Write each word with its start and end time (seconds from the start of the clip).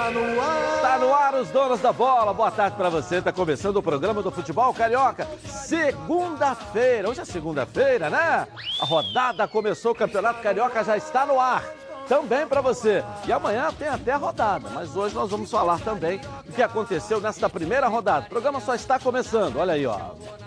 Está 0.00 0.10
no 0.12 0.40
ar. 0.40 0.76
Está 0.76 0.98
no 0.98 1.14
ar 1.14 1.34
os 1.34 1.48
donos 1.50 1.80
da 1.80 1.92
bola. 1.92 2.32
Boa 2.32 2.50
tarde 2.50 2.74
para 2.74 2.88
você. 2.88 3.16
Está 3.16 3.30
começando 3.30 3.76
o 3.76 3.82
programa 3.82 4.22
do 4.22 4.30
futebol 4.30 4.72
carioca. 4.72 5.28
Segunda-feira. 5.44 7.10
Hoje 7.10 7.20
é 7.20 7.24
segunda-feira, 7.26 8.08
né? 8.08 8.48
A 8.80 8.86
rodada 8.86 9.46
começou, 9.46 9.92
o 9.92 9.94
Campeonato 9.94 10.42
Carioca 10.42 10.82
já 10.82 10.96
está 10.96 11.26
no 11.26 11.38
ar. 11.38 11.62
Também 12.08 12.46
para 12.46 12.62
você. 12.62 13.04
E 13.26 13.32
amanhã 13.32 13.68
tem 13.78 13.88
até 13.88 14.12
a 14.12 14.16
rodada, 14.16 14.70
mas 14.70 14.96
hoje 14.96 15.14
nós 15.14 15.30
vamos 15.30 15.50
falar 15.50 15.78
também 15.80 16.18
do 16.46 16.52
que 16.54 16.62
aconteceu 16.62 17.20
nesta 17.20 17.50
primeira 17.50 17.86
rodada. 17.86 18.24
O 18.24 18.30
programa 18.30 18.58
só 18.58 18.74
está 18.74 18.98
começando. 18.98 19.58
Olha 19.58 19.74
aí, 19.74 19.84
ó. 19.84 19.98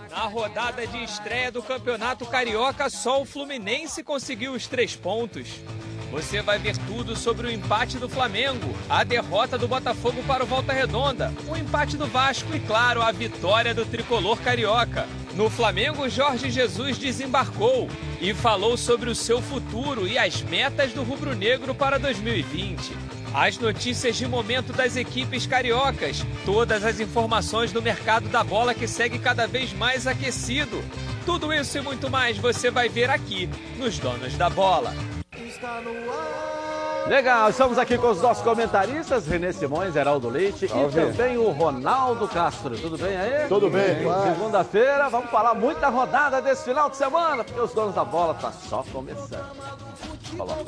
Na 0.10 0.24
rodada 0.24 0.86
de 0.88 1.04
estreia 1.04 1.52
do 1.52 1.62
Campeonato 1.62 2.26
Carioca, 2.26 2.90
só 2.90 3.22
o 3.22 3.26
Fluminense 3.26 4.04
conseguiu 4.04 4.54
os 4.54 4.66
três 4.66 4.96
pontos. 4.96 5.62
Você 6.14 6.44
vai 6.44 6.60
ver 6.60 6.78
tudo 6.78 7.16
sobre 7.16 7.48
o 7.48 7.52
empate 7.52 7.98
do 7.98 8.08
Flamengo, 8.08 8.76
a 8.88 9.04
derrota 9.04 9.58
do 9.58 9.68
Botafogo 9.68 10.22
para 10.28 10.44
o 10.44 10.46
Volta 10.46 10.72
Redonda, 10.72 11.34
o 11.48 11.58
empate 11.58 11.98
do 11.98 12.06
Vasco 12.06 12.56
e, 12.56 12.60
claro, 12.60 13.02
a 13.02 13.12
vitória 13.12 13.74
do 13.74 13.84
tricolor 13.84 14.40
carioca. 14.40 15.08
No 15.34 15.50
Flamengo, 15.50 16.08
Jorge 16.08 16.52
Jesus 16.52 17.00
desembarcou 17.00 17.90
e 18.22 18.32
falou 18.32 18.78
sobre 18.78 19.10
o 19.10 19.16
seu 19.16 19.42
futuro 19.42 20.08
e 20.08 20.16
as 20.16 20.44
metas 20.44 20.94
do 20.94 21.02
rubro-negro 21.02 21.74
para 21.74 21.98
2020. 21.98 22.96
As 23.34 23.58
notícias 23.58 24.16
de 24.16 24.28
momento 24.28 24.72
das 24.72 24.96
equipes 24.96 25.48
cariocas, 25.48 26.24
todas 26.46 26.86
as 26.86 27.00
informações 27.00 27.72
do 27.72 27.82
mercado 27.82 28.30
da 28.30 28.44
bola 28.44 28.76
que 28.76 28.88
segue 28.88 29.18
cada 29.18 29.48
vez 29.48 29.74
mais 29.74 30.06
aquecido. 30.06 30.80
Tudo 31.26 31.52
isso 31.52 31.76
e 31.76 31.82
muito 31.82 32.08
mais 32.08 32.38
você 32.38 32.70
vai 32.70 32.88
ver 32.88 33.10
aqui 33.10 33.50
nos 33.80 33.98
Donos 33.98 34.38
da 34.38 34.48
Bola. 34.48 34.94
Está 35.54 35.82
no 35.82 35.92
ar. 36.12 37.08
Legal, 37.08 37.50
estamos 37.50 37.78
aqui 37.78 37.98
com 37.98 38.10
os 38.10 38.22
nossos 38.22 38.42
comentaristas, 38.44 39.28
Renê 39.28 39.54
Simões, 39.54 39.96
Heraldo 39.96 40.30
Leite 40.30 40.68
Salve. 40.68 41.00
e 41.00 41.06
também 41.06 41.38
o 41.38 41.52
Ronaldo 41.52 42.28
Castro. 42.28 42.78
Tudo 42.78 42.98
bem 42.98 43.16
aí? 43.16 43.48
Tudo 43.48 43.70
bem. 43.70 43.98
Segunda-feira, 44.34 45.10
vamos 45.10 45.30
falar 45.30 45.54
muito 45.54 45.80
da 45.80 45.90
rodada 45.90 46.42
desse 46.42 46.64
final 46.64 46.90
de 46.90 46.98
semana, 46.98 47.44
porque 47.44 47.60
os 47.60 47.72
donos 47.74 47.94
da 47.94 48.04
bola 48.04 48.34
tá 48.34 48.52
só 48.52 48.84
começando. 48.92 49.46
Coloca. 50.36 50.64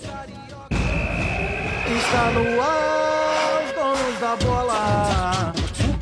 Está 1.97 2.31
no 2.31 2.61
ar. 2.61 3.64
Os 3.66 3.72
donos 3.73 4.20
da 4.20 4.36
bola. 4.45 5.53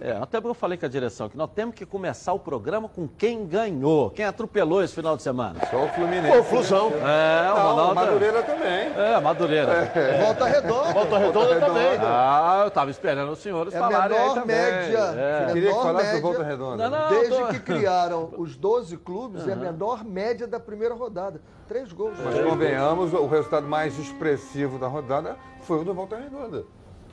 É, 0.00 0.12
até 0.12 0.38
porque 0.40 0.50
eu 0.50 0.54
falei 0.54 0.78
com 0.78 0.86
a 0.86 0.88
direção 0.88 1.28
que 1.28 1.36
nós 1.36 1.50
temos 1.52 1.74
que 1.74 1.84
começar 1.84 2.32
o 2.32 2.38
programa 2.38 2.88
com 2.88 3.08
quem 3.08 3.44
ganhou, 3.44 4.10
quem 4.10 4.24
atropelou 4.24 4.80
esse 4.82 4.94
final 4.94 5.16
de 5.16 5.22
semana. 5.24 5.58
Só 5.68 5.84
o 5.84 5.88
Fluminense. 5.88 6.36
Confusão. 6.38 6.92
É, 6.92 7.50
o 7.52 7.54
Não, 7.56 7.68
Ronaldo. 7.70 7.94
Madureira 7.96 8.42
também. 8.44 8.92
É, 8.96 9.20
Madureira. 9.20 9.92
Volta 10.24 10.44
redonda. 10.46 10.92
Volta 10.92 11.18
redonda 11.18 11.60
também. 11.60 11.98
Ah, 12.00 12.62
eu 12.64 12.70
tava 12.70 12.90
esperando 12.92 13.32
os 13.32 13.38
senhores 13.40 13.74
É 13.74 13.78
a 13.78 13.80
falarem 13.80 14.16
aí 14.16 14.22
menor 14.28 14.34
também. 14.40 14.56
média. 14.56 14.98
É. 15.16 15.52
Queria 15.52 15.72
que 15.74 15.82
falasse 15.82 16.14
do. 16.16 16.22
Volta 16.22 16.42
Redonda. 16.44 16.88
Não, 16.90 16.98
não, 17.00 17.08
Desde 17.08 17.36
tô- 17.36 17.46
que 17.48 17.58
criaram 17.60 18.30
os 18.38 18.56
12 18.56 18.96
clubes, 18.98 19.48
é 19.48 19.52
a 19.52 19.56
menor 19.56 20.04
média 20.04 20.46
da 20.46 20.60
primeira 20.60 20.94
rodada. 20.94 21.40
Três 21.66 21.92
gols. 21.92 22.16
Mas 22.24 22.40
convenhamos, 22.40 23.12
o 23.12 23.26
resultado 23.26 23.66
mais 23.66 23.98
expressivo 23.98 24.78
da 24.78 24.86
rodada 24.86 25.36
foi 25.62 25.80
o 25.80 25.84
do 25.84 25.92
Volta 25.92 26.16
Redonda. 26.16 26.64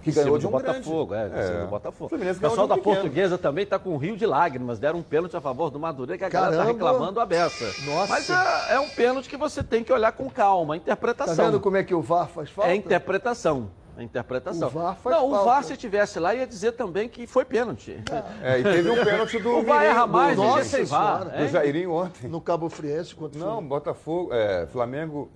Que 0.05 0.11
ganhou 0.11 0.37
de 0.37 0.43
do 0.43 0.47
um 0.47 0.51
Botafogo, 0.51 1.05
grande. 1.07 1.35
é, 1.35 1.39
em 1.41 1.47
cima 1.47 1.59
do 1.61 1.67
Botafogo. 1.67 2.05
O 2.05 2.09
Fluminense 2.09 2.37
O 2.37 2.41
pessoal 2.41 2.67
de 2.67 2.69
da 2.69 2.75
um 2.75 2.77
pequeno. 2.77 2.95
portuguesa 2.95 3.37
também 3.37 3.65
tá 3.65 3.79
com 3.79 3.89
um 3.89 3.97
rio 3.97 4.15
de 4.15 4.25
lágrimas. 4.25 4.77
Deram 4.77 4.99
um 4.99 5.03
pênalti 5.03 5.35
a 5.35 5.41
favor 5.41 5.71
do 5.71 5.79
Madureira, 5.79 6.17
que 6.17 6.23
a 6.25 6.29
galera 6.29 6.51
tá 6.51 6.57
Caramba. 6.63 6.73
reclamando 6.85 7.19
a 7.19 7.25
beça. 7.25 7.65
Nossa. 7.85 8.07
Mas 8.13 8.29
é, 8.29 8.73
é 8.75 8.79
um 8.79 8.87
pênalti 8.89 9.27
que 9.27 9.35
você 9.35 9.63
tem 9.63 9.83
que 9.83 9.91
olhar 9.91 10.11
com 10.11 10.29
calma, 10.29 10.75
Tá 10.75 10.77
interpretação. 10.77 11.45
vendo 11.45 11.59
como 11.59 11.75
é 11.77 11.83
que 11.83 11.93
o 11.95 12.01
VAR 12.01 12.27
faz 12.27 12.49
falta? 12.51 12.69
É 12.71 12.75
interpretação. 12.75 13.69
É 13.97 14.03
interpretação. 14.03 14.67
O 14.67 14.71
VAR 14.71 14.95
faz 14.97 15.15
Não, 15.15 15.27
o 15.27 15.31
falta. 15.31 15.45
VAR, 15.45 15.63
se 15.63 15.77
tivesse 15.77 16.19
lá, 16.19 16.35
ia 16.35 16.45
dizer 16.45 16.73
também 16.73 17.07
que 17.09 17.25
foi 17.25 17.43
pênalti. 17.45 17.97
É, 18.43 18.59
e 18.59 18.63
teve 18.63 18.89
um 18.91 19.03
pênalti 19.03 19.39
do 19.39 19.49
O 19.57 19.63
VAR 19.63 19.79
Mirim- 19.79 19.89
erra 19.91 20.05
mais 20.05 20.35
do, 20.35 20.43
Nossa 20.43 20.83
VAR. 20.85 21.25
Do 21.29 21.41
hein? 21.41 21.47
Jairinho 21.47 21.91
ontem. 21.93 22.27
No 22.27 22.39
Cabo 22.41 22.69
Friense 22.69 23.15
contra 23.15 23.39
o 23.41 23.43
Não, 23.43 23.65
Botafogo, 23.65 24.29
é, 24.33 24.67
Flamengo, 24.67 25.29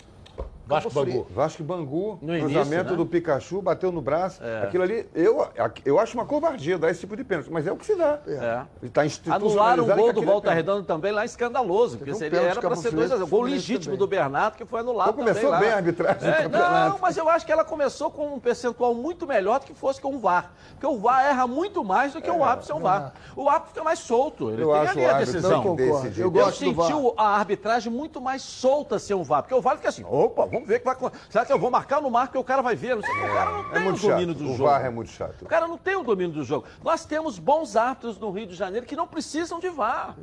Vasco 0.69 0.91
Bangu. 0.91 1.27
Vasco 1.31 1.61
e 1.61 1.65
Bangu, 1.65 2.19
No 2.21 2.37
início, 2.37 2.53
cruzamento 2.55 2.91
né? 2.91 2.97
do 2.97 3.05
Pikachu, 3.05 3.61
bateu 3.61 3.91
no 3.91 4.01
braço. 4.01 4.39
Aquilo 4.63 4.83
ali, 4.83 5.07
eu, 5.15 5.47
eu 5.83 5.99
acho 5.99 6.13
uma 6.15 6.25
covardia 6.25 6.77
dar 6.77 6.91
esse 6.91 6.99
tipo 7.01 7.17
de 7.17 7.23
pênalti, 7.23 7.49
mas 7.51 7.65
é 7.65 7.71
o 7.71 7.75
que 7.75 7.85
se 7.85 7.95
dá. 7.95 8.19
É. 8.27 8.61
Está 8.85 9.01
Anularam 9.35 9.83
o 9.83 9.87
gol 9.87 10.13
do 10.13 10.21
Volta 10.21 10.39
Volta 10.39 10.53
Redonda 10.53 10.83
também 10.83 11.11
lá 11.11 11.25
escandaloso, 11.25 11.97
porque 11.97 12.11
um 12.11 12.15
seria, 12.15 12.39
era 12.39 12.61
para 12.61 12.75
ser 12.75 12.91
2 12.91 13.11
a 13.11 13.15
0 13.15 13.27
Friense, 13.27 13.29
Gol 13.29 13.41
legítimo 13.41 13.83
também. 13.85 13.97
do 13.99 14.07
Bernardo, 14.07 14.55
que 14.55 14.65
foi 14.65 14.79
anulado 14.81 15.09
Então 15.09 15.19
começou 15.25 15.49
também 15.49 15.59
bem 15.59 15.69
lá. 15.69 15.75
a 15.75 15.77
arbitragem 15.77 16.19
do 16.21 16.55
É. 16.55 16.89
Não, 16.89 16.99
mas 16.99 17.17
eu 17.17 17.27
acho 17.29 17.45
que 17.45 17.51
ela 17.51 17.65
começou 17.65 18.11
com 18.11 18.33
um 18.35 18.39
percentual 18.39 18.93
muito 18.93 19.25
melhor 19.27 19.59
do 19.59 19.65
que 19.65 19.73
fosse 19.73 19.99
com 19.99 20.15
o 20.15 20.19
VAR. 20.19 20.51
Porque 20.71 20.85
o 20.85 20.97
VAR 20.99 21.25
erra 21.25 21.47
muito 21.47 21.83
mais 21.83 22.13
do 22.13 22.21
que 22.21 22.29
o 22.29 22.43
árbitro 22.43 22.67
sem 22.67 22.75
o 22.75 22.79
VAR. 22.79 23.13
O 23.35 23.49
árbitro 23.49 23.69
fica 23.73 23.83
mais 23.83 23.99
solto, 23.99 24.51
ele 24.51 24.63
Eu 24.63 24.69
tem 24.71 24.77
acho 24.81 24.91
ali 24.91 25.05
a 25.05 25.13
decisão. 25.19 25.51
Não 25.51 25.63
concordo. 25.63 26.01
Decidido. 26.03 26.37
Eu 26.37 26.41
Eu 26.41 26.51
senti 26.51 27.13
a 27.17 27.23
arbitragem 27.37 27.91
muito 27.91 28.21
mais 28.21 28.41
solta 28.41 28.99
sem 28.99 29.15
o 29.15 29.23
VAR. 29.23 29.41
Porque 29.43 29.55
o 29.55 29.61
VAR 29.61 29.75
fica 29.77 29.89
assim, 29.89 30.03
opa, 30.03 30.45
vamos 30.45 30.58
ver 30.65 30.75
o 30.75 30.79
que 30.79 30.85
vai 30.85 30.93
acontecer. 30.93 31.23
Será 31.29 31.45
que 31.45 31.53
eu 31.53 31.59
vou 31.59 31.69
marcar 31.71 32.01
no 32.01 32.09
marco 32.09 32.33
que 32.33 32.37
o 32.39 32.43
cara 32.43 32.61
vai 32.61 32.75
ver? 32.75 32.95
Não 32.95 33.01
sei, 33.03 33.11
o 33.11 33.33
cara 33.33 33.51
não 33.51 33.59
É 33.69 33.73
tem 33.73 33.81
muito 33.83 33.97
o 34.05 34.09
domínio 34.09 34.33
chato. 34.33 34.43
do 34.43 34.51
O 34.51 34.57
jogo. 34.57 34.69
VAR 34.69 34.85
é 34.85 34.89
muito 34.89 35.11
chato. 35.11 35.41
O 35.41 35.45
cara 35.45 35.67
não 35.67 35.77
tem 35.77 35.95
o 35.95 36.03
domínio 36.03 36.33
do 36.33 36.43
jogo. 36.43 36.65
Nós 36.83 37.05
temos 37.05 37.37
bons 37.39 37.75
árbitros 37.75 38.17
no 38.19 38.31
Rio 38.31 38.47
de 38.47 38.55
Janeiro 38.55 38.85
que 38.85 38.95
não 38.95 39.07
precisam 39.07 39.59
de 39.59 39.69
VAR. 39.69 40.15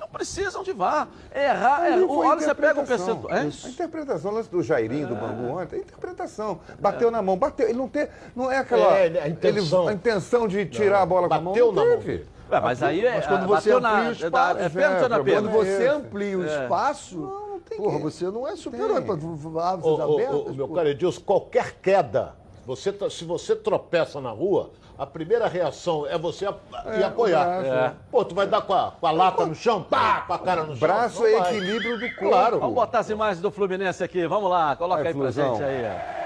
Não 0.00 0.08
precisam 0.08 0.62
de 0.62 0.72
VAR. 0.72 1.08
Errar, 1.34 1.82
Ali 1.82 2.02
é, 2.02 2.06
olha, 2.06 2.40
você 2.40 2.54
pega 2.54 2.80
o 2.80 2.82
interpretação. 2.82 3.16
percentual. 3.18 3.38
hein? 3.44 3.52
A 3.64 3.68
interpretação, 3.68 4.30
o 4.30 4.34
lance 4.34 4.48
do 4.50 4.62
Jairinho, 4.62 5.06
do 5.08 5.14
Bangu 5.16 5.58
ontem, 5.58 5.76
é 5.76 5.78
interpretação. 5.80 6.60
Bateu 6.78 7.10
na 7.10 7.20
mão, 7.20 7.36
bateu. 7.36 7.68
Ele 7.68 7.76
não 7.78 7.88
tem. 7.88 8.08
Não 8.34 8.50
é 8.50 8.58
aquela. 8.58 8.96
É, 8.96 9.22
a 9.22 9.28
intenção. 9.28 9.82
ele- 9.82 9.90
a 9.90 9.92
intenção 9.94 10.48
de 10.48 10.64
tirar 10.66 11.02
a 11.02 11.06
bola 11.06 11.28
com 11.28 11.34
a 11.34 11.40
mão. 11.40 11.52
Bateu 11.52 11.72
não 11.72 11.84
na 11.84 11.90
mão. 11.90 11.98
teve. 12.00 12.26
Ué, 12.50 12.60
mas 12.60 12.82
aí 12.82 13.04
é, 13.04 13.16
Mas 13.16 13.26
quando 13.26 13.46
você 13.46 13.70
bateu 13.72 13.76
amplia 13.76 14.02
na, 14.02 14.08
o 14.08 14.12
espaço, 14.12 14.58
é 14.60 14.68
não 14.70 15.16
é 15.16 15.30
é? 15.30 15.34
Quando 15.34 15.50
você 15.50 15.86
amplia 15.88 16.38
o 16.38 16.46
espaço, 16.46 17.47
porra, 17.76 17.98
você 17.98 18.24
não 18.26 18.46
é 18.46 18.56
superior 18.56 19.02
para 19.02 19.14
ô, 19.14 20.12
abertas. 20.14 20.34
ô, 20.34 20.52
meu 20.52 20.68
pô. 20.68 20.74
caro 20.74 20.88
Edilson, 20.88 21.20
qualquer 21.22 21.74
queda, 21.80 22.34
você 22.66 22.94
se 23.10 23.24
você 23.24 23.54
tropeça 23.56 24.20
na 24.20 24.30
rua, 24.30 24.70
a 24.98 25.06
primeira 25.06 25.46
reação 25.46 26.06
é 26.06 26.18
você 26.18 26.46
ap- 26.46 26.60
ir 26.98 27.04
apoiar. 27.04 27.64
É. 27.64 27.92
Pô, 28.10 28.24
tu 28.24 28.34
vai 28.34 28.46
dar 28.46 28.62
com 28.62 28.74
a, 28.74 28.92
com 29.00 29.06
a 29.06 29.10
lata 29.12 29.46
no 29.46 29.54
chão, 29.54 29.82
pá, 29.82 30.24
com 30.26 30.32
a 30.32 30.38
cara 30.38 30.62
no 30.64 30.76
chão. 30.76 30.88
Braço 30.88 31.24
é 31.24 31.34
equilíbrio 31.38 31.98
do 32.00 32.06
corpo. 32.16 32.28
Claro. 32.30 32.58
Vamos 32.58 32.74
botar 32.74 32.98
as 33.00 33.08
imagens 33.10 33.40
do 33.40 33.50
Fluminense 33.50 34.02
aqui, 34.02 34.26
vamos 34.26 34.50
lá, 34.50 34.74
coloca 34.74 35.02
Vai, 35.04 35.12
aí 35.12 35.18
pra 35.18 35.30
gente 35.30 35.62
aí. 35.62 36.17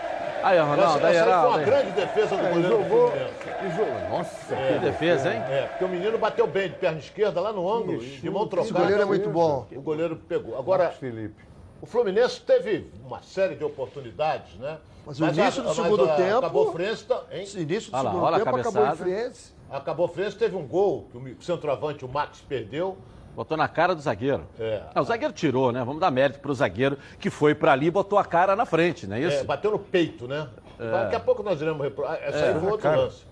Aí, 0.43 0.59
ó, 0.59 0.63
Essa, 0.63 0.71
Ronaldo, 0.75 1.07
aí, 1.07 1.17
essa 1.17 1.25
aí 1.25 1.41
foi 1.41 1.49
uma 1.51 1.59
aí. 1.59 1.65
grande 1.65 1.91
defesa 1.93 2.37
do 2.37 2.43
Ele 2.43 2.49
goleiro 2.55 2.77
do 2.77 2.83
jogou. 2.83 3.11
Fluminense. 3.11 3.35
ele 3.61 3.71
jogou- 3.77 4.09
Nossa, 4.11 4.57
Que 4.57 4.79
defesa, 4.81 5.35
hein? 5.35 5.43
É, 5.49 5.63
porque 5.67 5.85
o 5.85 5.89
menino 5.89 6.19
bateu 6.19 6.47
bem 6.47 6.69
de 6.69 6.75
perna 6.77 6.99
esquerda 6.99 7.41
lá 7.41 7.53
no 7.53 7.73
ângulo, 7.73 7.99
de 8.01 8.31
mão 8.31 8.43
Esse 8.43 8.51
trocada. 8.51 8.79
goleiro 8.81 9.03
é 9.03 9.05
muito 9.05 9.31
bom. 9.31 9.67
O 9.75 9.81
goleiro 9.81 10.17
pegou. 10.17 10.59
Agora, 10.59 10.85
Marcos 10.85 11.01
Felipe. 11.01 11.43
o 11.81 11.87
Fluminense 11.87 12.41
teve 12.41 12.91
uma 13.05 13.23
série 13.23 13.55
de 13.55 13.65
oportunidades, 13.65 14.55
né? 14.59 14.79
Mas 15.07 15.21
o 15.21 15.27
início 15.27 15.63
do 15.63 15.75
segundo 15.75 16.05
a, 16.09 16.15
tempo- 16.15 16.39
Acabou 16.39 16.73
Friense, 16.73 17.05
tá- 17.05 17.23
hein? 17.33 17.43
Esse 17.43 17.59
início 17.61 17.91
do 17.91 17.97
Olha 17.97 18.03
lá, 18.05 18.11
segundo 18.11 18.25
olha 18.27 18.37
a 18.37 18.39
tempo 18.39 18.51
acabou 18.57 18.73
cabeçada. 18.73 18.97
Friense. 18.97 19.53
Acabou 19.71 20.09
Friense, 20.09 20.37
teve 20.37 20.55
um 20.57 20.67
gol 20.67 21.09
que 21.11 21.17
o 21.17 21.43
centroavante, 21.43 22.05
o 22.05 22.09
Max, 22.09 22.41
perdeu. 22.41 22.97
Botou 23.35 23.57
na 23.57 23.67
cara 23.67 23.95
do 23.95 24.01
zagueiro. 24.03 24.45
É. 24.59 24.83
Não, 24.95 25.03
o 25.03 25.05
zagueiro 25.07 25.33
tirou, 25.33 25.73
né? 25.73 25.83
Vamos 25.85 26.01
dar 26.01 26.11
mérito 26.11 26.39
pro 26.41 26.53
zagueiro 26.55 26.99
que 27.19 27.31
foi 27.31 27.55
pra 27.55 27.73
ali 27.73 27.87
e 27.87 27.91
botou 27.91 28.19
a 28.19 28.25
cara 28.25 28.55
na 28.55 28.67
frente, 28.67 29.07
não 29.07 29.17
é 29.17 29.21
isso? 29.21 29.39
É, 29.39 29.45
bateu 29.45 29.71
no 29.71 29.79
peito, 29.79 30.29
né? 30.29 30.49
Daqui 30.79 31.15
a 31.17 31.21
pouco 31.21 31.43
nós 31.43 31.61
iremos 31.61 31.81
repro... 31.83 32.05
ah, 32.07 32.19
Essa 32.21 32.47
aí 32.47 32.55
foi 32.55 32.65
outro 32.65 32.79
cara. 32.79 32.97
lance. 32.97 33.25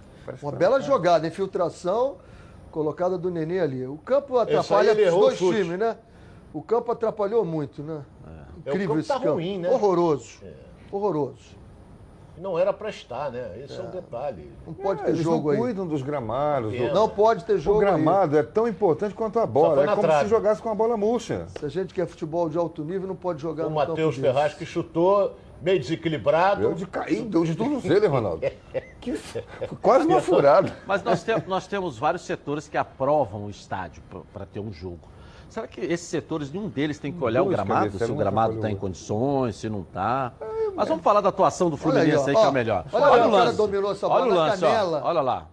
Uma 0.43 0.53
bela 0.53 0.81
jogada, 0.81 1.27
infiltração, 1.27 2.17
colocada 2.71 3.19
do 3.19 3.31
Nenê 3.31 3.61
ali. 3.61 3.87
O 3.87 3.99
campo 3.99 4.39
atrapalha 4.39 4.93
os 4.93 5.15
o 5.15 5.19
dois 5.21 5.39
times, 5.39 5.79
né? 5.79 5.97
O 6.53 6.63
campo 6.63 6.91
atrapalhou 6.93 7.45
muito, 7.45 7.83
né? 7.83 8.03
É, 8.27 8.31
o 8.31 8.59
Incrível 8.61 8.89
campo 8.89 9.01
esse 9.01 9.09
tá 9.09 9.15
campo. 9.15 9.33
ruim, 9.33 9.59
né? 9.59 9.71
Horroroso. 9.71 10.39
Horroroso. 10.91 11.60
Não 12.41 12.59
era 12.59 12.73
pra 12.73 12.89
estar, 12.89 13.31
né? 13.31 13.61
Esse 13.63 13.79
é, 13.79 13.83
um 13.83 13.91
detalhe. 13.91 14.51
Não 14.67 14.73
pode 14.73 15.03
ter 15.03 15.11
Eles 15.11 15.21
jogo 15.23 15.49
não 15.49 15.51
aí. 15.55 15.59
cuidam 15.59 15.87
dos 15.87 16.01
gramados. 16.01 16.73
Entendo. 16.73 16.91
O, 16.91 16.95
Não 16.95 17.09
pode 17.09 17.45
ter 17.45 17.53
o 17.55 17.59
jogo 17.59 17.81
aí. 17.81 17.87
gramado 17.87 18.39
é 18.39 18.43
tão 18.43 18.67
importante 18.67 19.15
quanto 19.15 19.39
a 19.39 19.45
bola. 19.47 19.83
É 19.85 19.87
como 19.89 20.01
trave. 20.01 20.25
se 20.25 20.31
jogasse 20.31 20.63
com 20.63 20.71
a 20.71 20.75
bola 20.75 20.97
murcha. 20.97 21.47
Se 21.59 21.67
a 21.67 21.69
gente 21.69 21.93
quer 21.93 22.07
futebol 22.07 22.49
de 22.49 22.57
alto 22.57 22.83
nível, 22.83 23.07
não 23.07 23.15
pode 23.17 23.43
jogar 23.43 23.67
O 23.67 23.69
no 23.69 23.75
Matheus 23.77 24.15
campo 24.17 24.27
Ferraz 24.27 24.45
desse. 24.53 24.57
que 24.57 24.65
chutou 24.65 25.37
meio 25.61 25.79
desequilibrado. 25.79 26.63
Deu 26.63 26.73
de 26.73 26.87
cair, 26.87 27.23
deu 27.27 27.45
de 27.45 27.55
tornozelo, 27.55 28.05
hein, 28.05 28.11
Ronaldo? 28.11 28.47
Que, 29.01 29.19
quase 29.81 30.07
uma 30.07 30.21
furada. 30.21 30.75
Mas 30.87 31.03
nós, 31.03 31.23
tem- 31.23 31.43
nós 31.47 31.67
temos 31.67 31.99
vários 31.99 32.23
setores 32.23 32.69
que 32.69 32.77
aprovam 32.77 33.47
o 33.47 33.51
estádio 33.51 34.03
para 34.33 34.45
ter 34.45 34.61
um 34.61 34.71
jogo. 34.73 35.09
Será 35.51 35.67
que 35.67 35.81
esses 35.81 36.07
setores, 36.07 36.51
nenhum 36.53 36.69
deles 36.69 36.99
tem 36.99 37.13
que 37.13 37.23
olhar 37.23 37.43
o 37.43 37.47
gramado, 37.47 37.91
se 37.99 38.05
se 38.07 38.11
o 38.11 38.15
gramado 38.15 38.55
está 38.55 38.71
em 38.71 38.75
o 38.75 38.79
condições, 38.79 39.57
se 39.57 39.69
não 39.69 39.81
está? 39.81 40.33
Mas 40.75 40.89
vamos 40.89 41.03
falar 41.03 41.21
da 41.21 41.29
atuação 41.29 41.69
do 41.69 41.75
Olha 41.75 42.01
aí, 42.03 42.11
Fluminense 42.13 42.31
aí, 42.31 42.37
ó, 42.37 42.39
que 42.39 42.45
é 42.45 42.47
ó. 42.47 42.51
o 42.51 42.53
melhor. 42.53 42.85
Olha 42.93 43.05
aí, 43.07 43.11
o 43.11 43.15
o 43.29 43.31
cara 43.33 43.45
lance. 43.45 43.57
dominou 43.57 43.93
essa 43.93 44.07
Olha 44.09 44.25
bola 44.25 44.27
o 44.27 44.35
na 44.37 44.45
lance, 44.51 44.65
ó. 44.65 44.69
canela. 44.69 45.03
Olha 45.05 45.21
lá. 45.21 45.47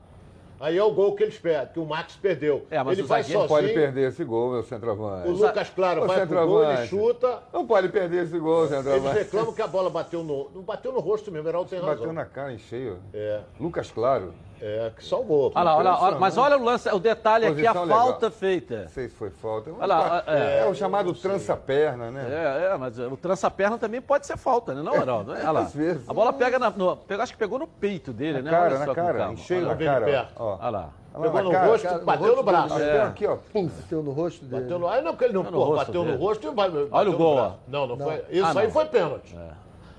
Aí 0.59 0.75
é 0.75 0.83
o 0.83 0.91
gol 0.91 1.13
que 1.15 1.21
eles 1.21 1.37
perdem, 1.37 1.71
que 1.73 1.79
o 1.79 1.85
Max 1.85 2.15
perdeu. 2.15 2.65
É, 2.71 2.81
mas 2.81 2.97
ele 2.97 3.05
o 3.05 3.07
vai 3.07 3.21
sozinho, 3.23 3.47
Pode 3.47 3.67
perder 3.73 4.07
esse 4.09 4.23
gol, 4.23 4.51
meu 4.53 4.63
centroavante. 4.63 5.27
o 5.27 5.31
Lucas 5.31 5.69
Claro 5.69 6.03
O 6.03 6.07
vai 6.07 6.25
pro 6.25 6.47
gol, 6.47 6.63
ele 6.63 6.77
centroavante. 6.77 6.89
chuta. 6.89 7.43
Não 7.53 7.67
pode 7.67 7.89
perder 7.89 8.23
esse 8.23 8.39
gol, 8.39 8.65
Eles 8.65 8.69
centroavante. 8.71 9.17
reclamam 9.19 9.53
que 9.53 9.61
a 9.61 9.67
bola 9.67 9.89
bateu 9.91 10.23
no. 10.23 10.49
Não 10.55 10.63
bateu 10.63 10.91
no 10.91 10.99
rosto 10.99 11.31
mesmo, 11.31 11.47
Heraldo 11.47 11.69
tem 11.69 11.77
razão. 11.79 11.95
Bateu 11.95 12.13
na 12.13 12.25
cara 12.25 12.51
em 12.53 12.57
cheio. 12.57 12.97
É, 13.13 13.41
Lucas 13.59 13.91
Claro. 13.91 14.33
É, 14.61 14.91
que 14.95 15.03
salvou. 15.03 15.51
Olha 15.53 15.63
lá, 15.63 15.77
olha 15.77 15.91
lá, 15.91 16.19
mas 16.19 16.37
olha 16.37 16.57
o 16.57 16.63
lance, 16.63 16.89
o 16.89 16.99
detalhe 16.99 17.45
aqui, 17.45 17.65
a 17.65 17.73
Posição 17.73 17.83
legal. 17.83 17.99
falta 17.99 18.31
feita. 18.31 18.81
Não 18.83 18.89
sei 18.89 19.09
se 19.09 19.15
foi 19.15 19.29
falta. 19.29 19.71
Olha 19.71 19.85
lá, 19.85 20.23
é, 20.27 20.59
é. 20.65 20.69
o 20.69 20.73
chamado 20.73 21.13
trança-perna, 21.13 22.11
né? 22.11 22.25
É, 22.29 22.73
é, 22.73 22.77
mas 22.77 22.97
o 22.99 23.15
trança-perna 23.17 23.77
também 23.77 24.01
pode 24.01 24.25
ser 24.27 24.37
falta, 24.37 24.73
né, 24.73 24.81
não, 24.81 24.95
Heraldo? 24.95 25.31
Olha 25.31 25.51
lá. 25.51 25.59
Às 25.61 25.73
vezes. 25.73 26.09
A 26.09 26.13
bola 26.13 26.33
pega 26.33 26.57
na. 26.59 26.69
No, 26.69 26.95
pega- 26.97 27.23
acho 27.23 27.33
que 27.33 27.39
pegou 27.39 27.59
no 27.59 27.67
peito 27.67 28.11
dele, 28.13 28.41
né? 28.41 28.51
Na 28.51 28.57
cara, 28.57 28.63
Olha 28.75 28.79
na 28.85 28.95
cara, 28.95 29.33
Olha 29.49 29.61
na 29.61 29.75
cara. 29.75 30.05
perto. 30.05 30.33
Ó. 30.37 30.57
Olha 30.59 30.69
lá. 30.69 30.89
Pegou 31.19 31.41
no 31.43 31.51
cara. 31.51 31.67
rosto, 31.67 31.83
cara, 31.83 31.97
no 31.97 32.05
bateu 32.05 32.21
rosto 32.27 32.35
no 32.37 32.43
braço. 32.43 32.75
dele. 32.75 32.85
Bateu 32.91 33.03
aqui, 33.07 33.25
ó. 33.27 33.37
Pum. 33.51 33.67
Bateu 33.67 34.03
no 34.03 34.11
rosto 34.11 34.45
dele. 34.45 34.61
Bateu 34.61 34.79
no... 34.79 34.87
Aí 34.87 35.01
não, 35.01 35.15
que 35.15 35.23
ele 35.23 35.33
não, 35.33 35.43
no 35.43 35.51
pô, 35.51 35.63
rosto 35.63 35.85
bateu 35.87 36.01
no 36.03 36.11
dele. 36.11 36.23
rosto 36.23 36.47
e 36.47 36.51
vai. 36.53 36.69
Olha 36.69 36.85
bateu 36.85 37.09
o 37.09 37.11
no 37.11 37.17
gol, 37.17 37.35
braço. 37.35 37.55
Não, 37.67 37.87
não, 37.87 37.97
foi. 37.97 38.23
Isso 38.29 38.45
Ah, 38.45 38.59
aí 38.61 38.69
foi 38.71 38.85
pênalti. 38.85 39.35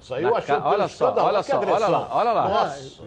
Isso 0.09 0.15
aí 0.15 0.25
eu 0.25 0.35
achei 0.35 0.57
ca- 0.57 0.67
olha 0.67 0.89
só, 0.89 1.15
olha 1.19 1.43
só, 1.43 1.59
olha 1.59 1.67
agressão. 1.75 1.91
lá, 1.91 2.09
olha 2.13 2.33
lá. 2.33 2.49
Nossa. 2.49 3.03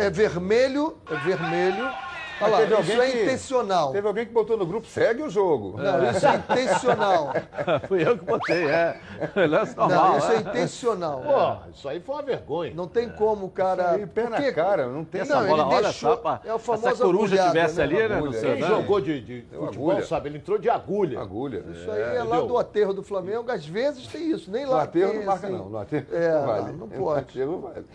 É, 0.00 0.06
é 0.06 0.10
vermelho, 0.10 0.96
é 1.10 1.14
vermelho. 1.14 1.94
Olha 2.40 2.50
lá, 2.52 2.58
Teve 2.58 2.74
isso 2.74 2.92
alguém 2.92 2.98
é 3.00 3.10
que- 3.12 3.22
intencional. 3.24 3.92
Teve 3.92 4.06
alguém 4.08 4.26
que 4.26 4.32
botou 4.32 4.56
no 4.56 4.64
grupo, 4.66 4.86
segue 4.86 5.22
o 5.22 5.30
jogo. 5.30 5.76
Não, 5.76 6.10
isso 6.10 6.26
é 6.26 6.36
intencional. 6.36 7.32
Fui 7.88 8.06
eu 8.06 8.18
que 8.18 8.24
botei, 8.24 8.66
é. 8.66 9.00
Lance 9.48 9.76
normal. 9.76 10.10
Não, 10.12 10.18
isso 10.18 10.30
é 10.32 10.36
é. 10.36 10.38
intencional. 10.40 11.20
Pô, 11.22 11.70
isso 11.70 11.88
aí 11.88 12.00
foi 12.00 12.14
uma 12.14 12.22
vergonha. 12.22 12.72
Não 12.74 12.86
tem 12.86 13.08
como 13.08 13.46
o 13.46 13.50
cara. 13.50 13.92
Aí, 13.92 14.06
pé 14.06 14.24
na 14.28 14.36
Porque- 14.36 14.52
cara, 14.52 14.86
não 14.86 15.04
tem 15.04 15.20
Essa 15.22 15.34
Não, 15.34 15.40
ele 15.42 15.50
bola, 15.50 15.66
olha 15.66 15.82
deixou- 15.82 16.16
só, 16.22 16.40
é 16.44 16.54
o 16.54 16.58
se 16.58 16.64
famoso 16.64 16.88
a 16.88 16.96
coruja 16.96 17.34
agulhada, 17.34 17.48
tivesse 17.50 17.76
né? 17.76 17.82
ali, 17.82 17.94
né, 17.96 18.08
no 18.08 18.14
Agulha. 18.16 18.40
né? 18.54 18.66
jogou 18.66 19.00
de, 19.00 19.20
de 19.20 19.40
futebol, 19.52 19.90
agulha. 19.90 20.06
sabe? 20.06 20.28
Ele 20.28 20.38
entrou 20.38 20.58
de 20.58 20.70
agulha. 20.70 21.20
Agulha. 21.20 21.64
Isso 21.72 21.90
aí 21.90 22.00
é, 22.00 22.06
lá 22.18 22.24
entendeu? 22.24 22.46
do 22.46 22.58
aterro 22.58 22.94
do 22.94 23.02
Flamengo, 23.02 23.50
às 23.50 23.66
vezes 23.66 24.06
tem 24.06 24.30
isso, 24.30 24.50
nem 24.50 24.64
No 24.64 24.72
lá 24.72 24.82
aterro 24.82 25.10
tem, 25.10 25.18
não 25.20 25.26
marca, 25.26 25.46
assim. 25.46 25.56
não. 25.56 25.68
No 25.68 25.78
aterro 25.78 26.06
É, 26.12 26.32
não 26.32 26.46
vale. 26.46 26.62
não 26.72 26.86
No 26.86 26.88
pode. 26.88 27.20
aterro 27.20 27.58
vale. 27.60 27.86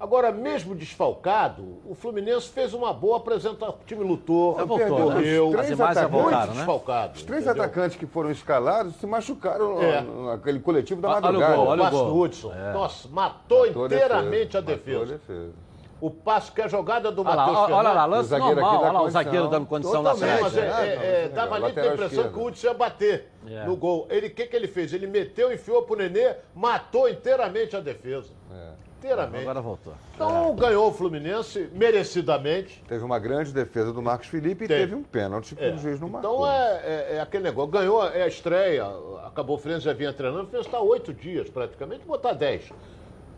Agora, 0.00 0.30
mesmo 0.30 0.76
desfalcado, 0.76 1.78
o 1.84 1.92
Fluminense 1.94 2.48
fez 2.50 2.72
uma 2.72 2.92
boa 2.92 3.16
apresentação. 3.16 3.74
O 3.80 3.84
time 3.84 4.04
lutou, 4.04 4.54
Já 4.56 4.64
voltou, 4.64 4.86
perdeu, 4.86 5.06
né? 5.08 5.14
correu, 5.16 5.50
Três 5.50 5.64
As 5.64 5.70
imagens 5.72 5.78
já 5.78 6.00
atacantes, 6.02 6.22
voltaram, 6.22 6.46
né? 6.46 6.56
desfalcado. 6.56 7.12
Os 7.16 7.22
três 7.24 7.44
entendeu? 7.44 7.62
atacantes 7.64 7.96
que 7.96 8.06
foram 8.06 8.30
escalados 8.30 8.94
se 8.96 9.06
machucaram 9.06 9.82
É. 9.82 10.00
no- 10.00 10.26
naquele 10.26 10.60
coletivo 10.60 11.00
da 11.00 11.08
Olha 11.08 11.18
o 11.18 11.22
madrugada. 11.22 11.56
gol, 11.56 11.66
olha 11.66 11.80
o 11.80 11.84
Passo 11.84 11.96
gol. 11.96 12.06
do 12.06 12.20
Hudson. 12.20 12.52
Nossa, 12.72 13.08
matou, 13.08 13.66
Matou 13.66 13.86
inteiramente 13.86 14.56
a 14.56 14.60
Matou 14.60 14.76
defesa. 14.76 15.06
defesa. 15.06 15.52
O 16.00 16.12
passo 16.12 16.52
que 16.52 16.60
é 16.60 16.64
a 16.64 16.68
jogada 16.68 17.10
do 17.10 17.22
Olha 17.22 17.30
lá, 17.34 17.36
Matheus 17.46 17.58
olha, 17.58 17.74
olha 17.74 17.88
lá, 17.88 18.02
Fernandes. 18.02 18.10
lance 18.12 18.24
O 18.26 18.28
zagueiro 18.38 18.60
normal. 18.60 18.80
Olha 18.82 18.92
lá 18.92 19.02
o 19.02 19.10
zagueiro 19.10 19.48
dando 19.48 19.66
condição 19.66 20.02
na 20.04 20.10
Totalmente. 20.12 20.36
Sim, 20.36 20.42
mas 20.44 20.52
frente. 20.52 20.64
é, 20.68 20.70
É, 20.70 20.86
é, 20.86 21.24
é, 21.24 21.26
não, 21.28 21.34
dava 21.34 21.54
ali 21.56 21.64
a 21.64 21.68
impressão 21.70 22.04
esquerda. 22.06 22.28
que 22.30 22.38
o 22.38 22.44
Hudson 22.46 22.66
ia 22.68 22.74
bater 22.74 23.28
É. 23.48 23.64
no 23.64 23.74
gol. 23.76 24.06
Ele, 24.08 24.28
o 24.28 24.30
que, 24.30 24.46
que 24.46 24.54
ele 24.54 24.68
fez? 24.68 24.92
Ele 24.92 25.08
meteu, 25.08 25.52
enfiou 25.52 25.82
pro 25.82 25.96
Nenê, 25.96 26.36
matou 26.54 27.08
inteiramente 27.08 27.74
a 27.74 27.80
defesa. 27.80 28.30
Inteiramente. 28.98 29.42
Agora 29.42 29.60
voltou. 29.60 29.94
Então 30.14 30.54
ganhou 30.56 30.88
o 30.88 30.92
Fluminense 30.92 31.68
merecidamente. 31.72 32.82
Teve 32.88 33.04
uma 33.04 33.18
grande 33.18 33.52
defesa 33.52 33.92
do 33.92 34.02
Marcos 34.02 34.26
Felipe 34.26 34.64
e 34.64 34.68
Teve. 34.68 34.80
teve 34.80 34.94
um 34.96 35.02
pênalti 35.04 35.54
que 35.54 35.64
É. 35.64 35.72
o 35.72 35.78
juiz 35.78 36.00
não 36.00 36.08
marcou. 36.08 36.32
Então 36.34 36.46
é, 36.50 36.80
é- 36.84 37.16
é 37.16 37.20
aquele 37.20 37.44
negócio. 37.44 37.70
Ganhou, 37.70 38.04
é 38.06 38.22
a 38.22 38.26
estreia. 38.26 38.84
Acabou 39.24 39.56
o 39.56 39.58
Fluminense 39.58 39.84
já 39.84 39.92
vinha 39.92 40.12
treinando. 40.12 40.42
O 40.42 40.46
Fluminense 40.46 40.68
está 40.68 40.80
oito 40.80 41.14
dias 41.14 41.48
praticamente, 41.48 42.04
botar 42.04 42.32
dez. 42.32 42.70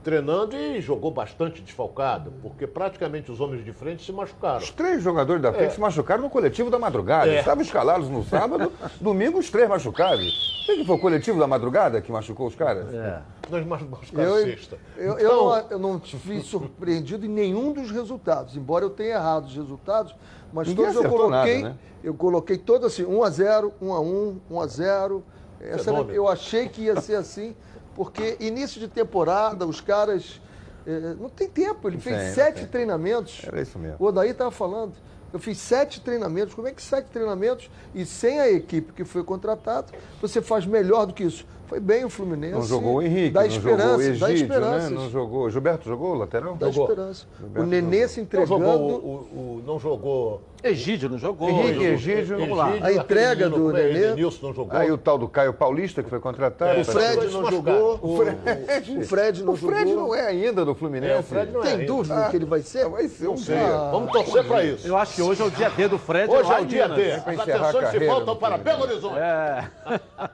Treinando 0.02 0.56
e 0.56 0.80
jogou 0.80 1.10
bastante 1.10 1.60
desfalcado, 1.60 2.32
porque 2.40 2.66
praticamente 2.66 3.30
os 3.30 3.38
homens 3.38 3.62
de 3.62 3.72
frente 3.72 4.02
se 4.02 4.10
machucaram. 4.10 4.58
Os 4.58 4.70
três 4.70 5.02
jogadores 5.02 5.42
da 5.42 5.52
frente 5.52 5.74
se 5.74 5.80
machucaram 5.80 6.22
no 6.22 6.30
coletivo 6.30 6.70
da 6.70 6.78
madrugada. 6.78 7.30
É. 7.30 7.40
Estavam 7.40 7.62
escalados 7.62 8.08
no 8.08 8.24
sábado, 8.24 8.72
domingo 8.98 9.38
os 9.38 9.50
três 9.50 9.68
machucados. 9.68 10.64
Tem 10.66 10.78
que 10.78 10.86
foi 10.86 10.96
o 10.96 10.98
coletivo 10.98 11.38
da 11.38 11.46
madrugada 11.46 12.00
que 12.00 12.10
machucou 12.10 12.46
os 12.46 12.54
caras? 12.54 12.92
É. 12.94 13.20
Nós 13.50 13.66
machucaram 13.66 14.38
Eu, 14.38 14.44
sexta. 14.46 14.78
eu, 14.96 15.18
eu 15.18 15.18
Então, 15.18 15.44
não, 15.44 15.70
eu 15.70 15.78
não 15.78 16.00
fui 16.00 16.40
surpreendido 16.40 17.26
em 17.26 17.28
nenhum 17.28 17.72
dos 17.72 17.90
resultados, 17.90 18.56
embora 18.56 18.84
eu 18.84 18.90
tenha 18.90 19.16
errado 19.16 19.46
os 19.46 19.54
resultados, 19.54 20.14
mas 20.50 20.68
Ninguém 20.68 20.86
todos 20.86 21.04
eu 21.04 21.10
coloquei, 21.10 21.62
nada, 21.62 21.74
né? 21.74 21.78
eu 22.02 22.14
coloquei 22.14 22.56
todos 22.56 22.86
assim, 22.86 23.04
1 23.04 23.22
a 23.22 23.30
0, 23.30 23.72
1 23.82 23.92
a 23.92 24.00
1, 24.00 24.40
1 24.50 24.60
a 24.60 24.66
0. 24.66 25.24
Essa 25.60 25.90
eu 25.90 26.26
achei 26.26 26.68
que 26.70 26.82
ia 26.82 26.98
ser 27.02 27.16
assim, 27.16 27.54
porque 27.94 28.36
início 28.40 28.80
de 28.80 28.88
temporada, 28.88 29.66
os 29.66 29.80
caras 29.80 30.40
eh, 30.86 31.14
não 31.18 31.28
tem 31.28 31.48
tempo, 31.48 31.88
ele 31.88 31.98
fez 31.98 32.16
tem, 32.16 32.32
sete 32.34 32.66
treinamentos. 32.66 33.42
Era 33.44 33.60
isso 33.60 33.78
mesmo. 33.78 33.96
O 33.98 34.06
Odaí 34.06 34.30
estava 34.30 34.50
falando. 34.50 34.92
Eu 35.32 35.38
fiz 35.38 35.58
sete 35.58 36.00
treinamentos. 36.00 36.54
Como 36.54 36.66
é 36.66 36.72
que 36.72 36.82
sete 36.82 37.06
treinamentos 37.06 37.70
e 37.94 38.04
sem 38.04 38.40
a 38.40 38.50
equipe 38.50 38.92
que 38.92 39.04
foi 39.04 39.22
contratada, 39.22 39.86
você 40.20 40.42
faz 40.42 40.66
melhor 40.66 41.06
do 41.06 41.14
que 41.14 41.22
isso? 41.22 41.46
Foi 41.70 41.78
bem 41.78 42.04
o 42.04 42.10
Fluminense. 42.10 42.52
Não 42.54 42.62
jogou 42.64 42.96
o 42.96 43.02
Henrique, 43.02 43.30
Dá 43.30 43.40
não 43.42 43.46
esperança, 43.46 43.86
jogou 43.86 43.94
o 44.16 44.18
dá 44.18 44.32
Egídio, 44.32 44.60
né? 44.60 44.88
Não 44.90 45.08
jogou. 45.08 45.50
Gilberto 45.50 45.88
jogou 45.88 46.10
o 46.10 46.14
lateral? 46.18 46.56
Dá 46.56 46.68
esperança. 46.68 47.26
O 47.56 47.62
Nenê 47.62 48.08
se 48.08 48.16
não 48.18 48.24
entregando. 48.24 48.48
jogou, 48.48 48.76
o, 48.76 49.58
o- 49.58 49.62
não 49.64 49.78
jogou. 49.78 50.42
Egídio 50.62 51.08
não 51.08 51.16
jogou. 51.16 51.48
Henrique, 51.48 51.84
Egídio, 51.84 52.38
Vamos 52.38 52.58
lá. 52.58 52.70
Egídio, 52.72 52.86
A 52.86 52.92
entrega 52.92 53.48
do 53.48 53.70
é, 53.70 53.82
Nenê. 53.84 53.98
Edenilson 54.08 54.46
não 54.48 54.52
jogou. 54.54 54.76
Aí 54.78 54.90
o 54.92 54.98
tal 54.98 55.16
do 55.16 55.26
Caio 55.28 55.54
Paulista, 55.54 56.02
que 56.02 56.10
foi 56.10 56.18
contratado. 56.20 56.76
É, 56.76 56.80
O 56.82 56.84
Fred 56.84 57.26
não 57.32 57.50
jogou. 57.50 57.98
O, 58.02 58.16
Fred. 58.18 58.98
o 58.98 59.02
Fred 59.06 59.42
não 59.44 59.52
O 59.52 59.56
Fred 59.56 59.88
jogou. 59.90 60.08
não 60.08 60.14
é 60.14 60.26
ainda 60.26 60.64
do 60.64 60.74
Fluminense. 60.74 61.12
É, 61.14 61.18
o 61.18 61.22
Fred 61.22 61.52
não 61.52 61.60
é. 61.60 61.62
Tem 61.62 61.72
ainda. 61.74 61.86
dúvida 61.86 62.28
que 62.30 62.36
ele 62.36 62.44
vai 62.44 62.60
ser? 62.62 62.88
Vai 62.90 63.08
ser 63.08 63.28
um 63.28 63.30
Não 63.30 63.36
sei. 63.38 63.56
dia. 63.56 63.76
Vamos 63.92 64.12
torcer 64.12 64.44
para 64.44 64.64
isso. 64.64 64.86
Eu 64.86 64.96
acho 64.98 65.14
que 65.14 65.22
hoje 65.22 65.40
é 65.40 65.44
o 65.46 65.50
dia 65.50 65.70
D 65.70 65.88
do 65.88 65.98
Fred. 65.98 66.30
Hoje 66.30 66.52
é 66.52 66.60
o 66.60 66.66
dia. 66.66 66.88
D. 66.88 67.12
As 67.12 67.26
a 67.38 67.42
atenções 67.42 67.88
se 67.90 67.98
voltam 68.06 68.34
do 68.34 68.36
para. 68.40 68.58
Belo 68.58 68.82
Horizonte. 68.82 69.18
É. 69.18 69.64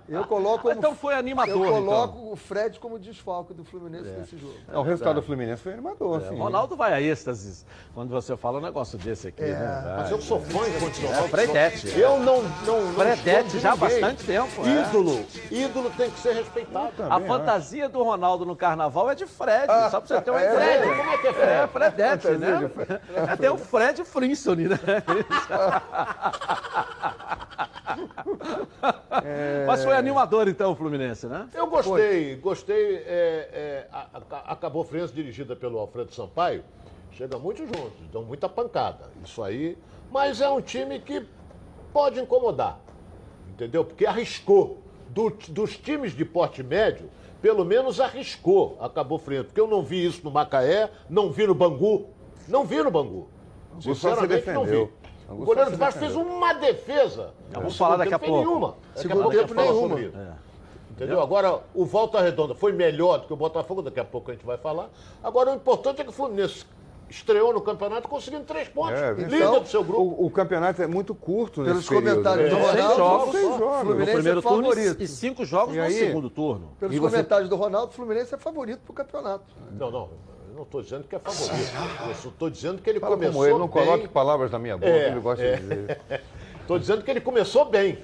Eu 0.09 0.25
coloco 0.25 0.71
Então 0.73 0.95
foi 0.97 1.15
animador. 1.27 1.55
eu 1.55 1.65
então. 1.65 1.85
coloco 1.85 2.33
o 2.33 2.37
Fred 2.37 2.79
como 2.79 2.99
desfalque 2.99 3.53
do 3.53 3.65
Fluminense 3.65 4.11
nesse 4.11 4.37
jogo. 4.37 4.55
Não, 4.69 4.81
o 4.81 4.83
resultado 4.83 5.17
do 5.17 5.23
Fluminense 5.23 5.63
foi 5.63 5.73
animador, 5.73 6.19
assim. 6.19 6.35
O 6.35 6.39
Ronaldo 6.39 6.77
vai 6.77 6.93
a 6.93 7.01
êxtase 7.01 7.65
quando 7.95 8.11
você 8.11 8.37
fala 8.37 8.59
um 8.59 8.63
negócio 8.63 8.99
desse 8.99 9.29
aqui. 9.29 9.43
né? 9.43 9.83
Vai. 9.85 9.97
Mas 9.99 10.11
eu 10.11 10.21
sou 10.21 10.41
fã 10.41 10.71
de 10.71 10.79
continuar. 10.79 11.25
É, 11.25 11.29
Fredete. 11.29 11.99
Eu 11.99 12.21
não. 12.21 12.43
não, 12.65 12.85
não 12.85 12.95
Fredete 12.95 13.59
já 13.59 13.73
há 13.73 13.77
bastante 13.77 14.25
tempo. 14.25 14.67
é. 14.67 14.83
Ídolo. 14.89 15.27
Ídolo 15.51 15.91
tem 15.97 16.11
que 16.11 16.19
ser 16.21 16.35
respeitado. 16.35 16.93
A 17.11 17.21
fantasia 17.21 17.89
do 17.89 18.03
Ronaldo 18.03 18.45
no 18.45 18.57
carnaval 18.57 19.11
é 19.11 19.15
de 19.15 19.27
Fred, 19.27 19.67
só 19.91 20.01
pra 20.01 20.07
você 20.07 20.21
ter 20.21 20.31
uma 20.31 20.41
é? 20.41 20.55
ideia. 20.55 20.83
Fred, 20.83 20.97
como 20.97 21.11
é 21.11 21.19
que 21.19 21.27
é 21.27 21.33
Fred? 21.33 21.51
É, 21.51 21.67
Fredete, 21.67 22.29
né? 22.29 22.71
É, 23.33 23.37
Tem 23.37 23.51
o 23.51 23.57
Fred 23.57 24.05
Flintstone, 24.05 24.69
né? 24.69 24.79
Mas 29.67 29.85
foi 29.85 29.97
animador 29.97 30.49
então 30.49 30.73
o 30.73 30.77
Fluminense, 30.77 31.16
né? 31.25 31.49
Eu 31.55 31.67
gostei, 31.69 32.37
gostei. 32.37 32.97
é, 32.97 33.07
é, 33.07 33.89
a- 33.93 34.07
a- 34.31 34.53
acabou 34.53 34.85
Fluminense 34.85 35.15
dirigida 35.15 35.57
pelo 35.57 35.79
Alfredo 35.79 36.13
Sampaio. 36.15 36.63
Chega 37.13 37.39
muito 37.39 37.65
juntos, 37.67 37.93
dão 38.13 38.23
muita 38.23 38.49
pancada. 38.49 39.09
Isso 39.25 39.43
aí. 39.43 39.79
Mas 40.11 40.41
é 40.43 40.49
um 40.51 40.61
time 40.61 40.99
que 41.01 41.27
pode 41.93 42.21
incomodar. 42.21 42.79
Entendeu? 43.49 43.85
Porque 43.85 44.05
arriscou. 44.05 44.83
Do- 45.09 45.31
dos 45.49 45.79
times 45.79 46.13
de 46.13 46.25
porte 46.27 46.63
médio, 46.63 47.09
pelo 47.41 47.65
menos 47.65 48.01
arriscou. 48.01 48.77
Acabou 48.81 49.19
frente. 49.19 49.47
Porque 49.47 49.61
eu 49.61 49.67
não 49.67 49.83
vi 49.83 50.05
isso 50.05 50.21
no 50.23 50.31
Macaé, 50.31 50.91
não 51.09 51.33
vi 51.33 51.47
no 51.47 51.55
Bangu. 51.55 52.11
Não 52.47 52.65
vi 52.67 52.83
no 52.83 52.91
Bangu. 52.91 53.29
Sinceramente, 53.81 54.47
não 54.51 54.65
vi. 54.65 54.71
defendeu. 54.71 54.93
O 55.29 55.37
goleiro 55.45 55.71
do 55.71 55.77
Vasco 55.77 55.99
fez 56.01 56.15
uma 56.15 56.53
defesa. 56.53 57.33
vamos 57.51 57.77
falar 57.77 57.97
daqui 57.97 58.15
a 58.15 58.19
pouco. 58.19 58.37
Nenhuma. 58.37 58.69
Daqui 58.69 58.99
a 58.99 59.03
Segundo 59.03 59.23
pouco 59.33 59.55
nenhuma. 59.55 60.39
Entendeu? 60.97 61.21
Agora, 61.21 61.61
o 61.75 61.85
Volta 61.85 62.21
Redonda 62.23 62.55
foi 62.55 62.73
melhor 62.73 63.19
do 63.21 63.27
que 63.27 63.33
o 63.33 63.37
Botafogo, 63.37 63.83
daqui 63.83 64.01
a 64.01 64.05
pouco 64.05 64.31
a 64.31 64.35
gente 64.35 64.47
vai 64.47 64.57
falar. 64.57 64.89
Agora, 65.23 65.53
o 65.53 65.55
importante 65.55 66.01
é 66.01 66.05
que 66.05 66.09
o 66.11 66.13
Fluminense 66.13 66.65
estreou 67.09 67.53
no 67.53 67.61
campeonato 67.61 68.09
conseguindo 68.09 68.45
três 68.45 68.67
pontos. 68.69 68.99
É, 68.99 69.13
líder 69.13 69.37
então, 69.37 69.61
do 69.61 69.69
seu 69.69 69.85
grupo. 69.85 70.01
O, 70.03 70.27
o 70.27 70.31
campeonato 70.31 70.83
é 70.83 70.87
muito 70.87 71.15
curto 71.15 71.61
nesse 71.63 71.87
Pelos 71.87 71.89
período, 71.89 72.23
comentários 72.25 72.53
né? 72.53 72.59
do 72.59 72.65
Seis 72.65 72.73
Ronaldo, 72.85 72.97
jogos, 72.97 73.31
seis 73.33 73.45
jogos. 73.49 73.61
o 73.61 73.69
No 73.69 73.81
Fluminense 73.85 74.13
primeiro 74.15 74.39
é 74.39 74.43
turno 74.43 74.63
favorito. 74.71 75.03
e 75.03 75.07
cinco 75.09 75.45
jogos 75.45 75.75
E 75.75 75.79
no 75.79 75.85
aí? 75.85 75.93
segundo 75.93 76.31
turno. 76.31 76.69
Pelos 76.81 76.97
E 76.97 76.99
você- 76.99 77.11
comentários 77.17 77.49
do 77.51 77.57
Ronaldo, 77.57 77.93
o 77.93 77.95
Fluminense 77.95 78.35
é 78.35 78.39
favorito 78.39 78.81
pro 78.81 78.93
campeonato. 78.95 79.45
Não, 79.73 79.91
não. 79.91 80.09
Eu 80.49 80.55
não 80.57 80.63
estou 80.63 80.81
dizendo 80.83 81.05
que 81.07 81.15
é 81.15 81.19
favorito. 81.19 81.71
Eu 82.09 82.15
só 82.15 82.29
estou 82.31 82.49
dizendo 82.51 82.81
que 82.81 82.89
ele 82.89 82.99
Fala 83.01 83.15
começou 83.15 83.35
como 83.35 83.45
ele, 83.45 83.59
não 83.59 83.69
bem. 83.69 83.85
coloque 83.85 84.09
palavras 84.09 84.51
na 84.51 84.59
minha 84.59 84.77
boca, 84.79 84.89
É, 84.91 85.09
ele 85.11 85.21
gosta 85.21 85.45
é. 85.45 85.57
de 85.57 85.61
dizer. 85.63 86.01
Estou 86.63 86.79
dizendo 86.81 87.05
que 87.05 87.11
ele 87.13 87.21
começou 87.21 87.65
bem. 87.67 87.99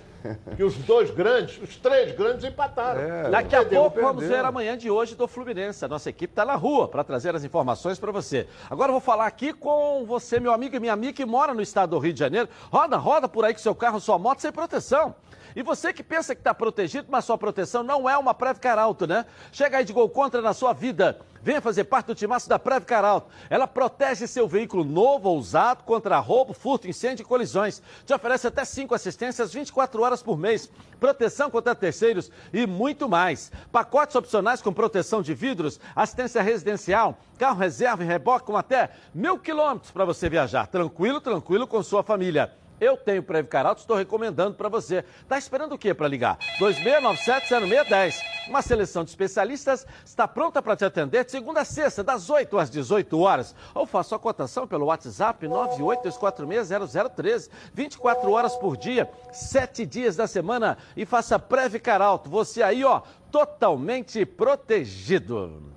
Que 0.57 0.63
os 0.65 0.75
dois 0.77 1.11
grandes, 1.11 1.61
os 1.63 1.77
três 1.77 2.15
grandes 2.17 2.45
empataram. 2.45 3.01
É. 3.01 3.31
Daqui 3.31 3.55
a 3.55 3.61
Perdeu, 3.61 3.83
pouco 3.83 4.01
vamos 4.01 4.21
perdeu. 4.21 4.39
ver 4.39 4.45
amanhã 4.45 4.77
de 4.77 4.91
hoje 4.91 5.15
do 5.15 5.27
Fluminense. 5.29 5.85
A 5.85 5.89
nossa 5.89 6.11
equipe 6.11 6.33
está 6.33 6.45
na 6.45 6.55
rua 6.55 6.89
para 6.89 7.05
trazer 7.05 7.35
as 7.35 7.45
informações 7.45 7.99
para 7.99 8.13
você. 8.13 8.47
Agora 8.71 8.89
eu 8.89 8.95
vou 8.95 9.01
falar 9.01 9.27
aqui 9.27 9.53
com 9.53 10.05
você, 10.07 10.41
meu 10.41 10.53
amigo 10.53 10.77
e 10.77 10.81
minha 10.81 10.93
amiga 10.93 11.13
que 11.13 11.25
mora 11.25 11.55
no 11.55 11.63
estado 11.63 11.91
do 11.91 11.99
Rio 11.99 12.13
de 12.13 12.19
Janeiro. 12.19 12.49
Roda, 12.71 12.97
roda 12.97 13.29
por 13.29 13.45
aí 13.45 13.53
com 13.53 13.61
seu 13.61 13.75
carro, 13.75 14.01
sua 14.01 14.19
moto 14.19 14.41
sem 14.41 14.53
proteção. 14.53 15.15
E 15.55 15.63
você 15.63 15.93
que 15.93 16.03
pensa 16.03 16.35
que 16.35 16.41
está 16.41 16.55
protegido, 16.55 17.09
mas 17.11 17.25
sua 17.25 17.39
proteção 17.39 17.83
não 17.83 18.09
é 18.09 18.17
uma 18.17 18.35
Previcar 18.35 18.79
Alto, 18.79 19.07
né? 19.07 19.27
Chega 19.51 19.79
aí 19.79 19.85
de 19.85 19.93
gol 19.93 20.09
contra 20.09 20.41
na 20.41 20.55
sua 20.55 20.73
vida. 20.73 21.19
Venha 21.43 21.61
fazer 21.61 21.85
parte 21.85 22.07
do 22.07 22.15
timaço 22.15 22.49
da 22.49 22.59
Previcar 22.59 23.05
Alto. 23.05 23.29
Ela 23.51 23.67
protege 23.67 24.29
seu 24.29 24.47
veículo 24.47 24.85
novo 24.85 25.29
ou 25.29 25.39
usado 25.39 25.83
contra 25.83 26.19
roubo, 26.21 26.55
furto, 26.55 26.87
incêndio 26.89 27.25
e 27.25 27.27
colisões. 27.27 27.83
Te 28.07 28.15
oferece 28.15 28.47
até 28.47 28.65
cinco 28.65 28.95
assistências 28.95 29.53
24 29.53 30.01
horas 30.03 30.23
por 30.23 30.39
mês, 30.39 30.71
proteção 31.01 31.51
contra 31.51 31.75
terceiros 31.75 32.31
e 32.53 32.65
muito 32.67 33.09
mais. 33.09 33.51
Pacotes 33.73 34.15
opcionais 34.15 34.63
com 34.63 34.73
proteção 34.73 35.21
de 35.21 35.35
vidros, 35.35 35.81
assistência 35.97 36.41
residencial, 36.41 37.19
carro 37.37 37.59
reserva 37.59 38.05
e 38.05 38.07
reboque 38.07 38.47
com 38.47 38.57
até 38.57 38.91
mil 39.13 39.37
quilômetros 39.37 39.91
para 39.91 40.05
você 40.05 40.29
viajar. 40.29 40.69
Tranquilo, 40.69 41.21
tranquilo 41.21 41.67
com 41.67 41.83
sua 41.83 42.05
família. 42.05 42.62
Eu 42.83 42.97
tenho 42.97 43.23
Previcar 43.23 43.65
Alto, 43.65 43.79
estou 43.79 43.97
recomendando 43.97 44.57
para 44.57 44.69
você. 44.69 45.05
Tá 45.29 45.39
esperando 45.39 45.77
o 45.77 45.79
quê 45.79 45.95
para 45.95 46.09
ligar? 46.09 46.37
2697-0610. 46.59 48.17
Uma 48.49 48.61
seleção 48.61 49.05
de 49.05 49.11
especialistas 49.11 49.87
está 50.05 50.27
pronta 50.27 50.61
para 50.61 50.75
te 50.75 50.85
atender 50.85 51.25
de 51.25 51.31
segunda 51.31 51.61
a 51.61 51.65
sexta, 51.65 52.03
das 52.03 52.29
8 52.29 52.59
às 52.59 52.69
18 52.69 53.21
horas. 53.21 53.55
Ou 53.73 53.87
faça 53.87 54.17
a 54.17 54.19
cotação 54.19 54.67
pelo 54.67 54.87
WhatsApp 54.87 55.47
982460013. 55.47 57.49
24 57.73 58.33
horas 58.33 58.57
por 58.57 58.77
dia, 58.77 59.09
7 59.33 59.87
dias 59.87 60.17
da 60.17 60.27
semana 60.27 60.77
e 60.97 61.07
faça 61.07 61.39
Previcar 61.39 62.03
Alto. 62.03 62.29
Você 62.31 62.65
aí, 62.65 62.85
ó, 62.85 63.03
totalmente 63.31 64.27
protegido. 64.27 65.72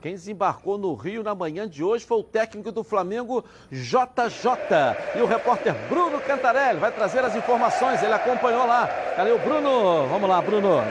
Quem 0.00 0.12
desembarcou 0.12 0.78
no 0.78 0.94
Rio 0.94 1.24
na 1.24 1.34
manhã 1.34 1.68
de 1.68 1.82
hoje 1.82 2.06
foi 2.06 2.18
o 2.18 2.22
técnico 2.22 2.70
do 2.70 2.84
Flamengo, 2.84 3.44
JJ. 3.70 5.16
E 5.16 5.20
o 5.20 5.26
repórter 5.26 5.74
Bruno 5.88 6.20
Cantarelli 6.20 6.78
vai 6.78 6.92
trazer 6.92 7.24
as 7.24 7.34
informações. 7.34 8.00
Ele 8.02 8.12
acompanhou 8.12 8.64
lá. 8.64 8.86
Cadê 9.16 9.32
o 9.32 9.38
Bruno? 9.38 10.06
Vamos 10.06 10.28
lá, 10.28 10.40
Bruno. 10.40 10.82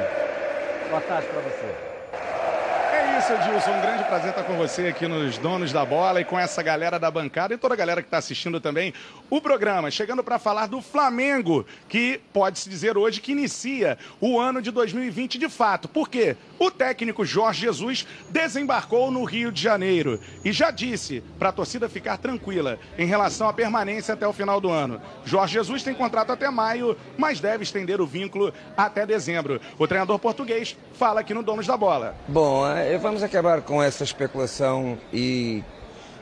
Boa 0.90 1.02
tarde 1.02 1.28
para 1.28 1.42
você. 1.42 1.87
Isso, 3.28 3.34
Edilson. 3.34 3.72
Um 3.72 3.82
grande 3.82 4.04
prazer 4.06 4.30
estar 4.30 4.44
com 4.44 4.56
você 4.56 4.88
aqui 4.88 5.06
nos 5.06 5.38
Donos 5.38 5.74
da 5.74 5.84
Bola 5.84 6.22
e 6.22 6.24
com 6.24 6.40
essa 6.40 6.64
galera 6.64 6.98
da 6.98 7.12
bancada 7.12 7.54
e 7.54 7.58
toda 7.58 7.74
a 7.74 7.78
galera 7.78 8.02
que 8.02 8.08
está 8.08 8.20
assistindo 8.20 8.62
também 8.62 8.94
o 9.30 9.42
programa. 9.42 9.92
Chegando 9.92 10.24
para 10.24 10.40
falar 10.40 10.68
do 10.68 10.82
Flamengo, 10.82 11.66
que 11.90 12.22
pode-se 12.32 12.70
dizer 12.70 12.98
hoje 12.98 13.20
que 13.20 13.34
inicia 13.34 13.98
o 14.22 14.40
ano 14.40 14.62
de 14.62 14.72
2020 14.72 15.38
de 15.38 15.50
fato. 15.50 15.90
Por 15.90 16.08
quê? 16.08 16.38
O 16.58 16.72
técnico 16.72 17.26
Jorge 17.26 17.66
Jesus 17.66 18.08
desembarcou 18.30 19.12
no 19.12 19.26
Rio 19.26 19.52
de 19.52 19.62
Janeiro 19.62 20.22
e 20.46 20.54
já 20.54 20.72
disse 20.72 21.22
para 21.38 21.50
a 21.50 21.52
torcida 21.52 21.90
ficar 21.90 22.16
tranquila 22.16 22.80
em 22.98 23.06
relação 23.06 23.50
à 23.50 23.54
permanência 23.54 24.14
até 24.14 24.26
o 24.26 24.32
final 24.32 24.62
do 24.62 24.70
ano. 24.70 25.02
Jorge 25.26 25.56
Jesus 25.56 25.84
tem 25.84 25.94
contrato 25.94 26.32
até 26.32 26.50
maio, 26.50 26.98
mas 27.18 27.42
deve 27.42 27.64
estender 27.64 28.00
o 28.00 28.08
vínculo 28.08 28.54
até 28.78 29.06
dezembro. 29.06 29.60
O 29.78 29.86
treinador 29.86 30.18
português 30.18 30.78
fala 30.94 31.20
aqui 31.20 31.34
no 31.34 31.44
Donos 31.44 31.68
da 31.68 31.76
Bola. 31.76 32.16
Bom, 32.30 32.66
eh, 32.66 32.98
vamos 32.98 33.17
acabar 33.24 33.62
com 33.62 33.82
essa 33.82 34.04
especulação 34.04 34.98
e, 35.12 35.64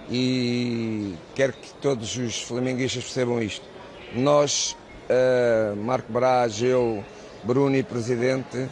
e 0.10 1.16
quero 1.34 1.54
que 1.54 1.74
todos 1.82 2.16
os 2.18 2.42
flamenguistas 2.42 3.04
percebam 3.04 3.42
isto. 3.42 3.66
Nós, 4.14 4.76
eh, 5.10 5.74
Marco 5.78 6.12
Braz, 6.12 6.62
eu, 6.62 7.04
Bruno 7.44 7.76
e 7.76 7.84
Presidente, 7.84 8.68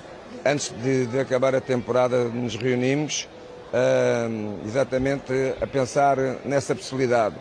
antes 0.45 0.73
de, 0.83 1.05
de 1.07 1.19
acabar 1.19 1.55
a 1.55 1.61
temporada 1.61 2.25
nos 2.25 2.55
reunimos 2.55 3.27
eh, 3.73 4.27
exatamente 4.65 5.33
a 5.61 5.67
pensar 5.67 6.17
nessa 6.45 6.75
possibilidade. 6.75 7.35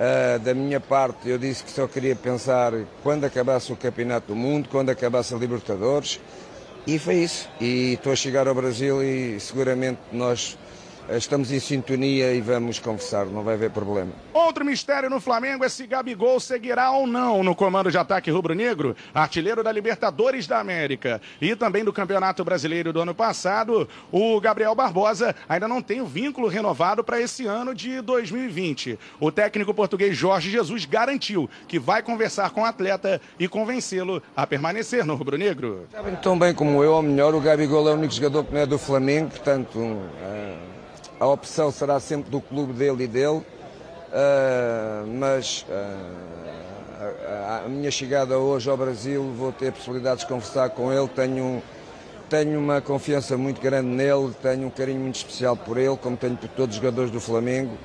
Eh, 0.00 0.38
da 0.38 0.54
minha 0.54 0.78
parte, 0.78 1.28
eu 1.28 1.38
disse 1.38 1.64
que 1.64 1.70
só 1.70 1.86
queria 1.88 2.14
pensar 2.14 2.72
quando 3.02 3.24
acabasse 3.24 3.72
o 3.72 3.76
Campeonato 3.76 4.28
do 4.28 4.36
Mundo, 4.36 4.68
quando 4.68 4.90
acabasse 4.90 5.34
a 5.34 5.36
Libertadores, 5.36 6.20
e 6.88 6.98
foi 6.98 7.16
isso. 7.16 7.46
E 7.60 7.92
estou 7.92 8.12
a 8.12 8.16
chegar 8.16 8.48
ao 8.48 8.54
Brasil 8.54 9.02
e 9.02 9.38
seguramente 9.38 9.98
nós 10.10 10.56
estamos 11.10 11.50
em 11.50 11.60
sintonia 11.60 12.32
e 12.32 12.40
vamos 12.40 12.78
conversar, 12.78 13.26
não 13.26 13.42
vai 13.42 13.54
haver 13.54 13.70
problema. 13.70 14.12
Outro 14.32 14.64
mistério 14.64 15.08
no 15.08 15.20
Flamengo 15.20 15.64
é 15.64 15.68
se 15.68 15.86
Gabigol 15.86 16.38
seguirá 16.40 16.90
ou 16.90 17.06
não 17.06 17.42
no 17.42 17.54
comando 17.54 17.90
de 17.90 17.98
ataque 17.98 18.30
rubro-negro, 18.30 18.94
artilheiro 19.14 19.62
da 19.62 19.72
Libertadores 19.72 20.46
da 20.46 20.58
América 20.58 21.20
e 21.40 21.54
também 21.56 21.84
do 21.84 21.92
Campeonato 21.92 22.44
Brasileiro 22.44 22.92
do 22.92 23.00
ano 23.00 23.14
passado. 23.14 23.88
O 24.12 24.40
Gabriel 24.40 24.74
Barbosa 24.74 25.34
ainda 25.48 25.66
não 25.66 25.80
tem 25.80 26.00
o 26.00 26.06
vínculo 26.06 26.48
renovado 26.48 27.02
para 27.02 27.20
esse 27.20 27.46
ano 27.46 27.74
de 27.74 28.00
2020. 28.00 28.98
O 29.20 29.30
técnico 29.30 29.72
português 29.72 30.16
Jorge 30.16 30.50
Jesus 30.50 30.84
garantiu 30.84 31.48
que 31.66 31.78
vai 31.78 32.02
conversar 32.02 32.50
com 32.50 32.62
o 32.62 32.64
atleta 32.64 33.20
e 33.38 33.48
convencê-lo 33.48 34.22
a 34.36 34.46
permanecer 34.46 35.04
no 35.04 35.14
rubro-negro. 35.14 35.86
Sabem 35.92 36.16
tão 36.16 36.38
bem 36.38 36.54
como 36.54 36.82
eu, 36.82 36.92
ou 36.92 37.02
melhor, 37.02 37.34
o 37.34 37.40
Gabigol 37.40 37.88
é 37.88 37.92
o 37.92 37.94
único 37.94 38.14
jogador 38.14 38.44
que 38.44 38.52
não 38.52 38.60
é 38.60 38.66
do 38.66 38.78
Flamengo, 38.78 39.30
portanto 39.30 39.78
eh, 40.22 40.54
a 41.20 41.26
opção 41.26 41.70
será 41.70 41.98
sempre 42.00 42.30
do 42.30 42.40
clube 42.40 42.72
dele 42.72 43.04
e 43.04 43.06
dele. 43.06 43.44
Uh, 44.08 45.06
mas 45.18 45.66
uh, 45.68 47.64
a, 47.64 47.68
minha 47.68 47.90
chegada 47.90 48.38
hoje 48.38 48.70
ao 48.70 48.76
Brasil 48.76 49.22
vou 49.36 49.52
ter 49.52 49.72
possibilidades 49.72 50.24
de 50.24 50.28
conversar 50.28 50.70
com 50.70 50.92
ele. 50.92 51.08
Tenho, 51.08 51.62
tenho 52.28 52.58
uma 52.58 52.80
confiança 52.80 53.36
muito 53.36 53.60
grande 53.60 53.88
nele, 53.88 54.34
tenho 54.42 54.68
um 54.68 54.70
carinho 54.70 55.00
muito 55.00 55.16
especial 55.16 55.56
por 55.56 55.76
ele, 55.76 55.96
como 55.96 56.16
tenho 56.16 56.36
por 56.36 56.48
todos 56.50 56.76
os 56.76 56.82
jogadores 56.82 57.10
do 57.10 57.20
Flamengo. 57.20 57.76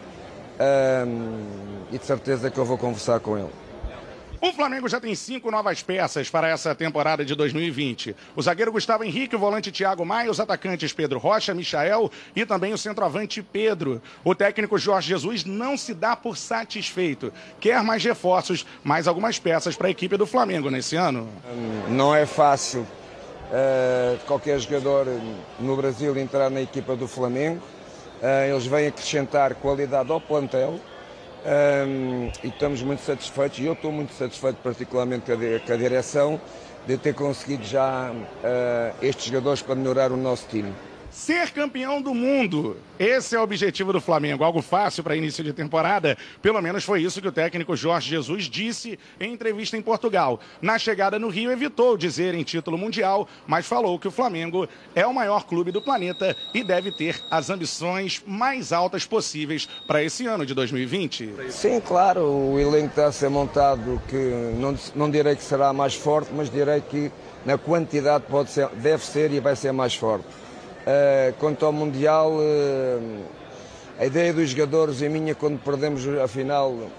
Uh, 0.55 1.83
e 1.91 1.97
de 1.97 2.05
certeza 2.05 2.49
que 2.49 2.57
eu 2.57 2.65
vou 2.65 2.77
conversar 2.77 3.19
com 3.19 3.37
ele. 3.37 3.49
O 4.43 4.51
Flamengo 4.51 4.89
já 4.89 4.99
tem 4.99 5.15
cinco 5.15 5.49
novas 5.49 5.81
peças 5.81 6.29
para 6.29 6.49
essa 6.49 6.75
temporada 6.75 7.23
de 7.23 7.33
2020. 7.33 8.13
O 8.35 8.41
zagueiro 8.41 8.73
Gustavo 8.73 9.05
Henrique, 9.05 9.37
o 9.37 9.39
volante 9.39 9.71
Thiago 9.71 10.05
Maia, 10.05 10.29
os 10.29 10.37
atacantes 10.37 10.91
Pedro 10.91 11.17
Rocha, 11.17 11.53
Michael 11.53 12.11
e 12.35 12.45
também 12.45 12.73
o 12.73 12.77
centroavante 12.77 13.41
Pedro. 13.41 14.01
O 14.21 14.35
técnico 14.35 14.77
Jorge 14.77 15.07
Jesus 15.07 15.45
não 15.45 15.77
se 15.77 15.93
dá 15.93 16.13
por 16.13 16.35
satisfeito. 16.35 17.31
Quer 17.57 17.81
mais 17.83 18.03
reforços, 18.03 18.65
mais 18.83 19.07
algumas 19.07 19.39
peças 19.39 19.77
para 19.77 19.87
a 19.87 19.91
equipe 19.91 20.17
do 20.17 20.27
Flamengo 20.27 20.69
nesse 20.69 20.97
ano. 20.97 21.29
Não 21.87 22.13
é 22.13 22.25
fácil 22.25 22.81
uh, 22.81 24.19
qualquer 24.25 24.59
jogador 24.59 25.07
no 25.57 25.77
Brasil 25.77 26.17
entrar 26.17 26.49
na 26.49 26.61
equipa 26.61 26.97
do 26.97 27.07
Flamengo. 27.07 27.63
Uh, 28.21 28.51
eles 28.51 28.65
vêm 28.65 28.87
acrescentar 28.87 29.55
qualidade 29.55 30.11
ao 30.11 30.19
plantel. 30.19 30.81
Um, 31.45 32.31
e 32.41 32.47
estamos 32.47 32.81
muito 32.81 33.01
satisfeitos, 33.01 33.59
e 33.59 33.65
eu 33.65 33.73
estou 33.73 33.91
muito 33.91 34.13
satisfeito 34.13 34.57
particularmente 34.63 35.25
com 35.25 35.33
a, 35.33 35.59
com 35.59 35.73
a 35.73 35.75
direção, 35.75 36.39
de 36.87 36.97
ter 36.97 37.13
conseguido 37.13 37.63
já 37.65 38.11
uh, 38.11 38.95
estes 39.01 39.25
jogadores 39.25 39.61
para 39.61 39.75
melhorar 39.75 40.11
o 40.11 40.17
nosso 40.17 40.47
time. 40.47 40.73
Ser 41.13 41.51
campeão 41.51 42.01
do 42.01 42.11
mundo. 42.11 42.75
Esse 42.97 43.35
é 43.35 43.39
o 43.39 43.43
objetivo 43.43 43.93
do 43.93 44.01
Flamengo. 44.01 44.43
Algo 44.43 44.63
fácil 44.63 45.03
para 45.03 45.15
início 45.15 45.43
de 45.43 45.53
temporada. 45.53 46.17
Pelo 46.41 46.59
menos 46.59 46.83
foi 46.83 47.03
isso 47.03 47.21
que 47.21 47.27
o 47.27 47.31
técnico 47.31 47.75
Jorge 47.75 48.09
Jesus 48.09 48.45
disse 48.45 48.97
em 49.19 49.31
entrevista 49.31 49.77
em 49.77 49.81
Portugal. 49.81 50.39
Na 50.59 50.79
chegada 50.79 51.19
no 51.19 51.29
Rio, 51.29 51.51
evitou 51.51 51.95
dizer 51.95 52.33
em 52.33 52.41
título 52.41 52.79
mundial, 52.79 53.27
mas 53.45 53.67
falou 53.67 53.99
que 53.99 54.07
o 54.07 54.11
Flamengo 54.11 54.67
é 54.95 55.05
o 55.05 55.13
maior 55.13 55.45
clube 55.45 55.71
do 55.71 55.83
planeta 55.83 56.35
e 56.51 56.63
deve 56.63 56.91
ter 56.91 57.21
as 57.29 57.51
ambições 57.51 58.23
mais 58.25 58.73
altas 58.73 59.05
possíveis 59.05 59.69
para 59.85 60.03
esse 60.03 60.25
ano 60.25 60.47
de 60.47 60.55
2020. 60.55 61.35
Sim, 61.51 61.79
claro. 61.79 62.21
O 62.25 62.59
elenco 62.59 62.87
está 62.87 63.05
a 63.05 63.11
ser 63.11 63.29
montado 63.29 64.01
que 64.09 64.31
não, 64.57 64.75
não 64.95 65.11
direi 65.11 65.35
que 65.35 65.43
será 65.43 65.71
mais 65.71 65.93
forte, 65.93 66.31
mas 66.33 66.49
direi 66.49 66.81
que 66.81 67.11
na 67.45 67.55
quantidade 67.55 68.23
pode 68.27 68.49
ser, 68.49 68.67
deve 68.69 69.05
ser 69.05 69.31
e 69.31 69.39
vai 69.39 69.55
ser 69.55 69.71
mais 69.71 69.93
forte. 69.93 70.42
Uh, 70.83 71.33
quanto 71.39 71.65
ao 71.65 71.71
Mundial, 71.71 72.33
uh, 72.33 73.21
a 73.97 74.05
ideia 74.05 74.33
dos 74.33 74.49
jogadores 74.49 75.01
e 75.01 75.07
minha 75.07 75.33
quando 75.33 75.57
perdemos 75.57 76.05
a 76.21 76.27
final 76.27 76.71
uh, 76.71 76.89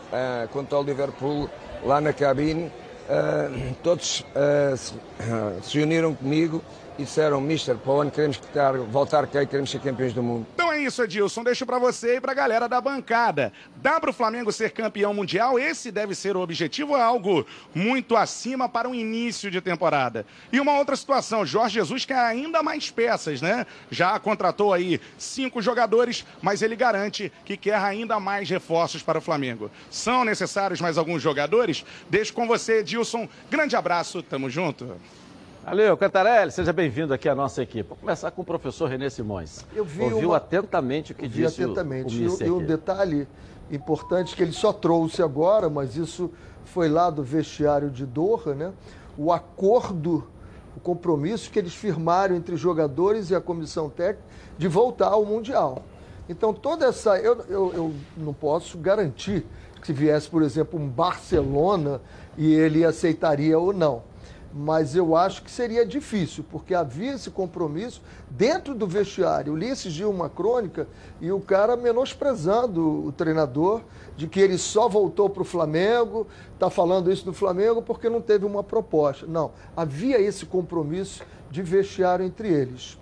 quanto 0.52 0.74
ao 0.74 0.82
Liverpool 0.82 1.50
lá 1.84 2.00
na 2.00 2.12
cabine, 2.14 2.72
todos 3.82 4.24
se 5.62 5.78
uniram 5.82 6.14
comigo 6.14 6.62
e 6.98 7.02
disseram, 7.02 7.44
o 7.84 8.00
ano 8.00 8.10
queremos 8.10 8.40
voltar 8.90 9.26
cá 9.26 9.42
e 9.42 9.46
queremos 9.46 9.70
ser 9.70 9.80
campeões 9.80 10.12
do 10.12 10.22
mundo. 10.22 10.46
Então 10.54 10.72
é 10.72 10.80
isso, 10.80 11.02
Edilson. 11.02 11.42
Deixo 11.42 11.66
para 11.66 11.78
você 11.78 12.16
e 12.16 12.20
para 12.20 12.32
a 12.32 12.34
galera 12.34 12.68
da 12.68 12.80
bancada. 12.80 13.52
Dá 13.76 13.98
para 13.98 14.10
o 14.10 14.12
Flamengo 14.12 14.52
ser 14.52 14.70
campeão 14.70 15.12
mundial? 15.12 15.58
Esse 15.58 15.90
deve 15.90 16.14
ser 16.14 16.36
o 16.36 16.40
objetivo, 16.40 16.96
é 16.96 17.02
algo 17.02 17.46
muito 17.74 18.16
acima 18.16 18.68
para 18.68 18.88
um 18.88 18.94
início 18.94 19.50
de 19.50 19.60
temporada. 19.60 20.24
E 20.52 20.60
uma 20.60 20.78
outra 20.78 20.94
situação, 20.94 21.44
Jorge 21.44 21.74
Jesus 21.74 22.04
quer 22.04 22.18
ainda 22.18 22.62
mais 22.62 22.90
peças, 22.90 23.42
né? 23.42 23.66
Já 23.90 24.18
contratou 24.18 24.72
aí 24.72 25.00
cinco 25.18 25.60
jogadores, 25.60 26.24
mas 26.40 26.62
ele 26.62 26.76
garante 26.76 27.32
que 27.44 27.56
quer 27.56 27.76
ainda 27.76 28.20
mais 28.20 28.48
reforços 28.48 29.02
para 29.02 29.18
o 29.18 29.22
Flamengo. 29.22 29.70
São 29.90 30.24
necessários 30.24 30.80
mais 30.80 30.96
alguns 30.96 31.22
jogadores? 31.22 31.84
Deixo 32.08 32.32
com 32.32 32.46
você, 32.46 32.78
Edilson. 32.78 33.28
Grande 33.50 33.74
abraço, 33.74 34.22
tamo 34.22 34.48
junto. 34.48 34.96
Valeu, 35.64 35.96
Cantarelli, 35.96 36.50
seja 36.52 36.72
bem-vindo 36.74 37.14
aqui 37.14 37.26
à 37.28 37.34
nossa 37.34 37.62
equipe. 37.62 37.88
Vou 37.88 37.96
começar 37.96 38.30
com 38.30 38.42
o 38.42 38.44
professor 38.44 38.86
Renê 38.88 39.08
Simões. 39.08 39.64
Eu 39.74 39.84
vi 39.84 40.02
Ouviu 40.02 40.28
uma- 40.30 40.36
atentamente 40.36 41.12
o 41.12 41.14
que 41.14 41.26
disse 41.26 41.62
atentamente. 41.62 42.14
o 42.22 42.42
E, 42.42 42.46
e 42.46 42.50
um 42.50 42.62
detalhe 42.62 43.26
importante 43.70 44.36
que 44.36 44.42
ele 44.42 44.52
só 44.52 44.72
trouxe 44.74 45.22
agora, 45.22 45.70
mas 45.70 45.96
isso 45.96 46.30
foi 46.66 46.88
lá 46.88 47.08
do 47.08 47.22
vestiário 47.22 47.90
de 47.90 48.04
Doha, 48.04 48.54
né? 48.54 48.72
O 49.16 49.32
acordo, 49.32 50.26
o 50.76 50.80
compromisso 50.80 51.50
que 51.50 51.58
eles 51.58 51.74
firmaram 51.74 52.36
entre 52.36 52.56
jogadores 52.56 53.30
e 53.30 53.34
a 53.34 53.40
comissão 53.40 53.88
técnica 53.88 54.22
de 54.58 54.68
voltar 54.68 55.08
ao 55.08 55.24
Mundial. 55.24 55.82
Então, 56.28 56.52
toda 56.52 56.84
essa. 56.86 57.16
Eu, 57.18 57.42
eu, 57.48 57.72
eu 57.74 57.94
não 58.18 58.34
posso 58.34 58.76
garantir 58.76 59.46
que 59.80 59.86
se 59.86 59.92
viesse, 59.94 60.28
por 60.28 60.42
exemplo, 60.42 60.78
um 60.78 60.86
Barcelona 60.88 62.02
e 62.36 62.52
ele 62.52 62.84
aceitaria 62.84 63.58
ou 63.58 63.72
não 63.72 64.02
mas 64.56 64.94
eu 64.94 65.16
acho 65.16 65.42
que 65.42 65.50
seria 65.50 65.84
difícil, 65.84 66.44
porque 66.48 66.74
havia 66.74 67.14
esse 67.14 67.28
compromisso 67.28 68.00
dentro 68.30 68.72
do 68.72 68.86
vestiário. 68.86 69.50
Eu 69.50 69.56
li 69.56 69.72
dias 69.74 70.08
uma 70.08 70.28
crônica 70.28 70.86
e 71.20 71.32
o 71.32 71.40
cara 71.40 71.76
menosprezando 71.76 73.04
o 73.04 73.10
treinador, 73.10 73.80
de 74.16 74.28
que 74.28 74.38
ele 74.38 74.56
só 74.56 74.88
voltou 74.88 75.28
para 75.28 75.42
o 75.42 75.44
Flamengo, 75.44 76.28
está 76.52 76.70
falando 76.70 77.10
isso 77.10 77.24
do 77.24 77.32
Flamengo 77.32 77.82
porque 77.82 78.08
não 78.08 78.20
teve 78.20 78.46
uma 78.46 78.62
proposta. 78.62 79.26
Não, 79.26 79.50
havia 79.76 80.20
esse 80.20 80.46
compromisso 80.46 81.24
de 81.50 81.60
vestiário 81.60 82.24
entre 82.24 82.48
eles. 82.48 82.96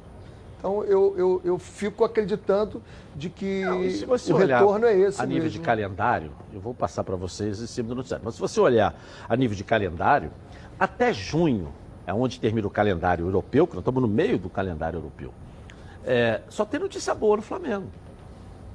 Então 0.58 0.82
eu, 0.84 1.14
eu, 1.18 1.40
eu 1.44 1.58
fico 1.58 2.02
acreditando 2.02 2.80
de 3.14 3.28
que 3.28 3.62
Não, 3.62 3.80
o 3.80 4.36
olhar 4.36 4.60
retorno 4.60 4.86
é 4.86 4.96
esse 4.96 5.20
a 5.20 5.26
nível 5.26 5.50
de 5.50 5.58
mesmo. 5.58 5.64
calendário, 5.64 6.30
eu 6.54 6.60
vou 6.60 6.72
passar 6.72 7.04
para 7.04 7.16
vocês 7.16 7.60
em 7.60 7.66
cima 7.66 7.90
do 7.90 7.96
noticiário, 7.96 8.24
mas 8.24 8.36
se 8.36 8.40
você 8.40 8.58
olhar 8.60 8.94
a 9.28 9.36
nível 9.36 9.56
de 9.56 9.64
calendário, 9.64 10.30
até 10.82 11.12
junho, 11.12 11.68
é 12.06 12.12
onde 12.12 12.40
termina 12.40 12.66
o 12.66 12.70
calendário 12.70 13.26
europeu, 13.26 13.66
que 13.66 13.74
nós 13.74 13.82
estamos 13.82 14.02
no 14.02 14.08
meio 14.08 14.38
do 14.38 14.50
calendário 14.50 14.98
europeu, 14.98 15.32
é, 16.04 16.40
só 16.48 16.64
tem 16.64 16.80
notícia 16.80 17.14
boa 17.14 17.36
no 17.36 17.42
Flamengo. 17.42 17.86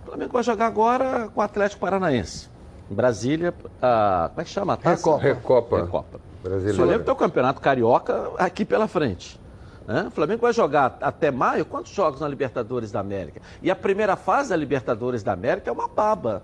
O 0.04 0.06
Flamengo 0.08 0.32
vai 0.32 0.44
jogar 0.44 0.68
agora 0.68 1.28
com 1.28 1.42
o 1.42 1.44
Atlético 1.44 1.82
Paranaense. 1.82 2.48
Em 2.90 2.96
Brasília, 2.96 3.54
a, 3.82 4.30
como 4.30 4.42
é 4.42 4.44
que 4.46 4.50
chama? 4.50 4.74
a 4.74 4.78
taça? 4.78 4.96
Recopa. 5.18 5.22
Recopa. 5.22 5.78
Recopa. 5.82 6.18
O 6.40 6.44
Brasileiro. 6.48 6.78
Flamengo 6.78 7.04
tem 7.04 7.14
o 7.14 7.18
Campeonato 7.18 7.60
Carioca 7.60 8.32
aqui 8.38 8.64
pela 8.64 8.88
frente. 8.88 9.38
né? 9.86 10.06
O 10.08 10.12
Flamengo 10.12 10.42
vai 10.42 10.54
jogar 10.54 10.98
até 11.02 11.30
maio 11.30 11.66
quantos 11.66 11.92
jogos 11.92 12.22
na 12.22 12.28
Libertadores 12.30 12.90
da 12.90 13.02
América? 13.02 13.42
E 13.62 13.70
a 13.70 13.76
primeira 13.76 14.16
fase 14.16 14.50
da 14.52 14.56
Libertadores 14.56 15.24
da 15.24 15.34
América 15.34 15.70
é 15.70 15.74
uma 15.74 15.90
baba. 15.90 16.44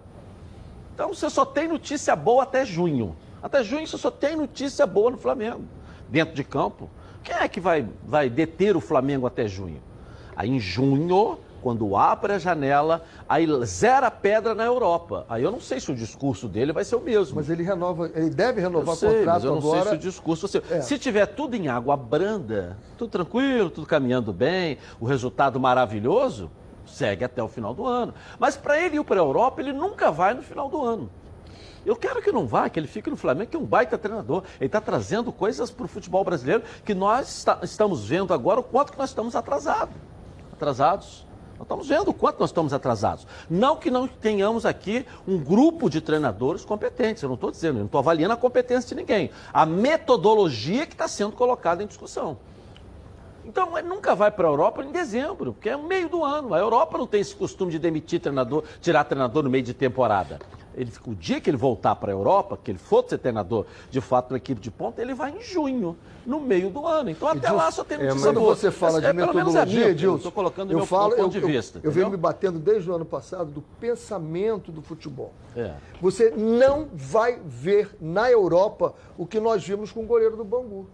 Então 0.94 1.14
você 1.14 1.30
só 1.30 1.46
tem 1.46 1.70
notícia 1.70 2.14
boa 2.18 2.44
até 2.44 2.66
junho. 2.66 3.16
Até 3.44 3.62
junho 3.62 3.86
você 3.86 3.98
só 3.98 4.10
tem 4.10 4.38
notícia 4.38 4.88
boa 4.88 5.12
no 5.12 5.18
Flamengo. 5.18 5.64
Dentro 6.08 6.34
de 6.34 6.46
campo. 6.46 6.90
Quem 7.22 7.36
é 7.36 7.48
que 7.50 7.60
vai, 7.60 7.86
vai 8.06 8.30
deter 8.30 8.76
o 8.78 8.80
Flamengo 8.80 9.28
até 9.28 9.48
junho? 9.48 9.82
Aí 10.36 10.50
em 10.50 10.60
junho, 10.60 11.38
quando 11.62 11.96
abre 11.96 12.34
a 12.34 12.40
janela, 12.40 13.04
aí 13.28 13.46
zera 13.66 14.08
a 14.08 14.12
pedra 14.12 14.56
na 14.56 14.64
Europa. 14.64 15.26
Aí 15.28 15.44
eu 15.44 15.52
não 15.52 15.60
sei 15.60 15.80
se 15.80 15.92
o 15.92 15.96
discurso 15.96 16.48
dele 16.48 16.72
vai 16.72 16.84
ser 16.86 16.96
o 16.96 17.02
mesmo. 17.02 17.36
Mas 17.36 17.50
ele 17.50 17.64
renova, 17.64 18.10
ele 18.16 18.30
deve 18.30 18.60
Eu 18.62 18.66
renovar 18.70 18.96
sei, 18.96 19.10
contrato 19.20 19.36
mas 19.36 19.44
eu 19.44 19.52
não 19.52 19.58
agora. 19.60 19.82
sei 19.84 19.90
se 19.92 19.96
o 19.96 20.00
discurso. 20.00 20.48
Se, 20.48 20.62
É. 20.70 20.82
se 20.82 20.98
tiver 20.98 21.26
tudo 21.28 21.56
em 21.56 21.68
água 21.68 21.98
branda, 21.98 22.78
tudo 22.98 23.10
tranquilo, 23.10 23.70
tudo 23.70 23.86
caminhando 23.88 24.32
bem, 24.32 24.78
o 25.00 25.06
resultado 25.06 25.60
maravilhoso, 25.60 26.50
segue 26.86 27.24
até 27.24 27.42
o 27.44 27.48
final 27.48 27.74
do 27.74 27.86
ano. 27.86 28.14
Mas 28.40 28.56
para 28.58 28.80
ele 28.80 28.98
ir 28.98 29.04
para 29.04 29.16
a 29.18 29.24
Europa, 29.24 29.62
ele 29.62 29.74
nunca 29.74 30.12
vai 30.12 30.34
no 30.34 30.42
final 30.42 30.70
do 30.70 30.84
ano. 30.84 31.10
Eu 31.86 31.96
quero 31.96 32.22
que 32.22 32.32
não 32.32 32.48
vá, 32.48 32.70
que 32.70 32.80
ele 32.80 32.88
fique 32.88 33.10
no 33.10 33.18
Flamengo, 33.18 33.50
que 33.52 33.58
é 33.58 33.60
um 33.60 33.66
baita 33.66 33.98
treinador. 33.98 34.44
Ele 34.60 34.68
está 34.68 34.80
trazendo 34.80 35.32
coisas 35.32 35.70
para 35.70 35.86
o 35.86 35.88
futebol 35.88 36.24
brasileiro 36.24 36.64
que 36.86 36.94
nós 36.94 37.40
está- 37.40 37.60
estamos 37.62 38.06
vendo 38.08 38.34
agora 38.34 38.60
o 38.60 38.64
quanto 38.64 38.94
que 38.94 38.98
nós 38.98 39.10
estamos 39.10 39.36
atrasados. 39.36 39.96
Atrasados. 40.54 41.26
Nós 41.58 41.66
estamos 41.66 41.88
vendo 41.88 42.10
o 42.10 42.14
quanto 42.14 42.40
nós 42.40 42.50
estamos 42.50 42.74
atrasados. 42.74 43.28
Não 43.50 43.76
que 43.76 43.92
não 43.92 44.08
tenhamos 44.08 44.66
aqui 44.66 45.06
um 45.28 45.38
grupo 45.38 45.90
de 45.90 46.02
treinadores 46.02 46.66
competentes. 46.66 47.22
Eu 47.22 47.30
não 47.30 47.36
estou 47.36 47.52
dizendo, 47.52 47.76
eu 47.76 47.80
não 47.80 47.86
estou 47.86 48.00
avaliando 48.00 48.34
a 48.34 48.38
competência 48.38 48.90
de 48.90 48.96
ninguém. 48.96 49.30
A 49.54 49.66
metodologia 49.66 50.86
que 50.86 50.94
está 50.94 51.08
sendo 51.08 51.34
colocada 51.34 51.84
em 51.84 51.88
discussão. 51.88 52.38
Então, 53.46 53.78
ele 53.78 53.88
nunca 53.88 54.16
vai 54.16 54.32
para 54.32 54.48
a 54.48 54.52
Europa 54.52 54.84
em 54.84 54.92
dezembro, 54.92 55.54
porque 55.54 55.70
é 55.70 55.76
o 55.76 55.84
meio 55.84 56.08
do 56.08 56.24
ano. 56.24 56.54
A 56.54 56.60
Europa 56.60 56.98
não 56.98 57.06
tem 57.06 57.20
esse 57.22 57.36
costume 57.36 57.72
de 57.72 57.80
demitir 57.80 58.20
treinador, 58.22 58.64
tirar 58.80 59.04
treinador 59.04 59.44
no 59.44 59.50
meio 59.50 59.64
de 59.64 59.74
temporada. 59.74 60.40
Ele, 60.76 60.92
o 61.06 61.14
dia 61.14 61.40
que 61.40 61.50
ele 61.50 61.58
voltar 61.58 61.96
para 61.96 62.12
a 62.12 62.16
Europa, 62.16 62.58
que 62.64 62.72
ele 62.72 62.80
for 62.80 63.06
ser 63.08 63.20
treinador 63.20 63.66
de 63.92 64.02
fato 64.02 64.32
na 64.32 64.38
equipe 64.38 64.60
de 64.60 64.72
ponta, 64.72 65.02
ele 65.02 65.14
vai 65.14 65.32
em 65.32 65.42
junho, 65.42 65.96
no 66.26 66.40
meio 66.40 66.72
do 66.72 66.88
ano. 66.88 67.12
Então, 67.12 67.28
até 67.28 67.52
lá 67.52 67.70
só 67.70 67.84
tem 67.84 67.98
notícia 67.98 68.22
Quando 68.22 68.40
boa. 68.40 68.56
você 68.56 68.72
fala 68.72 68.94
Mas, 68.94 69.02
de 69.02 69.08
é, 69.08 69.10
é 69.10 69.14
metodologia, 69.14 69.90
Edilson, 69.90 70.14
eu 70.14 70.18
estou 70.18 70.32
colocando 70.32 70.72
eu 70.72 70.78
meu, 70.78 70.86
falo, 70.88 71.10
meu 71.10 71.18
eu, 71.18 71.24
ponto 71.26 71.34
de 71.34 71.42
eu- 71.42 71.48
vista. 71.48 71.78
Eu, 71.84 71.92
venho 71.92 72.06
entendeu? 72.06 72.10
me 72.12 72.18
batendo 72.18 72.58
desde 72.58 72.90
o 72.90 72.96
ano 72.96 73.06
passado 73.06 73.52
do 73.52 73.62
pensamento 73.80 74.72
do 74.72 74.82
futebol. 74.82 75.32
É. 75.56 75.74
Você 76.02 76.32
não 76.32 76.88
vai 76.92 77.40
ver 77.46 77.96
na 78.02 78.32
Europa 78.32 78.96
o 79.16 79.28
que 79.28 79.40
nós 79.40 79.64
vimos 79.64 79.92
com 79.92 80.00
o 80.02 80.08
goleiro 80.08 80.36
do 80.36 80.44
Bangu. 80.44 80.88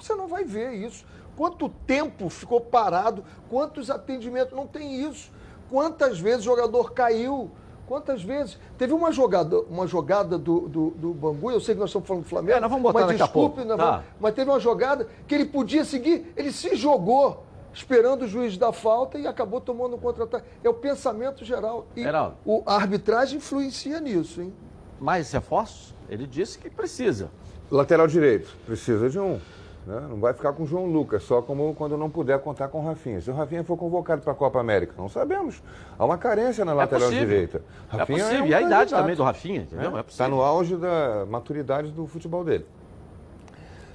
Você 0.00 0.14
não 0.14 0.26
vai 0.26 0.44
ver 0.44 0.72
isso. 0.72 1.04
Quanto 1.36 1.68
tempo 1.68 2.28
ficou 2.30 2.60
parado? 2.60 3.22
Quantos 3.50 3.90
atendimentos? 3.90 4.56
Não 4.56 4.66
tem 4.66 5.02
isso. 5.08 5.30
Quantas 5.70 6.18
vezes 6.18 6.40
o 6.40 6.44
jogador 6.44 6.92
caiu? 6.92 7.50
Quantas 7.86 8.22
vezes? 8.22 8.58
Teve 8.76 8.92
uma 8.92 9.12
jogada, 9.12 9.60
uma 9.62 9.86
jogada 9.86 10.36
do, 10.36 10.60
do, 10.68 10.90
do 10.90 11.14
Bangu, 11.14 11.50
eu 11.52 11.60
sei 11.60 11.74
que 11.74 11.80
nós 11.80 11.90
estamos 11.90 12.08
falando 12.08 12.24
do 12.24 12.28
Flamengo, 12.28 12.56
É, 12.56 12.60
nós 12.60 12.68
vamos 12.70 12.82
botar 12.82 13.00
mas 13.00 13.08
daqui 13.08 13.22
a 13.22 13.24
desculpe, 13.26 13.56
pouco, 13.56 13.68
nós 13.68 13.76
tá. 13.78 13.90
vamos- 13.90 14.06
mas 14.18 14.34
teve 14.34 14.50
uma 14.50 14.58
jogada 14.58 15.06
que 15.28 15.34
ele 15.34 15.44
podia 15.44 15.84
seguir, 15.84 16.32
ele 16.36 16.50
se 16.50 16.74
jogou 16.74 17.44
esperando 17.72 18.22
o 18.22 18.26
juiz 18.26 18.56
dar 18.56 18.72
falta 18.72 19.18
e 19.18 19.26
acabou 19.26 19.60
tomando 19.60 19.94
um 19.94 19.98
contra-ataque. 20.00 20.46
É 20.64 20.68
o 20.68 20.74
pensamento 20.74 21.44
geral. 21.44 21.86
E 21.94 22.02
Geraldo. 22.02 22.36
o, 22.44 22.62
a 22.66 22.74
arbitragem 22.74 23.36
influencia 23.38 24.00
nisso, 24.00 24.40
hein? 24.40 24.52
Mais 24.98 25.30
reforços? 25.30 25.94
Ele 26.08 26.26
disse 26.26 26.58
que 26.58 26.68
precisa. 26.70 27.30
Lateral 27.70 28.06
direito, 28.08 28.56
precisa 28.64 29.08
de 29.10 29.18
um. 29.20 29.38
Né? 29.86 30.06
Não 30.10 30.18
vai 30.18 30.34
ficar 30.34 30.52
com 30.52 30.64
o 30.64 30.66
João 30.66 30.86
Lucas, 30.86 31.22
só 31.22 31.40
como 31.40 31.72
quando 31.74 31.96
não 31.96 32.10
puder 32.10 32.38
contar 32.40 32.68
com 32.68 32.80
o 32.80 32.84
Rafinha. 32.84 33.20
Se 33.20 33.30
o 33.30 33.34
Rafinha 33.34 33.62
for 33.62 33.76
convocado 33.76 34.20
para 34.20 34.32
a 34.32 34.34
Copa 34.34 34.58
América, 34.58 34.94
não 34.98 35.08
sabemos. 35.08 35.62
Há 35.96 36.04
uma 36.04 36.18
carência 36.18 36.64
na 36.64 36.72
lateral 36.72 37.08
possível. 37.08 37.26
direita. 37.28 37.62
É 37.92 38.04
possível. 38.04 38.46
e 38.46 38.54
a 38.54 38.60
idade 38.60 38.90
também 38.90 39.14
do 39.14 39.22
Rafinha, 39.22 39.62
entendeu? 39.62 39.96
É 39.96 40.00
Está 40.00 40.28
no 40.28 40.42
auge 40.42 40.76
da 40.76 41.24
maturidade 41.28 41.92
do 41.92 42.06
futebol 42.06 42.42
dele. 42.42 42.66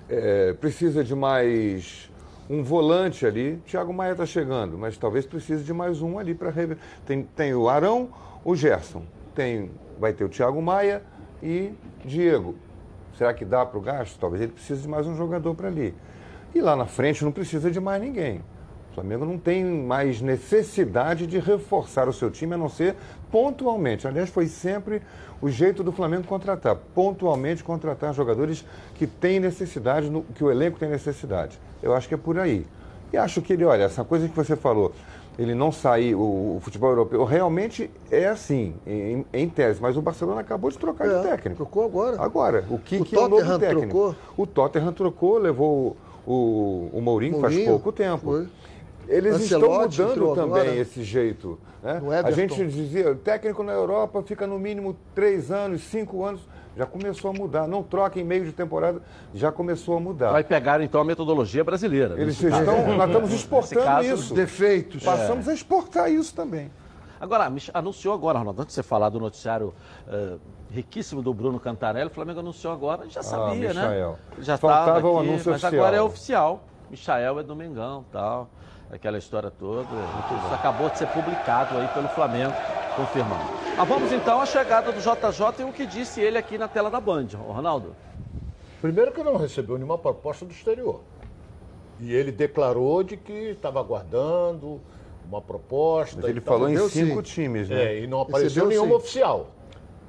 É, 0.10 0.54
precisa 0.54 1.04
de 1.04 1.14
mais 1.14 2.10
um 2.50 2.64
volante 2.64 3.26
ali. 3.26 3.62
Thiago 3.66 3.94
Maia 3.94 4.14
está 4.14 4.26
chegando, 4.26 4.78
mas 4.78 4.98
talvez 4.98 5.26
precise 5.26 5.64
de 5.64 5.74
mais 5.74 6.02
um 6.02 6.18
ali 6.18 6.34
para 6.34 6.50
rever. 6.50 6.78
Tem, 7.06 7.24
tem 7.24 7.54
o 7.54 7.68
Arão, 7.68 8.10
o 8.44 8.56
Gerson. 8.56 9.04
Tem, 9.36 9.72
vai 10.00 10.14
ter 10.14 10.24
o 10.24 10.30
Thiago 10.30 10.62
Maia 10.62 11.02
e 11.42 11.74
Diego. 12.04 12.56
Será 13.22 13.36
que 13.36 13.46
dá 13.46 13.64
para 13.64 13.78
o 13.78 13.82
gasto? 13.82 14.18
Talvez 14.18 14.42
ele 14.42 14.52
precise 14.52 14.82
de 14.82 14.88
mais 14.88 15.06
um 15.06 15.16
jogador 15.16 15.54
para 15.54 15.68
ali. 15.68 15.94
E 16.56 16.60
lá 16.60 16.76
na 16.76 16.88
frente 16.88 17.24
não 17.24 17.32
precisa 17.32 17.70
de 17.70 17.80
mais 17.80 18.02
ninguém. 18.02 18.40
O 18.90 18.96
Flamengo 18.96 19.26
não 19.26 19.38
tem 19.38 19.64
mais 19.64 20.22
necessidade 20.22 21.28
de 21.28 21.38
reforçar 21.38 22.10
o 22.10 22.14
seu 22.14 22.32
time, 22.32 22.56
a 22.56 22.58
não 22.58 22.68
ser 22.68 22.96
pontualmente. 23.32 24.08
Aliás, 24.08 24.28
foi 24.28 24.48
sempre 24.48 25.04
o 25.40 25.50
jeito 25.50 25.84
do 25.84 25.92
Flamengo 25.92 26.24
contratar. 26.24 26.76
Pontualmente 26.96 27.64
contratar 27.64 28.12
jogadores 28.12 28.66
que 28.96 29.06
têm 29.06 29.40
necessidade, 29.40 30.12
que 30.34 30.44
o 30.44 30.50
elenco 30.50 30.80
tem 30.80 30.90
necessidade. 30.90 31.60
Eu 31.84 31.94
acho 31.94 32.08
que 32.08 32.16
é 32.16 32.18
por 32.18 32.40
aí. 32.40 32.66
E 33.14 33.18
acho 33.18 33.40
que 33.40 33.54
ele, 33.54 33.66
olha, 33.66 33.84
essa 33.84 34.04
coisa 34.04 34.28
que 34.28 34.36
você 34.36 34.56
falou, 34.56 34.96
ele 35.40 35.56
não 35.56 35.72
sair, 35.72 36.14
o, 36.14 36.58
o 36.58 36.60
futebol 36.62 36.90
europeu, 36.90 37.24
realmente 37.24 37.90
é 38.12 38.28
assim, 38.28 38.76
em, 38.86 39.26
em 39.34 39.50
tese. 39.50 39.82
Mas 39.82 39.98
o 39.98 40.02
Barcelona 40.02 40.42
acabou 40.42 40.70
de 40.70 40.78
trocar 40.78 41.08
É, 41.08 41.18
de 41.18 41.24
técnico. 41.30 41.56
Trocou 41.58 41.86
agora. 41.86 42.22
Agora, 42.22 42.66
o 42.70 42.78
que, 42.78 42.98
O 42.98 43.06
que 43.06 43.16
é 43.16 43.20
o 43.20 43.28
novo 43.30 43.60
técnico? 43.60 43.88
trocou? 43.88 44.16
O 44.38 44.46
Tottenham 44.46 44.94
trocou, 44.94 45.38
levou 45.38 45.96
o, 46.26 46.90
o 46.94 47.02
Mourinho, 47.02 47.40
faz 47.40 47.54
Mourinho, 47.54 47.72
pouco 47.72 47.92
tempo. 47.92 48.18
foi. 48.20 48.48
Eles 49.08 49.36
Ancelotti 49.36 50.00
estão 50.02 50.08
mudando 50.16 50.36
também 50.36 50.62
agora. 50.62 50.76
esse 50.76 51.04
jeito. 51.04 51.58
né? 51.84 52.00
A 52.24 52.32
gente 52.32 52.66
dizia, 52.68 53.12
o 53.12 53.16
técnico 53.16 53.64
na 53.64 53.74
Europa 53.74 54.22
fica 54.22 54.46
no 54.48 54.58
mínimo 54.60 54.96
três 55.16 55.52
anos, 55.52 55.82
cinco 55.82 56.24
anos, 56.24 56.42
já 56.76 56.86
começou 56.86 57.32
a 57.32 57.34
mudar. 57.34 57.68
Não 57.68 57.84
troca 57.84 58.20
em 58.20 58.24
meio 58.24 58.46
de 58.46 58.52
temporada, 58.52 59.02
já 59.34 59.52
começou 59.52 59.98
a 59.98 60.00
mudar. 60.00 60.32
Vai 60.32 60.44
pegar 60.44 60.82
então 60.82 61.02
a 61.02 61.06
metodologia 61.06 61.64
brasileira. 61.64 62.20
Eles 62.20 62.40
caso. 62.40 62.60
estão, 62.60 62.96
nós 62.96 63.08
estamos 63.08 63.34
exportando 63.34 63.86
caso, 63.86 64.14
isso. 64.14 64.34
defeitos. 64.34 65.04
Passamos 65.04 65.48
a 65.48 65.54
exportar 65.54 66.12
isso 66.12 66.34
também. 66.34 66.72
Agora, 67.20 67.52
anunciou 67.74 68.16
agora, 68.16 68.40
Ronaldo, 68.40 68.64
antes 68.64 68.74
de 68.74 68.82
você 68.82 68.84
falar 68.84 69.10
do 69.10 69.20
noticiário 69.20 69.76
eh, 70.08 70.38
riquíssimo 70.72 71.22
do 71.22 71.32
Bruno 71.32 71.60
Cantarelli, 71.60 72.08
o 72.08 72.14
Flamengo 72.14 72.40
anunciou 72.40 72.74
agora, 72.74 73.08
já 73.08 73.22
sabia, 73.22 73.74
né? 73.76 73.82
Ah, 73.82 73.90
Michael. 73.90 74.20
Já 74.40 74.58
Faltava 74.58 74.98
estava 74.98 75.08
o 75.08 75.20
aqui, 75.20 75.30
anúncio 75.30 75.52
mas 75.52 75.64
oficial. 75.64 75.84
agora 75.84 75.98
é 75.98 76.02
oficial. 76.02 76.64
Michael 76.90 77.40
é 77.40 77.44
Domingão 77.44 78.04
tal, 78.12 78.50
aquela 78.92 79.18
história 79.18 79.50
toda. 79.52 79.84
Isso 79.84 80.54
acabou 80.54 80.90
de 80.90 80.98
ser 80.98 81.08
publicado 81.08 81.78
aí 81.78 81.88
pelo 81.90 82.10
Flamengo, 82.10 82.54
confirmando. 82.96 83.44
Mas 83.78 83.88
vamos 83.88 84.12
então 84.12 84.42
à 84.42 84.46
chegada 84.46 84.92
do 84.92 85.00
JJ 85.00 85.62
e 85.62 85.64
o 85.64 85.72
que 85.74 85.86
disse 85.86 86.22
ele 86.22 86.38
aqui 86.38 86.58
na 86.58 86.68
tela 86.68 86.90
da 86.90 87.00
Band, 87.00 87.28
Ronaldo. 87.48 87.96
Primeiro 88.82 89.12
que 89.12 89.24
não 89.24 89.38
recebeu 89.38 89.76
nenhuma 89.78 89.98
proposta 89.98 90.44
do 90.46 90.52
exterior. 90.52 91.02
E 92.00 92.14
ele 92.14 92.32
declarou 92.32 93.04
de 93.04 93.16
que 93.16 93.32
estava 93.32 93.80
aguardando 93.80 94.82
uma 95.28 95.40
proposta. 95.40 96.18
Mas 96.20 96.30
ele 96.30 96.42
falou 96.42 96.68
em 96.68 96.74
Recebeu 96.74 96.90
cinco 96.90 97.26
sim. 97.26 97.34
times, 97.34 97.70
né? 97.70 97.84
É, 97.84 98.00
e 98.00 98.08
não 98.08 98.22
apareceu 98.22 98.66
Recebeu 98.66 98.70
nenhuma 98.70 98.90
sim. 98.90 98.96
oficial. 98.96 99.48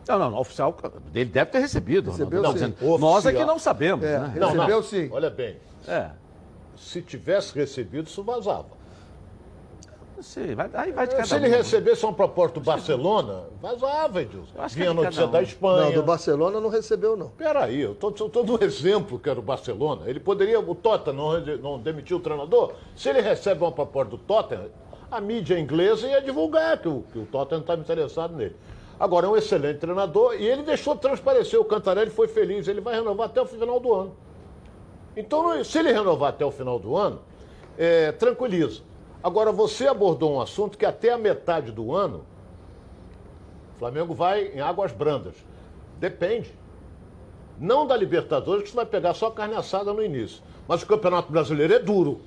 Não, 0.08 0.18
não, 0.18 0.30
não, 0.32 0.38
oficial 0.38 0.74
dele 1.12 1.30
deve 1.30 1.50
ter 1.50 1.58
recebido. 1.60 2.10
Recebeu. 2.10 2.42
Não, 2.42 2.52
dizendo, 2.52 2.76
Nós 2.98 3.24
é 3.26 3.32
que 3.32 3.44
não 3.44 3.58
sabemos, 3.58 4.04
É, 4.04 4.18
né? 4.18 4.32
Não, 4.36 4.54
não. 4.54 4.64
Recebeu 4.64 4.82
sim. 4.82 5.08
Olha 5.12 5.30
bem, 5.30 5.56
É. 5.86 6.10
se 6.82 7.00
tivesse 7.00 7.54
recebido, 7.54 8.08
isso 8.08 8.22
vazava. 8.22 8.82
Não 10.16 10.22
sei, 10.22 10.54
vai, 10.54 10.70
aí 10.74 10.92
vai 10.92 11.06
de 11.06 11.14
cada 11.14 11.26
Se 11.26 11.34
ele 11.34 11.48
um. 11.48 11.50
recebesse 11.50 12.04
uma 12.04 12.12
proposta 12.12 12.60
do 12.60 12.64
Barcelona, 12.64 13.44
vazava, 13.60 14.22
Edilson. 14.22 14.52
Que 14.68 14.74
Vinha 14.74 14.86
é 14.86 14.90
de 14.90 14.94
notícia 14.94 15.26
um. 15.26 15.30
da 15.30 15.42
Espanha. 15.42 15.84
Não, 15.86 15.92
do 15.92 16.02
Barcelona 16.02 16.60
não 16.60 16.68
recebeu, 16.68 17.16
não. 17.16 17.28
Peraí, 17.30 17.80
eu 17.80 17.92
estou 17.92 18.28
dando 18.28 18.56
um 18.56 18.64
exemplo 18.64 19.18
que 19.18 19.28
era 19.28 19.38
o 19.38 19.42
Barcelona. 19.42 20.02
Ele 20.08 20.20
poderia, 20.20 20.60
o 20.60 20.74
Tottenham 20.74 21.16
não, 21.16 21.56
não 21.56 21.78
demitiu 21.78 22.18
o 22.18 22.20
treinador. 22.20 22.72
Se 22.94 23.08
ele 23.08 23.20
recebe 23.20 23.62
uma 23.62 23.72
proposta 23.72 24.10
do 24.10 24.18
Tottenham, 24.18 24.70
a 25.10 25.20
mídia 25.20 25.58
inglesa 25.58 26.06
ia 26.06 26.20
divulgar 26.20 26.78
que 26.78 26.88
o, 26.88 27.04
que 27.12 27.18
o 27.18 27.26
Tottenham 27.26 27.62
estava 27.62 27.80
interessado 27.80 28.36
nele. 28.36 28.56
Agora, 29.00 29.26
é 29.26 29.28
um 29.28 29.36
excelente 29.36 29.78
treinador 29.78 30.34
e 30.34 30.46
ele 30.46 30.62
deixou 30.62 30.94
transparecer. 30.94 31.58
O 31.58 31.64
Cantarelli 31.64 32.10
foi 32.10 32.28
feliz, 32.28 32.68
ele 32.68 32.80
vai 32.80 32.94
renovar 32.94 33.26
até 33.26 33.42
o 33.42 33.46
final 33.46 33.80
do 33.80 33.92
ano. 33.92 34.16
Então, 35.16 35.42
não- 35.42 35.64
se 35.64 35.78
ele 35.78 35.92
renovar 35.92 36.30
até 36.30 36.44
o 36.44 36.50
final 36.50 36.78
do 36.78 36.96
ano, 36.96 37.20
é, 37.78 38.12
tranquiliza. 38.12 38.82
Agora, 39.22 39.52
você 39.52 39.86
abordou 39.86 40.34
um 40.34 40.40
assunto 40.40 40.76
que 40.76 40.84
até 40.86 41.12
a 41.12 41.18
metade 41.18 41.70
do 41.70 41.94
ano, 41.94 42.24
o 43.76 43.78
Flamengo 43.78 44.14
vai 44.14 44.46
em 44.48 44.60
águas 44.60 44.92
brandas. 44.92 45.34
Depende. 45.98 46.52
Não 47.58 47.86
da 47.86 47.96
Libertadores, 47.96 48.64
que 48.64 48.70
você 48.70 48.76
vai 48.76 48.86
pegar 48.86 49.14
só 49.14 49.30
carne 49.30 49.54
assada 49.54 49.92
no 49.92 50.02
início. 50.02 50.42
Mas 50.66 50.82
o 50.82 50.86
Campeonato 50.86 51.30
Brasileiro 51.30 51.74
é 51.74 51.78
duro. 51.78 52.20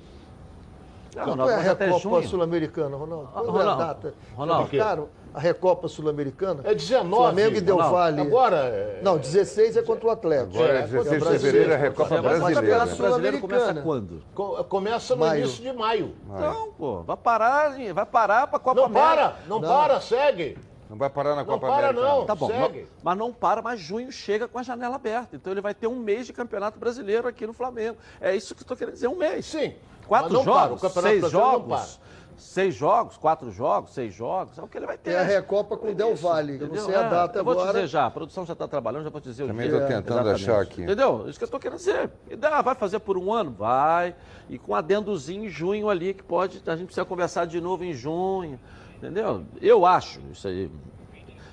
Não, 1.16 1.24
Qual 1.24 1.30
Ronaldo, 1.36 1.50
é 1.52 1.54
a 1.54 1.58
mas 1.58 1.66
Recopa. 2.02 2.22
Sul-Americana, 2.28 2.96
Ronaldo? 2.96 3.28
Qual 3.32 3.44
é 3.44 3.48
a 3.48 3.50
Ronaldo, 3.52 3.82
data? 3.84 4.14
Ronaldo. 4.36 5.08
A 5.32 5.40
Recopa 5.40 5.88
Sul-Americana? 5.88 6.60
É 6.64 6.74
19. 6.74 7.22
Flamengo 7.22 7.56
e 7.56 7.60
Del 7.60 7.76
Valle. 7.78 8.20
Agora, 8.20 8.56
é- 8.56 9.00
Não, 9.02 9.16
16 9.18 9.76
é 9.76 9.82
contra 9.82 10.06
o 10.08 10.10
Atlético. 10.10 10.56
Agora, 10.56 10.72
É, 10.78 10.82
16 10.82 11.04
de 11.04 11.08
brasileiro. 11.18 11.40
fevereiro, 11.40 11.72
é 11.72 11.74
a 11.74 11.78
Recopa 11.78 12.08
Mas 12.10 12.18
o 12.18 12.22
Brasileira. 12.22 12.60
Campeonato 12.60 12.90
né? 12.90 12.96
Brasileiro 12.96 13.40
começa 13.40 13.60
Sul-Americana. 13.60 13.82
quando? 13.82 14.22
co- 14.34 14.64
começa 14.64 15.14
no 15.14 15.20
Maio. 15.26 15.40
início 15.44 15.62
de 15.62 15.72
maio. 15.72 16.14
Não, 16.28 16.72
pô, 16.72 17.02
vai 17.02 17.16
parar, 17.16 17.76
vai 17.94 18.06
parar 18.06 18.46
pra 18.46 18.58
Copa 18.58 18.80
Não 18.80 18.86
América. 18.86 19.14
para, 19.16 19.36
não, 19.48 19.60
para, 19.60 20.00
segue. 20.00 20.58
Não 20.88 20.96
vai 20.96 21.10
parar 21.10 21.30
na 21.30 21.36
Não 21.36 21.44
Copa 21.46 21.66
para, 21.66 21.88
América. 21.88 22.00
não. 22.08 22.24
Tá 22.26 22.34
bom, 22.36 22.46
Segue. 22.46 22.80
não- 22.82 22.86
mas 23.02 23.18
não 23.18 23.32
para, 23.32 23.60
mas 23.60 23.80
junho 23.80 24.12
chega 24.12 24.46
com 24.46 24.58
a 24.58 24.62
janela 24.62 24.94
aberta. 24.96 25.34
Então 25.34 25.52
ele 25.52 25.60
vai 25.60 25.74
ter 25.74 25.86
um 25.88 25.96
mês 25.96 26.26
de 26.26 26.32
campeonato 26.32 26.78
brasileiro 26.78 27.26
aqui 27.26 27.44
no 27.46 27.52
Flamengo. 27.52 27.96
É 28.20 28.34
isso 28.36 28.54
que 28.54 28.62
eu 28.62 28.66
tô 28.66 28.76
querendo 28.76 28.94
dizer, 28.94 29.08
um 29.08 29.16
mês. 29.16 29.46
Sim. 29.46 29.74
Quatro 30.06 30.34
para, 30.34 30.44
jogos, 30.44 30.78
o 30.82 30.86
Campeonato 30.86 31.20
seis 31.20 31.30
jogos, 31.32 32.00
seis 32.36 32.74
jogos, 32.74 33.16
quatro 33.16 33.50
jogos, 33.50 33.92
seis 33.94 34.14
jogos, 34.14 34.58
é 34.58 34.62
o 34.62 34.68
que 34.68 34.76
ele 34.78 34.86
vai 34.86 34.96
ter. 34.98 35.12
É 35.12 35.18
a 35.20 35.22
Recopa 35.22 35.76
com 35.76 35.90
o 35.90 35.94
Del 35.94 36.14
Valle. 36.14 36.58
Eu 36.60 36.68
não 36.68 36.76
sei 36.76 36.94
a 36.94 37.00
É, 37.02 37.08
data 37.10 37.38
eu 37.38 37.44
vou 37.44 37.52
agora. 37.54 37.72
dizer 37.72 37.86
já, 37.86 38.06
a 38.06 38.10
produção 38.10 38.44
já 38.46 38.52
está 38.52 38.68
trabalhando, 38.68 39.04
já 39.04 39.10
vou 39.10 39.20
dizer 39.20 39.44
o 39.44 39.46
Também 39.48 39.68
dia. 39.68 39.80
tô 39.80 39.86
tentando 39.86 40.20
Exatamente. 40.20 40.42
achar 40.50 40.60
aqui. 40.62 40.82
Entendeu? 40.82 41.24
Isso 41.28 41.38
que 41.38 41.44
eu 41.44 41.46
estou 41.46 41.58
querendo 41.60 41.78
dizer. 41.78 42.10
E 42.30 42.36
dá, 42.36 42.60
vai 42.62 42.74
fazer 42.74 42.98
por 43.00 43.16
um 43.18 43.32
ano? 43.32 43.50
Vai. 43.52 44.14
E 44.48 44.58
com 44.58 44.74
adendozinho 44.74 45.44
em 45.44 45.48
junho 45.48 45.88
ali, 45.88 46.14
que 46.14 46.22
pode, 46.22 46.62
a 46.66 46.76
gente 46.76 46.86
precisa 46.86 47.04
conversar 47.04 47.46
de 47.46 47.60
novo 47.60 47.84
em 47.84 47.92
junho. 47.92 48.60
Entendeu? 48.96 49.44
Eu 49.60 49.84
acho 49.86 50.20
isso 50.30 50.46
aí. 50.48 50.70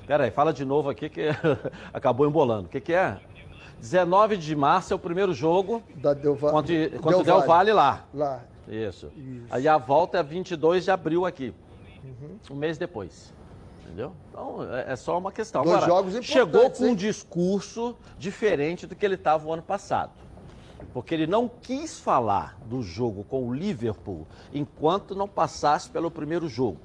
Pera 0.06 0.26
aí, 0.26 0.32
fala 0.32 0.52
de 0.52 0.66
novo 0.66 0.90
aqui 0.90 1.10
que 1.10 1.30
acabou 1.94 2.28
embolando. 2.28 2.66
O 2.68 2.70
que, 2.70 2.82
que 2.82 2.94
é? 2.94 3.18
19 3.84 4.38
de 4.38 4.56
março 4.56 4.94
é 4.94 4.96
o 4.96 5.00
primeiro 5.00 5.34
jogo 5.34 5.84
Da 5.96 6.14
Del 6.14 6.36
Valle. 6.36 6.54
contra, 6.54 7.00
contra 7.00 7.18
o 7.18 7.24
Del 7.24 7.42
Valle 7.42 7.74
lá. 7.74 8.06
Lá. 8.14 8.42
Isso. 8.66 9.12
Aí 9.52 9.68
a 9.68 9.78
volta 9.78 10.20
é 10.20 10.24
22 10.24 10.86
de 10.86 10.92
abril 10.92 11.26
aqui. 11.26 11.54
Uhum. 12.02 12.38
Um 12.52 12.56
mês 12.56 12.78
depois. 12.78 13.34
Entendeu? 13.84 14.14
Então, 14.30 14.74
é, 14.74 14.94
é 14.94 14.96
só 14.96 15.18
uma 15.18 15.34
questão. 15.34 15.64
Dois 15.64 15.84
Agora, 15.84 15.92
jogos 15.92 16.26
chegou 16.26 16.70
com 16.70 16.84
um 16.86 16.88
hein? 16.88 16.96
discurso 16.96 17.94
diferente 18.18 18.88
do 18.88 18.96
que 18.96 19.06
ele 19.06 19.16
estava 19.16 19.46
o 19.46 19.52
ano 19.52 19.62
passado. 19.62 20.12
Porque 20.94 21.14
ele 21.14 21.28
não 21.28 21.50
quis 21.50 22.00
falar 22.00 22.58
do 22.66 22.82
jogo 22.82 23.26
com 23.26 23.50
o 23.50 23.54
Liverpool 23.54 24.26
enquanto 24.54 25.14
não 25.14 25.28
passasse 25.28 25.90
pelo 25.90 26.10
primeiro 26.10 26.48
jogo. 26.48 26.80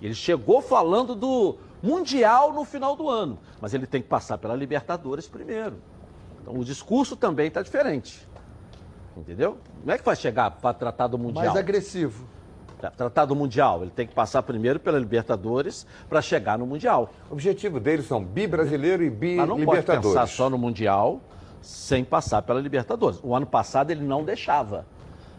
Ele 0.00 0.14
chegou 0.14 0.62
falando 0.62 1.14
do 1.14 1.58
Mundial 1.82 2.54
no 2.54 2.64
final 2.64 2.96
do 2.96 3.08
ano, 3.10 3.38
mas 3.60 3.74
ele 3.74 3.86
tem 3.86 4.00
que 4.00 4.08
passar 4.08 4.38
pela 4.38 4.56
Libertadores 4.56 5.28
primeiro. 5.28 5.76
Então 6.42 6.54
o 6.54 6.64
discurso 6.64 7.16
também 7.16 7.46
está 7.48 7.62
diferente. 7.62 8.26
Entendeu? 9.16 9.58
Não 9.84 9.94
é 9.94 9.98
que 9.98 10.04
vai 10.04 10.16
chegar 10.16 10.50
para 10.50 10.72
tratar 10.74 11.06
do 11.06 11.18
Mundial. 11.18 11.44
Mais 11.44 11.56
agressivo. 11.56 12.26
Tra- 12.78 12.90
Tratar 12.90 13.26
do 13.26 13.36
Mundial, 13.36 13.82
ele 13.82 13.90
tem 13.90 14.06
que 14.06 14.14
passar 14.14 14.42
primeiro 14.42 14.80
pela 14.80 14.98
Libertadores 14.98 15.86
para 16.08 16.20
chegar 16.20 16.58
no 16.58 16.66
Mundial. 16.66 17.10
O 17.30 17.34
objetivo 17.34 17.78
deles 17.78 18.06
são 18.06 18.24
bi-brasileiro 18.24 19.04
e 19.04 19.10
Mas 19.10 19.48
não 19.48 19.56
pode 19.64 19.82
pensar 19.82 20.00
bi-libertadores. 20.00 20.30
só 20.32 20.50
no 20.50 20.58
Mundial 20.58 21.20
sem 21.60 22.02
passar 22.04 22.42
pela 22.42 22.60
Libertadores. 22.60 23.20
O 23.22 23.36
ano 23.36 23.46
passado 23.46 23.90
ele 23.90 24.02
não 24.02 24.24
deixava. 24.24 24.84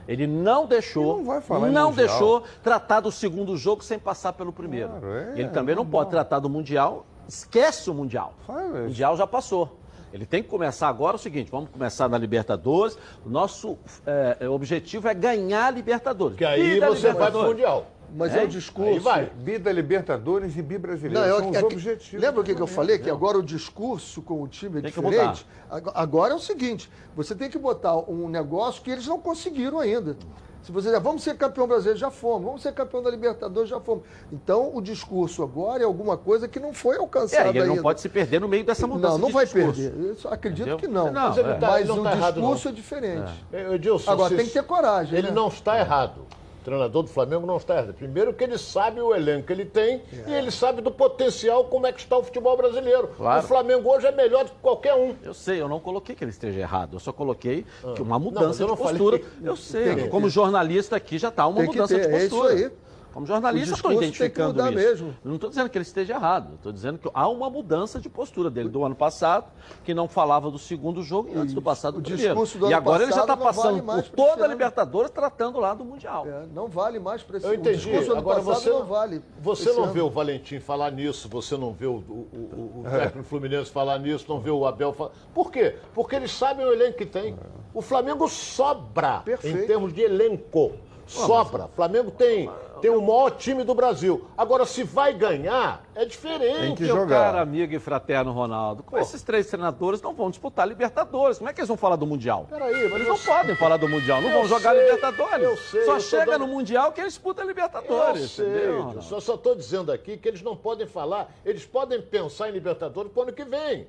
Ele 0.07 0.27
não 0.27 0.65
deixou, 0.67 1.19
Ele 1.19 1.59
não 1.59 1.71
não 1.71 1.91
deixou 1.93 2.43
tratar 2.61 2.99
do 2.99 3.09
segundo 3.11 3.55
jogo 3.57 3.83
sem 3.83 3.97
passar 3.97 4.33
pelo 4.33 4.51
primeiro. 4.53 4.89
Claro, 4.89 5.13
é, 5.13 5.39
ele 5.39 5.49
também 5.49 5.75
não 5.75 5.83
normal. 5.83 6.01
pode 6.01 6.11
tratar 6.11 6.39
do 6.39 6.49
Mundial, 6.49 7.05
esquece 7.27 7.89
o 7.89 7.93
Mundial. 7.93 8.33
Faz. 8.45 8.69
O 8.69 8.77
Mundial 8.83 9.15
já 9.17 9.25
passou. 9.25 9.79
Ele 10.13 10.27
tem 10.27 10.43
que 10.43 10.47
começar 10.49 10.87
agora 10.87 11.15
o 11.15 11.19
seguinte: 11.19 11.49
vamos 11.49 11.71
começar 11.71 12.07
na 12.07 12.17
Libertadores. 12.19 12.95
O 13.25 13.29
nosso 13.29 13.77
é, 14.05 14.47
objetivo 14.47 15.07
é 15.07 15.13
ganhar 15.13 15.65
a 15.65 15.71
Libertadores. 15.71 16.37
Que 16.37 16.45
aí 16.45 16.77
E 16.77 16.79
da 16.79 16.89
você 16.89 17.07
vai 17.07 17.31
pro 17.31 17.41
Libertadores? 17.41 17.49
Mundial. 17.49 17.87
Mas 18.15 18.35
É? 18.35 18.41
é, 18.41 18.43
o 18.43 18.47
discurso. 18.47 18.91
Aí 18.91 18.99
vai. 18.99 19.25
Bi 19.37 19.57
da 19.57 19.71
Libertadores 19.71 20.55
e 20.55 20.61
bi-brasileiro. 20.61 21.19
Não, 21.19 21.27
eu- 21.27 21.39
são 21.39 21.49
os 21.49 21.55
é 21.57 21.63
objetivos. 21.63 22.23
Lembra 22.23 22.41
o 22.41 22.43
que, 22.43 22.53
que 22.53 22.61
eu 22.61 22.67
falei? 22.67 22.99
Que 22.99 23.09
agora 23.09 23.39
o 23.39 23.43
discurso 23.43 24.21
com 24.21 24.39
o 24.43 24.47
time 24.47 24.77
é 24.77 24.81
Tem 24.83 24.91
diferente. 24.91 25.47
Ag- 25.67 25.91
Agora 25.95 26.33
é 26.33 26.35
o 26.35 26.39
seguinte: 26.39 26.91
você 27.15 27.33
tem 27.33 27.49
que 27.49 27.57
botar 27.57 27.97
um 27.97 28.29
negócio 28.29 28.83
que 28.83 28.91
eles 28.91 29.07
não 29.07 29.19
conseguiram 29.19 29.79
ainda. 29.79 30.15
Se 30.63 30.71
você 30.71 30.87
dizer, 30.87 30.99
vamos 31.01 31.21
ser 31.21 31.35
campeão 31.37 31.67
brasileiro, 31.67 31.99
já 31.99 32.09
fomos. 32.09 32.45
Vamos 32.45 32.61
ser 32.61 32.71
campeão 32.73 33.03
da 33.03 33.11
Libertadores, 33.11 33.69
já 33.69 33.79
fomos. 33.81 34.03
Então, 34.31 34.71
o 34.73 34.81
discurso 34.81 35.43
agora 35.43 35.83
é 35.83 35.85
alguma 35.85 36.15
coisa 36.17 36.47
que 36.47 36.57
não 36.59 36.73
foi 36.73 36.95
É, 36.95 36.99
alcançada 36.99 37.47
e 37.47 37.49
ele 37.49 37.59
ainda. 37.61 37.75
não 37.75 37.83
pode 37.83 37.99
se 37.99 38.07
perder 38.07 38.39
no 38.39 38.47
meio 38.47 38.63
dessa 38.63 38.87
mudança 38.87 39.13
Não, 39.15 39.19
não 39.19 39.27
de 39.27 39.33
vai 39.33 39.43
discurso. 39.45 39.81
perder. 39.81 40.07
Eu 40.09 40.15
só 40.15 40.29
acredito 40.29 40.61
Entendeu? 40.61 40.77
que 40.77 40.87
não. 40.87 41.11
Não, 41.11 41.29
Mas 41.29 41.37
é. 41.37 41.57
Mas 41.59 41.87
não 41.89 41.99
o 41.99 42.03
tá 42.03 42.11
errado, 42.13 42.33
discurso 42.35 42.65
não. 42.65 42.71
é 42.71 42.75
diferente. 42.75 43.45
É, 43.51 43.73
Edilson, 43.73 44.11
Agora 44.11 44.35
tem 44.35 44.45
que 44.45 44.53
ter 44.53 44.63
coragem. 44.63 45.17
Ele 45.19 45.27
né? 45.27 45.33
não 45.33 45.49
está 45.49 45.77
errado. 45.77 46.21
O 46.63 46.65
treinador 46.65 47.03
do 47.03 47.09
Flamengo 47.09 47.45
não 47.45 47.57
está 47.57 47.75
errado. 47.75 47.93
Primeiro 47.93 48.33
que 48.33 48.41
ele 48.41 48.57
sabe 48.57 49.01
o 49.01 49.13
elenco 49.13 49.47
que 49.47 49.51
ele 49.51 49.65
tem 49.65 50.01
e 50.25 50.31
ele 50.33 50.49
sabe 50.49 50.81
do 50.81 50.89
potencial 50.89 51.65
como 51.65 51.85
é 51.85 51.91
que 51.91 51.99
está 51.99 52.17
o 52.17 52.23
futebol 52.23 52.55
brasileiro. 52.55 53.09
Claro. 53.17 53.43
O 53.43 53.47
Flamengo 53.49 53.89
hoje 53.93 54.07
é 54.07 54.11
melhor 54.13 54.45
do 54.45 54.51
que 54.51 54.57
qualquer 54.61 54.93
um. 54.95 55.13
Eu 55.21 55.33
sei, 55.33 55.61
eu 55.61 55.67
não 55.67 55.81
coloquei 55.81 56.15
que 56.15 56.23
ele 56.23 56.31
esteja 56.31 56.61
errado. 56.61 56.93
Eu 56.95 56.99
só 57.01 57.11
coloquei 57.11 57.65
que 57.95 58.01
uma 58.01 58.15
Ah. 58.15 58.19
Não, 58.19 58.19
mas 58.19 58.21
mudança 58.23 58.65
não 58.65 58.75
de 58.75 58.81
postura. 58.81 59.21
Eu 59.43 59.57
sei, 59.57 59.83
Tem 59.83 60.03
que 60.05 60.07
como 60.09 60.29
jornalista 60.29 60.95
aqui 60.95 61.17
já 61.17 61.27
está 61.27 61.45
uma 61.45 61.59
que 61.61 61.67
mudança 61.67 61.95
ter, 61.99 62.07
de 62.07 62.13
é 62.15 62.25
isso 62.25 62.35
postura. 62.37 62.53
aí. 62.53 62.71
Como 63.13 63.27
jornalista, 63.27 63.75
estou 63.75 63.91
discurso 63.91 63.99
tem 63.99 64.11
que 64.11 64.15
identificando 64.17 64.53
mudar 64.53 64.69
isso. 64.71 64.79
mesmo. 65.03 65.07
Eu 65.23 65.29
Não 65.29 65.35
estou 65.35 65.49
dizendo 65.49 65.69
que 65.69 65.77
ele 65.77 65.83
esteja 65.83 66.13
errado. 66.15 66.55
Estou 66.55 66.71
dizendo 66.71 66.97
que 66.97 67.09
há 67.13 67.27
uma 67.29 67.47
mudança 67.49 67.99
de 67.99 68.09
postura 68.09 68.49
dele 68.49 68.69
do 68.69 68.83
ano 68.83 68.95
passado, 68.95 69.45
que 69.83 69.93
não 69.93 70.07
falava 70.07 70.49
do 70.49 70.57
segundo 70.57 71.03
jogo 71.03 71.29
e 71.31 71.37
antes 71.37 71.53
do 71.53 71.61
passado 71.61 71.97
O 71.97 72.01
do 72.01 72.05
primeiro. 72.05 72.33
discurso 72.33 72.57
do 72.57 72.71
e 72.71 72.73
agora 72.73 73.03
ele 73.03 73.11
já 73.11 73.21
está 73.21 73.37
passando 73.37 73.83
vale 73.83 74.01
por 74.03 74.09
toda 74.15 74.45
a. 74.45 74.47
Libertadores, 74.47 75.11
tratando 75.11 75.59
lá 75.59 75.73
do 75.75 75.85
Mundial. 75.85 76.25
É, 76.27 76.45
não 76.53 76.67
vale 76.67 76.97
mais 76.99 77.21
para 77.21 77.37
esse 77.37 77.45
Eu 77.45 77.51
O 77.51 77.53
entendi. 77.55 77.77
discurso 77.77 78.05
do 78.07 78.11
ano 78.13 78.19
Agora 78.21 78.41
passado 78.41 78.61
você 78.63 78.69
não 78.71 78.85
vale. 78.85 79.21
Você 79.39 79.73
não 79.73 79.83
ano. 79.83 79.93
vê 79.93 80.01
o 80.01 80.09
Valentim 80.09 80.59
falar 80.59 80.91
nisso, 80.91 81.29
você 81.29 81.55
não 81.55 81.71
vê 81.71 81.85
o, 81.85 81.91
o, 81.91 82.27
o, 82.33 82.81
o 82.83 82.87
É. 82.87 82.99
técnico 83.05 83.27
Fluminense 83.27 83.69
falar 83.69 83.99
nisso, 83.99 84.25
não 84.27 84.39
vê 84.39 84.49
o 84.49 84.65
Abel 84.65 84.91
falar. 84.91 85.11
Por 85.35 85.51
quê? 85.51 85.75
Porque 85.93 86.15
eles 86.15 86.31
sabem 86.31 86.65
o 86.65 86.71
elenco 86.73 86.97
que 86.97 87.05
tem. 87.05 87.35
O 87.75 87.81
Flamengo 87.81 88.27
sobra 88.27 89.19
Perfeito. 89.23 89.57
em 89.59 89.67
termos 89.67 89.93
de 89.93 90.01
elenco. 90.01 90.71
Sobra. 91.05 91.65
O 91.65 91.69
Flamengo 91.75 92.09
tem, 92.11 92.49
tem 92.83 92.91
o 92.91 93.01
maior 93.01 93.29
time 93.31 93.63
do 93.63 93.73
Brasil. 93.73 94.25
Agora, 94.37 94.65
se 94.65 94.83
vai 94.83 95.13
ganhar, 95.13 95.85
é 95.95 96.03
diferente. 96.03 96.59
Tem 96.59 96.75
que 96.75 96.83
Meu 96.83 96.97
jogar. 96.97 97.31
caro 97.31 97.37
amigo 97.37 97.73
e 97.73 97.79
fraterno 97.79 98.33
Ronaldo, 98.33 98.83
com 98.83 98.97
esses 98.97 99.21
três 99.23 99.47
treinadores 99.47 100.01
não 100.01 100.13
vão 100.13 100.29
disputar 100.29 100.67
Libertadores. 100.67 101.37
Como 101.37 101.49
é 101.49 101.53
que 101.53 101.61
eles 101.61 101.69
vão 101.69 101.77
falar 101.77 101.95
do 101.95 102.05
Mundial? 102.05 102.45
Peraí, 102.49 102.73
mas 102.73 102.95
eles 102.95 103.07
não 103.07 103.15
você- 103.15 103.31
podem 103.31 103.55
falar 103.55 103.77
do 103.77 103.87
Mundial, 103.87 104.21
não 104.21 104.27
Eu 104.29 104.39
vão 104.39 104.47
jogar 104.49 104.71
sei, 104.73 104.83
Libertadores. 104.83 105.43
eu 105.45 105.55
sei, 105.55 105.85
Só 105.85 105.93
eu 105.95 105.99
chega 106.01 106.25
dando- 106.25 106.39
no 106.45 106.47
Mundial 106.47 106.91
quem 106.91 107.05
disputa 107.05 107.41
a 107.41 107.45
Eu 107.45 107.47
Libertadores. 107.47 108.31
sei, 108.31 108.45
entendeu, 108.45 109.01
só 109.01 109.21
só 109.21 109.35
estou 109.35 109.55
dizendo 109.55 109.89
aqui 109.89 110.17
que 110.17 110.27
eles 110.27 110.41
não 110.41 110.57
podem 110.57 110.85
falar, 110.85 111.31
eles 111.45 111.65
podem 111.65 112.01
pensar 112.01 112.49
em 112.49 112.51
Libertadores 112.51 113.09
para 113.13 113.19
o 113.21 113.23
ano 113.23 113.31
que 113.31 113.45
vem. 113.45 113.87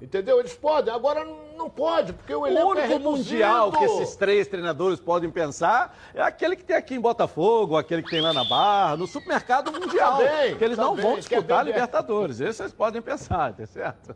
Entendeu? 0.00 0.38
Eles 0.38 0.54
podem, 0.54 0.94
agora 0.94 1.24
não 1.56 1.68
pode, 1.68 2.12
porque 2.12 2.32
o 2.32 2.42
O 2.42 2.46
elenco 2.46 2.68
único 2.68 2.92
é 2.92 2.98
mundial 2.98 3.72
que 3.72 3.82
esses 3.84 4.14
três 4.14 4.46
treinadores 4.46 5.00
podem 5.00 5.28
pensar 5.28 5.96
é 6.14 6.22
aquele 6.22 6.54
que 6.54 6.64
tem 6.64 6.76
aqui 6.76 6.94
em 6.94 7.00
Botafogo, 7.00 7.76
aquele 7.76 8.02
que 8.02 8.10
tem 8.10 8.20
lá 8.20 8.32
na 8.32 8.44
Barra, 8.44 8.96
no 8.96 9.06
supermercado 9.08 9.72
mundial. 9.72 10.18
Tá 10.18 10.24
bem, 10.24 10.56
que 10.56 10.64
eles 10.64 10.76
tá 10.76 10.84
não 10.84 10.94
bem, 10.94 11.04
vão 11.04 11.14
é 11.14 11.16
disputar 11.18 11.64
bem- 11.64 11.72
Libertadores. 11.72 12.40
Esse 12.40 12.58
vocês 12.58 12.72
podem 12.72 13.02
pensar, 13.02 13.52
tá 13.54 13.66
certo? 13.66 14.14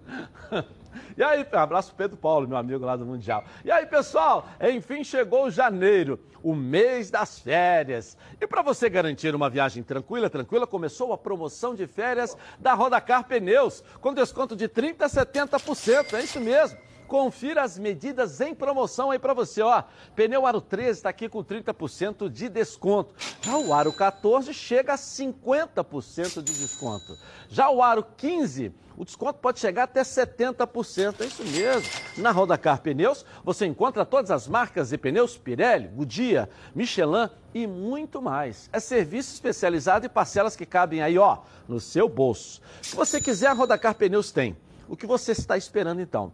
E 1.16 1.22
aí, 1.22 1.46
abraço 1.52 1.94
Pedro 1.94 2.16
Paulo, 2.16 2.48
meu 2.48 2.57
amigo 2.57 2.85
lá 2.85 2.96
do 2.96 3.05
Mundial. 3.05 3.44
E 3.64 3.70
aí, 3.70 3.85
pessoal, 3.87 4.46
enfim 4.61 5.05
chegou 5.05 5.50
janeiro, 5.50 6.18
o 6.42 6.55
mês 6.55 7.11
das 7.11 7.38
férias. 7.38 8.16
E 8.40 8.46
para 8.46 8.62
você 8.62 8.88
garantir 8.88 9.35
uma 9.35 9.50
viagem 9.50 9.83
tranquila, 9.83 10.31
tranquila, 10.31 10.66
começou 10.66 11.12
a 11.12 11.18
promoção 11.18 11.74
de 11.74 11.87
férias 11.87 12.37
da 12.59 12.74
Rodacar 12.74 13.24
Pneus, 13.24 13.85
com 14.00 14.14
desconto 14.14 14.57
de 14.57 14.68
30 14.68 15.05
a 15.05 15.09
70%, 15.09 16.14
é 16.14 16.22
isso 16.22 16.40
mesmo. 16.40 16.78
Confira 17.07 17.62
as 17.62 17.78
medidas 17.78 18.40
em 18.40 18.55
promoção 18.55 19.11
aí 19.11 19.18
para 19.18 19.35
você, 19.35 19.61
ó. 19.61 19.83
Pneu 20.16 20.46
Aro 20.46 20.62
13 20.62 20.90
está 20.92 21.11
aqui 21.11 21.28
com 21.28 21.44
30% 21.44 22.31
de 22.31 22.48
desconto. 22.48 23.14
Já 23.42 23.59
o 23.59 23.74
Aro 23.74 23.92
14 23.92 24.55
chega 24.55 24.94
a 24.94 24.96
50% 24.96 26.42
de 26.42 26.55
desconto. 26.59 27.18
Já 27.50 27.68
o 27.68 27.83
Aro 27.83 28.02
15, 28.16 28.72
o 28.96 29.05
desconto 29.05 29.38
pode 29.38 29.61
chegar 29.61 29.85
até 29.85 30.02
70%. 30.02 31.20
É 31.20 31.24
isso 31.24 31.44
mesmo. 31.44 31.88
Na 32.16 32.31
Rodacar 32.31 32.81
Pneus, 32.81 33.24
você 33.44 33.66
encontra 33.66 34.05
todas 34.05 34.31
as 34.31 34.46
marcas 34.46 34.90
de 34.90 34.98
pneus 34.98 35.37
Pirelli, 35.37 35.88
Goodyear, 35.88 36.48
Michelin 36.74 37.28
e 37.55 37.66
muito 37.66 38.20
mais. 38.20 38.68
É 38.72 38.81
serviço 38.81 39.33
especializado 39.35 40.07
e 40.07 40.09
parcelas 40.09 40.57
que 40.57 40.66
cabem 40.66 41.02
aí, 41.02 41.18
ó, 41.18 41.38
no 41.68 41.81
seu 41.81 42.09
bolso. 42.09 42.61
Se 42.81 42.94
você 42.94 43.20
quiser, 43.20 43.48
a 43.48 43.52
Rodacar 43.52 43.94
Pneus 43.94 44.31
tem. 44.33 44.57
O 44.88 44.96
que 44.96 45.07
você 45.07 45.33
está 45.33 45.57
esperando 45.57 46.00
então? 46.00 46.33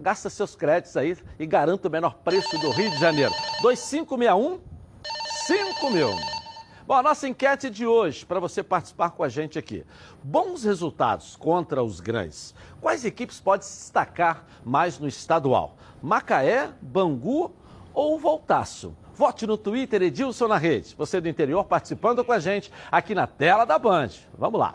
Gasta 0.00 0.28
seus 0.30 0.56
créditos 0.56 0.96
aí 0.96 1.16
e 1.38 1.46
garanta 1.46 1.88
o 1.88 1.90
menor 1.90 2.14
preço 2.24 2.58
do 2.58 2.70
Rio 2.70 2.90
de 2.90 2.98
Janeiro. 2.98 3.32
2561 3.62 4.60
5 5.46 5.90
mil. 5.90 6.41
Bom, 6.84 6.94
a 6.94 7.02
nossa 7.02 7.28
enquete 7.28 7.70
de 7.70 7.86
hoje, 7.86 8.26
para 8.26 8.40
você 8.40 8.60
participar 8.60 9.10
com 9.10 9.22
a 9.22 9.28
gente 9.28 9.56
aqui. 9.56 9.84
Bons 10.20 10.64
resultados 10.64 11.36
contra 11.36 11.80
os 11.80 12.00
grandes. 12.00 12.52
Quais 12.80 13.04
equipes 13.04 13.40
podem 13.40 13.64
se 13.64 13.78
destacar 13.78 14.44
mais 14.64 14.98
no 14.98 15.06
estadual? 15.06 15.76
Macaé, 16.02 16.70
Bangu 16.80 17.52
ou 17.94 18.18
Voltaço? 18.18 18.96
Vote 19.14 19.46
no 19.46 19.56
Twitter 19.56 20.02
Edilson 20.02 20.48
na 20.48 20.56
rede. 20.56 20.96
Você 20.98 21.20
do 21.20 21.28
interior 21.28 21.64
participando 21.64 22.24
com 22.24 22.32
a 22.32 22.40
gente 22.40 22.72
aqui 22.90 23.14
na 23.14 23.28
tela 23.28 23.64
da 23.64 23.78
Band. 23.78 24.10
Vamos 24.36 24.58
lá. 24.58 24.74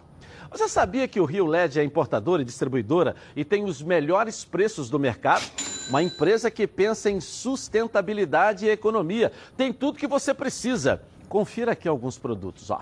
Você 0.50 0.70
sabia 0.70 1.10
que 1.10 1.20
o 1.20 1.26
Rio 1.26 1.46
LED 1.46 1.78
é 1.78 1.84
importadora 1.84 2.42
e 2.42 2.46
distribuidora 2.46 3.18
e 3.36 3.44
tem 3.44 3.66
os 3.66 3.82
melhores 3.82 4.46
preços 4.46 4.90
do 4.90 4.98
mercado? 4.98 5.44
Uma 5.90 6.02
empresa 6.02 6.50
que 6.50 6.66
pensa 6.66 7.10
em 7.10 7.20
sustentabilidade 7.20 8.66
e 8.66 8.70
economia. 8.70 9.34
Tem 9.58 9.74
tudo 9.74 10.00
que 10.00 10.08
você 10.08 10.34
precisa. 10.34 11.02
Confira 11.30 11.74
aqui 11.74 11.88
alguns 11.88 12.18
produtos, 12.18 12.70
ó. 12.70 12.82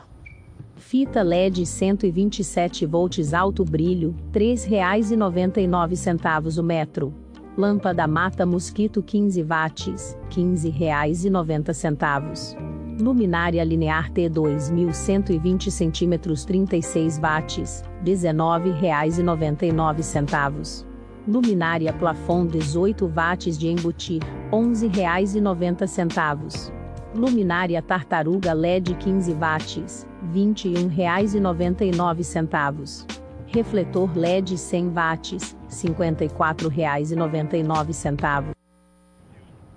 Fita 0.75 1.21
LED 1.23 1.65
127 1.65 2.86
volts 2.86 3.34
alto 3.34 3.65
brilho, 3.65 4.15
R$ 4.34 4.39
3,99 4.39 6.60
o 6.60 6.63
metro. 6.63 7.12
Lâmpada 7.58 8.05
mata 8.05 8.45
mosquito 8.45 9.01
15 9.01 9.41
watts, 9.43 10.15
R$ 10.29 10.29
15,90. 10.29 12.55
Luminária 13.01 13.63
linear 13.63 14.12
T 14.12 14.29
2120 14.29 15.71
cm 15.71 16.45
36 16.45 17.19
watts, 17.19 17.81
R$ 17.81 17.88
19,99. 18.03 20.86
Luminária 21.27 21.91
plafond 21.93 22.51
18 22.51 23.08
watts 23.08 23.58
de 23.58 23.69
embutir, 23.69 24.21
R$ 24.51 24.51
11,90. 24.51 26.85
Luminária 27.15 27.82
tartaruga 27.82 28.54
LED 28.54 28.95
15 29.01 29.34
watts, 29.34 30.06
R$ 30.21 30.28
21,99. 30.34 33.06
Refletor 33.54 34.10
LED 34.15 34.58
100 34.58 34.93
watts, 34.93 35.56
R$ 35.69 35.95
54,99. 35.95 38.64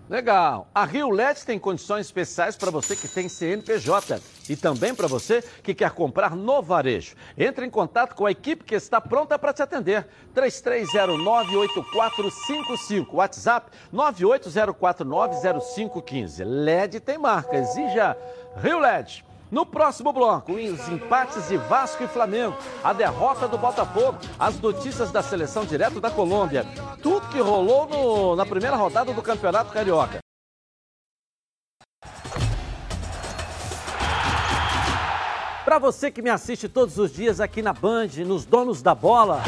Legal. 0.08 0.68
A 0.74 0.86
Rio 0.86 1.10
LED 1.10 1.44
tem 1.44 1.58
condições 1.58 2.06
especiais 2.06 2.56
para 2.56 2.70
você 2.70 2.96
que 2.96 3.06
tem 3.06 3.28
CNPJ 3.28 4.22
e 4.48 4.56
também 4.56 4.94
para 4.94 5.06
você 5.06 5.44
que 5.62 5.74
quer 5.74 5.90
comprar 5.90 6.34
no 6.34 6.62
varejo. 6.62 7.14
Entre 7.36 7.66
em 7.66 7.70
contato 7.70 8.14
com 8.14 8.24
a 8.24 8.30
equipe 8.30 8.64
que 8.64 8.74
está 8.74 9.02
pronta 9.02 9.38
para 9.38 9.52
te 9.52 9.62
atender. 9.62 10.08
33098455, 10.34 13.12
WhatsApp 13.12 13.70
980490515. 13.92 16.42
LED 16.42 17.00
tem 17.00 17.18
marca, 17.18 17.54
exija 17.56 18.16
Rio 18.56 18.78
LED. 18.78 19.27
No 19.50 19.64
próximo 19.64 20.12
bloco, 20.12 20.52
os 20.52 20.88
empates 20.88 21.48
de 21.48 21.56
Vasco 21.56 22.04
e 22.04 22.08
Flamengo, 22.08 22.54
a 22.84 22.92
derrota 22.92 23.48
do 23.48 23.56
Botafogo, 23.56 24.18
as 24.38 24.60
notícias 24.60 25.10
da 25.10 25.22
seleção 25.22 25.64
direto 25.64 26.00
da 26.00 26.10
Colômbia, 26.10 26.66
tudo 27.02 27.28
que 27.28 27.40
rolou 27.40 27.88
no, 27.88 28.36
na 28.36 28.44
primeira 28.44 28.76
rodada 28.76 29.12
do 29.12 29.22
Campeonato 29.22 29.72
Carioca. 29.72 30.18
Para 35.64 35.78
você 35.78 36.10
que 36.10 36.22
me 36.22 36.30
assiste 36.30 36.68
todos 36.68 36.98
os 36.98 37.12
dias 37.12 37.40
aqui 37.40 37.62
na 37.62 37.72
Band, 37.72 38.08
nos 38.26 38.44
Donos 38.44 38.82
da 38.82 38.94
Bola. 38.94 39.42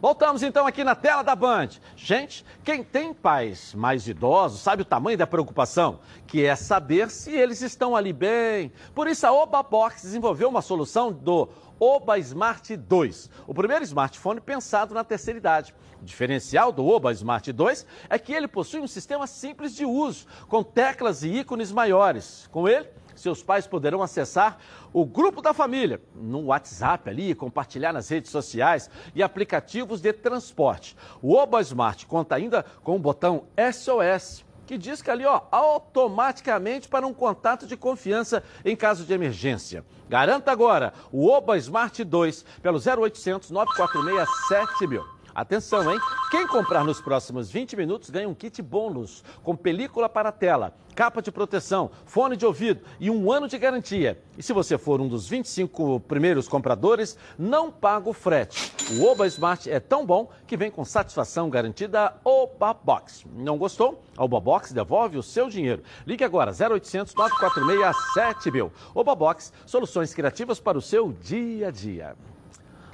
Voltamos 0.00 0.42
então 0.42 0.66
aqui 0.66 0.82
na 0.82 0.94
tela 0.94 1.22
da 1.22 1.36
Band. 1.36 1.68
Gente, 1.94 2.42
quem 2.64 2.82
tem 2.82 3.12
pais 3.12 3.74
mais 3.74 4.08
idosos 4.08 4.60
sabe 4.60 4.80
o 4.80 4.84
tamanho 4.84 5.18
da 5.18 5.26
preocupação, 5.26 6.00
que 6.26 6.42
é 6.42 6.56
saber 6.56 7.10
se 7.10 7.30
eles 7.30 7.60
estão 7.60 7.94
ali 7.94 8.10
bem. 8.10 8.72
Por 8.94 9.06
isso 9.06 9.26
a 9.26 9.32
Oba 9.32 9.62
Box 9.62 10.00
desenvolveu 10.00 10.48
uma 10.48 10.62
solução 10.62 11.12
do 11.12 11.50
Oba 11.78 12.18
Smart 12.18 12.74
2, 12.74 13.30
o 13.46 13.52
primeiro 13.52 13.84
smartphone 13.84 14.40
pensado 14.40 14.94
na 14.94 15.04
terceira 15.04 15.38
idade. 15.38 15.74
O 16.00 16.04
diferencial 16.04 16.72
do 16.72 16.86
Oba 16.86 17.12
Smart 17.12 17.52
2 17.52 17.86
é 18.08 18.18
que 18.18 18.32
ele 18.32 18.48
possui 18.48 18.80
um 18.80 18.86
sistema 18.86 19.26
simples 19.26 19.74
de 19.74 19.84
uso, 19.84 20.26
com 20.48 20.62
teclas 20.62 21.22
e 21.22 21.28
ícones 21.28 21.70
maiores. 21.70 22.48
Com 22.50 22.66
ele, 22.66 22.88
seus 23.20 23.42
pais 23.42 23.66
poderão 23.66 24.02
acessar 24.02 24.58
o 24.92 25.04
grupo 25.04 25.40
da 25.40 25.54
família 25.54 26.00
no 26.14 26.46
WhatsApp 26.46 27.08
ali, 27.08 27.34
compartilhar 27.34 27.92
nas 27.92 28.08
redes 28.08 28.30
sociais 28.30 28.90
e 29.14 29.22
aplicativos 29.22 30.00
de 30.00 30.12
transporte. 30.12 30.96
O 31.22 31.34
Oba 31.34 31.60
Smart 31.60 32.06
conta 32.06 32.34
ainda 32.34 32.64
com 32.82 32.96
o 32.96 32.98
botão 32.98 33.44
SOS 33.72 34.44
que 34.70 34.78
diz 34.78 35.02
que 35.02 35.10
ali, 35.10 35.26
ó, 35.26 35.42
automaticamente 35.50 36.88
para 36.88 37.04
um 37.04 37.12
contato 37.12 37.66
de 37.66 37.76
confiança 37.76 38.40
em 38.64 38.76
caso 38.76 39.04
de 39.04 39.12
emergência. 39.12 39.84
Garanta 40.08 40.52
agora 40.52 40.92
o 41.10 41.28
Oba 41.28 41.58
Smart 41.58 42.04
2 42.04 42.44
pelo 42.62 42.78
0800 42.78 43.50
946 43.50 44.28
7000. 44.46 45.19
Atenção, 45.40 45.90
hein? 45.90 45.98
Quem 46.30 46.46
comprar 46.46 46.84
nos 46.84 47.00
próximos 47.00 47.50
20 47.50 47.74
minutos 47.74 48.10
ganha 48.10 48.28
um 48.28 48.34
kit 48.34 48.60
bônus 48.60 49.24
com 49.42 49.56
película 49.56 50.06
para 50.06 50.30
tela, 50.30 50.74
capa 50.94 51.22
de 51.22 51.32
proteção, 51.32 51.90
fone 52.04 52.36
de 52.36 52.44
ouvido 52.44 52.82
e 53.00 53.10
um 53.10 53.32
ano 53.32 53.48
de 53.48 53.56
garantia. 53.56 54.22
E 54.36 54.42
se 54.42 54.52
você 54.52 54.76
for 54.76 55.00
um 55.00 55.08
dos 55.08 55.26
25 55.26 56.00
primeiros 56.00 56.46
compradores, 56.46 57.16
não 57.38 57.70
paga 57.70 58.10
o 58.10 58.12
frete. 58.12 58.70
O 58.98 59.06
Oba 59.06 59.26
Smart 59.28 59.70
é 59.70 59.80
tão 59.80 60.04
bom 60.04 60.28
que 60.46 60.58
vem 60.58 60.70
com 60.70 60.84
satisfação 60.84 61.48
garantida 61.48 62.12
Oba 62.22 62.74
Box. 62.74 63.24
Não 63.34 63.56
gostou? 63.56 64.04
A 64.18 64.24
Oba 64.24 64.40
Box 64.40 64.74
devolve 64.74 65.16
o 65.16 65.22
seu 65.22 65.48
dinheiro. 65.48 65.82
Ligue 66.06 66.22
agora 66.22 66.52
0800 66.52 67.14
946 67.14 67.96
7000. 68.12 68.70
Oba 68.94 69.14
Box, 69.14 69.54
soluções 69.64 70.12
criativas 70.12 70.60
para 70.60 70.76
o 70.76 70.82
seu 70.82 71.10
dia 71.12 71.68
a 71.68 71.70
dia. 71.70 72.14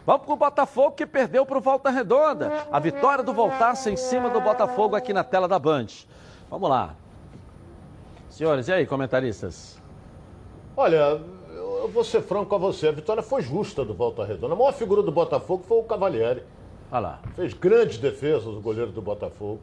Vamos 0.07 0.25
com 0.25 0.35
o 0.35 0.37
Botafogo 0.37 0.93
que 0.93 1.05
perdeu 1.05 1.45
para 1.45 1.59
o 1.59 1.61
Volta 1.61 1.91
Redonda. 1.91 2.69
A 2.71 2.79
vitória 2.79 3.25
do 3.25 3.33
Voltaço 3.33 3.91
em 3.91 3.97
cima 3.97 4.31
do 4.31 4.41
Botafogo 4.41 4.95
aqui 4.95 5.13
na 5.13 5.25
tela 5.25 5.49
da 5.49 5.59
Band. 5.59 5.89
Vamos 6.49 6.71
lá. 6.71 6.95
Senhores, 8.31 8.69
e 8.69 8.73
aí, 8.73 8.87
comentaristas? 8.87 9.83
Olha, 10.77 11.21
eu 11.51 11.91
vou 11.93 12.05
ser 12.05 12.23
franco 12.23 12.47
com 12.47 12.59
você. 12.59 12.87
A 12.87 12.93
vitória 12.93 13.21
foi 13.21 13.43
justa 13.43 13.85
do 13.85 13.95
Volta 13.95 14.25
Redonda. 14.25 14.55
A 14.55 14.57
maior 14.57 14.73
figura 14.73 15.03
do 15.03 15.11
Botafogo 15.11 15.65
foi 15.67 15.79
o 15.79 15.83
Cavalieri. 15.83 16.45
Olha 16.93 17.01
lá. 17.01 17.21
Fez 17.35 17.53
grandes 17.53 17.99
defesas 17.99 18.47
o 18.47 18.61
goleiro 18.61 18.93
do 18.93 19.03
Botafogo. 19.03 19.59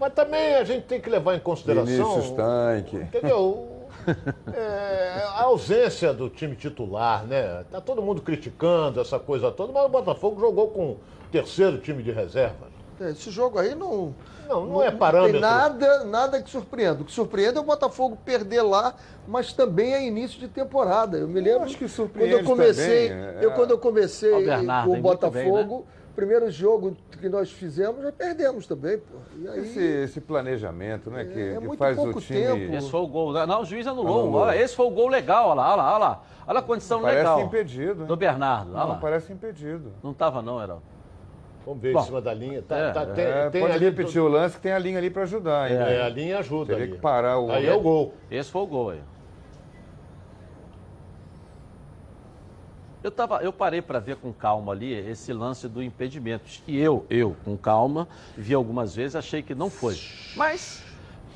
Mas 0.00 0.12
também 0.14 0.56
a 0.56 0.64
gente 0.64 0.86
tem 0.86 1.00
que 1.00 1.08
levar 1.08 1.36
em 1.36 1.40
consideração. 1.40 1.86
Vinícius 1.86 2.30
Tanque. 2.32 2.96
Entendeu? 2.96 3.75
É, 4.52 5.22
a 5.24 5.42
ausência 5.42 6.12
do 6.12 6.28
time 6.28 6.56
titular, 6.56 7.24
né? 7.26 7.64
Tá 7.70 7.80
todo 7.80 8.00
mundo 8.02 8.22
criticando 8.22 9.00
essa 9.00 9.18
coisa 9.18 9.50
toda, 9.50 9.72
mas 9.72 9.84
o 9.84 9.88
Botafogo 9.88 10.40
jogou 10.40 10.68
com 10.68 10.90
o 10.92 10.98
terceiro 11.30 11.78
time 11.78 12.02
de 12.02 12.10
reserva. 12.10 12.76
É, 13.00 13.10
Esse 13.10 13.30
jogo 13.30 13.58
aí 13.58 13.74
não. 13.74 14.14
Não, 14.48 14.64
não 14.64 14.82
é 14.82 14.90
parâmetro. 14.92 15.32
Tem 15.32 15.40
nada, 15.40 16.04
nada 16.04 16.40
que 16.40 16.48
surpreenda. 16.48 17.02
O 17.02 17.04
que 17.04 17.12
surpreende 17.12 17.58
é 17.58 17.60
o 17.60 17.64
Botafogo 17.64 18.16
perder 18.24 18.62
lá, 18.62 18.94
mas 19.26 19.52
também 19.52 19.92
é 19.92 20.06
início 20.06 20.38
de 20.38 20.46
temporada. 20.46 21.18
Eu 21.18 21.26
me 21.26 21.40
lembro. 21.40 21.64
acho 21.64 21.76
que 21.76 21.84
quando 21.84 21.90
surpreende 21.90 22.32
eu 22.32 22.44
comecei, 22.44 23.08
também, 23.08 23.24
é. 23.24 23.38
eu 23.40 23.52
quando 23.52 23.70
eu 23.72 23.78
comecei 23.78 24.44
Bernardo, 24.44 24.88
com 24.88 24.98
o? 24.98 25.02
Muito 25.02 25.30
bem, 25.30 25.44
Botafogo, 25.44 25.86
primeiro 26.16 26.50
jogo 26.50 26.96
que 27.20 27.28
nós 27.28 27.52
fizemos, 27.52 28.02
já 28.02 28.10
perdemos 28.10 28.66
também, 28.66 28.98
pô. 28.98 29.16
E 29.38 29.46
aí, 29.48 29.60
Esse, 29.60 29.80
esse 29.80 30.20
planejamento, 30.20 31.10
né? 31.10 31.24
Que, 31.24 31.40
é 31.40 31.52
que 31.54 31.60
muito 31.60 31.78
faz 31.78 31.96
o 31.98 32.02
pouco 32.04 32.20
time. 32.20 32.40
tempo. 32.42 32.74
Esse 32.74 32.90
foi 32.90 33.00
o 33.00 33.06
gol. 33.06 33.32
Não, 33.46 33.60
o 33.62 33.64
juiz 33.64 33.86
anulou. 33.86 34.22
Anulou. 34.22 34.40
Olha, 34.40 34.56
esse 34.60 34.74
foi 34.74 34.86
o 34.86 34.90
gol 34.90 35.08
legal. 35.08 35.50
Olha 35.50 35.54
lá, 35.54 35.66
olha 35.68 35.76
lá, 35.76 35.90
olha 35.90 35.98
lá. 35.98 36.22
Olha 36.48 36.58
a 36.58 36.62
condição 36.62 37.00
Parece 37.02 37.18
legal. 37.18 37.40
impedido, 37.42 38.00
hein? 38.02 38.06
Do 38.06 38.16
Bernardo. 38.16 38.70
Olha 38.72 38.80
Não, 38.80 38.88
lá. 38.90 38.94
parece 38.96 39.32
impedido. 39.32 39.92
Não 40.02 40.14
tava 40.14 40.40
não, 40.42 40.60
Heraldo. 40.62 40.82
Vamos 41.66 41.82
ver 41.82 41.92
Bom, 41.92 42.00
em 42.00 42.04
cima 42.04 42.20
da 42.20 42.32
linha. 42.32 42.62
Tá, 42.62 42.76
é, 42.78 42.92
tá- 42.92 43.02
é, 43.02 43.06
tem, 43.06 43.24
É, 43.24 43.50
tem 43.50 43.60
pode 43.60 43.74
ali 43.74 43.84
repetir 43.86 44.20
o 44.20 44.28
lance 44.28 44.54
que 44.56 44.62
tem 44.62 44.72
a 44.72 44.78
linha 44.78 44.98
ali 44.98 45.10
para 45.10 45.22
ajudar, 45.24 45.70
hein? 45.70 45.76
É, 45.76 46.00
a 46.02 46.08
linha 46.08 46.38
ajuda 46.38 46.66
Teria 46.66 46.84
ali. 46.84 46.92
que 46.92 46.98
parar 46.98 47.38
o. 47.40 47.50
Aí 47.50 47.66
é 47.66 47.74
o 47.74 47.80
gol. 47.80 48.14
Esse 48.30 48.50
foi 48.50 48.62
o 48.62 48.66
gol 48.66 48.90
aí. 48.90 49.00
Eu, 53.06 53.10
tava, 53.12 53.36
eu 53.40 53.52
parei 53.52 53.80
para 53.80 54.00
ver 54.00 54.16
com 54.16 54.32
calma 54.32 54.72
ali 54.72 54.92
esse 54.92 55.32
lance 55.32 55.68
do 55.68 55.80
impedimento. 55.80 56.42
E 56.66 56.76
eu, 56.76 57.06
eu, 57.08 57.36
com 57.44 57.56
calma, 57.56 58.08
vi 58.36 58.52
algumas 58.52 58.96
vezes, 58.96 59.14
achei 59.14 59.42
que 59.44 59.54
não 59.54 59.70
foi. 59.70 59.96
Mas 60.34 60.82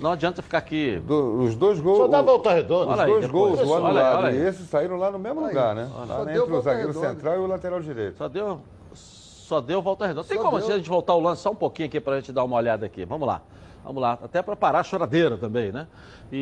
não 0.00 0.11
adianta 0.11 0.42
ficar 0.42 0.59
aqui. 0.59 1.00
Do- 1.06 1.42
os 1.44 1.54
dois 1.54 1.78
gols. 1.78 1.98
Só 1.98 2.09
dá 2.09 2.20
volta 2.22 2.52
redonda. 2.52 2.90
Os 3.00 3.06
dois 3.06 3.26
gols, 3.28 3.61
o 3.61 3.72
anulado 3.76 4.30
e 4.33 4.37
esse 4.48 4.64
saíram 4.64 4.96
lá 4.96 5.12
no 5.12 5.18
mesmo 5.20 5.38
Olha 5.42 5.48
aí. 5.48 5.54
lugar, 5.54 5.74
né? 5.76 5.88
Só 5.94 6.04
Lá 6.12 6.22
entre 6.22 6.40
o 6.52 6.61
zagueiro 6.61 6.88
redonda. 6.88 7.09
central 7.09 7.35
e 7.37 7.38
o 7.38 7.46
lateral 7.46 7.80
direito. 7.80 8.16
Só 8.18 8.28
deu, 8.28 8.61
só 8.92 9.61
deu 9.61 9.80
volta 9.80 10.09
redonda. 10.09 10.26
Tem 10.26 10.38
Só 10.38 10.42
como 10.42 10.59
deu. 10.59 10.66
a 10.68 10.76
gente 10.76 10.88
voltar 10.88 11.14
o 11.14 11.20
lance 11.20 11.40
só 11.42 11.52
um 11.52 11.54
pouquinho 11.54 11.87
aqui 11.87 12.00
para 12.00 12.14
a 12.14 12.16
gente 12.16 12.33
dar 12.33 12.42
uma 12.42 12.56
olhada 12.56 12.85
aqui. 12.85 13.04
Vamos 13.04 13.28
lá. 13.28 13.40
Vamos 13.84 14.02
lá. 14.02 14.18
Até 14.22 14.42
para 14.42 14.54
parar 14.54 14.80
a 14.80 14.82
choradeira 14.82 15.36
também, 15.38 15.72
né? 15.72 15.86
E, 16.32 16.36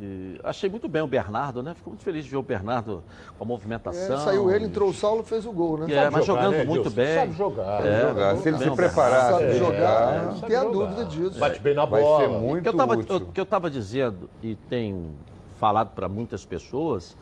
e- 0.00 0.02
e 0.36 0.40
achei 0.42 0.68
muito 0.68 0.88
bem 0.88 1.02
o 1.02 1.06
Bernardo, 1.06 1.62
né? 1.62 1.74
Fico 1.74 1.90
muito 1.90 2.02
feliz 2.02 2.24
de 2.24 2.30
ver 2.30 2.36
o 2.38 2.42
Bernardo 2.42 3.02
com 3.38 3.44
a 3.44 3.46
é, 3.46 3.48
movimentação. 3.48 4.18
saiu 4.24 4.50
ele, 4.50 4.64
entrou 4.64 4.88
o 4.90 4.94
Saulo 4.94 5.22
fez 5.22 5.44
o 5.46 5.52
gol, 5.52 5.78
né? 5.78 5.92
É, 5.94 6.10
mas 6.10 6.24
jogar, 6.24 6.42
jogando 6.44 6.56
né, 6.58 6.64
muito 6.64 6.90
bem. 6.90 7.14
Sabe 7.14 7.32
jogar. 7.34 7.86
É, 7.86 8.00
Jogar. 8.08 8.36
Se 8.38 8.48
ele 8.48 8.58
se 8.58 8.68
o 8.68 8.74
preparar, 8.76 9.32
Sabe 9.34 9.58
jogar, 9.58 10.22
não 10.32 10.40
tem 10.40 10.56
a 10.56 10.64
dúvida 10.64 11.04
disso. 11.04 11.38
Bate 11.38 11.60
bem 11.60 11.74
na 11.74 11.84
vai 11.84 12.02
bola. 12.02 12.24
ser 12.24 12.30
O 12.30 12.40
muito 12.40 12.62
que 12.62 12.68
eu 12.68 12.72
estava 12.72 12.96
útil. 12.96 13.28
que 13.32 13.40
eu 13.40 13.46
tava 13.46 13.70
dizendo 13.70 14.28
e 14.42 14.54
tenho 14.68 15.10
falado 15.58 15.90
para 15.94 16.08
muitas 16.08 16.44
pessoas, 16.44 17.16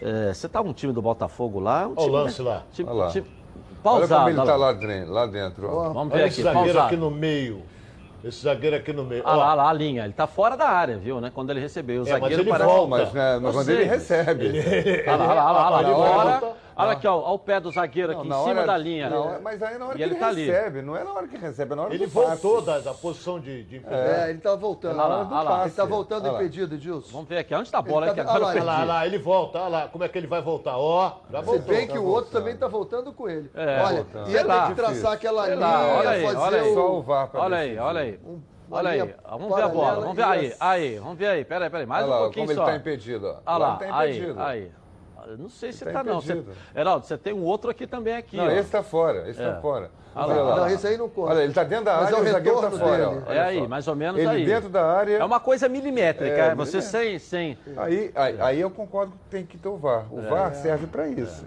é, 0.00 0.32
você 0.32 0.48
tá 0.48 0.60
um 0.62 0.72
time 0.72 0.92
do 0.92 1.02
Botafogo 1.02 1.58
lá, 1.58 1.86
um 1.88 1.90
Olha 1.90 1.92
o 1.92 1.96
time, 2.04 2.10
lance 2.12 2.42
lá. 2.42 2.62
time- 2.72 2.88
Olha 2.88 2.98
lá. 3.04 3.08
time- 3.10 3.26
Olha 3.84 4.00
pausado. 4.00 4.08
como 4.14 4.28
ele 4.30 4.38
olha 4.38 4.44
está 4.46 4.56
lá. 4.56 5.20
lá 5.20 5.26
dentro. 5.26 5.68
Vamos 5.68 6.08
ver 6.08 6.14
Olha 6.14 6.24
aqui, 6.26 6.32
esse 6.34 6.42
zagueiro 6.42 6.80
aqui 6.80 6.96
no 6.96 7.10
meio. 7.10 7.62
Esse 8.24 8.42
zagueiro 8.42 8.74
aqui 8.76 8.92
no 8.92 9.04
meio. 9.04 9.22
Ah 9.24 9.36
lá, 9.36 9.50
ah 9.50 9.54
lá, 9.54 9.70
a 9.70 9.72
linha. 9.72 10.04
Ele 10.04 10.12
tá 10.12 10.26
fora 10.26 10.56
da 10.56 10.68
área, 10.68 10.98
viu, 10.98 11.20
né? 11.20 11.30
Quando 11.32 11.50
ele 11.50 11.60
recebeu. 11.60 12.02
O 12.02 12.06
É, 12.08 12.10
mas 12.12 12.20
zagueiro 12.20 12.42
ele 12.42 12.50
parece... 12.50 12.68
volta. 12.70 12.88
Mas, 12.88 13.12
né, 13.12 13.38
mas 13.40 13.54
quando 13.54 13.66
sei, 13.66 13.76
ele 13.76 13.84
mas- 13.86 13.98
recebe. 13.98 14.52
Olha 15.06 15.16
lá, 15.16 15.24
olha 15.26 15.34
lá, 15.34 15.50
olha 15.50 15.70
lá. 15.70 15.80
Ele 15.82 15.90
Agora, 15.92 16.40
volta. 16.40 16.56
Olha 16.78 16.92
aqui, 16.92 17.06
ó, 17.06 17.16
olha 17.18 17.28
o 17.34 17.38
pé 17.38 17.60
do 17.60 17.70
zagueiro 17.70 18.12
aqui 18.12 18.20
Não, 18.20 18.24
em 18.26 18.28
na 18.28 18.36
cima 18.50 18.60
hora- 18.62 18.66
da 18.66 18.76
linha. 18.78 19.10
não, 19.10 19.40
mas 19.42 19.62
aí 19.62 19.76
na 19.78 19.84
hora 19.86 19.94
E 19.94 19.96
que 19.98 20.02
ele 20.02 20.12
ele, 20.12 20.20
tá 20.20 20.28
ali. 20.28 20.46
recebe, 20.46 20.82
não 20.82 20.96
é 20.96 21.04
na 21.04 21.12
hora 21.12 21.28
que 21.28 21.36
recebe, 21.36 21.72
é 21.72 21.76
na 21.76 21.82
hora 21.82 21.94
Ele 21.94 22.06
do 22.06 22.12
passe. 22.12 22.42
voltou 22.42 22.62
da, 22.62 22.78
da 22.78 22.94
posição 22.94 23.38
de, 23.40 23.64
de 23.64 23.82
É, 23.88 24.30
ele 24.30 24.38
tá 24.38 24.54
voltando. 24.54 24.98
Olha 24.98 25.06
lá, 25.24 25.42
lá. 25.42 25.62
Ele 25.62 25.70
tá 25.74 25.84
voltando 25.84 26.22
Olha 26.24 26.32
lá. 26.32 26.38
impedido, 26.42 26.74
Edilson. 26.74 27.12
Vamos 27.12 27.28
ver 27.28 27.38
aqui. 27.38 27.54
Onde 27.54 27.70
tá 27.70 27.78
a 27.78 27.82
bola? 27.82 28.06
Ele 28.06 28.10
aqui, 28.12 28.22
tá- 28.24 28.30
agora 28.34 28.44
lá, 28.44 28.48
olha 28.50 28.62
perdi. 28.62 28.86
lá, 28.86 29.06
ele 29.06 29.18
volta, 29.18 29.58
olha 29.58 29.68
lá, 29.68 29.88
como 29.88 30.04
é 30.04 30.08
que 30.08 30.18
ele 30.18 30.26
vai 30.26 30.40
voltar? 30.40 30.76
Ó, 30.78 31.12
já 31.30 31.40
Se 31.40 31.44
voltou. 31.44 31.66
bem 31.66 31.86
que 31.86 31.94
tá 31.94 31.98
o 32.00 32.04
outro 32.04 32.12
voltando. 32.30 32.32
também 32.42 32.56
tá 32.56 32.68
voltando 32.68 33.12
com 33.12 33.28
ele. 33.28 33.50
É, 33.54 33.82
olha, 33.82 33.96
voltando. 34.02 34.28
e 34.30 34.34
ele 34.36 34.44
lá. 34.44 34.66
tem 34.66 34.74
que 34.74 34.80
traçar 34.82 35.12
aquela 35.12 35.44
linha, 35.46 35.58
lá, 35.58 35.86
olha 35.98 36.10
aí, 36.10 36.22
fazer 36.24 36.36
olha 36.38 36.62
aí. 36.62 36.70
o... 36.70 36.74
Só 36.74 36.92
o 36.98 37.02
VAR 37.02 37.28
pra 37.28 37.40
Olha 37.42 37.56
aí, 37.56 37.78
olha 37.78 38.00
aí. 38.00 38.20
uma 38.24 38.38
Olha 38.70 38.90
aí, 38.90 39.14
vamos 39.26 39.54
ver 39.56 39.62
a 39.62 39.68
bola, 39.68 40.00
vamos 40.00 40.14
ver 40.16 40.24
aí, 40.24 40.54
aí, 40.60 40.98
vamos 40.98 41.16
ver 41.18 41.26
aí, 41.28 41.42
peraí, 41.44 41.70
peraí, 41.70 41.86
mais 41.86 42.04
Olha 42.04 42.12
um 42.12 42.14
lá, 42.16 42.22
pouquinho 42.24 42.44
como 42.46 42.52
ele 42.52 42.58
só. 42.60 42.66
está 42.66 42.76
impedido. 42.76 43.26
Ó. 43.26 43.30
Olha 43.30 43.40
Lá 43.46 43.56
lá, 43.56 43.78
ele 43.80 43.90
tá 43.90 43.98
aí, 43.98 44.16
impedido. 44.18 44.42
aí. 44.42 44.72
Não 45.36 45.48
sei 45.48 45.72
se 45.72 45.84
Ele 45.84 45.92
tá, 45.92 46.04
tá 46.04 46.10
não. 46.10 46.20
Você. 46.20 46.42
Heraldo, 46.74 47.06
você 47.06 47.18
tem 47.18 47.32
um 47.32 47.44
outro 47.44 47.70
aqui 47.70 47.86
também 47.86 48.14
aqui, 48.16 48.36
Não, 48.36 48.44
ó. 48.46 48.50
esse 48.50 48.60
está 48.60 48.82
fora, 48.82 49.20
esse 49.28 49.40
está 49.40 49.56
É. 49.58 49.60
fora. 49.60 49.90
Olha 50.14 50.26
Olha 50.32 50.42
lá. 50.42 50.54
lá. 50.54 50.56
Não, 50.62 50.68
esse 50.70 50.86
aí 50.86 50.96
não 50.96 51.08
conta. 51.08 51.32
Olha, 51.32 51.40
ele 51.40 51.48
está 51.50 51.62
dentro 51.64 51.84
da 51.84 51.96
Mas 51.96 52.06
área 52.06 52.16
é 52.16 52.18
o 52.18 52.22
o 52.22 52.32
zagueiro 52.32 52.58
está 52.58 52.70
fora. 52.70 53.08
ó. 53.28 53.32
É 53.32 53.40
aí, 53.40 53.58
só. 53.60 53.68
mais 53.68 53.88
ou 53.88 53.94
menos 53.96 54.20
ele 54.20 54.28
aí. 54.28 54.44
dentro 54.46 54.68
da 54.68 54.84
área. 54.84 55.16
É 55.18 55.24
uma 55.24 55.38
coisa 55.40 55.68
milimétrica, 55.68 56.34
É, 56.34 56.48
é, 56.48 56.54
você 56.54 56.78
é. 56.78 56.80
sem, 56.80 57.18
sem... 57.18 57.58
Aí, 57.76 58.10
aí, 58.14 58.40
aí 58.40 58.60
eu 58.60 58.70
concordo 58.70 59.12
que 59.12 59.18
tem 59.30 59.44
que 59.46 59.56
ter 59.58 59.68
o 59.68 59.76
VAR. 59.76 60.06
O 60.12 60.18
É. 60.20 60.22
VAR 60.28 60.54
serve 60.54 60.86
para 60.86 61.06
isso. 61.08 61.44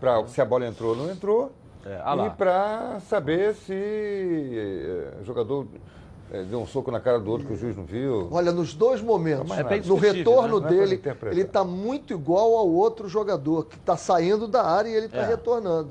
Para 0.00 0.26
se 0.28 0.40
a 0.40 0.44
bola 0.44 0.66
entrou 0.66 0.90
ou 0.90 0.96
não 0.96 1.10
entrou. 1.10 1.52
É, 1.84 2.00
ah 2.02 2.16
e 2.26 2.30
para 2.30 2.98
saber 3.08 3.54
se 3.54 3.72
eh, 3.72 5.20
o 5.20 5.24
jogador 5.24 5.66
eh, 6.32 6.42
deu 6.42 6.60
um 6.60 6.66
soco 6.66 6.90
na 6.90 7.00
cara 7.00 7.18
do 7.20 7.30
outro 7.30 7.46
que 7.46 7.52
o 7.52 7.56
juiz 7.56 7.76
não 7.76 7.84
viu. 7.84 8.28
Olha, 8.30 8.52
nos 8.52 8.74
dois 8.74 9.00
momentos, 9.00 9.50
É 9.56 9.80
no 9.86 9.94
retorno 9.96 10.60
né? 10.60 10.66
É 10.66 10.70
dele, 10.70 11.02
ele 11.30 11.40
está 11.42 11.64
muito 11.64 12.12
igual 12.12 12.56
ao 12.56 12.68
outro 12.68 13.08
jogador, 13.08 13.66
que 13.66 13.76
está 13.76 13.96
saindo 13.96 14.46
da 14.48 14.62
área 14.64 14.88
e 14.88 14.94
ele 14.94 15.06
está 15.06 15.18
É. 15.22 15.26
retornando. 15.26 15.90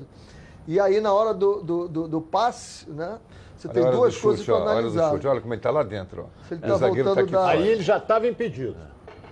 E 0.68 0.80
aí, 0.80 1.00
na 1.00 1.12
hora 1.12 1.32
do, 1.32 1.62
do, 1.62 1.88
do- 1.88 2.08
do 2.08 2.20
passe, 2.20 2.88
né? 2.90 3.18
Você 3.56 3.68
Olha 3.68 3.74
tem 3.82 3.90
duas 3.90 4.14
do 4.14 4.20
coisas 4.20 4.44
chute, 4.44 4.60
para 4.60 4.70
analisar. 4.72 5.10
chute. 5.12 5.26
Olha 5.26 5.40
como 5.40 5.54
ele 5.54 5.58
está 5.60 5.70
lá 5.70 5.82
dentro. 5.82 6.22
Ó. 6.26 6.46
Se 6.48 6.54
ele 6.54 6.64
O 6.64 6.66
tá 6.68 6.76
zagueiro 6.76 7.04
voltando 7.08 7.24
aqui 7.24 7.32
da-. 7.32 7.48
Aí 7.48 7.68
ele 7.68 7.82
já 7.82 7.96
estava 7.96 8.26
impedido. 8.26 8.76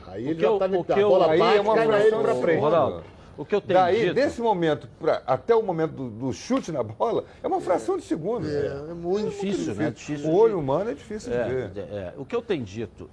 Aí 0.07 0.25
ele 0.25 0.35
que 0.37 0.41
já 0.41 0.47
eu- 0.47 0.55
estava 0.55 0.73
o 0.73 0.77
impedido. 0.81 0.95
que 0.95 1.01
A 1.01 1.03
eu- 1.03 1.09
bola 1.11 1.31
Aí 1.33 1.39
bate 1.39 1.57
é 1.57 1.61
uma 1.61 1.75
cai 1.75 2.07
ele 2.07 2.17
de 2.35 2.41
frente. 2.41 2.61
Ronaldo, 2.61 3.03
o 3.37 3.45
que 3.45 3.55
eu 3.55 3.61
tenho 3.61 3.79
Daí, 3.79 4.01
dito... 4.01 4.15
desse 4.15 4.41
momento 4.41 4.89
pra, 4.99 5.23
até 5.27 5.55
o 5.55 5.63
momento 5.63 5.93
do, 5.93 6.11
do 6.11 6.33
chute 6.33 6.71
na 6.73 6.83
bola, 6.83 7.25
é 7.43 7.47
uma 7.47 7.61
fração 7.61 7.97
de 7.97 8.05
segundo. 8.05 8.49
É, 8.49 8.91
é 8.91 8.95
muito 8.95 9.31
difícil, 9.31 9.75
né? 9.75 9.91
Difícil 9.91 10.29
O 10.31 10.35
olho 10.35 10.55
de- 10.55 10.61
humano 10.61 10.91
é 10.91 10.95
difícil 10.95 11.31
de 11.33 11.37
É, 11.39 11.45
ver. 11.45 11.71
é, 11.77 11.81
é. 11.81 12.15
o 12.17 12.25
que 12.25 12.35
eu 12.35 12.43
tenho 12.43 12.65
dito 12.65 13.09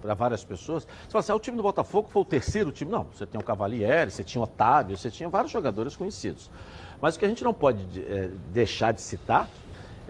para 0.00 0.14
várias 0.14 0.44
pessoas, 0.44 0.84
você 0.84 1.10
fala 1.10 1.20
assim, 1.20 1.32
ah, 1.32 1.36
o 1.36 1.40
time 1.40 1.56
do 1.56 1.62
Botafogo 1.62 2.08
foi 2.10 2.22
o 2.22 2.24
terceiro 2.24 2.70
time. 2.72 2.90
Não, 2.90 3.04
você 3.12 3.26
tem 3.26 3.40
o 3.40 3.44
Cavalieri, 3.44 4.10
você 4.10 4.22
tinha 4.24 4.40
o 4.40 4.44
Otávio, 4.44 4.96
você 4.96 5.10
tinha 5.10 5.28
vários 5.28 5.50
jogadores 5.52 5.96
conhecidos. 5.96 6.50
Mas 7.00 7.16
o 7.16 7.18
que 7.18 7.24
a 7.24 7.28
gente 7.28 7.44
não 7.44 7.54
pode 7.54 7.80
é, 8.02 8.28
deixar 8.52 8.92
de 8.92 9.00
citar, 9.00 9.48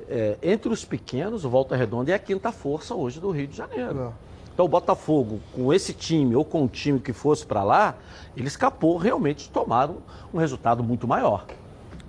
é, 0.08 0.38
entre 0.42 0.72
os 0.72 0.84
pequenos, 0.84 1.44
o 1.44 1.50
Volta 1.50 1.76
Redonda 1.76 2.10
é 2.10 2.14
a 2.14 2.18
quinta 2.18 2.50
força 2.50 2.94
hoje 2.94 3.20
do 3.20 3.30
Rio 3.30 3.46
de 3.46 3.56
Janeiro. 3.56 4.14
Então 4.58 4.66
o 4.66 4.68
Botafogo, 4.68 5.38
com 5.54 5.72
esse 5.72 5.92
time 5.92 6.34
ou 6.34 6.44
com 6.44 6.64
o 6.64 6.68
time 6.68 6.98
que 6.98 7.12
fosse 7.12 7.46
para 7.46 7.62
lá, 7.62 7.94
ele 8.36 8.48
escapou 8.48 8.96
realmente 8.96 9.44
de 9.44 9.50
tomar 9.50 9.88
um, 9.88 10.36
resultado 10.36 10.82
muito 10.82 11.06
maior. 11.06 11.46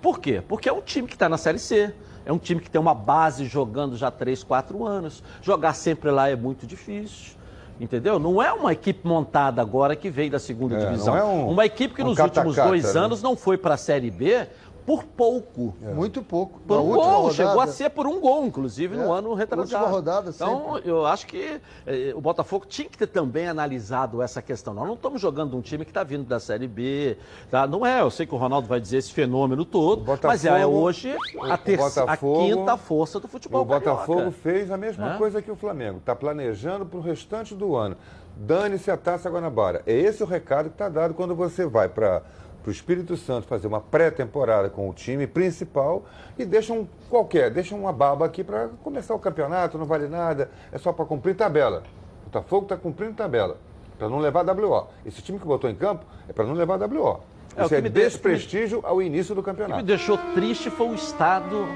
Por 0.01 0.17
quê? 0.19 0.41
Porque 0.47 0.67
é 0.67 0.73
um 0.73 0.81
time 0.81 1.07
que 1.07 1.13
está 1.13 1.29
na 1.29 1.37
Série 1.37 1.59
C. 1.59 1.93
É 2.25 2.33
um 2.33 2.39
time 2.39 2.59
que 2.59 2.67
tem 2.67 2.81
uma 2.81 2.95
base 2.95 3.45
jogando 3.45 3.95
já 3.95 4.07
há 4.07 4.11
3, 4.11 4.43
4 4.43 4.83
anos. 4.83 5.21
Jogar 5.43 5.73
sempre 5.73 6.09
lá 6.09 6.27
é 6.27 6.35
muito 6.35 6.65
difícil. 6.65 7.37
Entendeu? 7.79 8.17
Não 8.17 8.41
é 8.41 8.51
uma 8.51 8.73
equipe 8.73 9.07
montada 9.07 9.61
agora 9.61 9.95
que 9.95 10.09
veio 10.09 10.31
da 10.31 10.39
segunda 10.39 10.75
É, 10.75 10.79
divisão. 10.79 11.13
não 11.13 11.21
é 11.21 11.23
um- 11.23 11.49
uma 11.51 11.65
equipe 11.67 11.93
que 11.93 12.01
um 12.01 12.07
nos 12.07 12.17
últimos 12.17 12.55
dois 12.55 12.95
né? 12.95 12.99
anos 12.99 13.21
não 13.21 13.37
foi 13.37 13.59
para 13.59 13.75
a 13.75 13.77
Série 13.77 14.09
B 14.09 14.47
por 14.89 15.03
pouco. 15.03 15.75
Muito 15.93 16.23
pouco. 16.23 16.59
Por 16.61 16.77
Na 16.77 16.81
um 16.81 16.87
gol, 16.87 17.03
rodada, 17.03 17.33
chegou 17.35 17.61
a 17.61 17.67
ser 17.67 17.91
por 17.91 18.07
um 18.07 18.19
gol, 18.19 18.43
inclusive, 18.47 18.97
no 18.97 19.13
É, 19.13 19.19
ano 19.19 19.35
retrasado. 19.35 19.83
última 19.83 19.87
rodada, 19.95 20.31
Então, 20.31 20.79
eu 20.79 21.05
acho 21.05 21.27
que 21.27 21.61
eh, 21.85 22.11
o 22.15 22.19
Botafogo 22.19 22.65
tinha 22.67 22.89
que 22.89 22.97
ter 22.97 23.05
também 23.05 23.47
analisado 23.47 24.19
essa 24.19 24.41
questão. 24.41 24.73
Nós 24.73 24.87
não 24.87 24.95
estamos 24.95 25.21
jogando 25.21 25.55
um 25.55 25.61
time 25.61 25.85
que 25.85 25.91
está 25.91 26.03
vindo 26.03 26.23
da 26.23 26.39
Série 26.39 26.67
B. 26.67 27.17
Tá? 27.51 27.67
Não 27.67 27.85
é, 27.85 28.01
eu 28.01 28.09
sei 28.09 28.25
que 28.25 28.33
o 28.33 28.37
Ronaldo 28.39 28.67
vai 28.67 28.79
dizer 28.81 28.97
esse 28.97 29.13
fenômeno 29.13 29.63
todo, 29.63 29.97
Botafogo- 30.03 30.27
mas 30.27 30.43
é 30.43 30.65
hoje 30.65 31.15
a, 31.43 31.55
terça- 31.55 32.01
a 32.01 32.05
Botafogo- 32.07 32.39
quinta 32.39 32.75
força 32.75 33.19
do 33.19 33.27
futebol 33.27 33.61
O 33.61 33.65
Botafogo 33.65 34.15
carioca. 34.21 34.31
fez 34.41 34.71
a 34.71 34.77
mesma 34.77 35.09
Né? 35.09 35.17
coisa 35.19 35.39
que 35.39 35.51
o 35.51 35.55
Flamengo. 35.55 35.99
Está 35.99 36.15
planejando 36.15 36.83
para 36.83 36.97
o 36.97 37.01
restante 37.01 37.53
do 37.53 37.75
ano. 37.75 37.95
Dane-se 38.35 38.89
a 38.89 38.97
Taça 38.97 39.29
Guanabara. 39.29 39.83
É 39.85 39.93
esse 39.93 40.23
o 40.23 40.25
recado 40.25 40.69
que 40.69 40.73
está 40.75 40.89
dado 40.89 41.13
quando 41.13 41.35
você 41.35 41.67
vai 41.67 41.87
para 41.89 42.23
o 42.67 42.71
Espírito 42.71 43.15
Santo 43.15 43.47
fazer 43.47 43.67
uma 43.67 43.79
pré-temporada 43.79 44.69
com 44.69 44.89
o 44.89 44.93
time 44.93 45.25
principal 45.25 46.03
e 46.37 46.45
deixa 46.45 46.73
um 46.73 46.87
qualquer, 47.09 47.49
deixa 47.49 47.73
uma 47.75 47.93
baba 47.93 48.25
aqui 48.25 48.43
para 48.43 48.69
começar 48.83 49.15
o 49.15 49.19
campeonato, 49.19 49.77
não 49.77 49.85
vale 49.85 50.07
nada, 50.07 50.49
é 50.71 50.77
só 50.77 50.91
para 50.91 51.05
cumprir 51.05 51.35
tabela. 51.35 51.83
O 52.23 52.25
Botafogo 52.25 52.63
está 52.63 52.77
cumprindo 52.77 53.13
tabela, 53.13 53.57
para 53.97 54.09
não 54.09 54.19
levar 54.19 54.45
WO. 54.45 54.87
Esse 55.05 55.21
time 55.21 55.39
que 55.39 55.45
botou 55.45 55.69
em 55.69 55.75
campo 55.75 56.05
é 56.27 56.33
para 56.33 56.45
não 56.45 56.53
levar 56.53 56.77
WO. 56.79 57.21
É, 57.55 57.61
o 57.61 57.65
Isso 57.65 57.69
que 57.69 57.75
é 57.75 57.81
desprestígio 57.81 58.81
ao 58.83 59.01
início 59.01 59.33
do 59.33 59.41
O 59.41 59.43
que 59.43 59.49
me 59.49 59.57
campeonato. 59.57 59.83
deixou 59.83 60.17
triste 60.35 60.69
foi 60.69 60.89
o 60.89 60.95
estado 60.95 61.67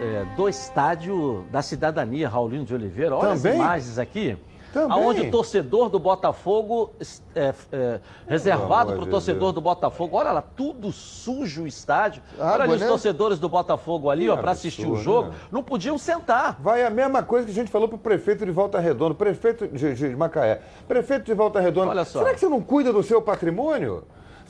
eh, 0.00 0.24
do 0.34 0.48
estádio 0.48 1.44
da 1.52 1.62
cidadania, 1.62 2.28
Raulino 2.28 2.64
de 2.64 2.74
Oliveira. 2.74 3.14
Olha 3.14 3.34
Também? 3.34 3.52
as 3.52 3.58
imagens 3.58 3.98
aqui. 3.98 4.36
Também? 4.72 4.90
Aonde 4.90 5.22
o 5.22 5.30
torcedor 5.30 5.88
do 5.88 5.98
Botafogo, 5.98 6.92
é, 7.34 7.52
é, 7.72 8.00
reservado 8.28 8.92
para 8.92 9.02
o 9.02 9.06
torcedor 9.06 9.40
Deus. 9.40 9.54
do 9.54 9.60
Botafogo, 9.60 10.16
olha 10.16 10.30
lá, 10.32 10.42
tudo 10.42 10.92
sujo 10.92 11.64
o 11.64 11.66
estádio. 11.66 12.22
olha 12.38 12.48
Água, 12.48 12.64
ali 12.64 12.74
os 12.74 12.80
né? 12.80 12.86
torcedores 12.86 13.38
do 13.38 13.48
Botafogo 13.48 14.10
ali, 14.10 14.24
Que 14.24 14.30
ó, 14.30 14.36
para 14.36 14.52
assistir 14.52 14.86
o 14.86 14.96
jogo, 14.96 15.30
né? 15.30 15.34
não 15.50 15.62
podiam 15.62 15.98
sentar. 15.98 16.56
Vai 16.60 16.84
a 16.84 16.90
mesma 16.90 17.22
coisa 17.22 17.46
que 17.46 17.52
a 17.52 17.54
gente 17.54 17.70
falou 17.70 17.88
pro 17.88 17.98
prefeito 17.98 18.44
de 18.44 18.52
Volta 18.52 18.78
Redonda, 18.78 19.14
prefeito 19.14 19.66
de, 19.66 19.94
de 19.94 20.16
Macaé. 20.16 20.60
Prefeito 20.86 21.24
de 21.24 21.34
Volta 21.34 21.60
Redonda, 21.60 21.90
Olha 21.90 22.04
só. 22.04 22.20
será 22.20 22.32
que 22.34 22.40
você 22.40 22.48
não 22.48 22.60
cuida 22.60 22.92
do 22.92 23.02
seu 23.02 23.20
patrimônio? 23.20 24.04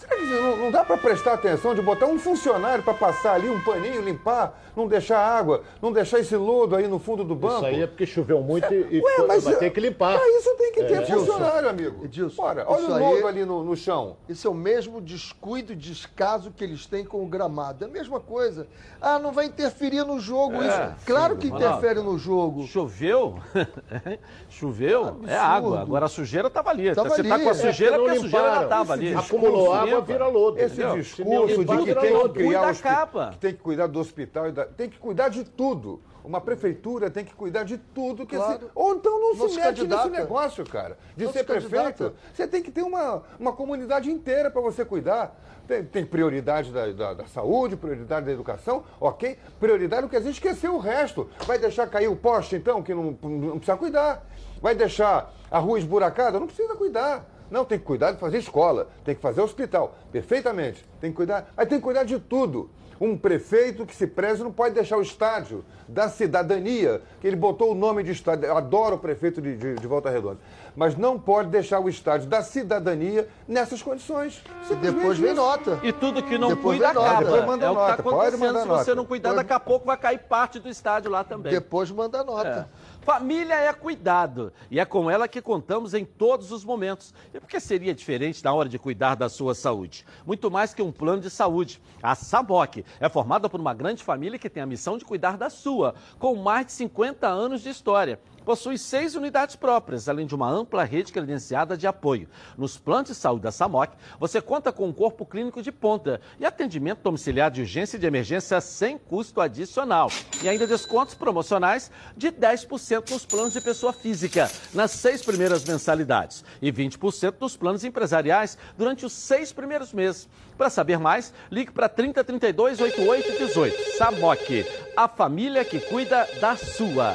Que 0.09 0.14
não, 0.40 0.57
não 0.57 0.70
dá 0.70 0.84
para 0.84 0.96
prestar 0.96 1.34
atenção 1.34 1.74
de 1.74 1.80
botar 1.82 2.07
um 2.07 2.18
funcionário 2.18 2.82
para 2.82 2.94
passar 2.94 3.34
ali 3.34 3.48
um 3.48 3.61
paninho, 3.61 4.01
limpar, 4.03 4.59
não 4.76 4.86
deixar 4.86 5.18
água, 5.18 5.62
não 5.80 5.92
deixar 5.92 6.18
esse 6.18 6.36
lodo 6.36 6.74
aí 6.76 6.86
no 6.88 6.98
fundo 6.98 7.22
do 7.24 7.34
banco? 7.34 7.57
Isso 7.57 7.66
aí 7.66 7.82
é 7.82 7.86
porque 7.86 8.07
choveu 8.07 8.40
muito 8.40 8.72
e, 8.72 8.96
e 8.96 9.01
Ué, 9.01 9.11
ficou- 9.12 9.26
mas 9.28 9.44
vai 9.44 9.57
ter 9.57 9.70
que 9.70 9.80
limpar. 9.80 10.18
Pra 10.18 10.28
isso 10.28 10.55
tem 10.57 10.72
que 10.72 10.84
ter 10.84 11.03
É. 11.03 11.07
funcionário. 11.07 11.55
Bora, 11.55 11.70
amigo. 11.70 12.05
Edilson, 12.05 12.42
Bora. 12.42 12.64
Olha 12.66 12.80
isso 12.82 12.90
o 12.90 12.94
aí- 12.94 13.03
lodo 13.14 13.26
ali 13.26 13.44
no, 13.44 13.62
no 13.64 13.76
chão. 13.76 14.16
Isso 14.28 14.46
é 14.46 14.51
o 14.51 14.55
mesmo 14.55 15.01
descuido 15.01 15.72
e 15.72 15.76
descaso 15.76 16.51
que 16.51 16.64
eles 16.64 16.86
têm 16.86 17.05
com 17.05 17.22
o 17.22 17.26
gramado. 17.26 17.84
É 17.84 17.88
a 17.88 17.90
mesma 17.90 18.20
coisa. 18.20 18.66
Ah, 19.01 19.18
não 19.18 19.32
vai 19.32 19.46
interferir 19.46 20.05
no 20.05 20.18
jogo 20.20 20.57
É, 20.62 20.66
isso. 20.66 21.07
Claro 21.07 21.36
que 21.36 21.48
Ronaldo. 21.48 21.66
interfere 21.76 22.01
no 22.01 22.18
jogo. 22.18 22.66
Choveu? 22.66 23.38
Choveu? 24.48 25.05
Absurdo. 25.09 25.30
É 25.30 25.36
água. 25.36 25.80
Agora 25.80 26.07
a 26.07 26.09
sujeira 26.09 26.48
estava 26.48 26.70
ali. 26.70 26.94
Tava 26.94 27.09
Você 27.09 27.22
tá 27.22 27.34
ali. 27.34 27.44
com 27.44 27.51
a 27.51 27.53
É, 27.53 27.55
sujeira 27.55 27.96
porque 27.96 28.11
porque 28.11 28.18
a 28.18 28.22
sujeira 28.22 28.55
já 28.55 28.62
estava 28.62 28.92
ali. 28.92 29.14
Acumulou 29.14 29.72
água, 29.72 29.89
Vira 30.01 30.26
lodo. 30.28 30.59
Esse 30.59 30.74
entendeu? 30.74 30.95
discurso 30.97 31.64
de 31.64 31.76
que 31.84 31.95
tem 31.95 32.22
que 32.22 32.28
criar 32.30 32.76
capa. 32.76 33.30
que 33.32 33.38
tem 33.38 33.53
que 33.55 33.61
cuidar 33.61 33.86
do 33.86 33.99
hospital, 33.99 34.49
e 34.49 34.53
da- 34.53 34.64
tem 34.66 34.88
que 34.88 34.99
cuidar 34.99 35.28
de 35.28 35.45
tudo. 35.45 36.01
Uma 36.22 36.41
prefeitura 36.41 37.11
tem 37.11 37.24
que 37.24 37.34
cuidar 37.34 37.64
de 37.64 37.78
tudo. 37.78 38.26
Que 38.26 38.36
Claro. 38.36 38.61
se- 38.61 38.66
ou 38.74 38.95
então 38.95 39.18
não, 39.18 39.34
Não 39.34 39.49
se 39.49 39.57
mete 39.57 39.64
candidata. 39.78 40.09
nesse 40.09 40.20
negócio, 40.20 40.64
cara. 40.66 40.99
De 41.16 41.24
Não 41.24 41.32
ser 41.32 41.38
se 41.41 41.45
prefeito. 41.45 42.12
Você 42.34 42.47
tem 42.47 42.62
que 42.62 42.70
ter 42.70 42.82
uma, 42.82 43.22
uma 43.38 43.53
comunidade 43.53 44.11
inteira 44.11 44.51
para 44.51 44.61
você 44.61 44.84
cuidar. 44.84 45.34
Tem, 45.66 45.84
tem 45.84 46.05
prioridade 46.05 46.72
da, 46.72 46.86
da- 46.93 47.14
da 47.14 47.26
saúde, 47.26 47.76
prioridade 47.76 48.26
da 48.26 48.32
educação, 48.32 48.82
ok? 49.01 49.38
Prioridade 49.59 50.03
não 50.03 50.09
quer 50.09 50.18
dizer 50.18 50.30
esquecer 50.30 50.68
o 50.68 50.78
resto. 50.78 51.28
Vai 51.47 51.59
deixar 51.59 51.86
cair 51.86 52.09
o 52.09 52.16
poste, 52.16 52.57
então, 52.57 52.82
que 52.82 52.93
não, 52.93 53.16
não 53.22 53.57
precisa 53.59 53.76
cuidar. 53.76 54.26
Vai 54.61 54.74
deixar 54.74 55.32
a 55.51 55.59
rua 55.59 55.78
esburacada? 55.78 56.38
Não 56.41 56.47
precisa 56.49 56.74
cuidar. 56.74 57.24
Não, 57.51 57.64
tem 57.64 57.78
que 57.78 57.84
cuidar 57.84 58.12
de 58.12 58.18
fazer 58.18 58.38
escola, 58.38 58.88
tem 59.05 59.14
que 59.14 59.20
fazer 59.20 59.40
hospital. 59.40 59.94
Perfeitamente. 60.12 60.84
Tem 61.01 61.11
que 61.11 61.16
cuidar. 61.16 61.51
Aí 61.57 61.66
tem 61.66 61.78
que 61.78 61.84
cuidar 61.84 62.05
de 62.05 62.18
tudo. 62.20 62.70
Um 63.01 63.16
prefeito 63.16 63.86
que 63.86 63.96
se 63.96 64.07
preze 64.07 64.42
não 64.44 64.53
pode 64.53 64.74
deixar 64.74 64.98
o 64.98 65.01
estádio 65.03 65.64
da 65.88 66.11
cidadania, 66.11 67.01
que 67.18 67.26
ele 67.26 67.34
botou 67.34 67.72
o 67.72 67.74
nome 67.74 68.03
de 68.03 68.12
estádio. 68.12 68.44
Eu 68.46 68.57
adoro 68.57 68.96
o 68.96 68.98
prefeito 68.98 69.40
de, 69.40 69.57
de- 69.57 69.74
de 69.74 69.86
Volta 69.86 70.11
Redonda. 70.11 70.38
Mas 70.76 70.94
não 70.96 71.18
pode 71.18 71.48
deixar 71.48 71.80
o 71.80 71.88
estádio 71.88 72.28
da 72.28 72.42
cidadania 72.42 73.26
nessas 73.48 73.82
condições. 73.82 74.44
E 74.70 74.74
depois 74.74 75.18
vem 75.18 75.32
nota. 75.34 75.80
E 75.82 75.92
tudo 75.94 76.22
que 76.22 76.36
não 76.36 76.48
Depois 76.48 76.76
cuida 76.78 76.92
vem 76.92 76.94
nota, 77.03 77.09
acaba. 77.11 77.24
depois 77.24 77.44
manda 77.46 77.64
é 77.66 77.70
o 77.70 77.72
que 77.72 77.78
nota, 77.80 77.90
está 77.92 78.03
pode 78.03 78.16
acontecendo. 78.16 78.40
mandar 78.46 78.61
Se 78.61 78.66
você 78.68 78.90
nota. 78.90 78.94
não 78.94 79.05
cuidar, 79.07 79.28
Depois- 79.30 79.46
daqui 79.48 79.53
a 79.55 79.61
pouco 79.61 79.86
vai 79.86 79.96
cair 79.96 80.18
parte 80.18 80.59
do 80.61 80.68
estádio 80.68 81.11
lá 81.11 81.24
também. 81.24 81.53
Depois 81.53 81.90
manda 81.90 82.22
nota. 82.22 82.68
É. 82.70 82.89
Família 83.11 83.56
é 83.56 83.72
cuidado 83.72 84.52
e 84.70 84.78
é 84.78 84.84
com 84.84 85.11
ela 85.11 85.26
que 85.26 85.42
contamos 85.42 85.94
em 85.94 86.04
todos 86.04 86.52
os 86.52 86.64
momentos. 86.64 87.12
E 87.34 87.40
por 87.40 87.48
que 87.48 87.58
seria 87.58 87.92
diferente 87.92 88.44
na 88.44 88.52
hora 88.52 88.68
de 88.68 88.78
cuidar 88.78 89.16
da 89.16 89.28
sua 89.28 89.52
saúde? 89.52 90.06
Muito 90.24 90.48
mais 90.48 90.72
que 90.72 90.80
um 90.80 90.92
plano 90.92 91.20
de 91.20 91.28
saúde. 91.28 91.82
A 92.00 92.14
SAMOC 92.14 92.84
é 93.00 93.08
formada 93.08 93.48
por 93.48 93.58
uma 93.58 93.74
grande 93.74 94.04
família 94.04 94.38
que 94.38 94.48
tem 94.48 94.62
a 94.62 94.66
missão 94.66 94.96
de 94.96 95.04
cuidar 95.04 95.36
da 95.36 95.50
sua, 95.50 95.96
com 96.20 96.36
mais 96.36 96.66
de 96.66 96.72
50 96.72 97.26
anos 97.26 97.62
de 97.62 97.70
história. 97.70 98.20
Possui 98.45 98.78
seis 98.78 99.14
unidades 99.14 99.55
próprias, 99.55 100.09
além 100.09 100.26
de 100.26 100.34
uma 100.34 100.51
ampla 100.51 100.82
rede 100.84 101.12
credenciada 101.12 101.76
de 101.76 101.86
apoio. 101.86 102.28
Nos 102.57 102.78
planos 102.78 103.11
de 103.11 103.14
saúde 103.14 103.43
da 103.43 103.53
SAMOC, 103.53 103.95
você 104.18 104.41
conta 104.41 104.72
com 104.72 104.88
um 104.88 104.93
corpo 104.93 105.26
clínico 105.26 105.62
de 105.62 105.70
ponta 105.70 106.20
e 106.38 106.45
atendimento 106.45 107.03
domiciliar 107.03 107.51
de 107.51 107.61
urgência 107.61 107.97
e 107.97 108.01
de 108.01 108.07
emergência 108.07 108.61
sem 108.61 108.97
custo 108.97 109.41
adicional. 109.41 110.11
E 110.43 110.49
ainda 110.49 110.66
descontos 110.66 111.14
promocionais 111.14 111.91
de 112.16 112.32
10% 112.32 113.11
nos 113.11 113.26
planos 113.26 113.53
de 113.53 113.61
pessoa 113.61 113.93
física, 113.93 114.51
nas 114.72 114.93
seis 114.93 115.22
primeiras 115.22 115.64
mensalidades, 115.64 116.45
e 116.62 116.72
20% 116.72 117.34
nos 117.41 117.57
planos 117.57 117.84
empresariais 117.84 118.57
durante 118.76 119.05
os 119.05 119.12
seis 119.12 119.53
primeiros 119.53 119.93
meses. 119.93 120.28
Para 120.57 120.70
saber 120.70 120.99
mais, 120.99 121.32
ligue 121.51 121.72
para 121.72 121.88
3032 121.88 122.80
8818. 122.80 123.97
SAMOC, 123.97 124.66
a 124.97 125.09
família 125.09 125.64
que 125.64 125.80
cuida 125.80 126.26
da 126.41 126.57
sua. 126.57 127.14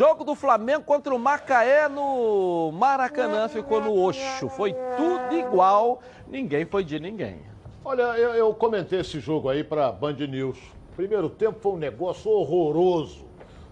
Jogo 0.00 0.24
do 0.24 0.34
Flamengo 0.34 0.82
contra 0.82 1.14
o 1.14 1.18
Macaé 1.18 1.86
no 1.86 2.72
Maracanã 2.72 3.48
ficou 3.50 3.82
no 3.82 4.02
Oxo. 4.02 4.48
Foi 4.48 4.72
tudo 4.96 5.36
igual, 5.36 6.00
ninguém 6.26 6.64
foi 6.64 6.82
de 6.82 6.98
ninguém. 6.98 7.40
Olha, 7.84 8.04
eu, 8.16 8.30
eu 8.32 8.54
comentei 8.54 9.00
esse 9.00 9.20
jogo 9.20 9.50
aí 9.50 9.62
pra 9.62 9.92
Band 9.92 10.14
News. 10.14 10.56
Primeiro 10.96 11.28
tempo 11.28 11.58
foi 11.60 11.72
um 11.72 11.76
negócio 11.76 12.30
horroroso. 12.30 13.26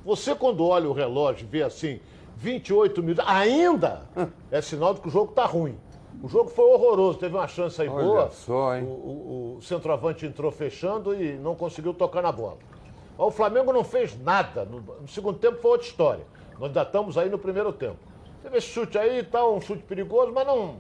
Você, 0.05 0.35
quando 0.35 0.67
olha 0.67 0.87
o 0.87 0.93
relógio 0.93 1.47
e 1.47 1.49
vê 1.49 1.63
assim, 1.63 1.99
28 2.37 3.03
minutos, 3.03 3.25
ainda 3.27 4.03
é 4.53 4.61
sinal 4.61 4.93
de 4.93 5.01
que 5.01 5.09
o 5.09 5.11
jogo 5.11 5.33
tá 5.33 5.47
ruim. 5.47 5.79
O 6.23 6.29
jogo 6.29 6.51
foi 6.51 6.67
horroroso, 6.67 7.19
teve 7.19 7.35
uma 7.39 7.49
chance 7.49 7.81
aí 7.81 7.89
Olha 7.89 8.05
boa. 8.05 8.31
só, 8.33 8.77
hein? 8.77 8.83
O, 8.85 8.87
o- 8.87 9.57
o 9.57 9.63
centroavante 9.63 10.27
entrou 10.27 10.53
fechando 10.53 11.15
e 11.15 11.39
não 11.39 11.55
conseguiu 11.55 11.95
tocar 11.95 12.21
na 12.21 12.31
bola. 12.33 12.59
O 13.19 13.33
Flamengo 13.33 13.73
não 13.73 13.83
fez 13.83 14.17
nada. 14.17 14.65
No, 14.65 15.09
segundo 15.09 15.39
tempo 15.41 15.61
foi 15.61 15.73
outra 15.73 15.87
história. 15.87 16.25
Nós 16.53 16.69
ainda 16.69 16.83
estamos 16.83 17.19
aí 17.19 17.29
no 17.29 17.39
primeiro 17.39 17.73
tempo. 17.73 17.99
Teve 18.43 18.59
esse 18.59 18.69
chute 18.69 18.97
aí 18.97 19.19
e 19.19 19.23
tal, 19.25 19.57
um 19.57 19.61
chute 19.61 19.83
perigoso, 19.83 20.33
mas 20.33 20.47
não. 20.47 20.77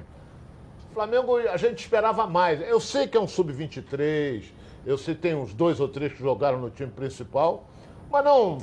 O 0.91 0.95
Flamengo, 0.95 1.37
a 1.37 1.57
gente 1.57 1.81
esperava 1.81 2.29
mais. 2.29 2.61
Eu 2.61 2.79
sei 2.79 3.09
que 3.09 3.17
é 3.17 3.21
um 3.21 3.27
sub-23, 3.27 4.45
eu 4.87 4.97
sei 4.97 5.17
que 5.17 5.21
tem 5.21 5.35
uns 5.35 5.53
dois 5.53 5.81
ou 5.81 5.89
três 5.89 6.13
que 6.13 6.21
jogaram 6.21 6.61
no 6.61 6.71
time 6.71 6.91
principal, 6.91 7.65
mas 8.09 8.25
não. 8.25 8.59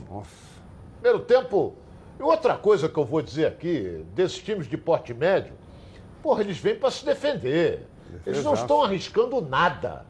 Primeiro 1.02 1.26
tempo. 1.26 1.76
E 2.18 2.24
outra 2.24 2.56
coisa 2.58 2.88
que 2.88 2.98
eu 2.98 3.04
vou 3.04 3.22
dizer 3.22 3.48
aqui, 3.48 4.06
desses 4.16 4.42
times 4.42 4.70
de 4.70 4.78
porte 4.78 5.14
médio, 5.14 5.54
porra, 6.24 6.42
eles 6.42 6.58
vêm 6.58 6.76
para 6.76 6.90
se 6.90 7.06
defender. 7.06 7.86
Eles 8.26 8.42
não 8.44 8.54
estão 8.54 8.82
arriscando 8.82 9.42
nada. 9.42 10.06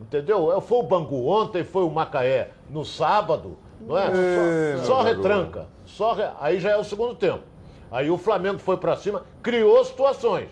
Entendeu? 0.00 0.56
É, 0.56 0.60
Foi 0.60 0.78
o 0.78 0.82
Bangu 0.82 1.26
ontem, 1.28 1.62
foi 1.62 1.82
o 1.84 1.90
Macaé 1.90 2.50
no 2.70 2.84
sábado, 2.84 3.58
não 3.80 3.96
é? 3.98 4.06
É, 4.06 4.76
só 4.78 4.84
só 4.84 5.02
retranca. 5.02 5.66
Só 5.84 6.12
re- 6.14 6.30
Aí 6.40 6.58
já 6.58 6.70
é 6.70 6.76
o 6.76 6.84
segundo 6.84 7.14
tempo. 7.14 7.44
Aí 7.90 8.10
o 8.10 8.16
Flamengo 8.16 8.58
foi 8.58 8.76
para 8.76 8.96
cima, 8.96 9.24
criou 9.42 9.84
situações. 9.84 10.48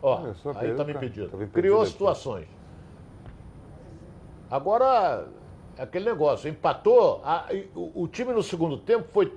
Ó, 0.00 0.32
só, 0.34 0.50
aí 0.54 0.74
tá 0.74 0.84
me 0.84 0.92
impedido. 0.92 1.28
tá 1.28 1.46
Criou 1.52 1.84
situações. 1.86 2.46
Agora, 4.50 5.26
é 5.76 5.82
aquele 5.82 6.04
negócio, 6.04 6.48
empatou, 6.48 7.20
a- 7.24 7.46
o, 7.74 8.02
o 8.04 8.08
time 8.08 8.32
no 8.32 8.42
segundo 8.42 8.78
tempo 8.78 9.08
foi, 9.12 9.36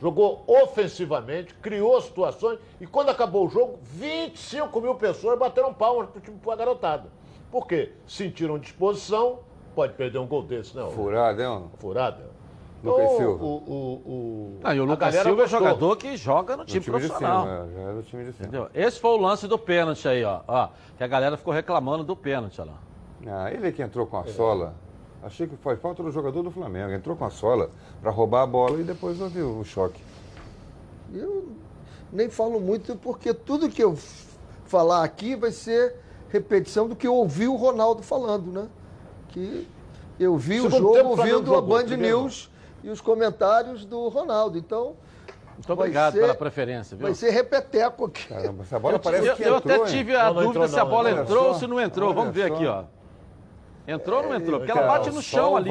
jogou 0.00 0.44
ofensivamente, 0.46 1.54
criou 1.54 2.00
situações, 2.00 2.58
e 2.80 2.86
quando 2.86 3.08
acabou 3.08 3.46
o 3.46 3.50
jogo, 3.50 3.78
25 3.82 4.80
mil 4.80 4.94
pessoas 4.96 5.38
bateram 5.38 5.72
palmas 5.72 6.08
pro 6.10 6.20
time 6.20 6.38
pra 6.38 6.54
garotada. 6.56 7.08
Por 7.52 7.66
quê? 7.68 7.92
Sentiram 8.06 8.58
disposição, 8.58 9.40
pode 9.74 9.92
perder 9.92 10.18
um 10.18 10.26
gol 10.26 10.42
desse, 10.42 10.74
né? 10.74 10.88
Furado, 10.90 11.42
hein? 11.42 11.64
Furada. 11.78 12.32
Lucas 12.82 13.04
Então, 13.04 13.16
Silva. 13.18 13.44
O, 13.44 13.48
o, 13.48 13.92
o, 14.06 14.58
Ah, 14.64 14.74
e 14.74 14.80
o 14.80 14.84
Lucas 14.84 15.14
Silva 15.14 15.44
é 15.44 15.46
jogador 15.46 15.96
que 15.96 16.16
joga 16.16 16.56
no 16.56 16.64
Do 16.64 16.68
time, 16.68 16.84
profissional. 16.84 17.42
cima, 17.44 17.68
é, 17.76 17.98
é 17.98 18.02
time 18.02 18.24
de 18.24 18.32
cima. 18.32 18.48
Entendeu? 18.48 18.68
Esse 18.74 18.98
foi 18.98 19.10
o 19.10 19.16
lance 19.18 19.46
do 19.46 19.58
pênalti 19.58 20.08
aí, 20.08 20.24
ó. 20.24 20.40
ó. 20.48 20.70
Que 20.96 21.04
a 21.04 21.06
galera 21.06 21.36
ficou 21.36 21.52
reclamando 21.52 22.02
do 22.02 22.16
pênalti, 22.16 22.60
ó 22.60 22.64
lá. 22.64 22.78
Ah, 23.26 23.52
ele 23.52 23.68
é 23.68 23.70
que 23.72 23.82
entrou 23.82 24.06
com 24.06 24.16
a 24.16 24.24
sola. 24.24 24.74
Achei 25.22 25.46
que 25.46 25.54
foi 25.56 25.76
falta 25.76 26.02
do 26.02 26.10
jogador 26.10 26.42
do 26.42 26.50
Flamengo. 26.50 26.90
Entrou 26.92 27.14
com 27.14 27.24
a 27.24 27.30
sola 27.30 27.70
para 28.00 28.10
roubar 28.10 28.42
a 28.42 28.46
bola 28.46 28.80
e 28.80 28.82
depois 28.82 29.20
houve 29.20 29.40
o 29.42 29.62
choque. 29.62 30.02
Eu 31.14 31.48
nem 32.10 32.28
falo 32.30 32.58
muito 32.58 32.96
porque 32.96 33.32
tudo 33.32 33.68
que 33.68 33.84
eu 33.84 33.96
falar 34.64 35.04
aqui 35.04 35.36
vai 35.36 35.52
ser 35.52 36.01
repetição 36.32 36.88
do 36.88 36.96
que 36.96 37.06
eu 37.06 37.14
ouvi 37.14 37.46
o 37.46 37.54
Ronaldo 37.54 38.02
falando, 38.02 38.50
né? 38.50 38.66
Que 39.28 39.68
eu 40.18 40.36
vi 40.36 40.60
o 40.60 40.70
Segundo 40.70 40.78
jogo 40.96 41.12
o 41.12 41.16
Flamengo 41.16 41.36
ouvindo 41.36 41.52
a 41.52 41.54
jogou, 41.56 41.76
Band 41.78 41.84
primeiro. 41.84 42.18
News 42.20 42.50
e 42.82 42.88
os 42.90 43.00
comentários 43.00 43.84
do 43.84 44.08
Ronaldo. 44.08 44.56
Então, 44.58 44.94
Muito 45.54 45.66
Vai 45.68 45.76
obrigado 45.76 46.14
ser- 46.14 46.20
pela 46.20 46.34
preferência, 46.34 46.96
viu? 46.96 47.06
vai 47.06 47.14
ser 47.14 47.30
repeteco 47.30 48.06
aqui. 48.06 48.26
Caramba, 48.26 48.62
essa 48.62 48.78
bola 48.78 48.94
Eu, 48.94 48.98
parece 49.00 49.26
eu- 49.26 49.36
que 49.36 49.42
eu 49.42 49.56
entrou, 49.56 49.74
até 49.76 49.76
hein? 49.90 49.96
tive 49.98 50.16
a 50.16 50.24
Não, 50.24 50.26
não 50.26 50.32
dúvida 50.34 50.48
entrou 50.50 50.68
se 50.68 50.74
a 50.80 50.82
não, 50.84 50.90
bola 50.90 51.08
olha 51.10 51.20
entrou 51.20 51.48
ou 51.48 51.54
se 51.54 51.66
não 51.66 51.80
entrou. 51.80 52.14
Vamos 52.14 52.34
ver 52.34 52.48
só. 52.48 52.54
aqui, 52.54 52.66
ó. 52.66 52.84
Entrou 53.86 54.22
ou 54.22 54.28
não 54.30 54.34
entrou? 54.36 54.58
Porque 54.58 54.72
ela 54.72 54.80
Cara, 54.80 54.92
bate 54.98 55.10
no 55.10 55.20
chão 55.22 55.54
ali. 55.56 55.70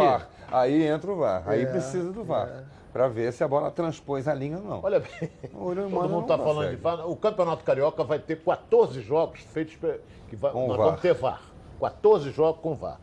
Aí 0.52 0.84
entra 0.86 1.12
o 1.12 1.16
VAR. 1.16 1.44
Aí 1.48 1.64
É, 1.64 1.66
precisa 1.66 2.12
do 2.12 2.24
VAR. 2.24 2.64
Para 2.92 3.08
ver 3.08 3.32
se 3.32 3.44
a 3.44 3.48
bola 3.48 3.72
transpôs 3.72 4.28
a 4.28 4.34
linha 4.34 4.58
ou 4.58 4.64
não. 4.64 4.80
Olha 4.84 5.00
bem, 5.00 5.30
todo 5.52 5.90
mundo 5.90 6.10
não 6.10 6.22
está 6.22 6.38
falando 6.38 6.70
de 6.72 6.76
VAR. 6.76 7.10
O 7.10 7.16
Campeonato 7.16 7.64
Carioca 7.64 8.04
vai 8.04 8.20
ter 8.20 8.42
14 8.44 9.02
jogos 9.02 9.40
feitos 9.42 9.76
que 10.30 10.36
vai, 10.36 10.52
Com 10.52 10.68
nós 10.68 10.78
VAR. 10.78 10.86
vamos 10.88 11.02
ter 11.02 11.14
VAR. 11.14 11.42
14 11.80 12.32
jogos 12.32 12.62
com 12.62 12.76
VAR. 12.76 13.00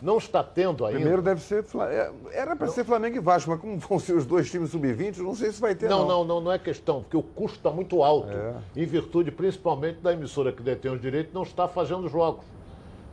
Não 0.00 0.18
está 0.18 0.42
tendo 0.42 0.84
ainda. 0.84 0.98
Primeiro 0.98 1.22
deve 1.22 1.40
ser. 1.40 1.64
É, 1.90 2.10
Era 2.32 2.56
para 2.56 2.66
ser 2.68 2.84
Flamengo 2.84 3.16
e 3.16 3.20
Vasco, 3.20 3.50
mas 3.50 3.60
como 3.60 3.78
vão 3.78 3.98
ser 4.00 4.14
os 4.14 4.26
dois 4.26 4.50
times 4.50 4.70
sub-20, 4.70 5.18
eu 5.18 5.24
não 5.24 5.34
sei 5.34 5.50
se 5.52 5.60
vai 5.60 5.74
ter. 5.76 5.88
Não, 5.88 6.06
não, 6.06 6.24
não, 6.24 6.40
não 6.40 6.50
é 6.52 6.58
questão, 6.58 7.02
porque 7.02 7.16
o 7.16 7.22
custo 7.22 7.58
está 7.58 7.70
muito 7.70 8.02
alto, 8.02 8.28
É. 8.32 8.54
em 8.76 8.84
virtude 8.84 9.30
principalmente 9.30 10.00
da 10.00 10.12
emissora 10.12 10.50
que 10.52 10.60
detém 10.62 10.90
os 10.92 11.00
direitos 11.00 11.32
não 11.32 11.42
está 11.42 11.68
fazendo 11.68 12.08
jogos. 12.08 12.44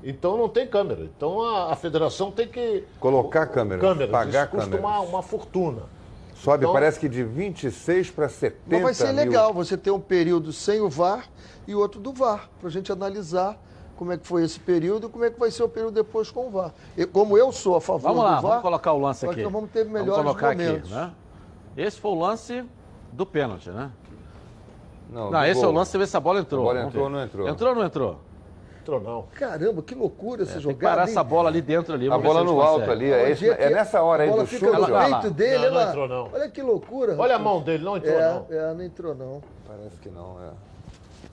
Então 0.04 0.36
não 0.38 0.48
tem 0.50 0.66
câmera. 0.68 1.02
Então 1.04 1.42
a, 1.44 1.74
a 1.74 1.76
federação 1.76 2.32
tem 2.32 2.48
que. 2.48 2.84
Colocar 3.00 3.46
câmeras, 3.48 3.82
câmeras. 3.82 4.12
pagar 4.12 4.44
Isso 4.46 4.52
custa 4.56 4.70
câmeras. 4.78 4.86
uma, 4.86 5.00
uma 5.02 5.22
fortuna. 5.22 5.84
Sobe, 6.40 6.64
Então- 6.64 6.74
parece 6.74 7.00
que 7.00 7.10
de 7.10 7.24
26 7.24 8.10
para 8.10 8.30
70 8.30 8.62
Mas 8.68 8.82
vai 8.82 8.94
ser 8.94 9.08
mil. 9.08 9.16
legal 9.16 9.54
você 9.54 9.78
ter 9.78 9.92
um 9.92 10.00
período 10.00 10.54
sem 10.54 10.80
o 10.80 10.90
VAR 10.90 11.26
e 11.68 11.76
outro 11.76 12.00
do 12.00 12.14
VAR, 12.14 12.50
para 12.60 12.70
a 12.70 12.72
gente 12.72 12.92
analisar 12.92 13.58
como 13.98 14.14
é 14.14 14.18
que 14.18 14.26
foi 14.26 14.44
esse 14.44 14.58
período 14.60 15.08
e 15.08 15.10
como 15.10 15.26
é 15.26 15.30
que 15.30 15.38
vai 15.38 15.52
ser 15.52 15.64
o 15.64 15.68
período 15.70 15.94
depois 15.96 16.32
com 16.32 16.48
o 16.48 16.50
VAR. 16.50 16.72
E 16.98 17.06
como 17.06 17.38
eu 17.38 17.52
sou 17.52 17.76
a 17.76 17.82
favor 17.82 18.08
Vamos 18.10 18.24
lá, 18.24 18.36
do 18.38 18.42
VAR, 18.42 18.50
vamos 18.52 18.62
colocar 18.62 18.94
o 18.94 19.00
lance 19.00 19.26
aqui. 19.26 19.44
nós 19.44 19.52
vamos 19.52 19.70
ter 19.70 19.84
melhores 19.86 20.08
vamos 20.16 20.32
colocar 20.32 20.56
momentos. 20.56 20.92
aqui, 20.94 21.02
né? 21.02 21.12
Esse 21.76 22.00
foi 22.00 22.12
o 22.12 22.16
lance 22.16 22.64
do 23.12 23.26
pênalti, 23.26 23.70
né? 23.70 23.92
Não, 25.10 25.32
Não, 25.32 25.44
esse 25.44 25.60
é 25.60 25.64
o 25.64 25.70
gol. 25.72 25.80
lance, 25.80 25.92
você 25.92 25.98
vê 25.98 26.08
se 26.08 26.16
a 26.16 26.20
bola 26.20 26.40
entrou. 26.40 26.70
A 26.70 26.74
bola 26.74 26.86
entrou 26.86 27.04
ou 27.06 27.10
não 27.10 27.24
entrou? 27.24 27.48
Entrou 27.50 27.70
ou 27.72 27.76
não 27.76 27.84
entrou? 27.86 28.20
Entrou 28.82 29.00
não. 29.02 29.24
Caramba, 29.36 29.82
que 29.82 29.94
loucura 29.94 30.44
essa 30.44 30.54
Tem 30.54 30.62
que 30.62 30.64
jogada. 30.64 30.84
parar 30.96 31.02
hein? 31.04 31.12
essa 31.12 31.24
bola 31.24 31.50
ali 31.50 31.62
dentro 31.62 31.94
ali. 31.94 32.10
A 32.12 32.18
bola 32.18 32.44
no 32.44 32.62
alto 32.62 32.80
consegue. 32.86 32.92
ali, 32.92 33.12
é, 33.12 33.30
esse- 33.32 33.46
que 33.56 33.62
é 33.62 33.70
nessa 33.70 34.02
hora 34.02 34.24
aí 34.24 34.30
a 34.30 34.32
bola 34.32 34.44
do 34.44 34.50
fica 34.50 34.66
chute. 34.68 34.92
no 34.92 34.98
peito 35.22 35.30
dele, 35.32 35.58
Não, 35.58 35.64
olha 35.66 35.72
não 35.84 35.90
entrou, 35.90 36.08
não. 36.08 36.30
Olha 36.34 36.50
que 36.50 36.62
loucura. 36.62 37.16
Olha 37.18 37.36
a 37.36 37.40
mão 37.40 37.62
dele, 37.62 37.84
não 37.84 37.98
entrou 37.98 38.14
É, 38.16 38.34
não. 38.34 38.46
é, 38.50 38.74
não 38.74 38.84
entrou 38.84 39.16
não. 39.16 39.42
Parece 39.68 39.98
que 39.98 40.10
não, 40.10 40.38
é. 40.42 40.70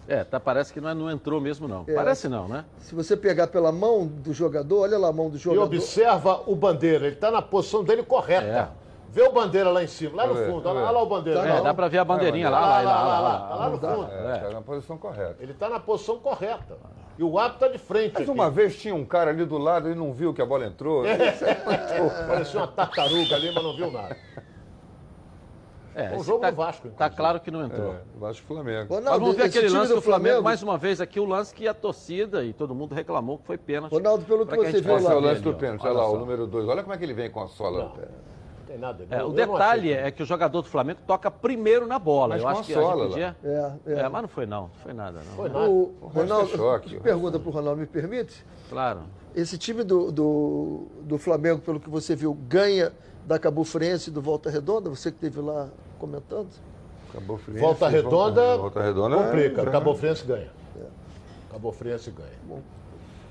É, 0.09 0.22
tá, 0.24 0.38
parece 0.38 0.72
que 0.72 0.80
não, 0.80 0.88
é- 0.90 0.94
não 0.94 1.11
entrou 1.11 1.40
mesmo, 1.40 1.66
não. 1.66 1.84
É. 1.88 1.92
Parece 1.94 2.28
não, 2.28 2.47
né? 2.47 2.64
Se 2.78 2.94
você 2.94 3.16
pegar 3.16 3.47
pela 3.49 3.72
mão 3.72 4.07
do 4.07 4.32
jogador, 4.32 4.80
olha 4.82 4.99
lá 4.99 5.09
a 5.09 5.12
mão 5.12 5.28
do 5.30 5.36
E 5.36 5.40
jogador. 5.40 5.64
observa 5.64 6.42
o 6.47 6.55
Bandeira, 6.55 7.07
ele 7.07 7.14
está 7.14 7.30
na 7.30 7.42
posição 7.42 7.82
dele 7.82 8.03
correta. 8.03 8.70
Vê 9.11 9.22
o 9.22 9.32
Bandeira 9.32 9.70
lá 9.70 9.82
em 9.82 9.86
cima, 9.86 10.14
lá 10.14 10.26
no 10.26 10.34
fundo. 10.34 10.68
Olha 10.68 10.80
lá, 10.80 10.82
olha 10.82 10.90
lá 10.90 11.03
o 11.03 11.07
Bandeira. 11.07 11.40
Tá 11.42 11.49
É, 11.49 11.61
dá 11.62 11.72
pra 11.72 11.88
ver 11.88 11.99
a 11.99 12.05
bandeirinha 12.05 12.51
lá, 12.51 12.61
Lá, 12.61 12.66
lá, 12.66 12.74
lá, 12.82 12.82
lá, 12.82 12.92
lá, 12.92 13.07
lá, 13.07 13.18
lá, 13.20 13.49
lá. 13.49 13.55
lá 13.57 13.68
no 13.70 13.78
fundo. 13.78 14.12
É, 14.12 14.38
tá 14.40 14.51
na 14.51 14.61
posição 14.61 14.99
correta. 14.99 15.36
Ele 15.40 15.53
está 15.53 15.68
na 15.70 15.80
posição 15.80 16.18
correta. 16.18 16.76
E 17.18 17.22
o 17.22 17.38
árbitro 17.38 17.66
está 17.66 17.78
de 17.78 17.82
frente. 17.82 18.12
Mas 18.14 18.22
aqui. 18.22 18.30
uma 18.30 18.50
vez 18.50 18.76
tinha 18.76 18.94
um 18.94 19.04
cara 19.04 19.30
ali 19.30 19.44
do 19.44 19.56
lado 19.56 19.90
e 19.90 19.94
não 19.94 20.12
viu 20.12 20.34
que 20.34 20.42
a 20.42 20.46
bola 20.46 20.66
entrou. 20.66 21.04
Parecia 22.28 22.60
uma 22.60 22.68
tartaruga 22.68 23.34
ali, 23.34 23.52
mas 23.54 23.64
não 23.64 23.74
viu 23.76 23.90
nada. 23.90 24.16
É, 25.94 26.14
um 26.14 26.22
jogo 26.22 26.40
tá, 26.40 26.50
do 26.50 26.56
Vasco, 26.56 26.82
Tá 26.90 27.06
inclusive. 27.06 27.16
claro 27.16 27.40
que 27.40 27.50
não 27.50 27.64
entrou. 27.64 27.94
É, 27.94 28.00
Vasco 28.18 28.44
e 28.44 28.46
Flamengo. 28.46 28.86
Mas 28.90 28.98
Ronaldo, 28.98 29.20
vamos 29.20 29.36
ver 29.36 29.44
aquele 29.44 29.68
lance 29.70 29.94
do 29.94 30.02
Flamengo, 30.02 30.42
mais 30.42 30.60
Flamengo, 30.60 30.72
uma 30.72 30.78
vez 30.78 31.00
aqui, 31.00 31.18
o 31.18 31.24
lance 31.24 31.54
que 31.54 31.66
a 31.66 31.72
torcida 31.72 32.44
e 32.44 32.52
todo 32.52 32.74
mundo 32.74 32.94
reclamou 32.94 33.38
que 33.38 33.46
foi 33.46 33.56
pênalti. 33.56 33.92
Ronaldo, 33.94 34.26
pelo 34.26 34.46
que 34.46 34.54
a 34.54 34.58
você 34.58 34.72
gente 34.72 34.82
viu 34.82 34.92
possa 34.92 35.04
Esse 35.06 35.12
é 35.12 35.16
o 35.16 35.20
lance 35.20 35.40
do 35.40 35.54
pênalti, 35.54 35.80
Olha 35.80 35.92
olha 35.92 36.00
lá, 36.02 36.06
só. 36.06 36.14
o 36.14 36.18
número 36.18 36.46
2. 36.46 36.68
Olha 36.68 36.82
como 36.82 36.94
é 36.94 36.98
que 36.98 37.04
ele 37.04 37.14
vem 37.14 37.30
com 37.30 37.42
a 37.42 37.48
sola. 37.48 37.84
Não 37.84 37.92
tem 38.76 38.78
nada. 38.80 39.06
É, 39.10 39.24
o 39.24 39.30
detalhe 39.30 39.92
é 39.92 40.10
que 40.10 40.22
o 40.22 40.26
jogador 40.26 40.62
do 40.62 40.68
Flamengo 40.68 41.00
toca 41.06 41.30
primeiro 41.30 41.86
na 41.86 41.98
bola. 41.98 42.34
Mas 42.34 42.42
Eu 42.42 42.48
acho 42.48 42.60
a 42.60 42.64
que 42.64 42.72
a 42.72 42.76
gente 42.76 42.84
sola 42.84 43.02
lá. 43.02 43.08
podia... 43.08 43.36
É, 43.42 43.72
é. 43.86 43.92
É, 44.00 44.08
mas 44.08 44.22
não 44.22 44.28
foi 44.28 44.46
não, 44.46 44.62
não 44.62 44.70
foi 44.82 44.92
nada 44.92 45.18
não. 45.18 45.36
Foi 45.36 45.48
nada. 45.48 45.68
O 45.70 45.94
é 46.02 46.18
Ronaldo, 46.20 46.48
choque. 46.56 47.00
pergunta 47.00 47.38
pro 47.38 47.50
Ronaldo, 47.50 47.80
me 47.80 47.86
permite? 47.86 48.44
Claro. 48.68 49.00
Esse 49.34 49.58
time 49.58 49.82
do, 49.84 50.10
do, 50.12 50.86
do 51.02 51.18
Flamengo, 51.18 51.60
pelo 51.60 51.78
que 51.80 51.90
você 51.90 52.14
viu, 52.14 52.34
ganha 52.34 52.92
da 53.26 53.38
Cabo 53.38 53.64
Friense 53.64 54.10
e 54.10 54.12
do 54.12 54.22
Volta 54.22 54.48
Redonda? 54.50 54.88
Você 54.88 55.10
que 55.10 55.16
esteve 55.16 55.40
lá 55.40 55.68
comentando? 55.98 56.48
Acabou 57.10 57.38
Friense, 57.38 57.60
Volta 57.60 57.88
Redonda, 57.88 58.56
Volta 58.56 58.82
Redonda 58.82 59.16
complica. 59.16 59.62
é- 59.62 59.70
Cabo 59.70 59.94
Friense 59.94 60.24
ganha. 60.24 60.50
Cabo 61.50 61.72
Friense 61.72 62.10
ganha. 62.10 62.60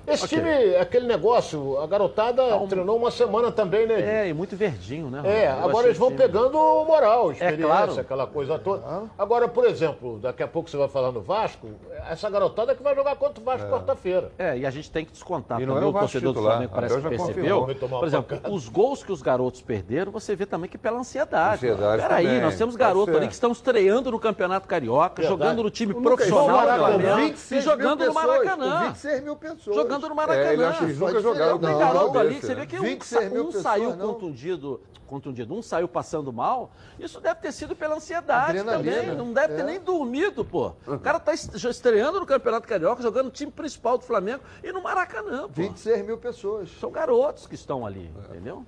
Esse 0.07 0.27
time, 0.27 0.49
é 0.49 0.79
aquele 0.79 1.07
negócio, 1.07 1.79
a 1.81 1.87
garotada 1.87 2.43
treinou 2.69 2.97
uma 2.97 3.11
semana 3.11 3.51
também, 3.51 3.87
né? 3.87 4.25
É, 4.25 4.29
e 4.29 4.33
muito 4.33 4.55
verdinho, 4.55 5.09
né? 5.09 5.21
É? 5.25 5.47
Eu 5.47 5.65
agora 5.69 5.87
eles 5.87 5.97
vão 5.97 6.09
time- 6.09 6.21
pegando 6.21 6.57
moral, 6.85 7.31
experiência, 7.31 7.65
claro. 7.65 7.99
aquela 7.99 8.27
coisa 8.27 8.59
toda. 8.59 9.03
Agora, 9.17 9.47
por 9.47 9.65
exemplo, 9.65 10.19
daqui 10.19 10.43
a 10.43 10.47
pouco 10.47 10.69
você 10.69 10.77
vai 10.77 10.87
falar 10.87 11.11
no 11.11 11.21
Vasco, 11.21 11.67
essa 12.09 12.29
garotada 12.29 12.75
que 12.75 12.83
vai 12.83 12.93
jogar 12.95 13.15
contra 13.15 13.41
o 13.41 13.43
Vasco 13.43 13.69
quarta-feira. 13.69 14.31
É, 14.37 14.57
e 14.57 14.65
a 14.65 14.69
gente 14.71 14.91
tem 14.91 15.05
que 15.05 15.11
descontar 15.11 15.59
E 15.61 15.65
também 15.65 15.81
é 15.83 15.85
o 15.85 15.89
o 15.89 15.93
torcedor 15.93 16.33
do. 16.33 16.41
Flamengo 16.41 16.71
parece 16.73 16.95
que 17.01 17.09
percebeu. 17.09 17.65
Por 17.65 18.07
exemplo, 18.07 18.35
pancada. 18.37 18.53
os 18.53 18.69
gols 18.69 19.03
que 19.03 19.11
os 19.11 19.21
garotos 19.21 19.61
perderam, 19.61 20.11
você 20.11 20.35
vê 20.35 20.45
também 20.45 20.69
que 20.69 20.77
pela 20.77 20.99
ansiedade. 20.99 21.55
Ansiedade 21.67 22.01
Peraí, 22.03 22.41
nós 22.41 22.57
temos 22.57 22.75
garotos 22.75 23.15
ali 23.15 23.27
que 23.27 23.33
estão 23.33 23.51
estreando 23.51 24.11
no 24.11 24.19
Campeonato 24.19 24.67
Carioca, 24.67 25.21
Verdade. 25.21 25.27
jogando 25.27 25.63
no 25.63 25.69
time 25.69 25.93
profissional 25.93 26.45
do 26.47 26.53
Maracanã, 26.53 26.99
Flamengo 26.99 27.15
26 27.27 27.61
e 27.61 27.65
jogando 27.65 27.99
mil 27.99 28.07
no 28.07 28.13
Maracanã. 28.13 28.79
com 28.79 28.85
26 28.87 29.23
mil 29.23 29.35
pessoas. 29.35 29.75
Jogando 29.99 30.15
no 30.15 30.21
É, 30.21 30.53
ele 30.53 30.57
Maracanã. 30.57 30.69
acha 30.69 30.77
que 30.79 30.83
eles 30.85 30.99
nunca 30.99 31.19
jogaram. 31.21 31.59
Tem 31.59 31.77
garoto 31.77 32.19
ali 32.19 32.35
que 32.35 32.45
você 32.45 32.55
né? 32.55 32.61
vê 32.61 32.67
que 32.67 32.77
um, 32.79 32.81
26 32.81 33.31
mil 33.31 33.41
um 33.43 33.45
pessoas, 33.47 33.63
saiu 33.63 33.97
contundido, 33.97 34.81
contundido, 35.07 35.53
um 35.53 35.61
saiu 35.61 35.87
passando 35.87 36.33
mal. 36.33 36.71
Isso 36.99 37.19
deve 37.21 37.39
ter 37.41 37.51
sido 37.51 37.75
pela 37.75 37.95
ansiedade 37.95 38.57
Adrenalina. 38.59 38.95
também. 39.01 39.15
Não 39.15 39.31
deve 39.33 39.53
ter 39.55 39.61
É. 39.61 39.65
nem 39.65 39.79
dormido, 39.79 40.43
pô. 40.43 40.73
O 40.87 40.99
cara 40.99 41.19
tá 41.19 41.33
est- 41.33 41.53
estreando 41.55 42.19
no 42.19 42.25
Campeonato 42.25 42.67
Carioca, 42.67 43.01
jogando 43.01 43.25
no 43.25 43.31
time 43.31 43.51
principal 43.51 43.97
do 43.97 44.03
Flamengo 44.03 44.43
e 44.63 44.71
no 44.71 44.81
Maracanã, 44.81 45.43
pô. 45.43 45.49
26 45.53 46.05
mil 46.05 46.17
pessoas. 46.17 46.69
São 46.79 46.91
garotos 46.91 47.45
que 47.47 47.55
estão 47.55 47.85
ali, 47.85 48.11
entendeu? 48.29 48.65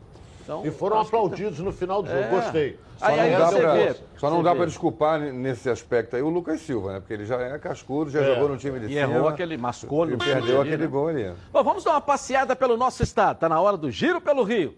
Então, 0.47 0.65
E 0.65 0.71
foram 0.71 1.01
que- 1.01 1.07
aplaudidos 1.07 1.59
no 1.59 1.73
final 1.73 2.01
do 2.01 2.07
jogo. 2.07 2.21
É. 2.23 2.29
Gostei. 2.29 2.79
Aí, 3.01 3.15
Só 3.15 3.21
aí 3.21 3.31
não 3.31 3.39
dá 3.39 3.45
você 3.49 3.59
pra- 3.59 3.73
vê. 3.73 3.95
Só 4.17 4.29
não 4.29 4.41
dá 4.43 4.55
para 4.55 4.65
desculpar 4.65 5.19
nesse 5.19 5.69
aspecto 5.69 6.15
aí 6.15 6.21
o 6.21 6.29
Lucas 6.29 6.61
Silva, 6.61 6.93
né? 6.93 6.99
Porque 7.01 7.13
ele 7.13 7.25
já 7.25 7.35
é 7.35 7.59
cascudo, 7.59 8.09
já 8.09 8.21
É. 8.21 8.33
jogou 8.33 8.47
no 8.47 8.57
time 8.57 8.79
de 8.79 8.85
E 8.85 8.89
cima. 8.89 9.01
errou 9.01 9.27
aquele 9.27 9.57
mascou 9.57 10.07
E 10.07 10.11
no 10.11 10.17
perdeu 10.17 10.61
aquele 10.61 10.77
né? 10.77 10.87
gol 10.87 11.09
ali. 11.09 11.33
Bom, 11.51 11.63
vamos 11.65 11.83
dar 11.83 11.91
uma 11.91 12.01
passeada 12.01 12.55
pelo 12.55 12.77
nosso 12.77 13.03
estado. 13.03 13.39
Tá 13.39 13.49
na 13.49 13.59
hora 13.59 13.75
do 13.75 13.91
giro 13.91 14.21
pelo 14.21 14.41
Rio. 14.43 14.73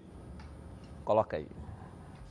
Coloca 1.05 1.37
aí. 1.37 1.45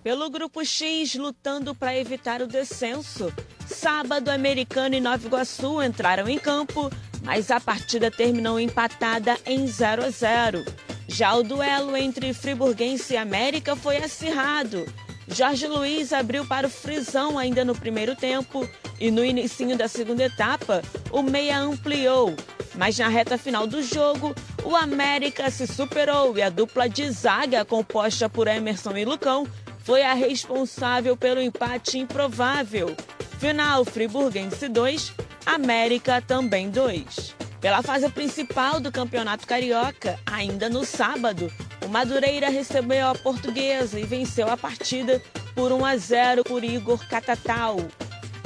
Pelo 0.03 0.29
grupo 0.31 0.65
X, 0.65 1.15
lutando 1.15 1.75
para 1.77 1.97
evitar 1.97 2.43
o 2.43 2.47
descenso. 2.49 3.33
Sábado, 3.65 4.31
Americano 4.31 4.97
e 4.97 5.01
Nova 5.01 5.25
Iguaçu 5.25 5.81
entraram 5.83 6.29
em 6.29 6.39
campo, 6.39 6.91
mas 7.23 7.51
a 7.53 7.61
partida 7.61 8.11
terminou 8.11 8.59
empatada 8.59 9.37
em 9.47 9.65
0 9.67 10.05
a 10.05 10.11
0. 10.11 10.65
Já 11.09 11.35
o 11.35 11.43
duelo 11.43 11.97
entre 11.97 12.35
Friburguense 12.35 13.15
e 13.15 13.17
América 13.17 13.75
foi 13.75 13.97
acirrado. 13.97 14.87
Jorge 15.27 15.67
Luiz 15.67 16.13
abriu 16.13 16.47
para 16.47 16.67
o 16.67 16.71
Frisão 16.71 17.39
ainda 17.39 17.65
no 17.65 17.75
primeiro 17.75 18.15
tempo 18.15 18.69
e 19.01 19.11
no 19.11 19.25
início 19.25 19.77
da 19.77 19.89
segunda 19.89 20.25
etapa, 20.25 20.83
o 21.11 21.23
meia 21.23 21.59
ampliou. 21.59 22.37
Mas 22.77 22.99
na 22.99 23.09
reta 23.09 23.39
final 23.39 23.67
do 23.67 23.83
jogo, 23.83 24.35
o 24.63 24.77
América 24.77 25.51
se 25.51 25.67
superou 25.67 26.37
e 26.37 26.43
a 26.43 26.51
dupla 26.51 26.89
de 26.89 27.11
zaga 27.11 27.65
composta 27.65 28.29
por 28.29 28.47
Emerson 28.47 28.97
e 28.97 29.05
Lucão 29.05 29.47
foi 29.81 30.03
a 30.03 30.13
responsável 30.13 31.17
pelo 31.17 31.41
empate 31.41 31.99
improvável. 31.99 32.95
Final 33.39 33.85
Friburguense 33.85 34.69
2, 34.69 35.15
América 35.47 36.21
também 36.21 36.71
2. 36.71 37.38
Pela 37.61 37.83
fase 37.83 38.09
principal 38.09 38.79
do 38.79 38.93
Campeonato 38.93 39.47
Carioca, 39.47 40.19
ainda 40.25 40.69
no 40.69 40.85
sábado, 40.85 41.53
o 41.85 41.89
Madureira 41.89 42.49
recebeu 42.49 43.09
a 43.09 43.15
Portuguesa 43.17 43.99
e 43.99 44.05
venceu 44.05 44.49
a 44.49 44.57
partida 44.57 45.21
por 45.57 45.73
1 45.73 45.85
a 45.85 45.97
0 45.97 46.45
por 46.45 46.63
Igor 46.63 47.05
Catatal. 47.09 47.79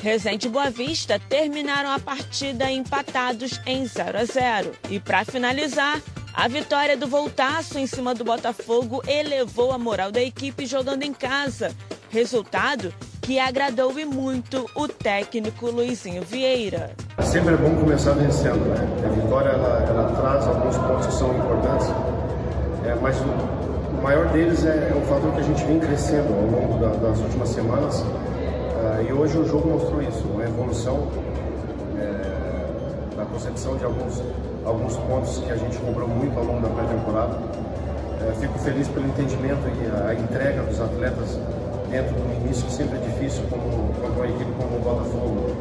Resende 0.02 0.46
e 0.46 0.50
Boa 0.50 0.70
Vista 0.70 1.18
terminaram 1.18 1.90
a 1.90 1.98
partida 1.98 2.70
empatados 2.70 3.60
em 3.66 3.84
0 3.86 4.18
a 4.18 4.24
0. 4.24 4.72
E 4.90 4.98
para 4.98 5.26
finalizar, 5.26 6.00
a 6.32 6.48
vitória 6.48 6.96
do 6.96 7.06
Voltaço 7.06 7.78
em 7.78 7.86
cima 7.86 8.14
do 8.14 8.24
Botafogo 8.24 9.02
elevou 9.06 9.72
a 9.72 9.78
moral 9.78 10.10
da 10.10 10.22
equipe 10.22 10.64
jogando 10.64 11.02
em 11.02 11.12
casa. 11.12 11.76
Resultado 12.10 12.92
que 13.22 13.38
agradou 13.38 13.98
e 13.98 14.04
muito 14.04 14.66
o 14.74 14.88
técnico 14.88 15.70
Luizinho 15.70 16.22
Vieira. 16.22 16.90
Sempre 17.22 17.54
é 17.54 17.56
bom 17.56 17.74
começar 17.76 18.12
vencendo, 18.14 18.58
né? 18.68 18.84
A 19.06 19.08
vitória 19.08 19.48
ela, 19.50 19.84
ela 19.88 20.08
traz 20.20 20.46
alguns 20.46 20.76
pontos 20.76 21.06
que 21.06 21.14
são 21.14 21.32
importantes, 21.36 21.86
é, 22.84 22.94
mas 23.00 23.16
o, 23.20 23.24
o 23.98 24.02
maior 24.02 24.26
deles 24.28 24.64
é, 24.66 24.90
é 24.90 24.94
o 24.96 25.00
fator 25.06 25.32
que 25.34 25.40
a 25.40 25.44
gente 25.44 25.64
vem 25.64 25.78
crescendo 25.78 26.32
ao 26.34 26.60
longo 26.60 26.78
da- 26.80 27.08
das 27.08 27.18
últimas 27.20 27.48
semanas. 27.50 28.04
Ah, 28.84 29.00
e 29.08 29.12
hoje 29.12 29.38
o 29.38 29.46
jogo 29.46 29.68
mostrou 29.70 30.02
isso, 30.02 30.24
uma 30.26 30.42
evolução 30.42 31.06
é, 32.00 33.16
na 33.16 33.24
concepção 33.26 33.76
de 33.76 33.84
alguns, 33.84 34.20
alguns 34.64 34.96
pontos 34.96 35.38
que 35.38 35.52
a 35.52 35.56
gente 35.56 35.76
cobrou 35.78 36.08
muito 36.08 36.36
ao 36.36 36.44
longo 36.44 36.60
da 36.60 36.68
pré-temporada. 36.74 37.38
É, 38.28 38.32
fico 38.40 38.58
feliz 38.58 38.88
pelo 38.88 39.06
entendimento 39.06 39.62
e 39.80 39.86
a, 39.96 40.08
a 40.10 40.14
entrega 40.14 40.62
dos 40.62 40.80
atletas 40.80 41.38
dentro 41.92 42.14
do 42.14 42.34
início, 42.44 42.64
que 42.64 42.72
sempre 42.72 42.96
é 42.96 43.00
difícil, 43.00 43.42
contra 43.50 44.08
uma 44.08 44.26
equipe 44.26 44.50
como 44.56 44.76
o 44.76 44.80
Botafogo. 44.80 45.56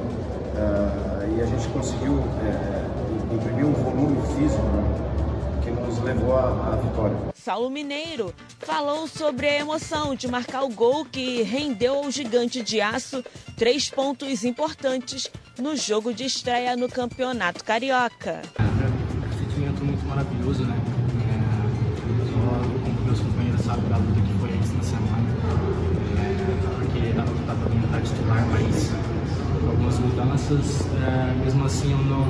Ah, 0.58 1.26
e 1.38 1.42
a 1.42 1.46
gente 1.46 1.68
conseguiu 1.68 2.20
é, 2.44 3.36
imprimir 3.36 3.66
um 3.66 3.74
volume 3.74 4.18
físico 4.36 4.64
né, 4.64 5.62
que 5.62 5.72
nos 5.72 6.00
levou 6.00 6.38
à, 6.38 6.74
à 6.74 6.76
vitória. 6.78 7.18
Saulo 7.36 7.70
Mineiro 7.70 8.34
falou 8.60 9.08
sobre 9.08 9.48
a 9.48 9.60
emoção 9.60 10.16
de 10.16 10.28
marcar 10.28 10.64
o 10.64 10.70
gol 10.70 11.04
que 11.04 11.42
rendeu 11.42 11.96
ao 11.96 12.12
gigante 12.12 12.62
de 12.64 12.80
aço 12.80 13.24
três 13.58 13.90
pontos 13.90 14.44
importantes 14.46 15.30
no 15.60 15.76
jogo 15.76 16.14
de 16.14 16.26
estreia 16.26 16.76
no 16.76 16.88
Campeonato 16.88 17.64
Carioca. 17.64 18.42
Mudanças, 30.32 30.88
é, 31.04 31.34
mesmo 31.44 31.66
assim 31.66 31.92
eu 31.92 31.98
não, 31.98 32.24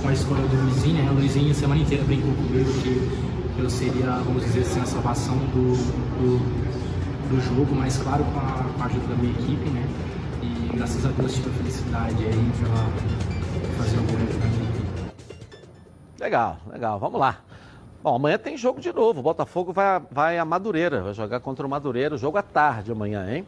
com 0.00 0.08
a 0.08 0.12
escolha 0.12 0.42
do 0.42 0.56
Luizinho, 0.64 1.04
né? 1.04 1.10
O 1.10 1.14
Luizinho 1.14 1.50
a 1.50 1.54
semana 1.54 1.80
inteira 1.80 2.02
brincou 2.04 2.32
comigo 2.34 2.72
que 2.82 3.60
eu 3.60 3.68
seria, 3.68 4.10
vamos 4.24 4.42
dizer 4.44 4.60
assim, 4.60 4.80
a 4.80 4.86
salvação 4.86 5.36
do, 5.36 5.76
do, 6.16 6.38
do 7.28 7.40
jogo, 7.40 7.74
mas 7.74 7.98
claro 7.98 8.24
com 8.24 8.38
a, 8.38 8.64
com 8.74 8.82
a 8.82 8.86
ajuda 8.86 9.06
da 9.08 9.14
minha 9.16 9.32
equipe, 9.32 9.68
né? 9.70 9.86
E 10.42 10.76
graças 10.76 11.04
a 11.04 11.08
Deus 11.10 11.34
tive 11.34 11.50
a 11.50 11.52
felicidade 11.52 12.24
aí 12.24 12.52
pela 12.58 13.76
fazer 13.76 13.96
o 13.96 14.02
gol 14.02 14.16
pra 14.38 14.48
minha 14.48 14.70
equipe. 14.70 14.86
Legal, 16.18 16.58
legal. 16.72 16.98
Vamos 16.98 17.20
lá. 17.20 17.38
Bom, 18.02 18.14
amanhã 18.14 18.38
tem 18.38 18.56
jogo 18.56 18.80
de 18.80 18.92
novo. 18.92 19.20
O 19.20 19.22
Botafogo 19.22 19.72
vai, 19.72 20.00
vai 20.10 20.38
a 20.38 20.44
Madureira, 20.44 21.02
vai 21.02 21.12
jogar 21.14 21.40
contra 21.40 21.66
o 21.66 21.68
Madureira. 21.68 22.14
O 22.14 22.18
jogo 22.18 22.38
à 22.38 22.42
tarde 22.42 22.92
amanhã, 22.92 23.26
hein? 23.30 23.44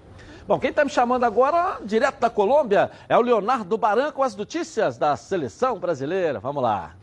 Bom, 0.49 0.59
quem 0.59 0.71
está 0.71 0.83
me 0.83 0.91
chamando 0.91 1.25
agora, 1.25 1.79
direto 1.85 2.21
da 2.21 2.31
Colômbia, 2.31 2.91
é 3.07 3.15
o 3.15 3.21
Leonardo 3.21 3.77
Baran 3.77 4.11
com 4.11 4.23
as 4.23 4.35
notícias 4.35 4.97
da 4.97 5.15
seleção 5.15 5.79
brasileira. 5.79 6.41
Vamos 6.41 6.63
lá. 6.63 6.97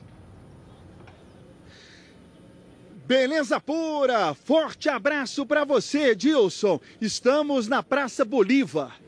Beleza 3.06 3.62
pura! 3.62 4.34
Forte 4.34 4.90
abraço 4.90 5.46
para 5.46 5.64
você, 5.64 6.10
Edilson. 6.10 6.80
Estamos 7.00 7.68
na 7.68 7.84
Praça 7.84 8.26
Bolívar 8.26 9.00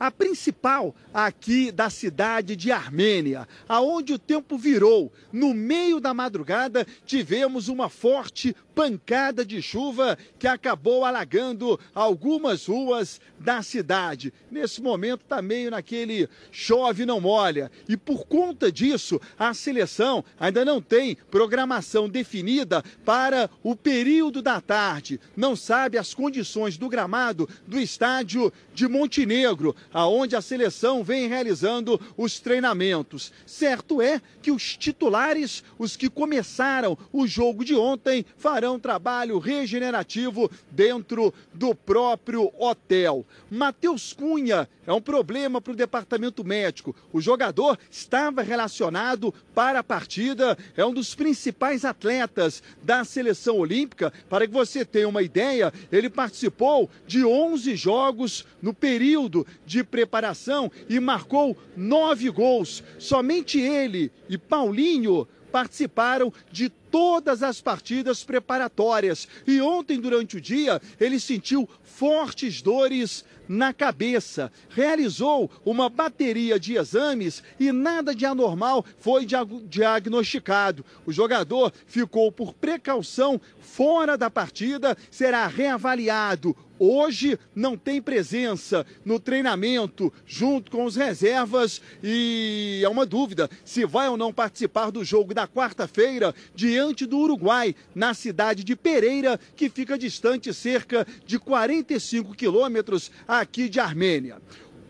a 0.00 0.10
principal 0.10 0.94
aqui 1.12 1.70
da 1.70 1.90
cidade 1.90 2.56
de 2.56 2.72
Armênia, 2.72 3.46
aonde 3.68 4.14
o 4.14 4.18
tempo 4.18 4.56
virou. 4.56 5.12
No 5.30 5.52
meio 5.52 6.00
da 6.00 6.14
madrugada, 6.14 6.86
tivemos 7.04 7.68
uma 7.68 7.90
forte 7.90 8.56
pancada 8.80 9.44
de 9.44 9.60
chuva 9.60 10.16
que 10.38 10.46
acabou 10.46 11.04
alagando 11.04 11.78
algumas 11.94 12.64
ruas 12.64 13.20
da 13.38 13.60
cidade. 13.60 14.32
Nesse 14.50 14.80
momento 14.80 15.20
está 15.20 15.42
meio 15.42 15.70
naquele 15.70 16.26
chove 16.50 17.04
não 17.04 17.20
molha. 17.20 17.70
E 17.86 17.94
por 17.94 18.26
conta 18.26 18.72
disso, 18.72 19.20
a 19.38 19.52
seleção 19.52 20.24
ainda 20.38 20.64
não 20.64 20.80
tem 20.80 21.14
programação 21.30 22.08
definida 22.08 22.82
para 23.04 23.50
o 23.62 23.76
período 23.76 24.40
da 24.40 24.62
tarde. 24.62 25.20
Não 25.36 25.54
sabe 25.54 25.98
as 25.98 26.14
condições 26.14 26.78
do 26.78 26.88
gramado 26.88 27.46
do 27.66 27.78
estádio 27.78 28.50
de 28.72 28.88
Montenegro, 28.88 29.76
aonde 29.92 30.36
a 30.36 30.40
seleção 30.40 31.04
vem 31.04 31.28
realizando 31.28 32.00
os 32.16 32.40
treinamentos. 32.40 33.30
Certo 33.44 34.00
é 34.00 34.22
que 34.40 34.50
os 34.50 34.74
titulares, 34.74 35.62
os 35.78 35.96
que 35.96 36.08
começaram 36.08 36.96
o 37.12 37.26
jogo 37.26 37.62
de 37.62 37.74
ontem, 37.74 38.24
farão 38.38 38.69
trabalho 38.78 39.38
regenerativo 39.38 40.50
dentro 40.70 41.32
do 41.52 41.74
próprio 41.74 42.52
hotel. 42.58 43.26
Matheus 43.50 44.12
Cunha 44.12 44.68
é 44.86 44.92
um 44.92 45.00
problema 45.00 45.60
para 45.60 45.72
o 45.72 45.76
departamento 45.76 46.44
médico. 46.44 46.94
O 47.12 47.20
jogador 47.20 47.78
estava 47.90 48.42
relacionado 48.42 49.32
para 49.54 49.80
a 49.80 49.84
partida, 49.84 50.56
é 50.76 50.84
um 50.84 50.92
dos 50.92 51.14
principais 51.14 51.84
atletas 51.84 52.62
da 52.82 53.04
seleção 53.04 53.58
olímpica. 53.58 54.12
Para 54.28 54.46
que 54.46 54.52
você 54.52 54.84
tenha 54.84 55.08
uma 55.08 55.22
ideia, 55.22 55.72
ele 55.92 56.10
participou 56.10 56.90
de 57.06 57.24
11 57.24 57.76
jogos 57.76 58.44
no 58.60 58.74
período 58.74 59.46
de 59.64 59.84
preparação 59.84 60.70
e 60.88 60.98
marcou 60.98 61.56
nove 61.76 62.30
gols. 62.30 62.82
Somente 62.98 63.60
ele 63.60 64.10
e 64.28 64.36
Paulinho 64.36 65.26
participaram 65.50 66.32
de 66.50 66.70
todas 66.90 67.42
as 67.42 67.60
partidas 67.60 68.24
preparatórias. 68.24 69.28
E 69.46 69.60
ontem, 69.60 70.00
durante 70.00 70.36
o 70.36 70.40
dia, 70.40 70.80
ele 70.98 71.20
sentiu 71.20 71.68
fortes 71.82 72.60
dores 72.60 73.24
na 73.48 73.72
cabeça. 73.72 74.52
Realizou 74.68 75.50
uma 75.64 75.88
bateria 75.88 76.58
de 76.58 76.76
exames 76.76 77.42
e 77.58 77.72
nada 77.72 78.14
de 78.14 78.24
anormal 78.24 78.84
foi 78.98 79.26
diagnosticado. 79.68 80.84
O 81.04 81.12
jogador 81.12 81.72
ficou 81.86 82.30
por 82.30 82.54
precaução 82.54 83.40
fora 83.58 84.16
da 84.16 84.30
partida, 84.30 84.96
será 85.10 85.46
reavaliado 85.46 86.56
hoje 86.80 87.38
não 87.54 87.76
tem 87.76 88.00
presença 88.00 88.86
no 89.04 89.20
treinamento 89.20 90.10
junto 90.26 90.70
com 90.70 90.86
os 90.86 90.96
reservas 90.96 91.82
e 92.02 92.80
é 92.82 92.88
uma 92.88 93.04
dúvida 93.04 93.50
se 93.66 93.84
vai 93.84 94.08
ou 94.08 94.16
não 94.16 94.32
participar 94.32 94.90
do 94.90 95.04
jogo 95.04 95.34
da 95.34 95.46
quarta-feira 95.46 96.34
diante 96.54 96.79
do 97.06 97.18
Uruguai, 97.18 97.74
na 97.94 98.14
cidade 98.14 98.64
de 98.64 98.74
Pereira, 98.74 99.38
que 99.54 99.68
fica 99.68 99.98
distante 99.98 100.52
cerca 100.54 101.06
de 101.26 101.38
45 101.38 102.34
quilômetros 102.34 103.10
aqui 103.28 103.68
de 103.68 103.78
Armênia. 103.78 104.38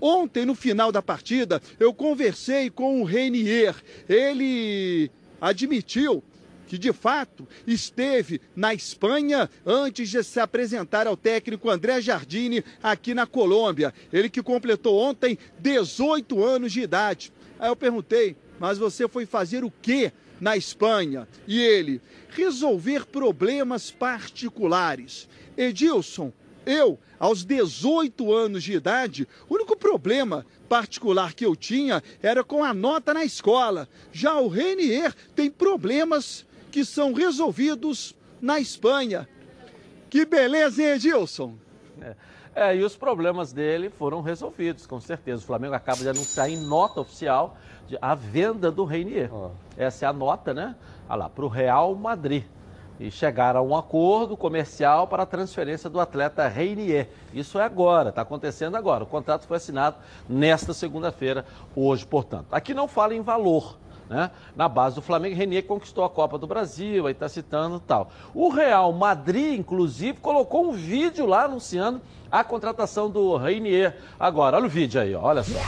Ontem, 0.01 0.47
no 0.47 0.55
final 0.55 0.91
da 0.93 1.03
partida, 1.03 1.61
eu 1.79 1.93
conversei 1.93 2.71
com 2.71 3.03
o 3.03 3.05
Renier. 3.05 3.75
Ele 4.09 5.11
admitiu 5.41 6.23
que 6.67 6.79
de 6.79 6.93
fato 6.93 7.49
esteve 7.67 8.41
na 8.55 8.73
Espanha 8.73 9.51
antes 9.67 10.09
de 10.09 10.23
se 10.23 10.39
apresentar 10.39 11.09
ao 11.09 11.17
técnico 11.17 11.69
André 11.69 12.01
Jardine 12.01 12.65
aqui 12.81 13.13
na 13.13 13.27
Colômbia. 13.27 13.93
Ele 14.13 14.31
que 14.31 14.41
completou 14.41 14.97
ontem 14.97 15.37
18 15.59 16.43
anos 16.45 16.73
de 16.73 16.81
idade. 16.83 17.33
Aí 17.59 17.69
eu 17.69 17.77
perguntei, 17.77 18.37
mas 18.61 18.79
você 18.79 19.09
foi 19.09 19.27
fazer 19.27 19.65
o 19.65 19.73
quê 19.83 20.13
na 20.41 20.57
Espanha? 20.57 21.29
E 21.47 21.61
ele, 21.61 22.01
resolver 22.31 23.07
problemas 23.07 23.91
particulares. 23.91 25.29
Edilson, 25.57 26.33
eu, 26.65 26.99
aos 27.19 27.45
18 27.45 28.33
anos 28.33 28.63
de 28.63 28.75
idade, 28.75 29.27
o 29.49 29.55
único 29.55 29.77
problema 29.77 30.47
particular 30.69 31.35
que 31.35 31.45
eu 31.45 31.57
tinha 31.57 32.03
era 32.23 32.45
com 32.45 32.63
a 32.63 32.73
nota 32.73 33.13
na 33.13 33.25
escola. 33.25 33.89
Já 34.13 34.39
o 34.39 34.49
Renier 34.49 35.15
tem 35.35 35.51
problemas 35.51 36.47
que 36.71 36.85
são 36.85 37.13
resolvidos 37.13 38.15
na 38.41 38.61
Espanha. 38.61 39.29
Que 40.09 40.25
beleza, 40.25 40.83
hein, 40.83 40.89
Edilson? 40.91 41.55
É. 42.01 42.15
é, 42.55 42.77
e 42.77 42.85
os 42.85 42.97
problemas 42.97 43.53
dele 43.53 43.91
foram 43.91 44.21
resolvidos, 44.21 44.87
com 44.87 45.01
certeza. 45.01 45.43
O 45.43 45.47
Flamengo 45.47 45.75
acaba 45.75 45.99
de 45.99 46.09
anunciar 46.09 46.49
em 46.49 46.57
nota 46.57 47.01
oficial 47.01 47.59
a 48.01 48.15
venda 48.15 48.71
do 48.71 48.85
Reinier. 48.85 49.33
Oh. 49.33 49.51
Essa 49.77 50.07
é 50.07 50.09
a 50.09 50.13
nota, 50.13 50.53
né? 50.53 50.75
Olha 51.09 51.21
lá, 51.21 51.29
para 51.29 51.45
o 51.45 51.49
Real 51.49 51.95
Madrid. 51.95 52.45
E 52.99 53.11
chegaram 53.11 53.61
a 53.61 53.63
um 53.63 53.75
acordo 53.75 54.37
comercial 54.37 55.07
para 55.07 55.23
a 55.23 55.27
transferência 55.27 55.89
do 55.89 55.99
atleta 55.99 56.47
Reinier. 56.47 57.09
Isso 57.33 57.59
é 57.59 57.65
agora, 57.65 58.11
está 58.11 58.23
acontecendo 58.23 58.77
agora. 58.77 59.05
O 59.05 59.07
contrato 59.07 59.47
foi 59.47 59.57
assinado 59.57 59.97
nesta 60.29 60.75
segunda-feira, 60.75 61.47
hoje, 61.75 62.05
portanto. 62.05 62.47
Aqui 62.53 62.75
não 62.75 62.87
fala 62.87 63.15
em 63.15 63.23
valor 63.23 63.79
né? 64.11 64.29
Na 64.57 64.69
base 64.69 64.97
do 64.97 65.01
Flamengo, 65.01 65.37
Renier 65.37 65.63
conquistou 65.63 66.05
a 66.05 66.11
Copa 66.11 66.37
do 66.37 66.45
Brasil, 66.45 67.07
aí 67.07 67.13
está 67.13 67.29
citando 67.29 67.79
tal. 67.79 68.11
O 68.35 68.49
Real 68.49 68.93
Madrid, 68.93 69.57
inclusive, 69.59 70.19
colocou 70.19 70.69
um 70.69 70.73
vídeo 70.73 71.25
lá 71.25 71.45
anunciando 71.45 72.01
a 72.31 72.43
contratação 72.43 73.09
do 73.09 73.37
Renier. 73.37 73.97
Agora, 74.19 74.57
olha 74.57 74.67
o 74.67 74.69
vídeo 74.69 75.01
aí, 75.01 75.15
ó, 75.15 75.23
olha 75.23 75.45
só. 75.45 75.61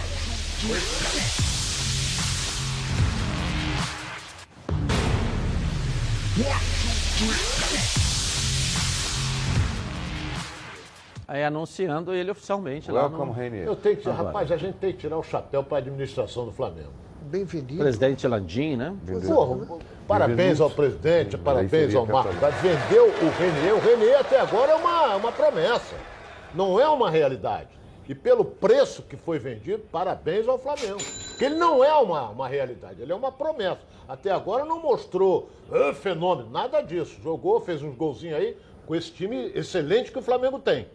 Aí 11.28 11.44
anunciando 11.44 12.12
ele 12.14 12.30
oficialmente 12.30 12.90
Welcome, 12.90 13.30
lá 13.30 13.50
no... 13.50 13.56
Eu 13.56 13.76
tenho 13.76 13.96
que, 13.96 14.08
rapaz, 14.08 14.50
a 14.50 14.56
gente 14.56 14.76
tem 14.76 14.92
que 14.92 14.98
tirar 14.98 15.18
o 15.18 15.22
chapéu 15.22 15.62
para 15.62 15.78
a 15.78 15.80
administração 15.80 16.44
do 16.44 16.52
Flamengo 16.52 17.02
bem-vindo. 17.32 17.76
Presidente 17.76 18.28
Landim, 18.28 18.76
né? 18.76 18.94
Porra, 19.26 19.80
parabéns 20.06 20.60
ao 20.60 20.68
presidente, 20.68 21.38
parabéns 21.38 21.94
ao 21.94 22.04
Marcos 22.04 22.36
Braz. 22.36 22.54
Vendeu 22.56 23.06
o 23.06 23.30
Renier. 23.38 23.74
O 23.74 23.78
Renier 23.78 24.20
até 24.20 24.38
agora 24.38 24.72
é 24.72 24.74
uma, 24.74 25.16
uma 25.16 25.32
promessa, 25.32 25.96
não 26.54 26.78
é 26.78 26.86
uma 26.86 27.10
realidade. 27.10 27.70
E 28.08 28.14
pelo 28.14 28.44
preço 28.44 29.02
que 29.02 29.16
foi 29.16 29.38
vendido, 29.38 29.84
parabéns 29.90 30.48
ao 30.48 30.58
Flamengo. 30.58 30.98
Porque 31.28 31.44
ele 31.44 31.54
não 31.54 31.84
é 31.84 31.94
uma, 31.94 32.30
uma 32.30 32.48
realidade, 32.48 33.00
ele 33.00 33.12
é 33.12 33.14
uma 33.14 33.30
promessa. 33.30 33.80
Até 34.08 34.30
agora 34.30 34.64
não 34.64 34.80
mostrou 34.80 35.50
ah, 35.70 35.94
fenômeno, 35.94 36.50
nada 36.50 36.80
disso. 36.80 37.20
Jogou, 37.22 37.60
fez 37.60 37.82
uns 37.82 37.94
golzinhos 37.94 38.38
aí 38.38 38.56
com 38.86 38.94
esse 38.94 39.10
time 39.12 39.52
excelente 39.54 40.10
que 40.10 40.18
o 40.18 40.22
Flamengo 40.22 40.58
tem. 40.58 40.88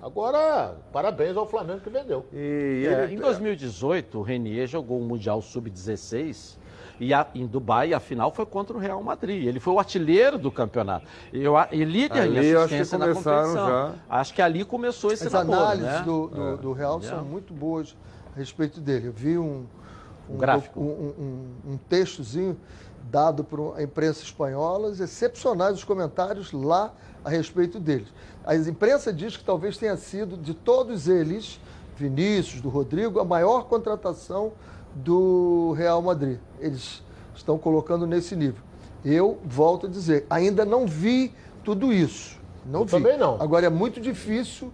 Agora, 0.00 0.76
parabéns 0.92 1.36
ao 1.36 1.44
Flamengo 1.44 1.80
que 1.80 1.90
vendeu. 1.90 2.24
E 2.32 2.86
é, 2.86 3.12
em 3.12 3.16
2018, 3.16 4.18
o 4.18 4.22
Renier 4.22 4.68
jogou 4.68 5.00
o 5.00 5.02
Mundial 5.02 5.42
Sub-16 5.42 6.57
e 7.00 7.14
a, 7.14 7.26
em 7.34 7.46
Dubai 7.46 7.92
a 7.92 8.00
final 8.00 8.32
foi 8.32 8.44
contra 8.44 8.76
o 8.76 8.80
Real 8.80 9.02
Madrid. 9.02 9.46
Ele 9.46 9.60
foi 9.60 9.74
o 9.74 9.78
artilheiro 9.78 10.38
do 10.38 10.50
campeonato. 10.50 11.06
Eu, 11.32 11.54
e 11.70 11.84
líder 11.84 12.22
ali, 12.22 12.50
em 12.50 12.54
assistência 12.54 12.98
na 12.98 13.06
competição. 13.08 13.54
Já. 13.54 13.94
Acho 14.08 14.34
que 14.34 14.42
ali 14.42 14.64
começou 14.64 15.12
esse 15.12 15.26
As 15.26 15.32
namoro, 15.32 15.60
análises 15.60 15.92
né? 15.92 16.02
do, 16.02 16.28
do, 16.28 16.48
é. 16.48 16.56
do, 16.56 16.72
Real 16.72 17.00
são 17.02 17.24
muito 17.24 17.52
boas 17.52 17.96
a 18.34 18.38
respeito 18.38 18.80
dele. 18.80 19.08
Eu 19.08 19.12
vi 19.12 19.38
um, 19.38 19.66
um, 20.28 20.34
um 20.34 20.36
gráfico, 20.36 20.80
um, 20.80 21.14
um, 21.66 21.72
um 21.72 21.76
textozinho 21.88 22.56
dado 23.10 23.42
por 23.42 23.74
a 23.76 23.82
imprensa 23.82 24.22
espanhola, 24.22 24.90
excepcionais 24.90 25.74
os 25.74 25.84
comentários 25.84 26.52
lá 26.52 26.92
a 27.24 27.30
respeito 27.30 27.78
deles. 27.80 28.08
A 28.44 28.54
imprensa 28.54 29.12
diz 29.12 29.36
que 29.36 29.44
talvez 29.44 29.76
tenha 29.76 29.96
sido, 29.96 30.36
de 30.36 30.54
todos 30.54 31.08
eles, 31.08 31.60
Vinícius, 31.96 32.60
do 32.60 32.68
Rodrigo, 32.68 33.18
a 33.18 33.24
maior 33.24 33.64
contratação 33.64 34.52
do 35.04 35.72
Real 35.72 36.00
Madrid. 36.02 36.38
Eles 36.60 37.02
estão 37.34 37.58
colocando 37.58 38.06
nesse 38.06 38.34
nível. 38.34 38.62
Eu 39.04 39.38
volto 39.44 39.86
a 39.86 39.88
dizer, 39.88 40.26
ainda 40.28 40.64
não 40.64 40.86
vi 40.86 41.32
tudo 41.64 41.92
isso. 41.92 42.38
Não 42.66 42.80
Eu 42.80 42.86
vi. 42.86 42.90
Também 42.90 43.16
não. 43.16 43.40
Agora 43.40 43.66
é 43.66 43.70
muito 43.70 44.00
difícil 44.00 44.72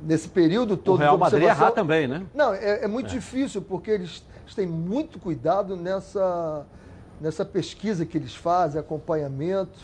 nesse 0.00 0.28
período 0.28 0.76
todo. 0.76 0.96
O 0.96 1.00
Real 1.00 1.18
Madrid 1.18 1.42
errar 1.42 1.72
também, 1.72 2.06
né? 2.06 2.24
Não, 2.34 2.54
é, 2.54 2.84
é 2.84 2.88
muito 2.88 3.06
é. 3.06 3.10
difícil 3.10 3.62
porque 3.62 3.90
eles, 3.90 4.24
eles 4.42 4.54
têm 4.54 4.66
muito 4.66 5.18
cuidado 5.18 5.76
nessa 5.76 6.64
nessa 7.20 7.44
pesquisa 7.44 8.04
que 8.04 8.18
eles 8.18 8.34
fazem, 8.34 8.80
acompanhamento 8.80 9.78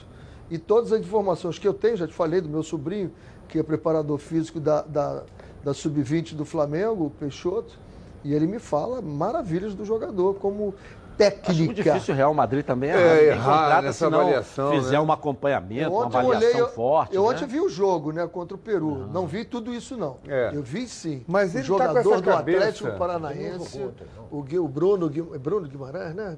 e 0.50 0.58
todas 0.58 0.92
as 0.92 1.00
informações 1.00 1.56
que 1.56 1.68
eu 1.68 1.72
tenho, 1.72 1.96
já 1.96 2.06
te 2.06 2.12
falei 2.12 2.40
do 2.40 2.48
meu 2.48 2.64
sobrinho, 2.64 3.12
que 3.46 3.58
é 3.60 3.62
preparador 3.62 4.18
físico 4.18 4.58
da, 4.58 4.82
da, 4.82 5.22
da 5.62 5.72
Sub-20 5.72 6.34
do 6.34 6.44
Flamengo, 6.44 7.06
o 7.06 7.10
Peixoto, 7.10 7.78
e 8.24 8.34
ele 8.34 8.46
me 8.46 8.58
fala 8.58 9.00
maravilhas 9.00 9.74
do 9.74 9.84
jogador, 9.84 10.34
como 10.34 10.74
técnica. 11.16 11.50
Acho 11.50 11.64
muito 11.64 11.82
difícil 11.82 12.14
o 12.14 12.16
Real 12.16 12.32
Madrid 12.32 12.64
também 12.64 12.90
É, 12.90 12.94
errar. 12.94 13.10
Ninguém 13.14 13.28
errar 13.30 13.82
nessa 13.82 14.04
se 14.06 14.10
não 14.10 14.20
avaliação, 14.20 14.70
fizer 14.70 14.92
né? 14.92 15.00
um 15.00 15.10
acompanhamento, 15.12 15.90
uma 15.92 16.04
avaliação 16.06 16.48
olhei, 16.48 16.60
eu- 16.60 16.68
forte. 16.68 17.14
Eu 17.16 17.22
né? 17.22 17.28
ontem 17.28 17.46
vi 17.46 17.60
o 17.60 17.68
jogo, 17.68 18.12
né, 18.12 18.26
contra 18.28 18.54
o 18.54 18.58
Peru. 18.58 19.08
Não, 19.12 19.26
vi 19.26 19.44
tudo 19.44 19.74
isso, 19.74 19.96
não. 19.96 20.18
É. 20.28 20.50
Eu 20.54 20.62
vi 20.62 20.86
sim. 20.86 21.24
Mas 21.26 21.54
o 21.54 21.58
ele 21.58 21.66
tá 21.66 21.72
com 21.72 21.78
jogador 21.78 22.12
essa 22.12 22.22
do 22.22 22.30
cabeça. 22.30 22.58
Atlético 22.58 22.88
não 22.90 22.98
Paranaense, 22.98 23.88
o, 24.30 24.42
Gui- 24.42 24.58
o 24.60 24.68
Bruno, 24.68 25.10
é 25.34 25.38
Bruno 25.38 25.66
Guimarães, 25.68 26.14
né? 26.14 26.36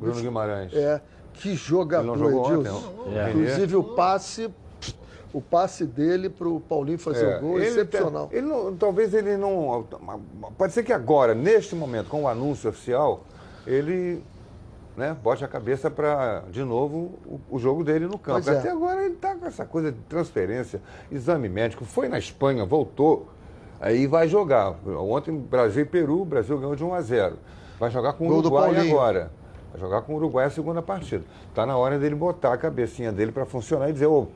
Bruno 0.00 0.20
Guimarães. 0.20 0.72
É, 0.74 1.00
que 1.34 1.54
jogador, 1.54 2.16
não 2.16 2.44
Edilson. 2.46 2.92
não? 3.06 3.12
É. 3.18 3.30
Inclusive 3.30 3.76
o 3.76 3.84
passe, 3.84 4.50
o 5.32 5.40
passe 5.40 5.84
dele 5.86 6.28
pro 6.28 6.60
Paulinho 6.60 6.98
fazer 6.98 7.24
É, 7.26 7.36
o 7.38 7.40
gol, 7.40 7.56
ele 7.58 7.66
excepcional. 7.68 8.26
tem- 8.28 8.38
ele 8.38 8.46
não- 8.46 8.76
talvez 8.76 9.14
ele 9.14 9.36
não. 9.36 9.86
Pode 10.58 10.72
ser 10.72 10.82
que 10.82 10.92
agora, 10.92 11.34
neste 11.34 11.74
momento, 11.74 12.08
com 12.08 12.24
o 12.24 12.28
anúncio 12.28 12.68
oficial, 12.70 13.24
ele 13.66 14.22
né, 14.94 15.16
bote 15.22 15.42
a 15.42 15.48
cabeça 15.48 15.90
para, 15.90 16.40
de 16.50 16.62
novo, 16.62 17.12
o, 17.24 17.40
o 17.52 17.58
jogo 17.58 17.82
dele 17.82 18.06
no 18.06 18.18
campo. 18.18 18.50
É. 18.50 18.58
Até 18.58 18.70
agora 18.70 19.02
ele 19.02 19.14
está 19.14 19.34
com 19.34 19.46
essa 19.46 19.64
coisa 19.64 19.90
de 19.90 19.98
transferência, 20.00 20.82
exame 21.10 21.48
médico. 21.48 21.82
Foi 21.86 22.08
na 22.08 22.18
Espanha, 22.18 22.62
voltou, 22.66 23.28
aí 23.80 24.06
vai 24.06 24.28
jogar. 24.28 24.74
Ontem, 24.86 25.34
Brasil 25.34 25.82
e 25.84 25.86
Peru, 25.86 26.20
o 26.20 26.24
Brasil 26.26 26.58
ganhou 26.58 26.76
de 26.76 26.84
1 26.84 26.92
a 26.92 27.00
0. 27.00 27.36
Vai 27.80 27.90
jogar 27.90 28.12
com 28.12 28.28
o 28.28 28.36
Uruguai 28.36 28.76
agora. 28.90 29.30
Vai 29.72 29.80
jogar 29.80 30.02
com 30.02 30.12
o 30.12 30.16
Uruguai 30.16 30.44
a 30.44 30.50
segunda 30.50 30.82
partida. 30.82 31.24
Está 31.48 31.64
na 31.64 31.74
hora 31.74 31.98
dele 31.98 32.14
botar 32.14 32.52
a 32.52 32.58
cabecinha 32.58 33.10
dele 33.10 33.32
para 33.32 33.46
funcionar 33.46 33.88
e 33.88 33.94
dizer, 33.94 34.04
ô, 34.06 34.26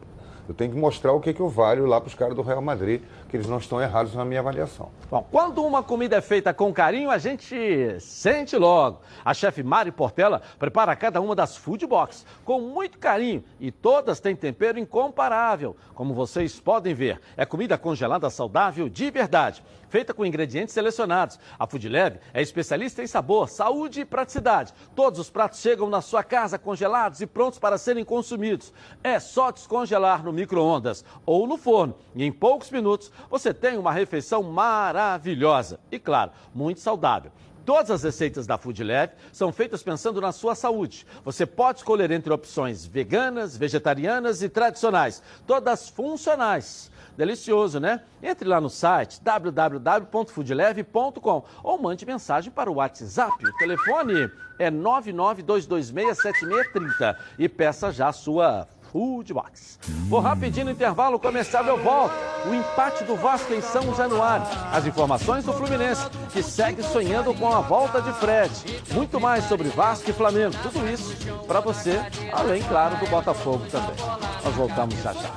eu 0.49 0.55
tenho 0.55 0.73
que 0.73 0.79
mostrar 0.79 1.13
o 1.13 1.21
que, 1.21 1.33
que 1.33 1.41
eu 1.41 1.49
valho 1.49 1.87
lá 1.87 2.01
para 2.01 2.09
os 2.09 2.15
caras 2.15 2.35
do 2.35 2.43
Real 2.43 2.63
Madrid, 2.63 3.03
que 3.29 3.37
eles 3.37 3.47
não 3.47 3.59
estão 3.59 3.81
errados 3.81 4.15
na 4.15 4.25
minha 4.25 4.41
avaliação. 4.41 4.91
Bom, 5.11 5.27
quando 5.31 5.65
uma 5.65 5.83
comida 5.83 6.17
é 6.17 6.21
feita 6.21 6.55
com 6.55 6.73
carinho, 6.73 7.11
a 7.11 7.19
gente 7.19 7.99
sente 8.01 8.57
logo. 8.57 9.01
A 9.25 9.35
chefe 9.35 9.63
Mari 9.63 9.91
Portela 9.91 10.43
prepara 10.59 10.95
cada 10.95 11.21
uma 11.21 11.35
das 11.35 11.57
food 11.57 11.87
box 11.87 12.25
com 12.45 12.61
muito 12.61 12.99
carinho 12.99 13.45
e 13.59 13.71
todas 13.71 14.21
têm 14.21 14.37
tempero 14.37 14.79
incomparável. 14.79 15.77
Como 15.95 16.15
vocês 16.15 16.61
podem 16.61 16.95
ver, 16.95 17.21
é 17.37 17.45
comida 17.45 17.77
congelada 17.77 18.31
saudável 18.31 18.89
de 18.89 19.11
verdade, 19.11 19.63
feita 19.97 20.13
com 20.13 20.27
ingredientes 20.27 20.75
selecionados. 20.75 21.39
A 21.59 21.67
Food 21.67 21.89
Lab 21.89 22.21
é 22.35 22.43
especialista 22.43 23.03
em 23.03 23.07
sabor, 23.07 23.49
saúde 23.49 24.03
e 24.03 24.05
praticidade. 24.05 24.75
Todos 24.95 25.19
os 25.19 25.31
pratos 25.31 25.61
chegam 25.61 25.89
na 25.89 26.03
sua 26.03 26.23
casa 26.23 26.59
congelados 26.59 27.23
e 27.23 27.27
prontos 27.27 27.59
para 27.59 27.79
serem 27.79 28.05
consumidos. 28.05 28.75
É 29.03 29.19
só 29.19 29.51
descongelar 29.51 30.23
no 30.23 30.35
micro-ondas 30.35 31.03
ou 31.25 31.47
no 31.47 31.57
forno 31.57 31.97
e 32.15 32.23
em 32.23 32.31
poucos 32.31 32.71
minutos 32.71 33.11
você 33.31 33.55
tem 33.55 33.79
uma 33.79 33.91
refeição 33.91 34.43
maravilhosa 34.43 35.81
e, 35.91 35.99
claro, 35.99 36.31
muito 36.55 36.81
saudável. 36.81 37.33
Todas 37.65 37.91
as 37.91 38.03
receitas 38.03 38.47
da 38.47 38.59
Food 38.59 38.85
Lab 38.85 39.15
são 39.33 39.51
feitas 39.51 39.83
pensando 39.83 40.21
na 40.21 40.31
sua 40.31 40.55
saúde. 40.55 41.07
Você 41.25 41.47
pode 41.47 41.79
escolher 41.79 42.11
entre 42.11 42.33
opções 42.33 42.85
veganas, 42.85 43.57
vegetarianas 43.57 44.43
e 44.43 44.49
tradicionais, 44.51 45.23
todas 45.47 45.89
funcionais. 45.89 46.93
Delicioso, 47.17 47.81
né? 47.81 48.03
Entre 48.23 48.47
lá 48.49 48.61
no 48.61 48.69
site 48.69 49.21
www.foodleve.com 49.23 51.45
ou 51.63 51.79
mande 51.79 52.05
mensagem 52.05 52.53
para 52.53 52.71
o 52.71 52.75
WhatsApp. 52.75 53.47
O 53.47 53.57
telefone 53.57 54.31
é 54.59 54.71
992267630 54.71 57.17
e 57.39 57.49
peça 57.49 57.91
já 57.91 58.09
a 58.09 58.13
sua 58.13 58.69
Food 58.97 59.35
Box. 59.35 59.79
Vou 60.09 60.21
rapidinho 60.21 60.65
no 60.65 60.73
intervalo 60.73 61.19
comercial 61.21 61.67
eu 61.67 61.77
volto. 61.83 62.15
O 62.47 62.55
empate 62.55 63.05
do 63.05 63.15
Vasco 63.15 63.53
em 63.53 63.61
São 63.61 63.95
Januário. 63.95 64.47
As 64.73 64.87
informações 64.87 65.45
do 65.45 65.53
Fluminense, 65.53 66.09
que 66.33 66.43
segue 66.43 66.83
sonhando 66.83 67.35
com 67.35 67.53
a 67.53 67.61
volta 67.61 68.01
de 68.01 68.11
Fred. 68.15 68.51
Muito 68.95 69.21
mais 69.21 69.45
sobre 69.45 69.69
Vasco 69.69 70.09
e 70.09 70.15
Flamengo. 70.15 70.57
Tudo 70.63 70.89
isso 70.89 71.15
para 71.47 71.61
você, 71.61 72.01
além, 72.33 72.63
claro, 72.63 72.97
do 72.97 73.07
Botafogo 73.11 73.67
também. 73.71 73.97
Nós 74.43 74.55
voltamos 74.55 74.95
já 75.03 75.13
já. 75.13 75.29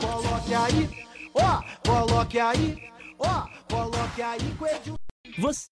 Coloque 0.00 0.52
aí, 0.52 1.06
ó, 1.32 1.62
coloque 1.86 2.40
aí, 2.40 2.90
ó, 3.20 3.46
coloque 3.70 4.20
aí. 4.20 4.56
Você... 5.38 5.68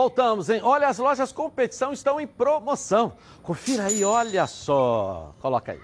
Voltamos, 0.00 0.48
hein? 0.48 0.62
Olha, 0.64 0.88
as 0.88 0.96
lojas 0.96 1.30
competição 1.30 1.92
estão 1.92 2.18
em 2.18 2.26
promoção. 2.26 3.12
Confira 3.42 3.84
aí, 3.84 4.02
olha 4.02 4.46
só. 4.46 5.34
Coloca 5.38 5.72
aí. 5.72 5.80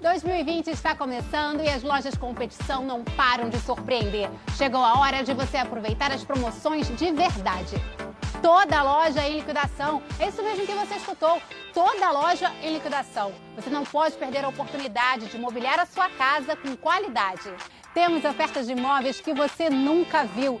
2020 0.00 0.68
está 0.68 0.94
começando 0.94 1.60
e 1.60 1.68
as 1.68 1.82
lojas 1.82 2.16
competição 2.16 2.84
não 2.84 3.02
param 3.02 3.48
de 3.48 3.58
surpreender. 3.58 4.30
Chegou 4.56 4.80
a 4.80 5.00
hora 5.00 5.24
de 5.24 5.34
você 5.34 5.56
aproveitar 5.56 6.12
as 6.12 6.22
promoções 6.22 6.86
de 6.96 7.10
verdade. 7.10 7.82
Toda 8.40 8.84
loja 8.84 9.26
em 9.26 9.38
liquidação. 9.38 10.02
É 10.20 10.28
isso 10.28 10.40
mesmo 10.40 10.64
que 10.64 10.72
você 10.72 10.94
escutou. 10.94 11.42
Toda 11.72 12.12
loja 12.12 12.52
em 12.62 12.74
liquidação. 12.74 13.32
Você 13.56 13.70
não 13.70 13.82
pode 13.82 14.16
perder 14.16 14.44
a 14.44 14.50
oportunidade 14.50 15.26
de 15.26 15.36
mobiliar 15.36 15.80
a 15.80 15.86
sua 15.86 16.08
casa 16.10 16.54
com 16.54 16.76
qualidade. 16.76 17.52
Temos 17.92 18.24
ofertas 18.24 18.66
de 18.66 18.72
imóveis 18.72 19.20
que 19.20 19.32
você 19.32 19.70
nunca 19.70 20.24
viu. 20.24 20.60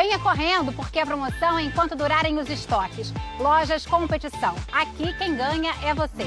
Venha 0.00 0.16
correndo, 0.20 0.72
porque 0.74 1.00
a 1.00 1.04
promoção 1.04 1.58
é 1.58 1.62
enquanto 1.64 1.96
durarem 1.96 2.38
os 2.38 2.48
estoques. 2.48 3.12
Lojas 3.40 3.84
Competição. 3.84 4.54
Aqui 4.70 5.12
quem 5.14 5.34
ganha 5.34 5.74
é 5.82 5.92
você. 5.92 6.24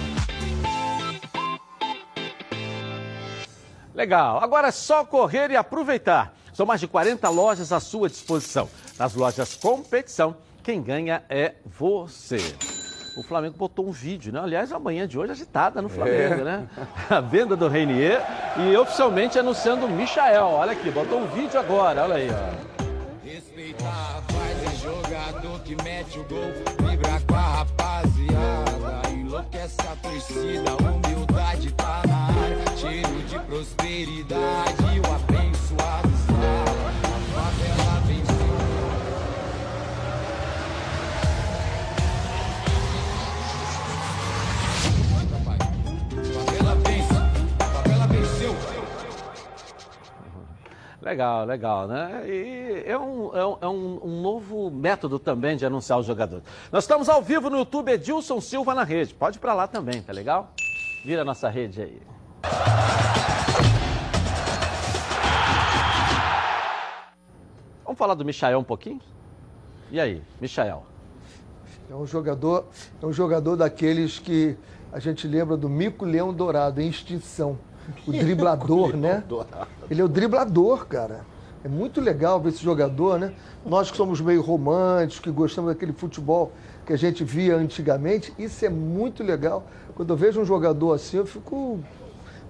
Legal. 3.96 4.44
Agora 4.44 4.68
é 4.68 4.72
só 4.72 5.06
correr 5.06 5.52
e 5.52 5.56
aproveitar. 5.56 6.34
São 6.52 6.66
mais 6.66 6.82
de 6.82 6.88
40 6.90 7.30
lojas 7.30 7.72
à 7.72 7.80
sua 7.80 8.10
disposição. 8.10 8.68
Nas 9.00 9.16
lojas 9.16 9.56
competição, 9.56 10.36
quem 10.62 10.82
ganha 10.84 11.24
é 11.30 11.54
você. 11.66 12.40
O 13.18 13.24
Flamengo 13.24 13.56
botou 13.58 13.88
um 13.88 13.92
vídeo, 13.92 14.34
né? 14.34 14.42
Aliás, 14.42 14.74
amanhã 14.74 15.08
de 15.08 15.18
hoje 15.18 15.32
agitada 15.32 15.82
no 15.82 15.88
Flamengo, 15.88 16.42
É. 16.42 16.44
né? 16.44 16.68
A 17.10 17.22
venda 17.22 17.56
do 17.56 17.70
Reinier 17.70 18.22
e 18.58 18.76
oficialmente 18.76 19.40
anunciando 19.40 19.86
o 19.86 19.90
Michael. 19.90 20.46
Olha 20.46 20.74
aqui, 20.74 20.92
botou 20.92 21.22
um 21.22 21.28
vídeo 21.28 21.58
agora, 21.58 22.04
olha 22.04 22.16
aí, 22.16 22.30
ó. 22.30 22.71
Respeitar, 23.72 24.22
faz 24.28 24.64
é 24.64 24.76
jogador 24.78 25.60
que 25.62 25.76
mete 25.84 26.20
o 26.20 26.24
gol, 26.24 26.52
vibra 26.90 27.22
com 27.26 27.36
a 27.36 27.40
rapaziada, 27.40 29.10
enlouquece 29.10 29.78
a 29.82 29.96
torcida, 29.96 30.76
humildade 30.76 31.72
tá 31.72 32.02
na 32.06 32.44
área, 32.44 32.78
cheiro 32.78 33.24
de 33.30 33.40
prosperidade, 33.40 34.81
Legal, 51.02 51.46
legal, 51.46 51.88
né? 51.88 52.24
E 52.28 52.84
é 52.86 52.96
um, 52.98 53.36
é 53.36 53.46
um, 53.46 53.58
é 53.62 53.68
um- 53.68 54.22
novo 54.22 54.70
método 54.70 55.18
também 55.18 55.58
de 55.58 55.66
anunciar 55.66 55.98
os 56.00 56.06
jogadores. 56.06 56.44
Nós 56.72 56.84
estamos 56.84 57.10
ao 57.10 57.22
vivo 57.24 57.50
no 57.50 57.58
YouTube 57.58 57.92
Edilson 57.92 58.40
Silva 58.40 58.76
na 58.76 58.84
rede. 58.84 59.14
Pode 59.14 59.38
ir 59.38 59.40
pra 59.40 59.54
lá 59.56 59.68
também, 59.68 60.02
tá 60.02 60.14
legal? 60.14 60.54
Vira 61.04 61.24
a 61.24 61.26
nossa 61.26 61.50
rede 61.50 61.82
aí. 61.82 62.02
Vamos 67.84 67.98
falar 67.98 68.14
do 68.14 68.24
Michael 68.24 68.60
um 68.60 68.64
pouquinho? 68.64 69.02
E 69.92 70.00
aí, 70.00 70.22
Michael? 70.40 70.86
É 71.90 71.96
um 71.96 72.06
jogador, 72.06 72.68
é 73.02 73.06
um 73.06 73.12
jogador 73.12 73.58
daqueles 73.58 74.18
que 74.20 74.56
a 74.94 75.00
gente 75.00 75.28
lembra 75.28 75.58
do 75.58 75.68
Mico 75.68 76.06
Leão 76.06 76.34
Dourado, 76.34 76.80
em 76.82 76.88
extinção. 76.88 77.58
O 78.08 78.12
driblador, 78.12 78.96
né? 78.98 79.24
Ele 79.90 80.02
é 80.02 80.04
o 80.04 80.08
driblador, 80.08 80.86
cara. 80.86 81.22
É 81.64 81.68
muito 81.68 82.02
legal 82.02 82.40
ver 82.40 82.50
esse 82.50 82.64
jogador, 82.64 83.20
né? 83.20 83.34
Nós 83.66 83.92
que 83.92 83.98
somos 83.98 84.20
meio 84.20 84.42
românticos, 84.42 85.20
que 85.20 85.30
gostamos 85.30 85.72
daquele 85.72 85.94
futebol 85.94 86.52
que 86.86 86.94
a 86.94 86.98
gente 86.98 87.24
via 87.24 87.56
antigamente, 87.56 88.34
isso 88.40 88.66
é 88.66 88.70
muito 88.70 89.24
legal. 89.24 89.64
Quando 89.94 90.10
eu 90.10 90.18
vejo 90.18 90.42
um 90.42 90.46
jogador 90.46 90.94
assim, 90.94 91.18
eu 91.18 91.26
fico 91.26 91.80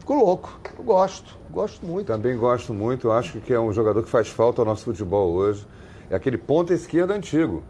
Fico 0.02 0.16
louco. 0.16 0.60
Eu 0.78 0.84
gosto. 0.84 1.38
Gosto 1.52 1.86
muito. 1.86 2.08
Também 2.08 2.36
gosto 2.36 2.74
muito. 2.74 3.08
Eu 3.08 3.12
acho 3.12 3.40
que 3.40 3.54
é 3.54 3.60
um 3.60 3.72
jogador 3.72 4.02
que 4.02 4.10
faz 4.10 4.28
falta 4.28 4.60
ao 4.60 4.66
nosso 4.66 4.84
futebol 4.84 5.32
hoje. 5.32 5.66
É 6.10 6.16
aquele 6.16 6.40
ponta 6.40 6.74
esquerda 6.74 7.14
antigo. 7.14 7.62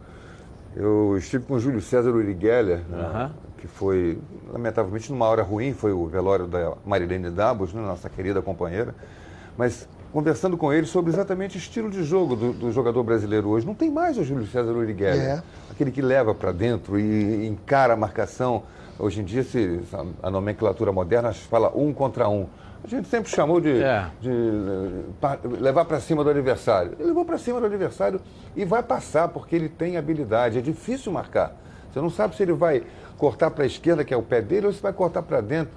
Eu 0.74 1.18
estive 1.18 1.44
com 1.44 1.56
o 1.56 1.60
Júlio 1.60 1.82
César 1.82 2.12
Urigeller, 2.12 2.80
né, 2.88 3.32
que 3.62 3.68
foi, 3.68 4.18
lamentavelmente, 4.52 5.12
numa 5.12 5.28
hora 5.28 5.44
ruim, 5.44 5.72
foi 5.74 5.92
o 5.94 6.08
velório 6.08 6.48
da 6.48 6.74
Marilene 6.84 7.30
Dabos, 7.30 7.72
né, 7.74 7.82
nossa 7.82 8.10
querida 8.10 8.42
companheira. 8.42 8.96
Mas 9.56 9.88
conversando 10.12 10.58
com 10.58 10.74
ele 10.74 10.88
sobre 10.88 11.12
exatamente 11.12 11.56
o 11.58 11.60
estilo 11.60 11.90
de 11.90 12.04
jogo 12.04 12.36
do, 12.36 12.52
do 12.54 12.72
jogador 12.72 13.04
brasileiro 13.04 13.50
hoje. 13.50 13.66
Não 13.66 13.76
tem 13.76 13.92
mais 13.92 14.18
o 14.18 14.24
Júlio 14.24 14.48
César 14.48 14.72
Urigeller. 14.72 15.22
É. 15.22 15.44
Aquele 15.70 15.92
que 15.92 16.02
leva 16.02 16.34
para 16.34 16.52
dentro 16.52 17.00
e 17.00 17.46
encara 17.48 17.94
a 17.94 17.96
marcação. 17.98 18.64
Hoje 18.98 19.22
em 19.22 19.24
dia, 19.24 19.44
se, 19.44 19.80
a 20.22 20.30
nomenclatura 20.30 20.92
moderna 20.92 21.32
fala 21.34 21.72
um 21.76 21.94
contra 21.94 22.28
um. 22.28 22.48
A 22.84 22.88
gente 22.88 23.08
sempre 23.08 23.30
chamou 23.32 23.62
de, 23.62 23.80
É. 23.82 24.08
de, 24.20 24.30
eh, 24.30 25.04
pa- 25.22 25.38
levar 25.44 25.86
para 25.86 26.00
cima 26.00 26.24
do 26.24 26.30
adversário. 26.32 26.94
Ele 26.98 27.10
levou 27.10 27.24
para 27.24 27.38
cima 27.38 27.60
do 27.60 27.68
adversário 27.68 28.20
e 28.56 28.66
vai 28.66 28.82
passar, 28.82 29.28
porque 29.28 29.56
ele 29.56 29.70
tem 29.70 29.98
habilidade. 29.98 30.58
É 30.58 30.62
difícil 30.62 31.12
marcar. 31.12 31.56
Você 31.94 32.00
não 32.02 32.10
sabe 32.10 32.36
se 32.36 32.42
ele 32.44 32.54
vai 32.54 32.84
cortar 33.22 33.52
para 33.52 33.64
a 33.64 33.68
esquerda, 33.68 34.04
que 34.04 34.12
é 34.12 34.18
o 34.18 34.24
pé 34.24 34.42
dele, 34.42 34.66
ou 34.66 34.74
se 34.74 34.82
vai 34.82 34.92
cortar 34.92 35.22
para 35.22 35.42
dentro. 35.42 35.76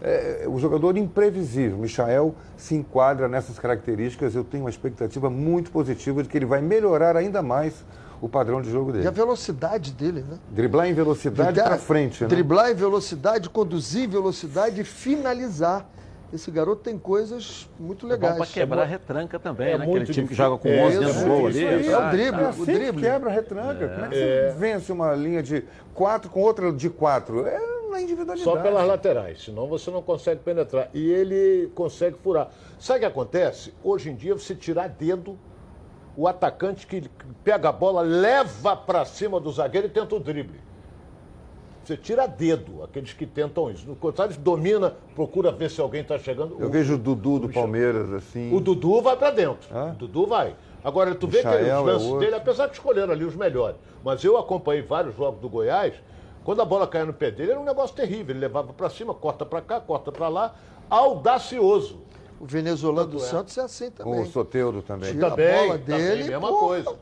É, 0.00 0.44
o 0.46 0.60
jogador 0.60 0.96
imprevisível. 0.96 1.76
Michael 1.78 2.36
se 2.56 2.76
enquadra 2.76 3.26
nessas 3.26 3.58
características. 3.58 4.36
Eu 4.36 4.44
tenho 4.44 4.62
uma 4.62 4.70
expectativa 4.70 5.28
muito 5.28 5.72
positiva 5.72 6.22
de 6.22 6.28
que 6.28 6.38
ele 6.38 6.46
vai 6.46 6.62
melhorar 6.62 7.16
ainda 7.16 7.42
mais 7.42 7.84
o 8.20 8.28
padrão 8.28 8.62
de 8.62 8.70
jogo 8.70 8.90
E 8.90 8.98
a 8.98 9.02
dele. 9.02 9.10
velocidade 9.10 9.90
dele, 9.92 10.20
né? 10.20 10.38
Driblar 10.52 10.86
em 10.86 10.94
velocidade 10.94 11.60
para 11.60 11.78
frente, 11.78 12.22
né? 12.22 12.28
Driblar 12.28 12.70
em 12.70 12.74
velocidade, 12.74 13.50
conduzir 13.50 14.04
em 14.04 14.08
velocidade 14.08 14.80
e 14.80 14.84
finalizar. 14.84 15.88
Esse 16.34 16.50
garoto 16.50 16.82
tem 16.82 16.98
coisas 16.98 17.68
muito 17.78 18.06
É 18.06 18.08
bom 18.08 18.14
legais. 18.26 18.36
pra 18.36 18.46
quebrar 18.48 18.82
a 18.82 18.84
retranca 18.84 19.38
também, 19.38 19.68
É 19.74 19.78
né? 19.78 19.84
Aquele 19.84 20.04
time 20.06 20.26
que 20.26 20.34
joga 20.34 20.58
com 20.58 20.68
É, 20.68 20.84
11 20.84 20.98
dentro 20.98 21.10
isso 21.14 21.20
do 21.20 21.26
gol 21.28 21.36
aí, 21.38 21.44
ali. 21.46 21.58
isso 21.58 21.68
aí. 21.68 21.84
sai, 21.84 21.92
É 21.92 21.96
o 21.96 22.10
drible, 22.10 22.40
sai. 22.42 22.50
o 22.50 22.54
que 22.66 22.72
drible. 22.72 23.02
quebra 23.02 23.30
a 23.30 23.32
retranca. 23.32 23.88
Como 23.88 24.04
é 24.04 24.08
que 24.08 24.14
É. 24.16 24.50
você 24.50 24.58
vence 24.58 24.90
uma 24.92 25.14
linha 25.14 25.40
de 25.40 25.64
quatro 25.94 26.28
com 26.28 26.40
outra 26.40 26.72
de 26.72 26.90
quatro? 26.90 27.46
É 27.46 27.56
na 27.88 28.00
individualidade. 28.02 28.40
Só 28.42 28.56
pelas 28.60 28.84
laterais, 28.84 29.44
senão 29.44 29.68
você 29.68 29.88
não 29.92 30.02
consegue 30.02 30.40
penetrar. 30.40 30.88
E 30.92 31.08
ele 31.08 31.70
consegue 31.72 32.16
furar. 32.20 32.50
Sabe 32.80 32.96
o 32.96 33.00
que 33.02 33.06
acontece? 33.06 33.72
Hoje 33.84 34.10
em 34.10 34.16
dia, 34.16 34.34
você 34.34 34.56
tirar 34.56 34.88
dedo, 34.88 35.38
o 36.16 36.26
atacante 36.26 36.84
que 36.84 37.08
pega 37.44 37.68
a 37.68 37.72
bola, 37.72 38.00
leva 38.02 38.76
para 38.76 39.04
cima 39.04 39.38
do 39.38 39.52
zagueiro 39.52 39.86
e 39.86 39.90
tenta 39.90 40.16
o 40.16 40.18
drible. 40.18 40.58
Você 41.84 41.96
tira 41.98 42.26
dedo, 42.26 42.82
aqueles 42.82 43.12
que 43.12 43.26
tentam 43.26 43.70
isso. 43.70 43.86
No 43.86 43.94
contrário, 43.94 44.34
domina, 44.38 44.94
procura 45.14 45.52
ver 45.52 45.70
se 45.70 45.80
alguém 45.80 46.00
está 46.00 46.18
chegando. 46.18 46.56
Eu 46.58 46.68
O- 46.68 46.70
vejo 46.70 46.94
o 46.94 46.98
Dudu 46.98 47.40
do 47.40 47.48
Palmeiras, 47.50 48.10
assim. 48.12 48.54
O 48.54 48.58
Dudu 48.60 49.02
vai 49.02 49.16
para 49.16 49.30
dentro. 49.30 49.68
O 49.70 49.94
Dudu 49.94 50.26
vai. 50.26 50.56
Agora, 50.82 51.14
tu 51.14 51.26
vê 51.26 51.40
que 51.42 51.46
Michael 51.46 51.62
os 51.62 51.68
é 51.68 51.92
lances 51.92 52.06
outro. 52.08 52.20
dele, 52.20 52.36
apesar 52.36 52.68
que 52.68 52.74
escolheram 52.74 53.12
ali 53.12 53.24
os 53.24 53.34
melhores, 53.36 53.76
mas 54.02 54.22
eu 54.24 54.36
acompanhei 54.38 54.82
vários 54.82 55.14
jogos 55.16 55.40
do 55.40 55.48
Goiás, 55.48 55.94
quando 56.42 56.60
a 56.62 56.64
bola 56.64 56.86
caía 56.86 57.04
no 57.06 57.12
pé 57.12 57.30
dele, 57.30 57.52
era 57.52 57.60
um 57.60 57.64
negócio 57.64 57.94
terrível. 57.94 58.32
Ele 58.34 58.40
levava 58.40 58.72
para 58.72 58.88
cima, 58.88 59.12
corta 59.14 59.44
para 59.46 59.60
cá, 59.60 59.80
corta 59.80 60.10
para 60.10 60.28
lá, 60.28 60.54
audacioso. 60.88 62.00
O 62.40 62.46
venezuelano 62.46 63.08
do 63.10 63.16
é. 63.18 63.20
Santos 63.20 63.56
é 63.56 63.62
assim 63.62 63.90
também. 63.90 64.20
O 64.22 64.26
Soteudo 64.26 64.82
também. 64.82 65.12
Tira 65.12 65.28
a 65.28 65.30
também, 65.30 65.54
bola 65.68 65.78
também, 65.78 65.98
dele, 66.00 66.24
mesma 66.24 66.48
porra. 66.48 66.66
coisa. 66.66 66.94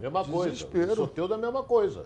Mesma 0.00 0.24
coisa. 0.24 0.50
Desespero. 0.50 0.92
O 0.92 0.96
sorteio 0.96 1.28
da 1.28 1.38
mesma 1.38 1.62
coisa. 1.62 2.04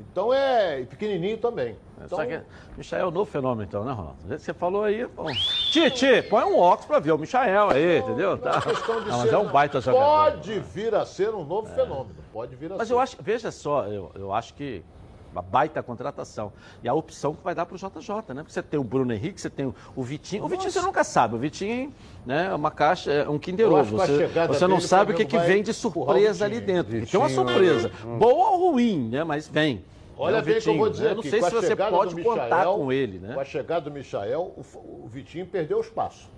Então 0.00 0.32
é 0.32 0.80
e 0.80 0.86
pequenininho 0.86 1.38
também. 1.38 1.76
Então, 2.04 2.18
Só 2.18 2.24
que 2.26 2.40
Michael 2.76 3.04
é 3.04 3.06
o 3.06 3.10
novo 3.10 3.30
fenômeno, 3.30 3.62
então, 3.62 3.84
né, 3.84 3.92
Ronaldo? 3.92 4.18
Do 4.22 4.28
jeito 4.28 4.40
que 4.40 4.46
você 4.46 4.54
falou 4.54 4.84
aí, 4.84 5.06
bom. 5.06 5.26
Titi, 5.70 6.22
põe 6.28 6.44
um 6.44 6.58
óculos 6.58 6.86
pra 6.86 6.98
ver 6.98 7.12
o 7.12 7.18
Michael 7.18 7.70
aí, 7.70 7.98
entendeu? 7.98 8.36
Tá. 8.38 8.60
questão 8.60 9.00
de 9.00 9.08
Não, 9.08 9.18
mas 9.18 9.28
ser- 9.28 9.34
é 9.34 9.38
um 9.38 9.48
baita 9.48 9.80
jogador. 9.80 10.04
Pode 10.32 10.58
vir 10.60 10.94
a 10.94 11.04
ser 11.06 11.34
um 11.34 11.44
novo 11.44 11.68
fenômeno. 11.74 12.16
Pode 12.32 12.54
vir 12.56 12.72
a 12.72 12.76
Mas 12.76 12.88
ser. 12.88 12.94
eu 12.94 12.98
acho, 13.00 13.16
veja 13.20 13.50
só, 13.50 13.86
eu, 13.86 14.10
eu 14.14 14.32
acho 14.32 14.54
que 14.54 14.84
uma 15.34 15.42
baita 15.42 15.82
contratação. 15.82 16.52
E 16.82 16.88
a 16.88 16.94
opção 16.94 17.34
que 17.34 17.42
vai 17.42 17.54
dar 17.54 17.66
para 17.66 17.74
o 17.74 17.78
JJ, 17.78 18.14
né? 18.34 18.42
Porque 18.42 18.52
você 18.52 18.62
tem 18.62 18.78
o 18.78 18.84
Bruno 18.84 19.12
Henrique, 19.12 19.40
você 19.40 19.50
tem 19.50 19.66
o- 19.66 19.74
o 19.96 20.02
Vitinho. 20.02 20.44
O 20.44 20.48
Vitinho 20.48 20.70
você 20.70 20.80
nunca 20.80 21.02
sabe. 21.02 21.34
O 21.34 21.38
Vitinho 21.38 21.92
né, 22.24 22.46
é 22.50 22.54
uma 22.54 22.70
caixa, 22.70 23.10
é 23.10 23.28
um 23.28 23.38
Kinder 23.38 23.70
Ovo. 23.70 23.96
Você, 23.98 24.26
você 24.46 24.66
não 24.66 24.76
o 24.76 24.80
sabe 24.80 25.12
o 25.12 25.16
que, 25.16 25.24
que 25.24 25.38
vem 25.38 25.62
de 25.62 25.72
o 25.72 25.74
surpresa 25.74 26.44
ali 26.44 26.60
Vitinho. 26.60 26.76
dentro. 26.84 26.96
E 26.96 27.06
tem 27.06 27.20
uma 27.20 27.28
Vitinho, 27.28 27.48
surpresa. 27.48 27.90
hum. 28.06 28.18
Boa 28.18 28.50
ou 28.50 28.70
ruim, 28.72 29.08
né? 29.08 29.24
Mas 29.24 29.48
vem. 29.48 29.84
Olha 30.16 30.36
Né, 30.36 30.42
o 30.42 30.44
bem 30.44 30.58
o 30.58 30.62
que 30.62 30.68
eu 30.68 30.76
vou 30.76 30.84
Vitinho, 30.86 30.90
dizer 30.92 31.04
né? 31.04 31.10
Eu 31.10 31.14
não 31.14 31.20
aqui, 31.20 31.30
sei 31.30 31.42
se 31.42 31.50
você 31.50 31.74
pode 31.76 32.14
do 32.14 32.22
contar 32.22 32.44
Michael, 32.44 32.74
com 32.76 32.92
ele, 32.92 33.18
né? 33.18 33.34
Com 33.34 33.40
a 33.40 33.44
chegada 33.44 33.80
do 33.80 33.90
Michael, 33.90 34.40
o, 34.56 34.60
o 35.04 35.08
Vitinho 35.08 35.44
perdeu 35.46 35.80
espaço. 35.80 36.28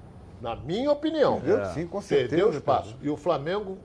Na 0.40 0.56
minha 0.56 0.90
opinião. 0.90 1.38
Perdeu, 1.40 1.64
sim, 1.74 1.86
com 1.86 2.00
certeza, 2.00 2.28
Perdeu 2.30 2.50
espaço. 2.50 2.90
perdeu. 2.94 3.06
E 3.06 3.10
o 3.10 3.16
Flamengo, 3.18 3.76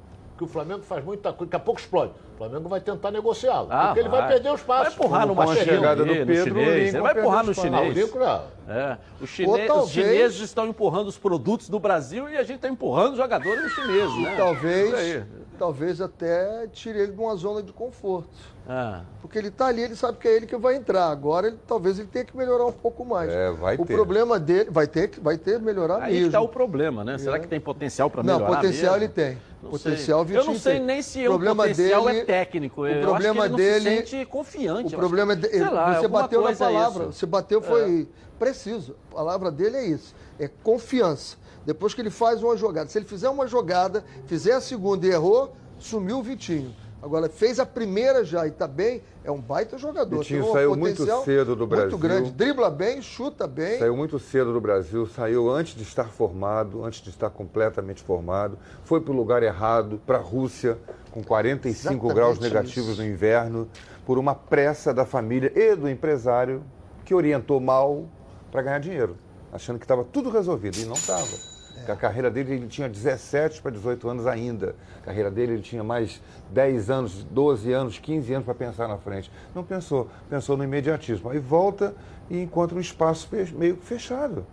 que 0.42 0.46
o 0.46 0.48
Flamengo 0.48 0.82
faz 0.82 1.06
muita 1.06 1.32
coisa, 1.32 1.52
daqui 1.52 1.56
a 1.56 1.64
pouco 1.64 1.80
explode. 1.80 2.14
O 2.34 2.38
Flamengo 2.39 2.68
vai 2.68 2.82
tentar 2.82 3.12
negociá-lo. 3.12 3.68
Ah, 3.70 3.88
porque 3.88 4.00
ele 4.00 4.10
vai 4.10 4.22
vai. 4.22 4.30
perder 4.32 4.50
o 4.50 4.56
espaço. 4.56 4.84
Vai 4.86 4.92
empurrar 4.94 5.28
no 5.28 5.56
chegada 5.56 6.04
do 6.04 6.14
Pedro, 6.14 6.34
o 6.34 6.44
chinês. 6.64 6.94
Ele 6.96 7.02
vai 7.04 7.12
empurrar 7.20 7.44
no. 7.44 7.50
Ah, 7.50 7.52
o 7.52 7.54
chinês. 7.54 7.96
Lincoln, 7.96 8.20
não. 8.20 8.42
É, 8.68 8.98
os, 9.20 9.30
chine- 9.30 9.68
talvez- 9.68 9.84
os 9.86 9.92
chineses 9.92 10.39
estão 10.39 10.66
empurrando 10.66 11.08
os 11.08 11.18
produtos 11.18 11.70
do 11.70 11.80
Brasil 11.80 12.28
e 12.30 12.38
a 12.38 12.44
gente 12.44 12.56
está 12.56 12.70
empurrando 12.70 13.12
os 13.12 13.18
jogadores 13.18 13.62
dos 13.62 13.74
chineses, 13.74 14.18
né? 14.24 14.36
Talvez, 14.38 14.94
aí. 14.94 15.24
talvez 15.60 16.02
até 16.02 16.68
tire 16.72 16.98
ele 17.00 17.12
de 17.12 17.20
uma 17.20 17.36
zona 17.36 17.62
de 17.62 17.72
conforto. 17.74 18.30
Ah, 18.68 19.02
Porque 19.22 19.38
ele 19.38 19.50
está 19.50 19.68
ali, 19.68 19.82
ele 19.82 19.96
sabe 19.96 20.18
que 20.20 20.28
é 20.28 20.36
ele 20.36 20.46
que 20.46 20.56
vai 20.56 20.76
entrar. 20.76 21.10
Agora, 21.10 21.48
ele, 21.48 21.58
talvez 21.68 22.00
ele 22.00 22.08
tenha 22.08 22.24
que 22.24 22.36
melhorar 22.38 22.66
um 22.66 22.72
pouco 22.72 23.04
mais. 23.04 23.30
É, 23.30 23.52
vai 23.52 23.76
o 23.76 23.86
ter. 23.86 23.94
problema 23.94 24.39
dele 24.39 24.70
vai 24.72 24.88
ter 24.88 25.10
que 25.10 25.20
vai 25.20 25.38
ter 25.38 25.60
que 25.60 25.66
melhorar 25.66 25.98
aí 25.98 26.08
que 26.08 26.12
mesmo. 26.14 26.28
está 26.28 26.39
o 26.42 26.48
problema, 26.48 27.04
né? 27.04 27.18
Será 27.18 27.38
que 27.39 27.48
tem 27.48 27.60
potencial 27.60 28.10
para 28.10 28.24
Não, 28.24 28.36
melhorar 28.36 28.56
potencial 28.56 28.94
mesmo? 28.94 29.06
ele 29.06 29.12
tem. 29.14 29.38
Não 29.62 29.70
Potencial 29.70 30.05
sei. 30.05 30.14
o 30.14 30.26
Vitinho 30.26 30.41
Eu 30.41 30.45
não 30.53 30.59
sei 30.59 30.80
nem 30.80 31.01
se 31.01 31.20
O 31.20 31.22
o 31.22 31.28
problema 31.30 31.64
potencial 31.64 32.05
dele- 32.05 32.20
é 32.20 32.26
técnico. 32.26 32.82
o 32.82 32.88
Eu 32.88 33.01
problema 33.01 33.43
acho 33.45 33.53
que 33.55 33.62
ele 33.62 33.70
dele- 33.80 33.89
se 34.05 34.12
sente 34.12 34.26
confiante. 34.26 34.95
O 34.95 34.97
problema 34.97 35.34
acho 35.36 35.45
é 35.55 35.70
lá, 35.70 35.99
você 36.01 36.07
bateu 36.07 36.41
na 36.41 36.51
é 36.51 36.55
palavra. 36.55 37.03
isso. 37.03 37.14
Você 37.14 37.26
bateu 37.26 37.62
foi 37.62 38.07
preciso. 38.39 38.95
A 39.12 39.16
palavra 39.16 39.51
dele 39.51 39.78
é 39.78 39.86
isso. 39.86 40.16
É 40.39 40.47
confiança. 40.47 41.38
Depois 41.64 41.93
que 41.93 42.01
ele 42.01 42.09
faz 42.09 42.41
uma 42.41 42.57
jogada, 42.57 42.89
se 42.89 42.97
ele 42.97 43.05
fizer 43.05 43.30
uma 43.30 43.45
jogada, 43.45 44.03
fizer 44.26 44.53
a 44.53 44.62
segunda 44.62 45.05
e 45.05 45.12
errou, 45.12 45.55
sumiu 45.78 46.18
o 46.18 46.24
Vitinho. 46.24 46.74
Agora 47.02 47.28
fez 47.28 47.60
a 47.60 47.66
primeira 47.66 48.24
já 48.24 48.45
e 48.45 48.49
está 48.49 48.68
bem, 48.68 49.02
é 49.24 49.32
um 49.32 49.41
baita 49.41 49.78
jogador. 49.78 50.20
Vitinho 50.20 50.43
Tem 50.43 50.49
um 50.49 50.54
saiu 50.54 50.76
muito 50.76 51.24
cedo 51.24 51.56
do 51.56 51.66
Brasil. 51.66 51.89
Muito 51.89 52.02
grande, 52.02 52.32
dribla 52.32 52.70
bem, 52.70 53.02
chuta 53.02 53.47
bem. 53.47 53.80
Saiu 53.80 53.97
muito 53.97 54.20
cedo 54.20 54.54
do 54.54 54.62
Brasil, 54.62 55.08
saiu 55.08 55.49
antes 55.49 55.76
de 55.76 55.82
estar 55.82 56.10
formado, 56.10 56.86
antes 56.86 57.02
de 57.02 57.10
estar 57.10 57.32
completamente 57.32 58.04
formado, 58.04 58.58
foi 58.84 59.02
para 59.02 59.12
o 59.12 59.16
lugar 59.16 59.41
errado, 59.41 59.99
para 60.06 60.18
a 60.18 60.22
Rússia, 60.22 60.78
com 61.10 61.24
45 61.24 61.91
Exatamente 61.91 62.16
graus 62.16 62.39
negativos 62.39 62.91
isso. 62.91 63.02
no 63.02 63.08
inverno, 63.08 63.68
por 64.06 64.20
uma 64.20 64.36
pressa 64.36 64.93
da 64.93 65.06
família 65.06 65.52
e 65.56 65.76
do 65.76 65.89
empresário 65.89 66.64
que 67.04 67.16
orientou 67.16 67.60
mal 67.60 68.06
para 68.52 68.62
ganhar 68.62 68.80
dinheiro, 68.80 69.18
achando 69.52 69.80
que 69.80 69.86
estava 69.86 70.04
tudo 70.04 70.30
resolvido 70.30 70.78
e 70.78 70.86
não 70.86 70.93
estava. 70.93 71.51
A 71.92 71.96
carreira 71.96 72.30
dele, 72.32 72.54
ele 72.54 72.68
tinha 72.68 72.88
17 72.88 73.62
para 73.62 73.72
18 73.72 74.10
anos 74.10 74.28
ainda. 74.28 74.76
A 75.02 75.06
carreira 75.06 75.30
dele, 75.30 75.54
ele 75.54 75.62
tinha 75.62 75.84
mais 75.84 76.22
10 76.52 76.89
anos, 76.89 77.24
12 77.24 77.72
anos, 77.72 78.00
15 78.00 78.34
anos 78.34 78.46
para 78.46 78.56
pensar 78.56 78.88
na 78.88 78.98
frente. 78.98 79.32
Não 79.54 79.64
pensou, 79.64 80.08
pensou 80.30 80.56
no 80.58 80.64
imediatismo. 80.64 81.30
Aí 81.30 81.39
volta 81.39 81.94
e 82.30 82.42
encontra 82.42 82.78
um 82.78 82.82
espaço 82.82 83.28
meio 83.54 83.78
fechado. 83.78 84.46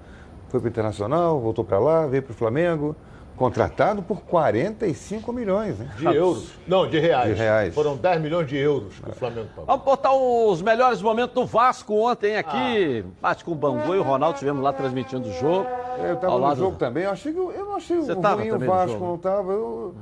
Foi 0.48 0.60
para 0.60 0.66
o 0.66 0.70
Internacional, 0.70 1.40
voltou 1.40 1.64
para 1.64 1.78
lá, 1.78 2.06
veio 2.06 2.22
para 2.22 2.32
o 2.32 2.34
Flamengo, 2.34 2.96
contratado 3.38 4.02
por 4.02 4.20
45 4.22 5.32
milhões. 5.32 5.78
Né? 5.78 5.88
De 5.96 6.04
euros. 6.06 6.50
Não, 6.66 6.86
de 6.88 6.98
reais. 6.98 7.34
De 7.34 7.40
reais. 7.40 7.74
Foram 7.74 7.96
10 7.96 8.20
milhões 8.20 8.46
de 8.48 8.56
euros 8.56 8.98
que 8.98 9.08
o 9.10 9.14
Flamengo 9.14 9.48
pagou. 9.54 9.64
Vamos 9.66 9.84
botar 9.84 10.12
os 10.12 10.60
melhores 10.60 11.00
momentos 11.00 11.34
do 11.34 11.46
Vasco 11.46 11.94
ontem 11.94 12.36
aqui. 12.36 13.04
Bate 13.22 13.44
com 13.44 13.52
o 13.52 13.54
Bangu 13.54 13.94
e 13.94 13.98
o 13.98 14.02
Ronaldo 14.02 14.34
estivemos 14.34 14.62
lá 14.62 14.72
transmitindo 14.72 15.28
o 15.28 15.32
jogo. 15.32 15.66
Eu 16.02 16.14
estava 16.14 16.32
no 16.34 16.38
lado- 16.40 16.58
jogo 16.58 16.76
também, 16.76 17.04
eu 17.04 17.10
achei 17.10 17.32
que 17.32 17.38
eu, 17.38 17.50
eu 17.52 17.64
não 17.64 17.76
achei 17.76 17.96
Você 18.00 18.12
ruim, 18.12 18.50
o 18.52 18.58
Vasco 18.58 18.98
não 19.04 19.14
estava. 19.14 19.52
Eu 19.52 19.94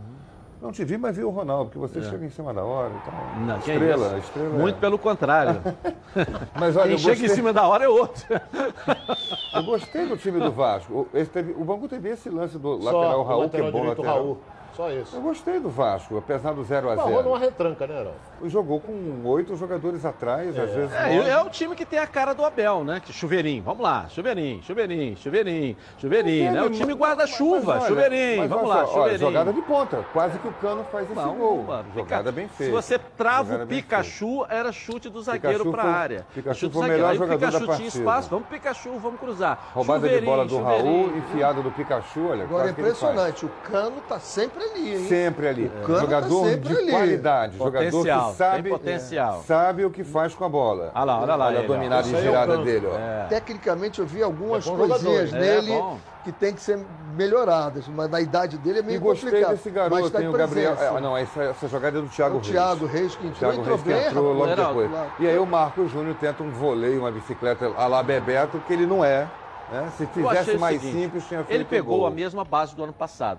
não 0.60 0.72
te 0.72 0.84
vi, 0.84 0.96
mas 0.98 1.16
vi 1.16 1.22
o 1.24 1.30
Ronaldo, 1.30 1.70
porque 1.70 1.78
você 1.78 1.98
É. 1.98 2.10
chega 2.10 2.24
em 2.24 2.30
cima 2.30 2.52
da 2.54 2.62
hora 2.64 2.92
e 2.94 3.10
tal. 3.10 3.40
Não, 3.46 3.58
estrela, 3.58 4.06
isso. 4.18 4.26
estrela. 4.28 4.48
Muito 4.58 4.78
pelo 4.78 4.98
contrário. 4.98 5.60
Mas 6.58 6.74
olha, 6.76 6.84
Quem 6.84 6.92
eu 6.92 6.98
chega 6.98 7.10
gostei- 7.14 7.30
em 7.30 7.34
cima 7.34 7.52
da 7.52 7.66
hora 7.68 7.84
é 7.84 7.88
outro. 7.88 8.24
Eu 9.54 9.62
gostei 9.64 10.06
do 10.06 10.16
time 10.16 10.38
do 10.40 10.50
Vasco. 10.52 11.06
Teve- 11.32 11.52
o 11.52 11.64
Bangu 11.64 11.88
teve 11.88 12.08
esse 12.10 12.28
lance 12.30 12.58
do 12.58 12.80
Só 12.82 12.90
lateral 12.90 13.22
Raul, 13.24 13.40
lateral 13.42 13.48
que 13.70 13.76
é 13.76 13.80
bom 13.80 13.88
lateral. 13.88 14.14
Raul. 14.16 14.38
Só 14.76 14.92
isso. 14.92 15.16
Eu 15.16 15.22
gostei 15.22 15.58
do 15.58 15.70
Vasco, 15.70 16.18
apesar 16.18 16.52
do 16.52 16.62
0 16.62 16.90
a 16.90 16.96
0 16.96 17.08
Falou 17.08 17.22
numa 17.22 17.38
retranca, 17.38 17.86
né, 17.86 17.94
Heraldo? 17.94 18.18
Jogou 18.44 18.78
com 18.78 19.22
oito 19.24 19.56
jogadores 19.56 20.04
atrás, 20.04 20.54
é. 20.54 20.60
às 20.60 20.70
vezes. 20.70 20.92
É, 20.92 21.30
é 21.30 21.40
o 21.40 21.48
time 21.48 21.74
que 21.74 21.86
tem 21.86 21.98
a 21.98 22.06
cara 22.06 22.34
do 22.34 22.44
Abel, 22.44 22.84
né? 22.84 23.00
Que 23.02 23.10
chuveirinho, 23.10 23.62
vamos 23.62 23.82
lá, 23.82 24.06
chuveirinho, 24.10 24.62
chuveirinho, 24.62 25.16
chuveirinho, 25.16 25.76
chuveirinho. 25.96 26.52
Né? 26.52 26.62
O 26.62 26.68
time 26.68 26.92
guarda-chuva, 26.92 27.80
chuveirinho, 27.86 28.40
mas, 28.40 28.50
vamos 28.50 28.68
lá, 28.68 28.86
chuveirinho. 28.86 29.18
Jogada 29.18 29.50
de 29.50 29.62
ponta, 29.62 30.04
quase 30.12 30.38
que 30.38 30.46
o 30.46 30.52
Cano 30.52 30.84
faz 30.92 31.06
esse 31.06 31.14
não, 31.14 31.34
gol. 31.34 31.62
Mano, 31.62 31.86
jogada 31.94 32.24
fica, 32.24 32.32
bem 32.32 32.48
feita. 32.48 32.64
Se 32.64 32.70
você 32.70 32.98
trava 32.98 33.64
o 33.64 33.66
Pikachu, 33.66 34.44
era 34.50 34.70
chute 34.72 35.08
do 35.08 35.22
zagueiro 35.22 35.70
para 35.70 35.84
a 35.84 35.90
área. 35.90 36.26
Pikachu 36.34 36.60
chute 36.60 36.74
foi 36.74 36.84
o 36.84 36.88
melhor 36.88 37.10
Aí 37.12 37.16
jogador 37.16 37.38
Pikachu 37.38 37.60
da 37.60 37.66
partida. 37.66 37.90
tinha 37.90 38.02
espaço, 38.02 38.28
vamos 38.28 38.48
Pikachu, 38.48 38.98
vamos 38.98 39.18
cruzar. 39.18 39.70
Roubada 39.72 40.06
de 40.06 40.20
bola 40.20 40.44
do 40.44 40.62
Raul, 40.62 41.16
enfiada 41.16 41.62
do 41.62 41.70
Pikachu, 41.70 42.28
olha. 42.28 42.44
Agora 42.44 42.68
é 42.68 42.70
impressionante, 42.72 43.46
o 43.46 43.50
Cano 43.64 44.02
tá 44.06 44.20
sempre 44.20 44.65
ali, 44.70 44.94
hein? 44.94 45.08
Sempre 45.08 45.48
ali. 45.48 45.68
Tá 45.68 46.00
jogador 46.00 46.42
tá 46.42 46.48
sempre 46.50 46.68
de 46.68 46.76
ali. 46.76 46.90
qualidade. 46.90 47.56
Potencial, 47.56 47.90
jogador 47.90 48.30
que 48.30 48.36
sabe, 48.36 48.68
potencial. 48.70 49.44
sabe 49.46 49.84
o 49.84 49.90
que 49.90 50.04
faz 50.04 50.34
com 50.34 50.44
a 50.44 50.48
bola. 50.48 50.90
Olha 50.94 51.04
lá, 51.04 51.20
olha 51.20 51.34
lá. 51.34 51.46
Olha 51.46 51.60
a 51.60 51.62
dominada 51.62 52.08
e 52.08 52.14
é 52.14 52.22
girada 52.22 52.58
dele. 52.58 52.86
Ó. 52.86 52.96
É. 52.96 53.26
Tecnicamente, 53.28 54.00
eu 54.00 54.06
vi 54.06 54.22
algumas 54.22 54.66
é 54.66 54.70
coisinhas 54.70 55.32
né? 55.32 55.38
é 55.38 55.62
nele 55.62 55.82
que 56.26 56.32
tem 56.32 56.52
que 56.52 56.60
ser 56.60 56.84
melhoradas, 57.14 57.86
mas 57.86 58.10
na 58.10 58.20
idade 58.20 58.58
dele 58.58 58.80
é 58.80 58.82
meio 58.82 59.00
complicado. 59.00 59.28
E 59.28 59.30
gostei 59.30 59.44
complicado, 59.44 59.56
desse 59.56 59.70
garoto, 59.70 60.10
tá 60.10 60.18
tem 60.18 60.28
o 60.28 60.32
Gabriel... 60.32 60.76
Ah, 60.76 61.00
não, 61.00 61.16
essa, 61.16 61.40
essa, 61.44 61.68
jogada 61.68 61.98
é 61.98 62.02
do 62.02 62.08
Thiago 62.08 62.38
o 62.38 62.40
Reis. 62.40 62.50
Thiago 62.50 62.86
Reis 62.86 63.14
que 63.14 63.26
entrou, 63.28 63.38
Thiago 63.38 63.60
entrou, 63.60 63.76
Reis 63.76 64.02
que 64.02 64.08
entrou 64.08 64.32
logo 64.32 64.56
depois. 64.56 64.90
E 65.20 65.28
aí 65.28 65.38
o 65.38 65.46
Marco 65.46 65.86
Júnior 65.86 66.16
tenta 66.16 66.42
um 66.42 66.50
voleio, 66.50 66.98
uma 66.98 67.12
bicicleta 67.12 67.72
a 67.76 67.86
lá 67.86 68.02
Bebeto, 68.02 68.58
que 68.66 68.72
ele 68.72 68.86
não 68.86 69.04
é. 69.04 69.28
Né? 69.70 69.92
Se 69.96 70.06
fizesse 70.06 70.58
mais 70.58 70.80
seguinte, 70.80 71.00
simples, 71.00 71.26
tinha 71.26 71.44
feito 71.44 71.56
Ele 71.56 71.64
pegou 71.64 71.98
gol. 71.98 72.06
a 72.06 72.10
mesma 72.10 72.44
base 72.44 72.74
do 72.74 72.82
ano 72.82 72.92
passado. 72.92 73.38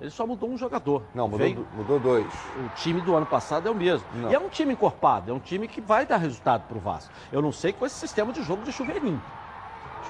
Ele 0.00 0.10
só 0.10 0.26
mudou 0.26 0.48
um 0.48 0.56
jogador. 0.56 1.02
Não, 1.14 1.28
mudou, 1.28 1.66
mudou 1.76 2.00
dois. 2.00 2.26
O 2.56 2.68
time 2.74 3.00
do 3.02 3.14
ano 3.14 3.26
passado 3.26 3.68
é 3.68 3.70
o 3.70 3.74
mesmo. 3.74 4.06
Não. 4.14 4.30
E 4.30 4.34
é 4.34 4.38
um 4.38 4.48
time 4.48 4.72
encorpado, 4.72 5.30
é 5.30 5.34
um 5.34 5.38
time 5.38 5.68
que 5.68 5.80
vai 5.80 6.06
dar 6.06 6.16
resultado 6.16 6.66
para 6.66 6.76
o 6.76 6.80
Vasco. 6.80 7.12
Eu 7.30 7.42
não 7.42 7.52
sei 7.52 7.72
com 7.72 7.84
esse 7.84 7.96
sistema 7.96 8.32
de 8.32 8.42
jogo 8.42 8.64
de 8.64 8.72
chuveirinho. 8.72 9.20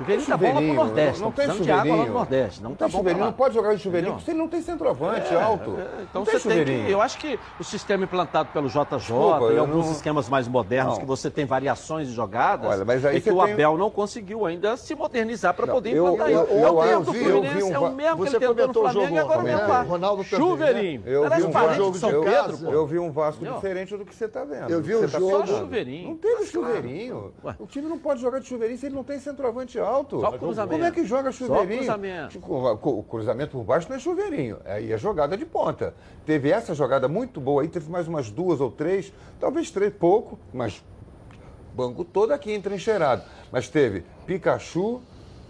Chuveirinho 0.01 0.39
bom 0.39 0.39
bola 0.39 0.55
pro 0.55 0.75
Nordeste. 0.75 1.21
Não, 1.21 1.27
não 1.27 1.33
tem 1.33 1.47
tá 1.47 1.53
chuveirinho. 1.53 1.95
Água 1.95 2.07
no 2.07 2.13
Nordeste. 2.13 2.63
Não, 2.63 2.71
não 2.71 2.77
tá 2.77 2.85
tem 2.87 2.97
chuveirinho. 2.97 3.25
Não 3.25 3.33
pode 3.33 3.55
jogar 3.55 3.75
de 3.75 3.83
chuveirinho 3.83 4.13
porque 4.15 4.25
você 4.25 4.35
não 4.35 4.49
tem 4.49 4.63
centroavante 4.63 5.35
é, 5.35 5.37
é 5.37 5.43
alto. 5.43 5.77
É, 5.79 5.83
é. 5.83 6.03
então 6.09 6.25
você 6.25 6.41
tem, 6.41 6.65
tem 6.65 6.85
que, 6.87 6.91
Eu 6.91 7.03
acho 7.03 7.19
que 7.19 7.39
o 7.59 7.65
sistema 7.65 8.05
implantado 8.05 8.49
pelo 8.53 8.69
JJ 8.69 8.85
Desculpa, 8.97 9.53
e 9.53 9.59
alguns 9.59 9.87
não... 9.87 9.93
esquemas 9.93 10.29
mais 10.29 10.49
modernos 10.49 10.99
que 10.99 11.05
você 11.05 11.31
tem 11.31 11.45
variações 11.45 12.09
de 12.09 12.15
jogadas 12.15 12.71
Olha, 12.71 12.85
mas 12.85 13.05
aí 13.05 13.21
que 13.21 13.31
o 13.31 13.41
Abel 13.41 13.71
tem... 13.71 13.79
não 13.79 13.91
conseguiu 13.91 14.47
ainda 14.47 14.77
se 14.77 14.95
modernizar 14.95 15.55
para 15.55 15.67
poder 15.67 15.97
implantar 15.97 16.31
eu. 16.31 16.41
Eu, 16.47 16.59
eu, 16.59 16.85
eu, 16.85 17.03
vi, 17.03 17.25
eu 17.25 17.43
vi 17.43 17.63
um... 17.63 17.75
É 17.75 17.79
o 17.79 17.93
mesmo 17.93 18.17
você 18.17 18.39
que 18.39 18.45
ele 18.45 18.55
tentou 18.55 18.83
no 18.85 18.91
Flamengo 18.91 19.15
e 19.15 19.19
agora 19.19 19.43
mesmo. 19.43 19.91
Ronaldo 19.91 20.25
Chuveirinho. 20.25 21.03
Eu 21.07 22.87
vi 22.87 22.99
um 22.99 23.11
Vasco 23.11 23.45
diferente 23.45 23.97
do 23.97 24.05
que 24.05 24.15
você 24.15 24.25
está 24.25 24.45
vendo. 24.45 24.71
Eu 24.71 24.81
vi 24.81 24.97
um 24.97 25.07
jogo... 25.07 25.41
Tá 25.41 25.47
Só 25.47 25.59
chuveirinho. 25.59 26.09
Não 26.11 26.17
teve 26.17 26.45
tá 26.45 26.51
chuveirinho. 26.51 27.33
O 27.59 27.67
time 27.67 27.89
não 27.89 27.99
pode 27.99 28.21
jogar 28.21 28.39
de 28.39 28.47
chuveirinho 28.47 28.79
se 28.79 28.87
ele 28.87 28.95
não 28.95 29.05
tem 29.05 29.19
centroavante 29.19 29.79
alto 29.79 29.90
alto. 29.91 30.21
Só 30.21 30.33
cruzamento. 30.33 30.73
Como 30.73 30.85
é 30.85 30.91
que 30.91 31.05
joga 31.05 31.33
chuveirinho? 31.33 31.85
Só 31.85 31.93
cruzamento. 31.95 32.29
Tipo, 32.29 32.89
o 32.89 33.03
cruzamento 33.03 33.53
por 33.53 33.65
baixo 33.65 33.89
não 33.89 33.97
é 33.97 33.99
chuveirinho, 33.99 34.59
aí 34.65 34.91
é, 34.91 34.95
é 34.95 34.99
jogada 34.99 35.37
de 35.37 35.45
ponta. 35.45 35.95
Teve 36.25 36.51
essa 36.51 36.75
jogada 36.75 37.09
muito 37.09 37.41
boa 37.41 37.63
aí, 37.63 37.69
teve 37.69 37.91
mais 37.91 38.07
umas 38.07 38.31
duas 38.31 38.61
ou 38.61 38.71
três, 38.71 39.13
talvez 39.39 39.71
três, 39.71 39.93
pouco, 39.93 40.39
mas 40.53 40.83
banco 41.75 42.05
todo 42.05 42.33
aqui 42.33 42.53
entrincheirado. 42.53 43.23
Mas 43.51 43.69
teve 43.69 44.05
Pikachu, 44.27 45.01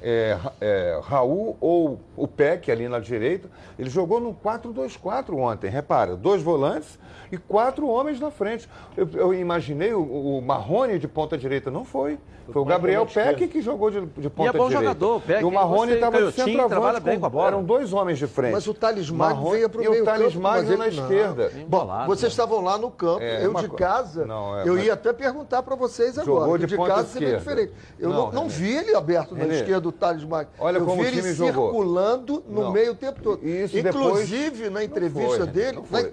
é, 0.03 0.38
é, 0.61 1.01
Raul 1.03 1.57
ou 1.61 2.01
o 2.16 2.26
Peck 2.26 2.70
ali 2.70 2.88
na 2.88 2.99
direita, 2.99 3.51
ele 3.78 3.91
jogou 3.91 4.20
no 4.20 4.34
4-2-4 4.34 5.36
ontem, 5.36 5.70
repara, 5.70 6.16
dois 6.16 6.43
volantes 6.43 6.99
e 7.30 7.36
quatro 7.36 7.86
homens 7.86 8.18
na 8.18 8.30
frente. 8.30 8.68
Eu, 8.97 9.09
eu 9.12 9.34
imaginei 9.34 9.93
o, 9.93 10.03
o 10.03 10.43
Marrone 10.43 10.99
de 10.99 11.07
ponta 11.07 11.36
direita, 11.36 11.70
não 11.70 11.84
foi. 11.84 12.18
Foi 12.53 12.62
o 12.62 12.64
é 12.64 12.68
Gabriel 12.68 13.07
Peck 13.07 13.48
que 13.48 13.61
jogou 13.62 13.90
de, 13.90 14.01
de 14.01 14.07
ponta 14.07 14.18
direita. 14.20 14.42
E 14.42 14.46
é 14.46 14.53
bom 14.53 14.68
direita. 14.68 14.88
jogador, 14.88 15.16
o 15.16 15.20
Peck. 15.20 15.42
E 15.42 15.44
o 15.44 15.51
Marrone 15.51 15.92
estava 15.92 16.18
de 16.18 16.28
assim, 16.28 16.44
centroavante. 16.44 17.01
Com, 17.01 17.20
com 17.20 17.26
a 17.26 17.28
bola. 17.28 17.46
Eram 17.48 17.62
dois 17.62 17.92
homens 17.92 18.18
de 18.18 18.26
frente. 18.26 18.53
Mas 18.53 18.66
o 18.66 18.74
Thales 18.74 19.11
Magno 19.11 19.51
veio 19.51 19.68
para 19.68 19.78
o 19.78 19.80
meio 19.82 19.94
E 19.94 20.01
o 20.01 20.05
Thales 20.05 20.34
Magno 20.34 20.76
na 20.76 20.88
esquerda. 20.88 21.53
Bom, 21.66 21.88
vocês 22.07 22.32
estavam 22.32 22.61
lá 22.61 22.78
no 22.78 22.90
campo, 22.90 23.22
é, 23.22 23.44
eu 23.44 23.55
de 23.55 23.68
casa. 23.70 24.26
É, 24.64 24.68
eu 24.68 24.78
ia 24.78 24.94
até 24.94 25.12
perguntar 25.12 25.62
para 25.62 25.74
vocês 25.74 26.18
agora. 26.18 26.66
De 26.66 26.76
casa 26.76 27.09
seria 27.09 27.38
diferente. 27.38 27.72
Eu 27.98 28.32
não 28.32 28.48
vi 28.48 28.76
ele 28.76 28.94
aberto 28.94 29.34
na 29.34 29.46
esquerda, 29.46 29.88
o 29.88 29.92
Thales 29.92 30.24
Magno. 30.24 30.53
Olha 30.59 30.80
como 30.80 31.03
o 31.03 31.05
time 31.05 31.32
jogou. 31.32 31.66
circulando 31.66 32.42
no 32.48 32.70
meio 32.70 32.92
o 32.92 32.94
tempo 32.94 33.20
todo. 33.22 33.46
Isso 33.46 33.78
Inclusive, 33.78 34.70
na 34.70 34.84
entrevista 34.84 35.46
dele, 35.46 35.80
né, 35.90 36.11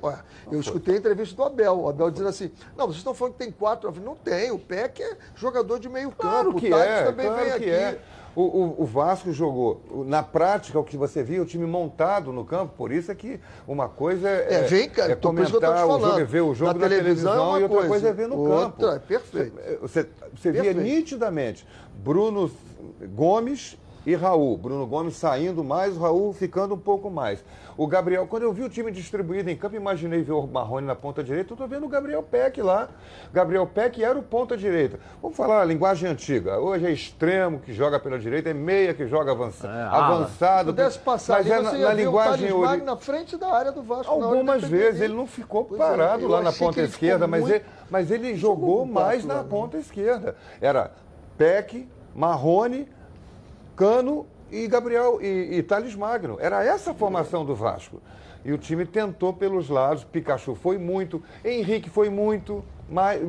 eu 0.52 0.60
escutei 0.60 0.96
a 0.96 0.98
entrevista 0.98 1.36
do 1.36 1.44
Abel, 1.44 1.80
o 1.80 1.90
Abel 1.90 2.10
dizendo 2.10 2.30
assim, 2.30 2.52
não, 2.76 2.86
vocês 2.86 2.98
estão 2.98 3.14
falando 3.14 3.34
que 3.34 3.40
tem 3.40 3.52
quatro, 3.52 3.92
não 4.02 4.16
tem, 4.16 4.52
o 4.52 4.60
Peck 4.60 5.02
é 5.02 5.18
jogador 5.36 5.80
de 5.80 5.90
meio 5.90 6.12
campo 6.12 6.27
claro. 6.30 6.54
Que 6.54 6.68
o 6.68 6.70
Tati 6.70 6.90
é, 6.90 7.04
também 7.04 7.26
claro 7.28 7.42
veio 7.42 7.58
que 7.58 7.64
aqui. 7.64 7.70
É. 7.70 8.00
O, 8.36 8.42
o, 8.42 8.84
o, 8.84 8.86
Vasco 8.86 9.32
jogou. 9.32 9.82
Na 10.06 10.22
prática, 10.22 10.78
o 10.80 10.84
que 10.84 10.96
você 10.96 11.24
via, 11.24 11.42
o 11.42 11.46
time 11.46 11.66
montado 11.66 12.32
no 12.32 12.46
campo, 12.46 12.72
por 12.78 12.92
isso 12.92 13.12
é 13.12 13.16
que 13.16 13.40
uma 13.68 13.90
coisa 13.90 14.30
é, 14.30 14.48
é, 14.54 14.62
vem, 14.62 14.88
cara, 14.88 15.14
é 15.14 15.16
então 15.16 15.34
comentar 15.34 15.88
o 15.88 16.00
jogo, 16.00 16.20
é 16.20 16.24
ver 16.24 16.42
o 16.42 16.54
jogo 16.54 16.74
na, 16.74 16.80
na 16.82 16.88
televisão, 16.88 17.32
é 17.32 17.36
televisão 17.36 17.58
é 17.58 17.60
e 17.60 17.64
outra 17.64 17.78
coisa, 17.78 17.86
é 17.86 17.90
coisa 17.90 18.10
é 18.10 18.14
ver 18.14 18.28
no 18.28 18.38
outra, 18.38 18.70
campo. 18.70 18.96
É 18.96 19.00
perfeito. 19.00 19.56
Você, 19.82 20.08
você 20.36 20.52
perfeito. 20.52 20.62
via 20.62 20.74
nitidamente 20.74 21.66
Bruno 21.96 22.52
Gomes 23.16 23.76
e 24.08 24.16
Raul. 24.16 24.58
Bruno 24.58 24.88
Gomes 24.88 25.18
saindo 25.18 25.66
mais, 25.66 25.98
o 25.98 26.00
Raul 26.00 26.32
ficando 26.32 26.76
um 26.76 26.80
pouco 26.80 27.12
mais. 27.12 27.44
O 27.76 27.86
Gabriel, 27.86 28.26
quando 28.26 28.44
eu 28.44 28.54
vi 28.54 28.64
o 28.64 28.70
time 28.70 28.90
distribuído 28.90 29.50
em 29.50 29.56
campo, 29.58 29.76
imaginei 29.76 30.24
ver 30.24 30.32
o 30.32 30.48
Marrone 30.48 30.88
na 30.88 30.96
ponta 30.96 31.22
direita, 31.22 31.52
eu 31.52 31.58
tô 31.58 31.68
vendo 31.68 31.86
o 31.86 31.90
Gabriel 31.90 32.24
Peck 32.24 32.62
lá. 32.62 32.88
Gabriel 33.34 33.68
Peck 33.68 34.02
era 34.02 34.18
o 34.18 34.24
ponta 34.24 34.56
direita. 34.56 34.98
Vamos 35.22 35.36
falar 35.36 35.62
a 35.62 35.66
linguagem 35.66 36.10
antiga. 36.10 36.58
Hoje 36.58 36.86
é 36.86 36.92
extremo 36.92 37.60
que 37.60 37.74
joga 37.74 38.00
pela 38.00 38.18
direita, 38.18 38.50
é 38.50 38.54
meia 38.54 38.94
que 38.94 39.06
joga 39.08 39.32
é, 39.32 39.34
avançado. 39.34 39.78
É, 39.78 39.84
avançado 39.84 40.74
pudesse 40.74 41.00
passar 41.00 41.44
mas 41.44 41.52
ali, 41.52 41.60
é 41.60 41.62
na, 41.62 41.88
na 41.90 41.94
linguagem 41.94 42.52
o 42.54 42.60
hoje. 42.60 42.84
na 42.84 42.96
frente 42.96 43.36
da 43.36 43.52
área 43.52 43.74
do 43.74 43.84
Vasco. 43.84 44.10
Algumas 44.10 44.64
vezes, 44.64 45.02
ele 45.02 45.14
não 45.14 45.28
ficou 45.28 45.66
parado 45.66 46.30
lá 46.30 46.42
na 46.42 46.54
ponta 46.54 46.82
esquerda, 46.82 47.28
mas 47.28 47.42
muito... 47.42 47.56
ele 47.56 47.66
mas 47.90 48.10
ele 48.10 48.36
jogou 48.36 48.86
mais 48.86 49.26
na 49.26 49.44
ponta 49.44 49.78
esquerda. 49.78 50.38
Era 50.62 50.92
Peck, 51.38 51.88
Marrone, 52.16 52.88
Cano 53.78 54.26
e 54.52 54.68
Gabriel 54.68 55.20
e, 55.22 55.58
e 55.58 55.64
Thales 55.64 55.96
Magno. 55.96 56.38
Era 56.42 56.66
essa 56.66 56.92
a 56.92 56.94
formação 56.96 57.46
do 57.46 57.56
Vasco. 57.56 58.02
E 58.44 58.52
o 58.52 58.58
time 58.58 58.86
tentou 58.86 59.32
pelos 59.32 59.70
lados, 59.70 60.04
Pikachu 60.04 60.56
foi 60.56 60.78
muito, 60.78 61.22
Henrique 61.46 61.90
foi 61.90 62.10
muito. 62.10 62.64
Mas, 62.90 63.22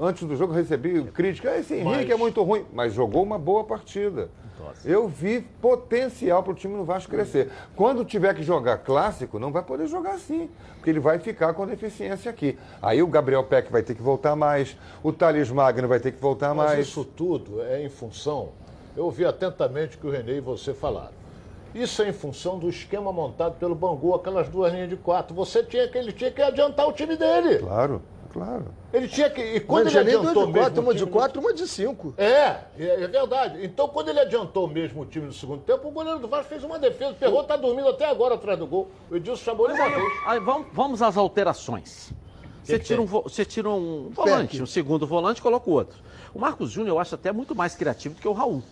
antes 0.00 0.26
do 0.26 0.36
jogo 0.36 0.52
recebi 0.52 1.02
crítica, 1.04 1.56
esse 1.56 1.74
Henrique 1.74 1.90
é 1.90 1.96
mas... 2.02 2.10
é 2.10 2.16
muito 2.16 2.42
ruim, 2.42 2.64
mas 2.72 2.94
jogou 2.94 3.22
uma 3.22 3.38
boa 3.38 3.64
partida. 3.64 4.30
Nossa. 4.58 4.88
Eu 4.88 5.08
vi 5.08 5.40
potencial 5.40 6.42
para 6.42 6.52
o 6.52 6.54
time 6.54 6.76
do 6.76 6.84
Vasco 6.84 7.10
crescer. 7.10 7.50
Quando 7.74 8.04
tiver 8.04 8.34
que 8.34 8.42
jogar 8.42 8.78
clássico, 8.78 9.38
não 9.38 9.50
vai 9.50 9.62
poder 9.62 9.86
jogar 9.88 10.12
assim, 10.12 10.48
porque 10.74 10.90
ele 10.90 11.00
vai 11.00 11.18
ficar 11.18 11.52
com 11.54 11.66
deficiência 11.66 12.30
aqui. 12.30 12.56
Aí 12.80 13.02
o 13.02 13.06
Gabriel 13.08 13.42
Peck 13.42 13.72
vai 13.72 13.82
ter 13.82 13.94
que 13.94 14.02
voltar 14.02 14.36
mais, 14.36 14.76
o 15.02 15.12
Thales 15.12 15.50
Magno 15.50 15.88
vai 15.88 15.98
ter 15.98 16.12
que 16.12 16.20
voltar 16.20 16.54
mas 16.54 16.70
mais. 16.70 16.86
Isso 16.86 17.04
tudo 17.04 17.60
é 17.62 17.82
em 17.82 17.88
função 17.88 18.50
eu 18.96 19.04
ouvi 19.04 19.24
atentamente 19.24 19.96
o 19.96 20.00
que 20.00 20.06
o 20.06 20.10
Renê 20.10 20.36
e 20.36 20.40
você 20.40 20.74
falaram. 20.74 21.20
Isso 21.74 22.02
é 22.02 22.08
em 22.08 22.12
função 22.12 22.58
do 22.58 22.68
esquema 22.68 23.12
montado 23.12 23.54
pelo 23.54 23.74
Bangu, 23.74 24.14
aquelas 24.14 24.48
duas 24.48 24.72
linhas 24.72 24.88
de 24.88 24.96
quatro. 24.96 25.34
Você 25.36 25.62
tinha 25.62 25.86
que, 25.86 25.96
ele 25.96 26.12
tinha 26.12 26.30
que 26.30 26.42
adiantar 26.42 26.88
o 26.88 26.92
time 26.92 27.16
dele. 27.16 27.60
Claro, 27.60 28.02
claro. 28.32 28.64
Ele 28.92 29.06
tinha 29.06 29.30
que. 29.30 29.40
E 29.40 29.60
quando 29.60 29.84
Mas 29.84 29.94
ele 29.94 30.16
adiantou 30.16 30.32
duas 30.32 30.46
de 30.46 30.52
mesmo 30.52 30.60
quatro, 30.64 30.82
uma 30.82 30.94
de 30.94 31.06
quatro, 31.06 31.40
uma 31.40 31.54
de 31.54 31.68
cinco. 31.68 32.12
É, 32.18 32.26
é, 32.26 32.64
é, 32.76 33.06
verdade. 33.06 33.64
Então, 33.64 33.86
quando 33.88 34.08
ele 34.08 34.18
adiantou 34.18 34.66
mesmo 34.66 35.02
o 35.02 35.06
time 35.06 35.26
no 35.26 35.32
segundo 35.32 35.62
tempo, 35.62 35.86
o 35.86 35.92
goleiro 35.92 36.18
do 36.18 36.26
Vasco 36.26 36.48
fez 36.48 36.64
uma 36.64 36.76
defesa. 36.76 37.14
O 37.28 37.44
tá 37.44 37.56
dormindo 37.56 37.88
até 37.88 38.06
agora 38.06 38.34
atrás 38.34 38.58
do 38.58 38.66
gol. 38.66 38.88
O 39.08 39.14
Edilson 39.14 39.44
chamou 39.44 39.70
ele 39.70 39.80
uma 39.80 39.90
vez. 39.90 40.12
Aí, 40.26 40.40
vamos, 40.40 40.66
vamos 40.72 41.02
às 41.02 41.16
alterações. 41.16 42.12
Você 42.64 42.78
tira, 42.78 43.00
um, 43.00 43.06
você 43.06 43.44
tira 43.44 43.70
um 43.70 44.10
volante, 44.10 44.62
um 44.62 44.66
segundo 44.66 45.06
volante, 45.06 45.40
coloca 45.40 45.68
o 45.68 45.72
outro. 45.72 45.98
O 46.34 46.38
Marcos 46.38 46.70
Júnior 46.70 46.96
eu 46.96 47.00
acho 47.00 47.14
até 47.14 47.32
muito 47.32 47.54
mais 47.54 47.74
criativo 47.74 48.14
do 48.14 48.20
que 48.20 48.28
o 48.28 48.32
Raul. 48.32 48.62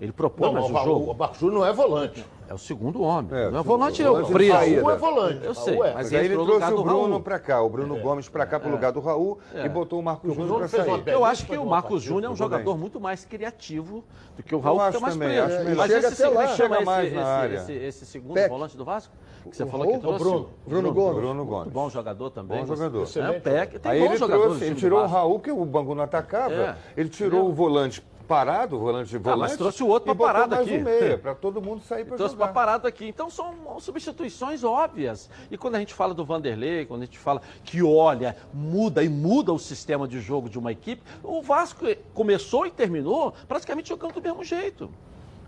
Ele 0.00 0.10
propõe 0.10 0.52
mais 0.52 0.64
o, 0.64 0.68
jogo. 0.68 1.12
O 1.12 1.14
Marcos 1.14 1.38
Júnior 1.38 1.60
não 1.60 1.66
é 1.66 1.72
volante. 1.72 2.24
É 2.48 2.54
o 2.54 2.58
segundo 2.58 3.02
homem. 3.02 3.30
É, 3.32 3.50
não 3.52 3.60
é 3.60 3.62
volante, 3.62 4.02
é 4.02 4.10
O 4.10 4.14
Raul 4.14 4.90
é 4.90 4.96
volante. 4.96 5.44
Eu 5.44 5.54
sei. 5.54 5.80
É. 5.80 5.94
Mas, 5.94 6.12
aí 6.12 6.24
ele 6.24 6.34
trouxe 6.34 6.72
o 6.72 6.82
Bruno 6.82 7.20
para 7.20 7.38
cá, 7.38 7.62
o 7.62 7.70
Bruno 7.70 7.96
é. 7.96 8.00
Gomes 8.00 8.28
para 8.28 8.44
cá, 8.44 8.58
para 8.58 8.68
o 8.68 8.72
é. 8.72 8.74
lugar 8.74 8.90
do 8.90 8.98
Raul, 8.98 9.38
e 9.54 9.60
é. 9.60 9.68
botou 9.68 10.00
o 10.00 10.02
Marcos 10.02 10.34
Júnior 10.34 10.58
para 10.58 10.68
sair. 10.68 11.02
Eu 11.06 11.24
acho 11.24 11.46
que 11.46 11.56
o 11.56 11.64
Marcos 11.64 12.02
Júnior 12.02 12.30
é 12.30 12.32
um 12.32 12.36
jogador 12.36 12.76
muito 12.76 13.00
mais 13.00 13.24
criativo 13.24 14.02
do 14.36 14.42
que 14.42 14.54
o 14.54 14.58
Raul, 14.58 14.80
que 14.80 14.86
está 14.88 15.00
mais 15.00 15.16
preso. 15.16 16.34
Mas 16.34 16.56
chama 16.56 16.80
mais 16.80 17.68
esse 17.70 18.04
segundo 18.04 18.48
volante 18.48 18.76
do 18.76 18.84
Vasco? 18.84 19.14
Que 19.50 19.56
você 19.56 19.64
o 19.64 19.66
falou 19.66 19.86
Rô, 19.86 19.92
que 19.92 19.98
trouxe? 19.98 20.24
O 20.24 20.24
Bruno, 20.24 20.38
Bruno, 20.40 20.54
Bruno 20.66 20.94
Gomes. 20.94 21.20
Bruno 21.20 21.44
Gomes. 21.44 21.72
bom 21.72 21.90
jogador 21.90 22.30
também. 22.30 22.58
Bom 22.58 22.66
jogador. 22.66 23.06
É, 23.44 23.66
tem 23.66 23.92
Aí 23.92 24.00
bons 24.00 24.06
ele 24.06 24.16
jogadores 24.16 24.48
trouxe, 24.48 24.64
ele 24.64 24.74
tirou 24.74 25.02
o 25.02 25.06
Raul, 25.06 25.40
que 25.40 25.50
é 25.50 25.52
o 25.52 25.64
Bangu 25.64 25.94
não 25.94 26.04
atacava. 26.04 26.54
É, 26.54 26.76
ele 26.96 27.08
tirou 27.08 27.28
entendeu? 27.28 27.46
É 27.46 27.50
o 27.50 27.54
volante 27.54 28.02
parado, 28.22 28.76
o 28.76 28.78
volante 28.78 29.10
de 29.10 29.18
volante. 29.18 29.40
Ah, 29.40 29.48
mas 29.48 29.56
trouxe 29.56 29.82
o 29.82 29.88
outro 29.88 30.14
para 30.14 30.26
parado 30.26 30.54
mais 30.54 30.66
aqui. 30.66 30.78
Um 30.78 31.18
para 31.18 31.34
todo 31.34 31.60
mundo 31.60 31.82
sair 31.82 32.04
para 32.04 32.16
Trouxe 32.16 32.34
para 32.34 32.48
parado 32.48 32.86
aqui. 32.86 33.06
Então 33.06 33.28
são 33.28 33.54
substituições 33.78 34.64
óbvias. 34.64 35.28
E 35.50 35.58
quando 35.58 35.74
a 35.74 35.78
gente 35.78 35.92
fala 35.92 36.14
do 36.14 36.24
Vanderlei, 36.24 36.86
quando 36.86 37.02
a 37.02 37.04
gente 37.04 37.18
fala 37.18 37.42
que 37.64 37.82
olha, 37.82 38.36
muda 38.52 39.02
e 39.02 39.08
muda 39.08 39.52
o 39.52 39.58
sistema 39.58 40.08
de 40.08 40.20
jogo 40.20 40.48
de 40.48 40.58
uma 40.58 40.72
equipe, 40.72 41.02
o 41.22 41.42
Vasco 41.42 41.84
começou 42.14 42.66
e 42.66 42.70
terminou 42.70 43.34
praticamente 43.46 43.90
jogando 43.90 44.14
do 44.14 44.22
mesmo 44.22 44.42
jeito. 44.44 44.90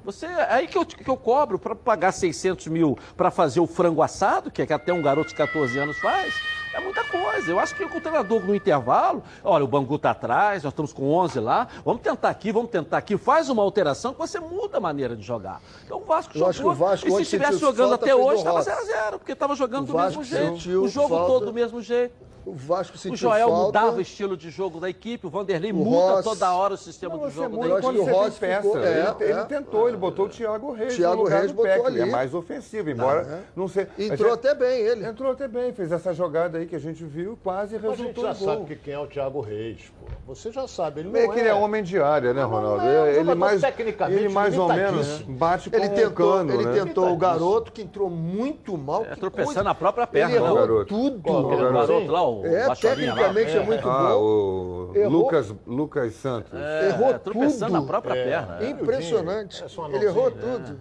Você, 0.04 0.26
é 0.26 0.52
aí 0.52 0.68
que 0.68 0.76
eu, 0.76 0.84
que 0.84 1.08
eu 1.08 1.16
cobro 1.16 1.58
para 1.58 1.74
pagar 1.74 2.12
600 2.12 2.66
mil 2.66 2.98
para 3.16 3.30
fazer 3.30 3.60
o 3.60 3.66
frango 3.66 4.02
assado, 4.02 4.50
que 4.50 4.60
é 4.60 4.66
que 4.66 4.72
até 4.72 4.92
um 4.92 5.00
garoto 5.00 5.30
de 5.30 5.34
14 5.34 5.78
anos 5.78 5.98
faz, 5.98 6.34
é 6.74 6.80
muita 6.80 7.04
coisa. 7.04 7.50
Eu 7.50 7.58
acho 7.58 7.74
que 7.74 7.84
o 7.84 8.00
treinador 8.00 8.40
no 8.44 8.54
intervalo, 8.54 9.22
olha, 9.42 9.64
o 9.64 9.68
Bangu 9.68 9.96
está 9.96 10.10
atrás, 10.10 10.62
nós 10.62 10.72
estamos 10.72 10.92
com 10.92 11.10
11 11.10 11.40
lá, 11.40 11.68
vamos 11.84 12.02
tentar 12.02 12.28
aqui, 12.30 12.52
vamos 12.52 12.70
tentar 12.70 12.98
aqui, 12.98 13.16
faz 13.16 13.48
uma 13.48 13.62
alteração 13.62 14.12
que 14.12 14.18
você 14.18 14.38
muda 14.40 14.78
a 14.78 14.80
maneira 14.80 15.16
de 15.16 15.22
jogar. 15.22 15.60
Então 15.84 15.98
o 15.98 16.04
Vasco 16.04 16.32
Eu 16.36 16.38
jogou, 16.38 16.48
acho 16.50 16.60
que 16.60 16.66
o 16.68 16.74
Vasco, 16.74 17.08
e 17.08 17.10
se 17.12 17.22
estivesse 17.22 17.58
jogando 17.58 17.94
até 17.94 18.14
hoje, 18.14 18.38
estava 18.38 18.62
derrota. 18.62 18.82
0x0, 18.86 19.18
porque 19.18 19.32
estava 19.32 19.54
jogando 19.54 19.84
O 19.84 19.92
do 19.92 19.98
mesmo 19.98 20.24
jeito, 20.24 20.54
o 20.82 20.88
jogo 20.88 21.08
falta. 21.08 21.26
todo 21.32 21.46
do 21.46 21.52
mesmo 21.52 21.80
jeito. 21.80 22.14
O 22.46 22.52
Vasco 22.52 22.94
O 22.96 22.98
sentiu 22.98 23.16
Joel 23.16 23.48
falta. 23.48 23.64
mudava 23.64 23.96
o 23.96 24.00
estilo 24.02 24.36
de 24.36 24.50
jogo 24.50 24.78
da 24.78 24.90
equipe, 24.90 25.26
o 25.26 25.30
Vanderlei 25.30 25.72
O 25.72 25.76
muda 25.76 26.16
Ross- 26.16 26.24
toda 26.24 26.52
hora 26.52 26.74
o 26.74 26.76
sistema 26.76 27.16
Não, 27.16 27.26
de 27.26 27.32
você 27.32 27.40
jogo 27.42 27.56
muda 27.56 27.68
da 27.68 27.78
equipe. 27.88 27.96
você 28.04 28.10
Ross 28.10 28.34
peça. 28.38 28.60
ficou- 28.62 28.76
ele, 28.82 28.86
é, 28.86 29.14
ele 29.20 29.32
é. 29.40 29.44
tentou, 29.44 29.88
ele 29.88 29.96
botou 29.96 30.26
o 30.26 30.28
Thiago 30.28 30.70
Reis 30.72 30.94
Thiago 30.94 31.16
no 31.16 31.22
lugar 31.22 31.38
Reis 31.38 31.52
do 31.52 31.54
botou 31.56 31.72
Peck, 31.72 31.86
ali. 31.86 32.00
ele 32.00 32.08
é 32.10 32.12
mais 32.12 32.34
ofensivo, 32.34 32.90
embora 32.90 33.22
é. 33.22 33.40
não 33.56 33.66
sei... 33.66 33.86
Entrou 33.98 34.28
é- 34.28 34.34
até 34.34 34.54
bem 34.54 34.78
ele. 34.78 35.06
Entrou 35.06 35.32
até 35.32 35.48
bem, 35.48 35.72
fez 35.72 35.90
essa 35.90 36.12
jogada 36.12 36.58
aí 36.58 36.63
que 36.66 36.76
a 36.76 36.78
gente 36.78 37.04
viu 37.04 37.32
e 37.32 37.36
quase 37.36 37.74
Mas 37.76 37.84
a 37.84 37.88
gente 37.88 37.98
resultou 37.98 38.24
já 38.24 38.30
em 38.30 38.34
gol. 38.38 38.48
sabe 38.48 38.64
que 38.66 38.76
quem 38.76 38.94
é 38.94 38.98
o 38.98 39.06
Thiago 39.06 39.40
Reis, 39.40 39.92
pô. 40.00 40.06
Você 40.34 40.50
já 40.52 40.66
sabe, 40.66 41.00
ele 41.00 41.08
não 41.10 41.18
é... 41.20 41.28
que 41.28 41.38
ele 41.40 41.48
é 41.48 41.54
homem 41.54 41.82
de 41.82 42.00
área, 42.00 42.32
né, 42.32 42.42
Ronaldo? 42.42 42.82
é 42.82 43.16
ele 43.18 43.34
mais, 43.34 43.60
tecnicamente 43.60 44.20
ele 44.24 44.28
mais 44.32 44.56
ou 44.58 44.68
menos 44.68 45.20
bate 45.22 45.68
com 45.70 45.76
Ele 45.76 45.86
o 45.86 45.90
tentou, 45.90 46.12
cano, 46.32 46.52
ele 46.54 46.64
né? 46.64 46.72
tentou 46.72 47.12
o 47.12 47.16
garoto 47.16 47.72
que 47.72 47.82
entrou 47.82 48.08
muito 48.10 48.76
mal. 48.78 49.04
É, 49.04 49.14
tropeçando 49.16 49.46
coisa. 49.46 49.62
na 49.62 49.74
própria 49.74 50.06
perna, 50.06 50.30
Ele 50.34 50.40
né, 50.40 50.46
errou 50.62 50.84
tudo. 50.84 51.20
Qual, 51.22 51.42
O 51.44 51.52
aquele 51.52 51.72
garoto 51.72 52.06
lá, 52.12 52.28
o 52.28 52.46
É, 52.46 52.66
baixolinho 52.68 53.08
lá. 53.08 53.14
tecnicamente 53.14 53.56
é, 53.56 53.60
muito 53.64 53.88
Ah, 53.88 54.08
bom. 54.10 54.20
o 54.20 54.92
Errou. 54.94 55.10
Lucas, 55.12 55.54
Lucas 55.66 56.14
Santos. 56.14 56.52
É, 56.54 56.88
Errou 56.88 57.18
tropeçando 57.18 57.66
tudo. 57.66 57.80
na 57.80 57.82
própria 57.82 58.14
É. 58.18 58.24
perna. 58.24 58.58
é. 58.60 58.70
Impressionante. 58.70 59.62
É 59.64 59.68
só 59.68 59.86
um 59.86 59.94
Ele 59.94 60.04
errou 60.06 60.26
anãozinho, 60.28 60.58
tudo. 60.60 60.80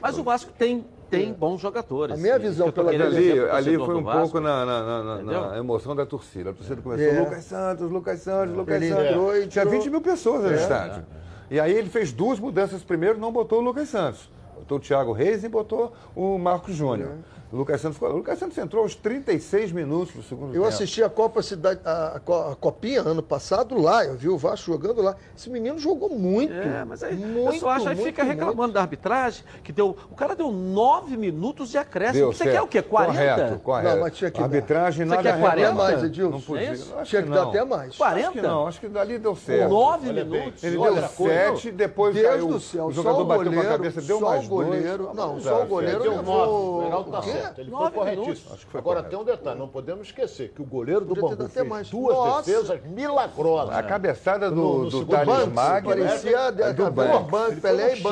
Mas 0.00 0.18
o 0.18 0.22
Vasco 0.22 0.52
tem, 0.58 0.84
tem 1.10 1.32
bons 1.32 1.60
jogadores. 1.60 2.14
A 2.14 2.20
minha 2.20 2.38
visão 2.38 2.70
pela 2.70 2.90
ali, 2.90 3.40
ali 3.50 3.76
foi 3.76 3.94
um 3.96 4.04
pouco 4.04 4.40
na, 4.40 4.64
na- 4.66 5.02
na- 5.02 5.22
na- 5.22 5.58
emoção 5.58 5.94
da 5.94 6.04
torcida. 6.06 6.50
A 6.50 6.52
torcida 6.52 6.80
começou, 6.82 7.06
É. 7.06 7.20
Lucas 7.20 7.44
Santos, 7.44 7.90
Lucas 7.90 8.20
Santos, 8.20 8.56
Lucas 8.56 8.76
Ele 8.82 8.88
Santos. 8.88 9.36
e 9.36 9.46
Tinha 9.48 9.64
tirou- 9.64 9.70
20 9.70 9.90
mil 9.90 10.00
pessoas 10.00 10.42
no 10.42 10.50
É. 10.50 10.54
estádio. 10.56 11.04
E 11.50 11.60
aí 11.60 11.72
ele 11.72 11.88
fez 11.88 12.12
duas 12.12 12.38
mudanças. 12.40 12.82
Primeiro, 12.82 13.18
não 13.18 13.30
botou 13.32 13.60
o 13.60 13.62
Lucas 13.62 13.88
Santos. 13.88 14.28
Botou 14.56 14.78
o 14.78 14.80
Thiago 14.80 15.12
Reis 15.12 15.44
e 15.44 15.48
botou 15.48 15.92
o 16.14 16.38
Marcos 16.38 16.74
Júnior. 16.74 17.10
O 17.52 17.56
Lucas 17.56 17.80
Santos 17.80 17.96
ficou. 17.96 18.10
O 18.10 18.16
Lucas 18.16 18.38
Santos 18.40 18.58
entrou 18.58 18.82
aos 18.82 18.96
36 18.96 19.70
minutos 19.70 20.12
do 20.14 20.22
segundo 20.22 20.48
Eu 20.48 20.62
tempo. 20.62 20.66
assisti 20.66 21.02
a 21.02 21.08
Copa 21.08 21.42
Cidade, 21.42 21.80
a, 21.84 22.16
a 22.16 22.20
Co- 22.20 22.50
a 22.52 22.56
Copinha 22.56 23.02
ano 23.02 23.22
passado 23.22 23.80
lá, 23.80 24.04
eu 24.04 24.16
vi 24.16 24.28
o 24.28 24.36
Vasco 24.36 24.66
jogando 24.72 25.00
lá. 25.00 25.14
Esse 25.36 25.48
menino 25.48 25.78
jogou 25.78 26.08
muito. 26.10 26.52
É, 26.52 26.84
mas 26.84 27.04
aí 27.04 27.14
muito, 27.14 27.48
o 27.48 27.52
pessoal 27.52 27.72
acha, 27.72 27.90
aí 27.90 27.94
muito, 27.94 28.06
fica 28.06 28.24
reclamando 28.24 28.56
muito. 28.58 28.72
da 28.72 28.80
arbitragem, 28.80 29.44
que 29.62 29.70
deu. 29.72 29.96
O 30.10 30.14
cara 30.16 30.34
deu 30.34 30.50
nove 30.50 31.16
minutos 31.16 31.70
de 31.70 31.78
acréscimo. 31.78 32.18
Deu 32.18 32.32
Você 32.32 32.44
certo. 32.44 32.52
quer 32.56 32.62
o 32.62 32.66
quê? 32.66 32.82
40? 32.82 33.12
Correto, 33.16 33.58
correto. 33.60 33.88
Não, 33.94 34.00
mas 34.00 34.16
tinha 34.16 34.30
que 34.30 34.40
A 34.40 34.44
arbitragem 34.44 35.06
Você 35.06 35.14
nada 35.16 35.22
quer 35.22 35.40
40? 35.40 35.68
reclama. 35.68 35.90
mais, 35.90 36.02
Edilson? 36.04 36.30
Não 36.32 36.40
podia. 36.40 36.68
É 36.68 36.72
isso? 36.72 36.94
Acho 36.96 37.10
Tinha 37.10 37.22
que 37.22 37.28
dar 37.30 37.42
não. 37.42 37.48
até 37.50 37.64
mais. 37.64 37.96
40? 37.96 38.26
Acho 38.28 38.32
que 38.32 38.42
não, 38.42 38.66
acho 38.66 38.80
que 38.80 38.88
dali 38.88 39.18
deu 39.18 39.36
certo. 39.36 39.70
nove 39.70 40.08
Olha 40.08 40.24
bem, 40.24 40.40
minutos. 40.40 40.64
Ele 40.64 40.76
deu 40.78 40.96
sete, 41.08 41.70
depois 41.70 42.12
Deus 42.14 42.26
caiu, 42.28 42.48
do 42.48 42.60
céu, 42.60 42.86
o 42.86 42.92
só 42.92 43.02
jogador 43.02 43.20
o 43.20 43.24
bateu 43.24 43.44
com 43.44 43.50
a 43.50 43.52
goleiro, 43.54 43.68
cabeça, 43.78 44.00
deu 44.02 44.18
só 44.18 44.26
mais 44.30 44.44
o 44.44 44.48
goleiro, 44.48 45.04
dois. 45.04 45.16
não, 45.16 45.40
só 45.40 45.62
o 45.62 45.66
goleiro 45.66 46.02
Deu 46.02 46.16
levou- 46.16 46.34
nove, 46.34 46.52
o 46.52 46.86
Heraldo 46.88 47.10
tá? 47.12 47.20
Certo. 47.42 47.58
Ele 47.60 47.70
foi 47.70 47.90
corretíssimo. 47.90 48.22
minutos. 48.34 48.52
Acho 48.52 48.66
que 48.66 48.72
foi 48.72 48.80
Agora 48.80 48.96
correto. 49.02 49.10
tem 49.10 49.18
um 49.18 49.24
detalhe, 49.36 49.58
não 49.58 49.68
podemos 49.68 50.06
esquecer 50.08 50.50
que 50.50 50.62
o 50.62 50.64
goleiro 50.64 51.00
do 51.04 51.14
Podia 51.14 51.36
Bangu 51.36 51.48
fez 51.50 51.68
mais. 51.68 51.90
duas 51.90 52.16
Nossa. 52.16 52.50
defesas 52.50 52.80
milagrosas. 52.84 53.74
A 53.76 53.82
cabeçada 53.82 54.50
do, 54.50 54.56
No- 54.56 54.78
no 54.84 54.90
do 54.90 55.06
Thales 55.06 55.48
Magno. 55.52 55.88
parecia 55.90 56.38
a- 56.38 56.46
é 56.48 56.72
do 56.72 56.82
Ele 56.86 57.30
foi 57.30 57.56
Pelé 57.56 57.96
e 57.96 58.02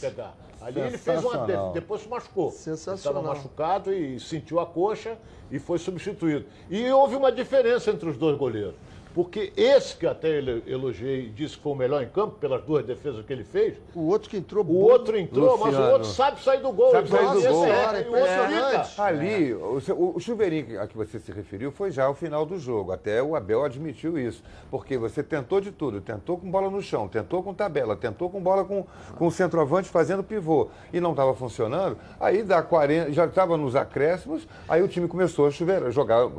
pegar. 0.00 0.34
Ali 0.60 0.80
ele 0.80 0.96
fez 0.96 1.20
uma 1.22 1.30
Sensacional. 1.32 1.68
de- 1.68 1.74
depois 1.74 2.00
se 2.02 2.08
machucou. 2.08 2.50
Sensacional. 2.50 2.96
Estava 3.22 3.22
machucado 3.22 3.92
e 3.92 4.18
sentiu 4.18 4.58
a 4.60 4.64
coxa 4.66 5.18
e 5.50 5.58
foi 5.58 5.78
substituído. 5.78 6.46
E 6.70 6.90
houve 6.90 7.16
uma 7.16 7.30
diferença 7.30 7.90
entre 7.90 8.08
os 8.08 8.16
dois 8.16 8.38
goleiros. 8.38 8.74
Porque 9.14 9.52
esse 9.56 9.96
que 9.96 10.06
até 10.06 10.28
ele 10.28 10.62
elogiei 10.66 11.26
e 11.26 11.28
disse 11.30 11.56
que 11.56 11.62
foi 11.62 11.70
o 11.72 11.76
melhor 11.76 12.02
em 12.02 12.08
campo 12.08 12.36
pelas 12.40 12.62
duas 12.64 12.84
defesas 12.84 13.24
que 13.24 13.32
ele 13.32 13.44
fez, 13.44 13.76
O 13.94 14.08
outro 14.08 14.28
que 14.28 14.36
entrou 14.36 14.62
o 14.62 14.64
bom. 14.64 14.74
outro 14.74 15.16
entrou, 15.16 15.50
mas 15.56 15.60
o 15.60 15.66
Luciano. 15.78 15.92
outro 15.92 16.08
sabe 16.08 16.42
sair 16.42 16.60
do 16.60 16.72
gol. 16.72 16.90
Sabe 16.90 17.08
sair 17.08 17.20
Então, 17.22 17.32
do 17.34 17.38
esse 17.38 17.48
gol. 17.48 17.64
é, 17.66 18.00
impressionante. 18.00 18.88
fica. 18.90 19.02
Ali, 19.04 19.54
o, 19.54 20.14
o, 20.16 20.20
chuveirinho 20.20 20.80
a 20.80 20.86
que 20.88 20.96
você 20.96 21.20
se 21.20 21.30
referiu 21.30 21.70
foi 21.70 21.92
já 21.92 22.10
o 22.10 22.14
final 22.14 22.44
do 22.44 22.58
jogo. 22.58 22.90
Até 22.90 23.22
o 23.22 23.36
Abel 23.36 23.64
admitiu 23.64 24.18
isso. 24.18 24.42
Porque 24.70 24.98
você 24.98 25.22
tentou 25.22 25.60
de 25.60 25.70
tudo. 25.70 26.00
Tentou 26.00 26.36
com 26.36 26.50
bola 26.50 26.68
no 26.68 26.82
chão, 26.82 27.06
tentou 27.06 27.40
com 27.42 27.54
tabela, 27.54 27.94
tentou 27.94 28.28
com 28.28 28.40
bola 28.42 28.64
com, 28.64 28.84
com 29.16 29.26
o 29.28 29.30
centroavante 29.30 29.88
fazendo 29.88 30.24
pivô. 30.24 30.68
E 30.92 30.98
não 30.98 31.12
estava 31.12 31.32
funcionando. 31.34 31.96
Aí 32.18 32.42
dá 32.42 32.62
40, 32.62 33.12
já 33.12 33.26
estava 33.26 33.56
nos 33.56 33.76
acréscimos, 33.76 34.48
aí 34.68 34.82
o 34.82 34.88
time 34.88 35.06
começou 35.06 35.46
a 35.46 35.50
chover, 35.52 35.84
a 35.84 35.90
jogar. 35.90 36.26
uh, 36.26 36.30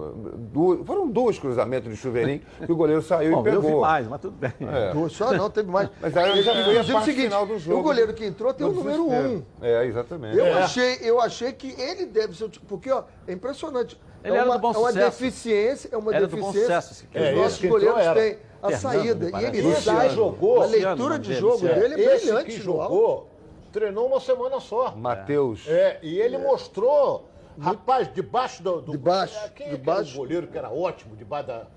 duas- 0.51 0.85
foram 0.85 1.07
dois 1.07 1.39
cruzamentos 1.39 1.89
de 1.89 1.95
chuveirinho 1.95 2.41
que 2.65 2.71
o 2.71 2.75
goleiro 2.75 3.01
saiu 3.01 3.31
Bom, 3.31 3.37
e 3.47 3.49
eu 3.51 3.61
pegou. 3.61 3.75
vi 3.75 3.81
mais, 3.81 4.07
mas 4.07 4.21
tudo 4.21 4.35
bem. 4.37 4.51
É. 4.61 4.93
Duas 4.93 5.11
só 5.13 5.31
não, 5.33 5.49
teve 5.49 5.69
mais. 5.71 5.89
Mas 6.01 6.15
aí 6.17 6.41
já 6.43 6.53
foi 6.53 6.77
a 6.77 6.83
parte 6.83 7.05
seguinte, 7.05 7.23
final 7.25 7.45
do 7.45 7.59
jogo. 7.59 7.79
o 7.79 7.83
goleiro 7.83 8.13
que 8.13 8.25
entrou 8.25 8.53
tem 8.53 8.65
o 8.67 8.71
número 8.71 9.07
um. 9.09 9.43
É, 9.61 9.85
exatamente. 9.85 10.37
Eu, 10.37 10.45
É. 10.45 10.53
achei, 10.63 10.97
eu 11.01 11.19
achei 11.21 11.51
que 11.53 11.69
ele 11.79 12.05
deve 12.05 12.35
ser 12.37 12.45
o 12.45 12.49
tipo. 12.49 12.65
Porque, 12.65 12.91
ó, 12.91 13.03
é 13.27 13.33
impressionante. 13.33 13.99
Ele 14.23 14.33
é 14.33 14.37
era 14.39 14.45
uma, 14.47 14.55
do 14.57 14.61
bom 14.61 14.73
é 14.73 14.77
uma 14.77 14.87
sucesso. 14.91 15.11
deficiência, 15.21 15.89
é 15.91 15.97
uma 15.97 16.15
Era 16.15 16.27
do 16.27 16.35
bom 16.35 16.47
deficiência 16.51 16.81
sucesso, 16.81 17.07
que 17.11 17.17
é, 17.17 17.31
os 17.33 17.37
nossos 17.39 17.61
goleiros 17.65 17.95
têm 18.13 18.37
a 18.63 18.69
Fernando, 18.71 18.81
saída. 18.81 19.41
E 19.41 19.45
ele 19.57 19.75
sai. 19.75 20.09
que 20.09 20.15
jogou, 20.15 20.61
a 20.63 20.65
leitura 20.65 21.19
de 21.19 21.33
jogo 21.35 21.59
dele, 21.59 21.89
dele 21.95 22.05
é 22.05 22.15
Esse 22.15 22.25
brilhante. 22.25 22.45
que 22.45 22.53
alto. 22.55 22.63
jogou, 22.63 23.29
treinou 23.71 24.07
uma 24.07 24.19
semana 24.19 24.59
só. 24.59 24.95
Mateus. 24.95 25.67
É, 25.67 25.99
e 26.01 26.19
ele 26.19 26.39
mostrou, 26.39 27.25
rapaz, 27.59 28.11
debaixo 28.11 28.63
do. 28.63 28.81
do 28.81 28.91
Debaixo, 28.93 29.37
é, 29.45 29.49
quem 29.49 29.67
é 29.67 29.69
debaixo. 29.71 30.03
que 30.03 30.09
era 30.09 30.17
o 30.17 30.23
goleiro 30.23 30.47
que 30.47 30.57
era 30.57 30.71
ótimo, 30.71 31.15
debaixo 31.15 31.47
da, 31.47 31.67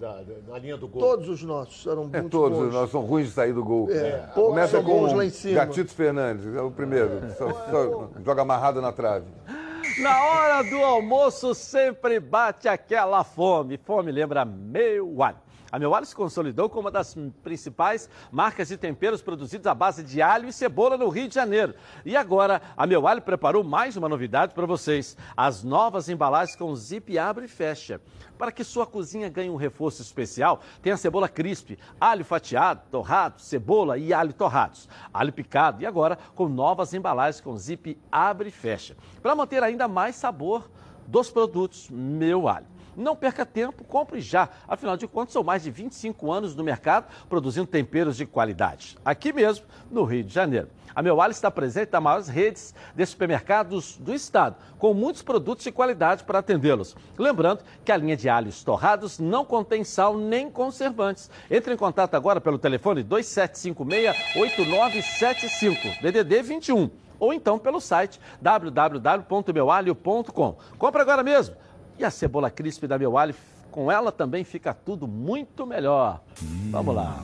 da, 0.00 0.12
da- 0.22 0.52
da 0.52 0.58
linha 0.58 0.76
do 0.76 0.88
gol? 0.88 1.00
Todos 1.00 1.28
os 1.28 1.42
nossos 1.42 1.86
eram 1.86 2.08
É, 2.12 2.20
muito 2.20 2.30
todos, 2.30 2.58
bons. 2.58 2.72
nós 2.72 2.90
somos 2.90 3.08
ruins 3.08 3.26
de 3.28 3.32
sair 3.32 3.52
do 3.52 3.62
gol. 3.64 3.88
É, 3.90 4.18
poucos 4.34 4.50
Começa 4.50 4.72
são 4.72 4.84
com 4.84 5.00
bons 5.00 5.12
lá 5.12 5.24
em 5.24 5.30
cima. 5.30 5.54
Gatito 5.54 5.92
Fernandes, 5.94 6.54
é 6.54 6.60
o 6.60 6.70
primeiro. 6.70 7.10
Só- 7.36 7.50
só 7.52 8.08
joga 8.24 8.42
amarrado 8.42 8.80
na 8.80 8.92
trave. 8.92 9.26
Na 10.02 10.24
hora 10.24 10.62
do 10.62 10.76
almoço 10.82 11.54
sempre 11.54 12.18
bate 12.18 12.66
aquela 12.68 13.22
fome. 13.22 13.78
Fome 13.78 14.10
lembra 14.10 14.44
meu 14.44 15.22
alho. 15.22 15.36
A 15.74 15.78
Meu 15.80 15.92
Alho 15.92 16.06
se 16.06 16.14
consolidou 16.14 16.68
como 16.68 16.82
uma 16.82 16.90
das 16.92 17.16
principais 17.42 18.08
marcas 18.30 18.68
de 18.68 18.76
temperos 18.76 19.20
produzidos 19.20 19.66
à 19.66 19.74
base 19.74 20.04
de 20.04 20.22
alho 20.22 20.48
e 20.48 20.52
cebola 20.52 20.96
no 20.96 21.08
Rio 21.08 21.26
de 21.26 21.34
Janeiro. 21.34 21.74
E 22.04 22.16
agora, 22.16 22.62
a 22.76 22.86
Meu 22.86 23.08
Alho 23.08 23.20
preparou 23.20 23.64
mais 23.64 23.96
uma 23.96 24.08
novidade 24.08 24.54
para 24.54 24.66
vocês: 24.66 25.16
as 25.36 25.64
novas 25.64 26.08
embalagens 26.08 26.56
com 26.56 26.72
zip 26.76 27.18
abre 27.18 27.46
e 27.46 27.48
fecha. 27.48 28.00
Para 28.38 28.52
que 28.52 28.62
sua 28.62 28.86
cozinha 28.86 29.28
ganhe 29.28 29.50
um 29.50 29.56
reforço 29.56 30.00
especial, 30.00 30.60
tem 30.80 30.92
a 30.92 30.96
cebola 30.96 31.28
crisp, 31.28 31.76
alho 32.00 32.24
fatiado, 32.24 32.82
torrado, 32.88 33.42
cebola 33.42 33.98
e 33.98 34.14
alho 34.14 34.32
torrados, 34.32 34.88
alho 35.12 35.32
picado 35.32 35.82
e 35.82 35.86
agora 35.86 36.16
com 36.36 36.48
novas 36.48 36.94
embalagens 36.94 37.40
com 37.40 37.56
zip 37.56 37.98
abre 38.12 38.50
e 38.50 38.52
fecha. 38.52 38.96
Para 39.20 39.34
manter 39.34 39.60
ainda 39.60 39.88
mais 39.88 40.14
sabor 40.14 40.70
dos 41.04 41.30
produtos 41.30 41.90
Meu 41.90 42.46
Alho. 42.46 42.73
Não 42.96 43.16
perca 43.16 43.44
tempo, 43.44 43.84
compre 43.84 44.20
já. 44.20 44.48
Afinal 44.66 44.96
de 44.96 45.06
contas, 45.06 45.32
são 45.32 45.42
mais 45.42 45.62
de 45.62 45.70
25 45.70 46.32
anos 46.32 46.54
no 46.54 46.64
mercado 46.64 47.06
produzindo 47.28 47.66
temperos 47.66 48.16
de 48.16 48.26
qualidade. 48.26 48.96
Aqui 49.04 49.32
mesmo, 49.32 49.66
no 49.90 50.04
Rio 50.04 50.24
de 50.24 50.32
Janeiro. 50.32 50.68
A 50.94 51.02
Meu 51.02 51.20
Alho 51.20 51.32
está 51.32 51.50
presente 51.50 51.92
nas 51.92 52.02
maiores 52.02 52.28
redes 52.28 52.72
de 52.94 53.04
supermercados 53.04 53.96
do 53.96 54.14
estado, 54.14 54.54
com 54.78 54.94
muitos 54.94 55.22
produtos 55.22 55.64
de 55.64 55.72
qualidade 55.72 56.22
para 56.22 56.38
atendê-los. 56.38 56.94
Lembrando 57.18 57.64
que 57.84 57.90
a 57.90 57.96
linha 57.96 58.16
de 58.16 58.28
alhos 58.28 58.62
torrados 58.62 59.18
não 59.18 59.44
contém 59.44 59.82
sal 59.82 60.16
nem 60.16 60.48
conservantes. 60.48 61.28
Entre 61.50 61.74
em 61.74 61.76
contato 61.76 62.14
agora 62.14 62.40
pelo 62.40 62.58
telefone 62.58 63.02
2756-8975, 63.02 66.00
DDD 66.00 66.42
21, 66.42 66.88
ou 67.18 67.32
então 67.32 67.58
pelo 67.58 67.80
site 67.80 68.20
www.meualho.com. 68.40 70.56
Compre 70.78 71.02
agora 71.02 71.24
mesmo. 71.24 71.56
E 71.98 72.04
a 72.04 72.10
cebola 72.10 72.50
crisp 72.50 72.86
da 72.86 72.98
Meu 72.98 73.16
Alho, 73.16 73.34
com 73.70 73.90
ela 73.90 74.10
também 74.10 74.44
fica 74.44 74.74
tudo 74.74 75.06
muito 75.06 75.66
melhor. 75.66 76.20
Vamos 76.70 76.94
lá. 76.94 77.20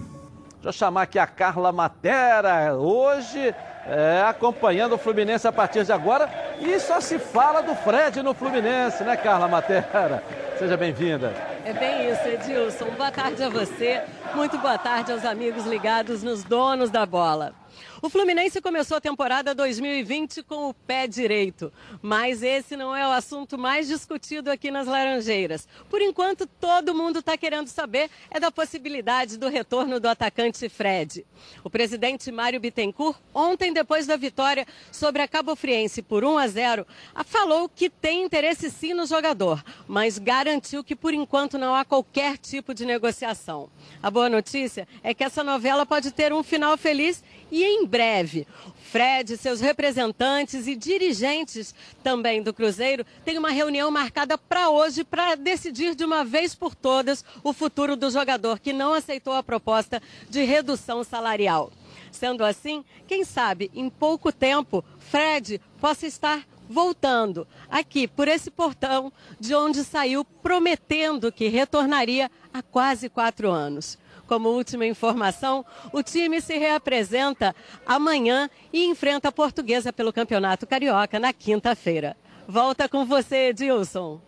Deixa 0.54 0.68
eu 0.68 0.72
chamar 0.72 1.02
aqui 1.02 1.18
a 1.18 1.26
Carla 1.26 1.72
Matera, 1.72 2.74
hoje 2.76 3.54
é, 3.86 4.22
acompanhando 4.28 4.94
o 4.94 4.98
Fluminense 4.98 5.48
a 5.48 5.52
partir 5.52 5.84
de 5.84 5.92
agora. 5.92 6.28
E 6.60 6.78
só 6.78 7.00
se 7.00 7.18
fala 7.18 7.62
do 7.62 7.74
Fred 7.74 8.22
no 8.22 8.34
Fluminense, 8.34 9.02
né, 9.02 9.16
Carla 9.16 9.48
Matera? 9.48 10.22
Seja 10.58 10.76
bem-vinda. 10.76 11.32
É 11.64 11.72
bem 11.72 12.10
isso, 12.10 12.28
Edilson. 12.28 12.90
Boa 12.96 13.10
tarde 13.10 13.42
a 13.42 13.48
você. 13.48 14.02
Muito 14.34 14.58
boa 14.58 14.76
tarde 14.76 15.12
aos 15.12 15.24
amigos 15.24 15.64
ligados 15.64 16.22
nos 16.22 16.44
donos 16.44 16.90
da 16.90 17.06
bola. 17.06 17.54
O 18.02 18.08
Fluminense 18.08 18.62
começou 18.62 18.96
a 18.96 19.00
temporada 19.00 19.54
2020 19.54 20.42
com 20.44 20.70
o 20.70 20.74
pé 20.74 21.06
direito, 21.06 21.70
mas 22.00 22.42
esse 22.42 22.74
não 22.74 22.96
é 22.96 23.06
o 23.06 23.10
assunto 23.10 23.58
mais 23.58 23.86
discutido 23.86 24.50
aqui 24.50 24.70
nas 24.70 24.86
Laranjeiras. 24.86 25.68
Por 25.90 26.00
enquanto, 26.00 26.46
todo 26.46 26.94
mundo 26.94 27.18
está 27.18 27.36
querendo 27.36 27.68
saber 27.68 28.08
é 28.30 28.40
da 28.40 28.50
possibilidade 28.50 29.36
do 29.36 29.50
retorno 29.50 30.00
do 30.00 30.08
atacante 30.08 30.66
Fred. 30.70 31.26
O 31.62 31.68
presidente 31.68 32.32
Mário 32.32 32.58
Bittencourt, 32.58 33.18
ontem, 33.34 33.70
depois 33.70 34.06
da 34.06 34.16
vitória 34.16 34.66
sobre 34.90 35.20
a 35.20 35.28
Cabo 35.28 35.54
Friense 35.54 36.00
por 36.00 36.24
1 36.24 36.38
a 36.38 36.48
0, 36.48 36.86
falou 37.26 37.68
que 37.68 37.90
tem 37.90 38.24
interesse 38.24 38.70
sim 38.70 38.94
no 38.94 39.04
jogador, 39.04 39.62
mas 39.86 40.16
garantiu 40.16 40.82
que 40.82 40.96
por 40.96 41.12
enquanto 41.12 41.58
não 41.58 41.74
há 41.74 41.84
qualquer 41.84 42.38
tipo 42.38 42.72
de 42.72 42.86
negociação. 42.86 43.68
A 44.02 44.10
boa 44.10 44.30
notícia 44.30 44.88
é 45.02 45.12
que 45.12 45.22
essa 45.22 45.44
novela 45.44 45.84
pode 45.84 46.10
ter 46.12 46.32
um 46.32 46.42
final 46.42 46.78
feliz 46.78 47.22
e 47.50 47.64
em 47.64 47.86
breve. 47.86 48.46
Fred, 48.90 49.36
seus 49.36 49.60
representantes 49.60 50.66
e 50.66 50.74
dirigentes 50.74 51.74
também 52.02 52.42
do 52.42 52.52
Cruzeiro 52.52 53.06
têm 53.24 53.38
uma 53.38 53.50
reunião 53.50 53.90
marcada 53.90 54.36
para 54.36 54.68
hoje 54.70 55.04
para 55.04 55.36
decidir 55.36 55.94
de 55.94 56.04
uma 56.04 56.24
vez 56.24 56.54
por 56.54 56.74
todas 56.74 57.24
o 57.44 57.52
futuro 57.52 57.94
do 57.96 58.10
jogador 58.10 58.58
que 58.58 58.72
não 58.72 58.92
aceitou 58.92 59.32
a 59.32 59.42
proposta 59.42 60.02
de 60.28 60.42
redução 60.42 61.04
salarial. 61.04 61.70
Sendo 62.10 62.44
assim, 62.44 62.84
quem 63.06 63.24
sabe 63.24 63.70
em 63.74 63.88
pouco 63.88 64.32
tempo 64.32 64.84
Fred 64.98 65.60
possa 65.80 66.06
estar 66.06 66.44
voltando 66.68 67.46
aqui 67.68 68.06
por 68.06 68.28
esse 68.28 68.50
portão 68.50 69.12
de 69.38 69.54
onde 69.54 69.82
saiu 69.84 70.24
prometendo 70.24 71.32
que 71.32 71.48
retornaria 71.48 72.30
há 72.52 72.62
quase 72.62 73.08
quatro 73.08 73.50
anos. 73.50 73.98
Como 74.30 74.48
última 74.50 74.86
informação, 74.86 75.66
o 75.92 76.04
time 76.04 76.40
se 76.40 76.56
reapresenta 76.56 77.52
amanhã 77.84 78.48
e 78.72 78.84
enfrenta 78.84 79.26
a 79.28 79.32
Portuguesa 79.32 79.92
pelo 79.92 80.12
Campeonato 80.12 80.68
Carioca 80.68 81.18
na 81.18 81.32
quinta-feira. 81.32 82.16
Volta 82.46 82.88
com 82.88 83.04
você, 83.04 83.48
Edilson. 83.48 84.20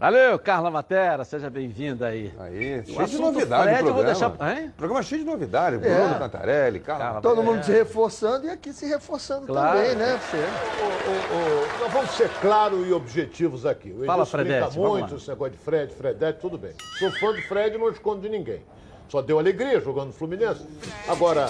Valeu, 0.00 0.38
Carla 0.38 0.70
Matera, 0.70 1.24
seja 1.26 1.50
bem-vinda 1.50 2.06
aí. 2.06 2.32
Aí, 2.38 2.80
O 2.80 2.86
cheio 2.94 3.06
de 3.06 3.18
novidade 3.18 3.64
Fred, 3.64 3.82
o 3.84 3.88
eu 3.88 3.92
vou 3.94 4.02
programa. 4.02 4.30
deixar- 4.38 4.62
Hein? 4.62 4.72
Programa 4.78 5.02
cheio 5.02 5.20
de 5.20 5.26
novidade. 5.30 5.76
É. 5.76 5.78
Bruno 5.78 6.18
Cantarelli, 6.18 6.80
Carla. 6.80 7.20
Todo 7.20 7.36
Matera. 7.36 7.52
mundo 7.54 7.64
se 7.66 7.72
reforçando 7.72 8.46
e 8.46 8.48
aqui 8.50 8.72
se 8.72 8.86
reforçando 8.86 9.46
Claro. 9.46 9.78
também, 9.78 9.94
né, 9.94 10.18
Fê? 10.20 10.38
Ô, 10.38 11.80
nós 11.84 11.92
vamos 11.92 12.10
ser 12.12 12.30
claros 12.40 12.88
e 12.88 12.92
objetivos 12.94 13.66
aqui. 13.66 13.92
O 13.92 14.06
Fala, 14.06 14.24
Fredete, 14.24 14.78
muito 14.78 15.16
esse 15.16 15.28
negócio 15.28 15.52
de 15.52 15.58
Fred, 15.58 15.92
Fredete, 15.94 16.40
tudo 16.40 16.56
bem. 16.56 16.72
Sou 16.98 17.10
fã 17.12 17.30
do 17.30 17.42
Fred 17.42 17.76
e 17.76 17.78
não 17.78 17.90
escondo 17.90 18.22
de 18.22 18.30
ninguém. 18.30 18.62
Só 19.08 19.20
deu 19.22 19.38
alegria 19.38 19.80
jogando 19.80 20.06
no 20.08 20.12
Fluminense. 20.12 20.66
Agora, 21.06 21.48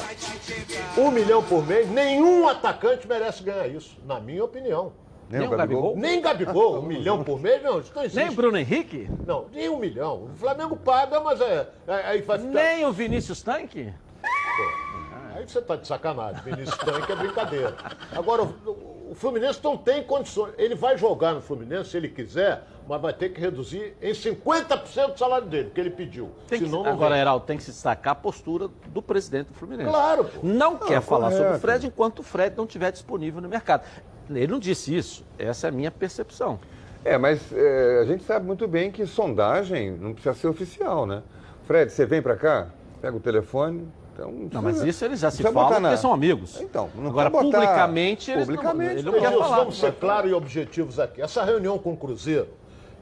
um 0.98 1.10
milhão 1.10 1.42
por 1.42 1.66
mês, 1.66 1.88
nenhum 1.88 2.48
atacante 2.48 3.06
merece 3.06 3.42
ganhar 3.42 3.66
isso, 3.68 3.96
na 4.04 4.20
minha 4.20 4.44
opinião. 4.44 4.92
Nem 5.30 5.40
Nem 5.40 5.48
o 5.48 5.50
Gabigol? 5.56 5.82
Gabigol? 5.82 5.96
Nem 5.96 6.20
Gabigol, 6.20 6.78
um 6.80 6.82
milhão 6.82 7.24
por 7.24 7.40
mês, 7.40 7.62
não, 7.62 7.80
isso 7.80 7.92
não 7.94 8.02
existe. 8.02 8.16
Nem 8.18 8.28
o 8.28 8.32
Bruno 8.32 8.58
Henrique? 8.58 9.08
Não, 9.26 9.46
nem 9.52 9.68
um 9.70 9.78
milhão. 9.78 10.24
O 10.24 10.36
Flamengo 10.36 10.76
paga, 10.76 11.20
mas 11.20 11.40
é, 11.40 11.68
é- 11.86 12.06
aí 12.06 12.20
ficar... 12.20 12.38
Nem 12.38 12.84
o 12.84 12.92
Vinícius 12.92 13.42
Tanque? 13.42 13.92
Aí 15.34 15.48
você 15.48 15.60
tá 15.62 15.76
de 15.76 15.86
sacanagem. 15.86 16.42
Vinícius 16.42 16.76
Tanque 16.78 17.10
é 17.10 17.16
brincadeira. 17.16 17.74
Agora, 18.12 18.42
o, 18.42 18.93
o 19.14 19.16
Fluminense 19.16 19.60
não 19.62 19.76
tem 19.76 20.02
condições. 20.02 20.52
Ele 20.58 20.74
vai 20.74 20.98
jogar 20.98 21.32
no 21.34 21.40
Fluminense 21.40 21.90
se 21.90 21.96
ele 21.96 22.08
quiser, 22.08 22.64
mas 22.88 23.00
vai 23.00 23.12
ter 23.12 23.28
que 23.30 23.40
reduzir 23.40 23.96
em 24.02 24.12
50% 24.12 25.14
o 25.14 25.18
salário 25.18 25.46
dele, 25.46 25.70
que 25.72 25.80
ele 25.80 25.90
pediu. 25.90 26.30
Tem 26.48 26.58
que- 26.58 26.64
Senão 26.66 26.82
não 26.82 26.90
agora. 26.90 27.16
Heraldo, 27.16 27.46
tem 27.46 27.56
que 27.56 27.62
se 27.62 27.70
destacar 27.70 28.12
a 28.12 28.16
postura 28.16 28.68
do 28.88 29.00
presidente 29.00 29.48
do 29.48 29.54
Fluminense. 29.54 29.88
Claro, 29.88 30.24
pô. 30.24 30.40
Não 30.42 30.72
Não, 30.72 30.78
quer 30.78 31.00
falar 31.00 31.26
correto. 31.28 31.42
sobre 31.42 31.56
o 31.56 31.60
Fred 31.60 31.86
enquanto 31.86 32.18
o 32.18 32.22
Fred 32.22 32.56
não 32.56 32.64
estiver 32.64 32.90
disponível 32.90 33.40
no 33.40 33.48
mercado. 33.48 33.84
Ele 34.28 34.46
não 34.48 34.58
disse 34.58 34.94
isso. 34.96 35.24
Essa 35.38 35.66
é 35.66 35.70
a 35.70 35.72
minha 35.72 35.90
percepção. 35.90 36.58
É, 37.04 37.16
mas 37.18 37.52
é, 37.52 38.00
a 38.00 38.04
gente 38.06 38.24
sabe 38.24 38.46
muito 38.46 38.66
bem 38.66 38.90
que 38.90 39.06
sondagem 39.06 39.92
não 39.92 40.12
precisa 40.12 40.34
ser 40.34 40.48
oficial, 40.48 41.06
né? 41.06 41.22
Fred, 41.66 41.92
você 41.92 42.04
vem 42.06 42.20
pra 42.20 42.34
cá, 42.34 42.68
pega 43.00 43.16
o 43.16 43.20
telefone. 43.20 43.86
Então, 44.14 44.30
não, 44.30 44.48
Não, 44.52 44.62
mas 44.62 44.80
isso 44.84 45.04
eles 45.04 45.18
já 45.20 45.30
se 45.30 45.42
botar 45.42 45.52
falam 45.54 45.80
na- 45.80 45.88
porque 45.88 46.00
são 46.00 46.12
amigos. 46.12 46.60
Então, 46.60 46.88
não 46.94 47.08
Agora, 47.10 47.30
publicamente, 47.30 48.30
eles 48.30 48.46
não- 48.46 48.54
publicamente, 48.56 48.92
ele 49.00 49.02
não 49.02 49.12
quer 49.18 49.32
falar. 49.32 49.56
Vamos 49.56 49.76
ser 49.78 49.92
claros 49.94 50.30
e 50.30 50.34
objetivos 50.34 51.00
aqui. 51.00 51.20
Essa 51.20 51.42
reunião 51.42 51.76
com 51.78 51.92
o 51.92 51.96
Cruzeiro, 51.96 52.48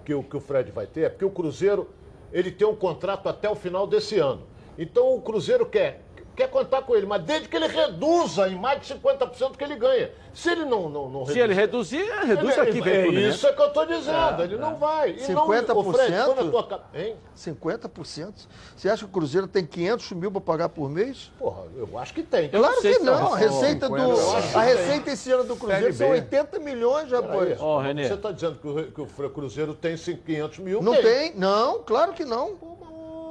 que 0.06 0.14
o, 0.14 0.22
que 0.22 0.36
o 0.36 0.40
Fred 0.40 0.70
vai 0.72 0.86
ter, 0.86 1.02
é 1.02 1.08
porque 1.10 1.24
o 1.26 1.30
Cruzeiro 1.30 1.88
ele 2.32 2.50
tem 2.50 2.66
um 2.66 2.74
contrato 2.74 3.28
até 3.28 3.48
o 3.48 3.54
final 3.54 3.86
desse 3.86 4.18
ano. 4.18 4.42
Então 4.78 5.14
o 5.14 5.20
Cruzeiro 5.20 5.66
quer, 5.66 6.02
quer 6.34 6.48
contar 6.48 6.82
com 6.82 6.94
ele, 6.94 7.06
mas 7.06 7.22
desde 7.22 7.48
que 7.48 7.56
ele 7.56 7.66
reduza 7.66 8.48
em 8.48 8.56
mais 8.56 8.80
de 8.80 8.94
50% 8.94 9.56
que 9.56 9.64
ele 9.64 9.76
ganha. 9.76 10.10
Se 10.32 10.50
ele 10.50 10.64
não, 10.64 10.88
não, 10.88 11.08
não 11.10 11.26
Se 11.26 11.38
ele 11.38 11.52
reduzir, 11.52 12.02
reduz 12.24 12.56
ele- 12.56 12.68
aqui, 12.70 12.80
vem 12.80 12.92
É 12.94 13.02
Fluminense. 13.02 13.36
isso 13.36 13.54
que 13.54 13.60
eu 13.60 13.66
estou 13.66 13.84
dizendo, 13.86 14.42
ele 14.42 14.56
não 14.56 14.76
vai. 14.76 15.10
E 15.10 15.32
não, 15.32 15.46
50%? 15.46 15.76
ô, 15.76 15.92
Fred, 15.92 16.12
quando 16.24 16.58
a 16.58 16.62
tua 16.62 16.84
hein? 16.94 17.16
50%? 17.36 18.48
Você 18.76 18.88
acha 18.88 19.04
que 19.04 19.10
o 19.10 19.12
Cruzeiro 19.12 19.46
tem 19.46 19.66
500 19.66 20.12
mil 20.12 20.30
para 20.32 20.40
pagar 20.40 20.68
por 20.70 20.88
mês? 20.88 21.30
Porra, 21.38 21.64
eu 21.76 21.98
acho 21.98 22.14
que 22.14 22.22
tem. 22.22 22.48
Claro 22.48 22.80
que 22.80 22.98
não. 23.00 23.34
A 23.34 23.36
receita, 23.36 23.88
do, 23.88 23.94
a 23.94 24.64
tem. 24.64 24.74
receita 24.74 25.10
esse 25.10 25.30
ano 25.30 25.44
do 25.44 25.56
Cruzeiro 25.56 25.92
são 25.92 26.10
80 26.10 26.58
milhões, 26.60 27.10
rapaz. 27.10 27.58
Peraí, 27.58 28.06
Você 28.08 28.14
está 28.14 28.32
dizendo 28.32 28.56
que 28.58 28.68
o, 28.68 29.06
que 29.06 29.22
o 29.22 29.30
Cruzeiro 29.30 29.74
tem 29.74 29.96
500 29.96 30.58
mil? 30.60 30.82
Não 30.82 30.94
tem, 30.94 31.34
não, 31.34 31.82
claro 31.82 32.12
que 32.14 32.24
não. 32.24 32.71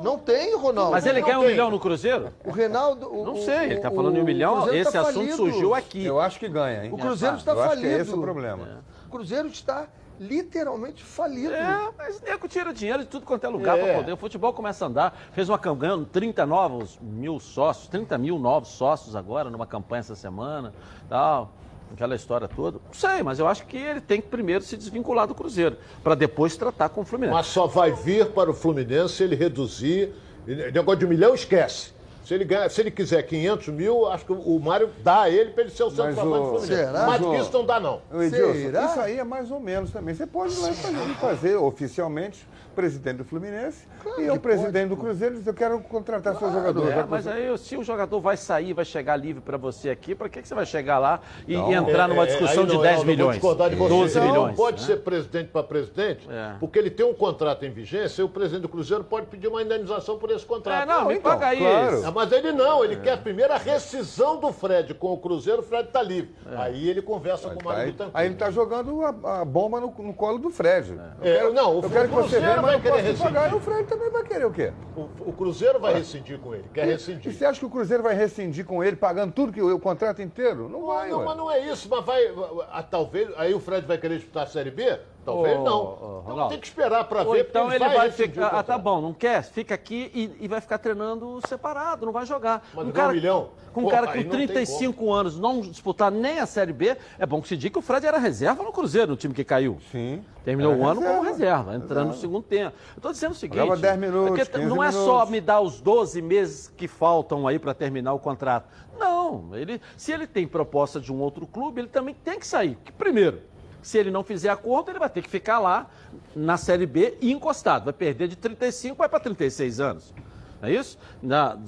Não 0.03 0.17
tem, 0.17 0.55
Ronaldo. 0.55 0.91
Mas 0.91 1.05
ele 1.05 1.19
Não 1.21 1.27
quer 1.27 1.37
um 1.37 1.41
tem. 1.41 1.49
milhão 1.51 1.69
no 1.71 1.79
Cruzeiro? 1.79 2.33
O 2.45 2.51
Reinaldo. 2.51 3.13
o- 3.13 3.25
Não 3.25 3.35
sei, 3.37 3.65
ele 3.65 3.73
está 3.75 3.89
falando 3.91 4.17
em 4.17 4.21
um 4.21 4.25
milhão. 4.25 4.53
Cruzeiro 4.61 4.77
Esse 4.81 4.91
tá 4.91 5.01
assunto 5.01 5.13
falido. 5.15 5.35
surgiu 5.37 5.73
aqui. 5.73 6.05
Eu 6.05 6.19
acho 6.19 6.39
que 6.39 6.47
ganha, 6.49 6.85
hein? 6.85 6.91
O 6.93 6.97
Cruzeiro 6.97 7.35
está 7.37 7.51
Eu 7.51 7.59
acho 7.61 7.69
que 7.69 7.75
falido. 7.77 7.93
é 7.95 8.01
esse 8.01 8.13
o 8.13 8.21
problema. 8.21 8.83
O 9.07 9.09
Cruzeiro 9.11 9.47
está 9.47 9.87
literalmente 10.19 11.03
falido. 11.03 11.53
É, 11.53 11.89
mas 11.97 12.21
nego 12.21 12.47
tira 12.47 12.71
dinheiro 12.73 12.99
de 12.99 13.07
tudo 13.09 13.25
quanto 13.25 13.43
é 13.43 13.49
lugar 13.49 13.77
É. 13.77 13.83
para 13.83 13.93
poder. 13.95 14.13
O 14.13 14.17
futebol 14.17 14.53
começa 14.53 14.85
a 14.85 14.87
andar. 14.87 15.17
Fez 15.33 15.49
uma 15.49 15.57
campanha, 15.57 15.91
ganhando 15.93 16.05
30 16.05 16.45
novos 16.45 16.97
mil 17.01 17.39
sócios, 17.39 17.87
30 17.87 18.17
mil 18.17 18.37
novos 18.37 18.69
sócios 18.69 19.15
agora, 19.15 19.49
numa 19.49 19.65
campanha 19.65 20.01
essa 20.01 20.15
semana, 20.15 20.73
tal. 21.09 21.51
Aquela 21.93 22.15
história 22.15 22.47
toda. 22.47 22.79
Não 22.85 22.93
sei, 22.93 23.21
mas 23.23 23.39
eu 23.39 23.47
acho 23.47 23.65
que 23.65 23.77
ele 23.77 24.01
tem 24.01 24.21
que 24.21 24.27
primeiro 24.27 24.63
se 24.63 24.77
desvincular 24.77 25.27
do 25.27 25.35
Cruzeiro, 25.35 25.77
para 26.03 26.15
depois 26.15 26.55
tratar 26.55 26.89
com 26.89 27.01
o 27.01 27.05
Fluminense. 27.05 27.35
Mas 27.35 27.47
só 27.47 27.67
vai 27.67 27.91
vir 27.91 28.27
para 28.27 28.49
o 28.49 28.53
Fluminense 28.53 29.15
se 29.15 29.23
ele 29.23 29.35
reduzir. 29.35 30.13
Negócio 30.45 30.99
de 30.99 31.05
um 31.05 31.09
milhão, 31.09 31.35
esquece. 31.35 31.91
Se 32.25 32.35
ele, 32.35 32.45
ganha, 32.45 32.69
se 32.69 32.79
ele 32.79 32.91
quiser 32.91 33.23
500 33.23 33.67
mil, 33.69 34.07
acho 34.07 34.25
que 34.25 34.31
o 34.31 34.59
Mário 34.59 34.89
dá 35.03 35.23
a 35.23 35.29
ele 35.29 35.51
para 35.51 35.63
ele 35.63 35.71
ser 35.71 35.83
o 35.83 35.89
centroavante 35.89 36.21
do 36.21 36.59
Fluminense. 36.59 36.67
Será? 36.67 37.05
Mas 37.07 37.21
Mas, 37.21 37.41
isso 37.41 37.51
não 37.51 37.65
dá, 37.65 37.79
não. 37.79 38.01
Edilson, 38.13 38.79
isso 38.85 38.99
aí 38.99 39.19
é 39.19 39.23
mais 39.23 39.51
ou 39.51 39.59
menos 39.59 39.91
também. 39.91 40.15
Você 40.15 40.25
pode 40.25 40.53
e 40.53 40.55
fazer, 40.55 41.15
fazer 41.15 41.55
oficialmente 41.57 42.47
presidente 42.75 43.17
do 43.17 43.25
Fluminense 43.25 43.87
e 44.17 44.23
eu, 44.23 44.39
presidente 44.39 44.89
do 44.89 44.97
Cruzeiro, 44.97 45.35
diz, 45.35 45.45
eu 45.47 45.53
quero 45.53 45.79
contratar 45.81 46.35
seu 46.37 46.51
jogador. 46.51 46.91
É, 46.91 47.05
mas 47.07 47.27
aí, 47.27 47.57
se 47.57 47.75
o 47.77 47.83
jogador 47.83 48.19
vai 48.19 48.37
sair, 48.37 48.73
vai 48.73 48.85
chegar 48.85 49.15
livre 49.15 49.41
para 49.41 49.57
você 49.57 49.89
aqui, 49.89 50.15
para 50.15 50.29
que, 50.29 50.41
que 50.41 50.47
você 50.47 50.55
vai 50.55 50.65
chegar 50.65 50.97
lá 50.99 51.19
e, 51.47 51.55
Não. 51.55 51.71
entrar 51.71 52.07
numa 52.07 52.23
É, 52.23 52.27
é, 52.27 52.29
discussão 52.29 52.63
aí 52.63 52.69
de 52.69 52.75
não, 52.75 52.81
10 52.81 52.93
eu 52.93 52.97
não 52.99 53.05
vou 53.05 53.05
milhões? 53.15 53.35
discordar 53.35 53.69
de 53.69 53.75
você. 53.75 53.89
12 53.89 54.19
Não 54.19 54.27
milhões. 54.27 54.55
pode 54.57 54.81
né? 54.81 54.87
ser 54.87 54.97
presidente 54.97 55.47
para 55.49 55.63
presidente, 55.63 56.27
É. 56.29 56.55
porque 56.59 56.79
ele 56.79 56.89
tem 56.89 57.05
um 57.05 57.13
contrato 57.13 57.65
em 57.65 57.69
vigência 57.71 58.21
e 58.21 58.25
o 58.25 58.29
presidente 58.29 58.61
do 58.63 58.69
Cruzeiro 58.69 59.03
pode 59.03 59.27
pedir 59.27 59.47
uma 59.47 59.61
indenização 59.61 60.17
por 60.17 60.31
esse 60.31 60.45
contrato. 60.45 60.83
É, 60.83 60.85
não, 60.85 61.05
me 61.07 61.19
paga 61.19 61.53
isso. 61.53 62.05
Ah, 62.05 62.11
Mas 62.11 62.31
ele 62.31 62.51
não, 62.51 62.83
ele 62.83 62.97
quer 62.97 63.17
primeiro 63.21 63.53
a 63.53 63.57
rescisão 63.57 64.39
do 64.39 64.51
Fred 64.51 64.93
com 64.93 65.13
o 65.13 65.17
Cruzeiro, 65.17 65.59
o 65.61 65.63
Fred 65.63 65.87
está 65.87 66.01
livre. 66.01 66.33
É. 66.51 66.55
Aí 66.57 66.89
ele 66.89 67.01
conversa 67.01 67.49
com 67.49 67.59
o 67.59 67.65
Mário 67.65 67.81
Aí, 67.81 67.85
Bittencourt. 67.87 68.11
aí 68.15 68.25
ele 68.27 68.33
está 68.35 68.51
jogando 68.51 69.01
a, 69.03 69.41
a 69.41 69.45
bomba 69.45 69.79
no, 69.79 69.87
no 69.97 70.13
colo 70.13 70.37
do 70.37 70.49
Fred. 70.49 70.91
Eu 70.91 70.99
É, 71.21 71.37
quero, 71.37 71.53
não, 71.53 71.79
o 71.79 71.83
eu 71.83 71.89
quero 71.89 72.09
que 72.09 72.15
você 72.15 72.39
venha, 72.39 72.60
vai 72.61 72.73
não 72.73 72.81
querer 72.81 73.17
pagar. 73.17 73.41
rescindir. 73.41 73.51
E 73.51 73.55
o 73.55 73.59
Fred 73.59 73.83
também 73.87 74.09
vai 74.11 74.23
querer 74.23 74.45
o 74.45 74.51
quê? 74.51 74.73
O, 74.95 75.01
o 75.29 75.33
Cruzeiro 75.33 75.79
vai 75.79 75.93
rescindir 75.93 76.39
com 76.39 76.53
ele, 76.53 76.65
quer 76.73 76.87
E 76.87 76.91
rescindir. 76.91 77.33
você 77.33 77.45
acha 77.45 77.59
que 77.59 77.65
o 77.65 77.69
Cruzeiro 77.69 78.03
vai 78.03 78.13
rescindir 78.15 78.65
com 78.65 78.83
ele, 78.83 78.95
pagando 78.95 79.31
tudo, 79.33 79.51
que 79.51 79.61
o, 79.61 79.75
o 79.75 79.79
contrato 79.79 80.21
inteiro? 80.21 80.69
Não 80.69 80.85
vai, 80.87 81.09
Não, 81.09 81.19
ué. 81.19 81.25
mas 81.25 81.37
não 81.37 81.51
é 81.51 81.59
isso, 81.71 81.87
mas 81.89 82.05
vai. 82.05 82.23
ah, 82.71 82.83
talvez. 82.83 83.29
Aí 83.37 83.53
o 83.53 83.59
Fred 83.59 83.85
vai 83.85 83.97
querer 83.97 84.15
disputar 84.17 84.43
a 84.43 84.47
Série 84.47 84.71
B? 84.71 84.99
Talvez 85.23 85.57
Ô, 85.59 85.63
não. 85.63 85.83
ô, 85.83 86.21
Então 86.31 86.47
tem 86.49 86.59
que 86.59 86.67
esperar 86.67 87.03
para 87.03 87.23
ver. 87.23 87.45
então 87.49 87.67
porque 87.69 87.83
ele 87.83 87.95
vai, 87.95 88.09
o 88.09 88.11
ficar. 88.11 88.47
Ah, 88.47 88.63
tá 88.63 88.77
bom, 88.77 88.99
não 89.01 89.13
quer? 89.13 89.43
Fica 89.43 89.75
aqui 89.75 90.11
e, 90.13 90.45
e 90.45 90.47
vai 90.47 90.59
ficar 90.59 90.77
treinando 90.79 91.39
separado, 91.47 92.05
não 92.05 92.13
vai 92.13 92.25
jogar. 92.25 92.67
Mas 92.73 92.87
um 92.87 92.91
cara, 92.91 93.11
um 93.11 93.15
milhão? 93.15 93.49
Com 93.71 93.81
um 93.81 93.83
Pô, 93.83 93.89
cara 93.89 94.07
com 94.07 94.15
não 94.15 94.21
tem 94.23 94.29
35 94.29 95.13
anos 95.13 95.39
não 95.39 95.61
disputar 95.61 96.11
nem 96.11 96.39
a 96.39 96.45
Série 96.45 96.73
B, 96.73 96.97
é 97.17 97.25
bom 97.25 97.41
que 97.41 97.47
se 97.47 97.55
diga 97.55 97.73
que 97.73 97.79
o 97.79 97.81
Fred 97.81 98.05
era 98.05 98.17
reserva 98.17 98.63
no 98.63 98.71
Cruzeiro, 98.71 99.11
no 99.11 99.15
time 99.17 99.33
que 99.33 99.43
caiu. 99.45 99.77
Sim. 99.91 100.23
Terminou 100.43 100.75
o 100.75 100.85
ano 100.87 101.01
como 101.01 101.21
reserva. 101.21 101.71
reserva, 101.71 101.75
entrando 101.75 102.07
no 102.07 102.13
segundo 102.15 102.43
tempo. 102.43 102.75
Eu 102.89 102.97
estou 102.97 103.11
dizendo 103.11 103.31
o 103.31 103.35
seguinte: 103.35 103.59
Jogava 103.59 103.79
10 103.79 103.99
minutos, 103.99 104.39
é 104.39 104.45
que 104.45 104.51
15 104.51 104.65
não 104.65 104.83
é 104.83 104.91
só 104.91 104.99
minutos. 105.11 105.29
me 105.29 105.39
dar 105.41 105.61
os 105.61 105.79
12 105.79 106.21
meses 106.21 106.73
que 106.75 106.87
faltam 106.87 107.47
aí 107.47 107.59
para 107.59 107.73
terminar 107.75 108.13
o 108.13 108.19
contrato. 108.19 108.67
Não, 108.99 109.55
ele, 109.55 109.79
se 109.95 110.11
ele 110.11 110.27
tem 110.27 110.47
proposta 110.47 110.99
de 110.99 111.11
um 111.13 111.19
outro 111.21 111.45
clube, 111.47 111.81
ele 111.81 111.87
também 111.87 112.13
tem 112.13 112.39
que 112.39 112.45
sair. 112.45 112.77
Que, 112.83 112.91
primeiro, 112.91 113.41
Se 113.81 113.97
ele 113.97 114.11
não 114.11 114.23
fizer 114.23 114.49
acordo, 114.49 114.91
ele 114.91 114.99
vai 114.99 115.09
ter 115.09 115.21
que 115.21 115.29
ficar 115.29 115.59
lá 115.59 115.89
na 116.35 116.57
Série 116.57 116.85
B 116.85 117.17
encostado. 117.21 117.85
Vai 117.85 117.93
perder 117.93 118.27
de 118.27 118.35
35, 118.35 118.95
vai 118.95 119.09
para 119.09 119.19
36 119.19 119.79
anos. 119.79 120.13
Não 120.61 120.69
é 120.69 120.73
isso? 120.73 120.99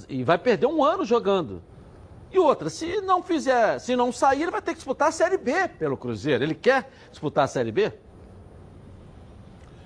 E 0.07 0.23
vai 0.23 0.37
perder 0.37 0.67
um 0.67 0.83
ano 0.83 1.03
jogando. 1.03 1.63
E 2.31 2.37
outra, 2.37 2.69
se 2.69 3.01
não 3.01 3.21
fizer, 3.21 3.79
se 3.79 3.95
não 3.95 4.11
sair, 4.11 4.43
ele 4.43 4.51
vai 4.51 4.61
ter 4.61 4.71
que 4.71 4.77
disputar 4.77 5.09
a 5.09 5.11
Série 5.11 5.37
B 5.37 5.67
pelo 5.67 5.97
Cruzeiro. 5.97 6.43
Ele 6.43 6.55
quer 6.55 6.91
disputar 7.09 7.45
a 7.45 7.47
Série 7.47 7.71
B? 7.71 7.91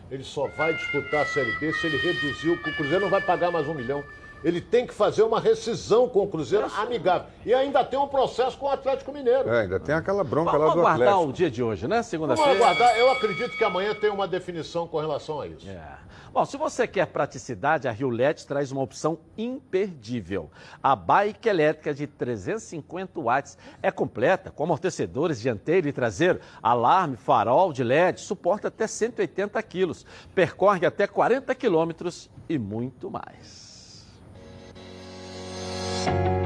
Ele 0.10 0.24
só 0.24 0.48
vai 0.48 0.74
disputar 0.74 1.24
a 1.24 1.26
Série 1.26 1.52
B 1.60 1.74
se 1.74 1.88
ele 1.88 1.98
reduzir. 1.98 2.50
O 2.52 2.62
Cruzeiro 2.62 3.02
não 3.02 3.10
vai 3.10 3.22
pagar 3.22 3.52
mais 3.52 3.68
um 3.68 3.74
milhão. 3.74 4.04
Ele 4.44 4.62
tem 4.62 4.86
que 4.86 4.94
fazer 4.94 5.24
uma 5.24 5.40
rescisão 5.40 6.08
com 6.08 6.24
o 6.24 6.28
Cruzeiro 6.28 6.68
amigável. 6.78 7.28
E 7.46 7.54
ainda 7.54 7.84
tem 7.84 7.98
um 7.98 8.08
processo 8.08 8.58
com 8.58 8.68
o 8.68 8.70
Atlético 8.70 9.12
Mineiro. 9.12 9.50
É, 9.50 9.62
ainda 9.62 9.80
tem 9.80 9.96
aquela 9.96 10.24
bronca 10.24 10.52
Vamos 10.52 10.68
lá 10.68 10.74
do 10.74 10.80
aguardar 10.80 11.08
Atlético. 11.08 11.30
o 11.30 11.34
dia 11.34 11.52
de 11.52 11.64
hoje, 11.64 11.88
né? 11.88 11.96
Vamos 11.98 12.08
Segunda-feira. 12.08 12.52
aguardar. 12.52 12.98
Eu 12.98 13.12
acredito 13.12 13.58
que 13.58 13.64
amanhã 13.64 13.94
tem 13.96 14.10
uma 14.10 14.28
definição 14.28 14.88
com 14.88 15.00
relação 15.00 15.42
a 15.42 15.48
isso. 15.48 15.68
É. 15.68 15.98
Bom, 16.32 16.46
se 16.46 16.56
você 16.56 16.88
quer 16.88 17.08
praticidade, 17.08 17.88
a 17.88 17.92
Rio 17.92 18.10
LED 18.10 18.46
traz 18.46 18.72
uma 18.72 18.82
opção 18.82 19.18
imperdível. 19.38 20.52
A 20.84 20.96
bike 20.96 21.50
elétrica 21.50 21.94
de 21.94 22.06
350 22.06 23.20
watts 23.20 23.58
é 23.82 23.90
completa, 23.90 24.52
com 24.52 24.64
amortecedores 24.64 25.42
dianteiro 25.42 25.88
e 25.88 25.92
traseiro, 25.94 26.40
alarme, 26.62 27.18
farol 27.18 27.74
de 27.74 27.84
LED, 27.84 28.22
suporta 28.22 28.68
até 28.68 28.86
180 28.86 29.62
quilos, 29.64 30.06
percorre 30.36 30.86
até 30.86 31.08
40 31.08 31.56
quilômetros 31.56 32.30
e 32.48 32.60
muito 32.60 33.10
mais. 33.10 33.67
Thank 36.08 36.28
you. 36.28 36.37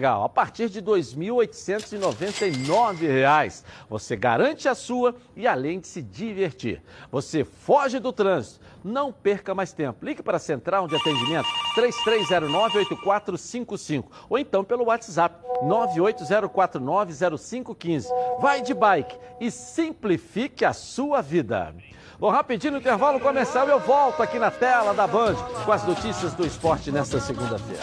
Legal, 0.00 0.24
a 0.24 0.28
partir 0.30 0.70
de 0.70 0.80
2.899 0.80 3.00
reais, 3.00 3.62
você 3.86 4.16
garante 4.16 4.66
a 4.66 4.74
sua 4.74 5.14
e 5.36 5.46
além 5.46 5.78
de 5.78 5.88
se 5.88 6.00
divertir. 6.00 6.82
Você 7.12 7.44
foge 7.44 7.98
do 7.98 8.10
trânsito, 8.10 8.64
não 8.82 9.12
perca 9.12 9.54
mais 9.54 9.74
tempo. 9.74 10.02
Ligue 10.02 10.22
para 10.22 10.38
a 10.38 10.40
Central 10.40 10.88
de 10.88 10.96
Atendimento 10.96 11.46
3309-8455 11.76 14.04
ou 14.30 14.38
então 14.38 14.64
pelo 14.64 14.86
WhatsApp 14.86 15.36
980490515. 15.64 18.06
Vai 18.40 18.62
de 18.62 18.72
bike 18.72 19.18
e 19.38 19.50
simplifique 19.50 20.64
a 20.64 20.72
sua 20.72 21.20
vida. 21.20 21.74
Bom, 22.20 22.28
rapidinho 22.28 22.74
no 22.74 22.78
intervalo 22.80 23.18
comercial 23.18 23.66
eu 23.66 23.80
volto 23.80 24.22
aqui 24.22 24.38
na 24.38 24.50
tela 24.50 24.92
da 24.92 25.06
Band 25.06 25.36
com 25.64 25.72
as 25.72 25.82
notícias 25.84 26.34
do 26.34 26.46
esporte 26.46 26.92
nesta 26.92 27.18
segunda-feira. 27.18 27.82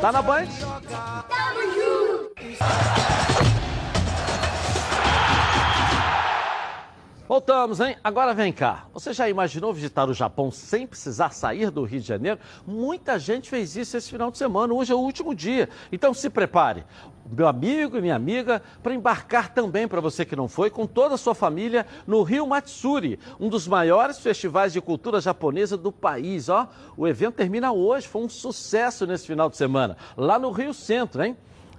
Tá 0.00 0.10
na 0.10 0.22
Band? 0.22 0.48
Voltamos, 7.26 7.80
hein? 7.80 7.96
Agora 8.04 8.34
vem 8.34 8.52
cá. 8.52 8.84
Você 8.92 9.14
já 9.14 9.26
imaginou 9.26 9.72
visitar 9.72 10.06
o 10.06 10.12
Japão 10.12 10.50
sem 10.50 10.86
precisar 10.86 11.30
sair 11.30 11.70
do 11.70 11.82
Rio 11.82 11.98
de 11.98 12.06
Janeiro? 12.06 12.38
Muita 12.66 13.18
gente 13.18 13.48
fez 13.48 13.76
isso 13.76 13.96
esse 13.96 14.10
final 14.10 14.30
de 14.30 14.36
semana. 14.36 14.74
Hoje 14.74 14.92
é 14.92 14.94
o 14.94 14.98
último 14.98 15.34
dia. 15.34 15.70
Então 15.90 16.12
se 16.12 16.28
prepare, 16.28 16.84
meu 17.26 17.48
amigo 17.48 17.96
e 17.96 18.02
minha 18.02 18.14
amiga, 18.14 18.60
para 18.82 18.92
embarcar 18.92 19.54
também 19.54 19.88
para 19.88 20.02
você 20.02 20.22
que 20.22 20.36
não 20.36 20.48
foi, 20.48 20.68
com 20.68 20.86
toda 20.86 21.14
a 21.14 21.18
sua 21.18 21.34
família, 21.34 21.86
no 22.06 22.22
Rio 22.22 22.46
Matsuri, 22.46 23.18
um 23.40 23.48
dos 23.48 23.66
maiores 23.66 24.18
festivais 24.18 24.74
de 24.74 24.82
cultura 24.82 25.18
japonesa 25.18 25.78
do 25.78 25.90
país. 25.90 26.50
Ó, 26.50 26.68
o 26.94 27.08
evento 27.08 27.36
termina 27.36 27.72
hoje, 27.72 28.06
foi 28.06 28.22
um 28.22 28.28
sucesso 28.28 29.06
nesse 29.06 29.26
final 29.26 29.48
de 29.48 29.56
semana, 29.56 29.96
lá 30.14 30.38
no 30.38 30.50
Rio 30.50 30.74
Centro, 30.74 31.24
hein? 31.24 31.34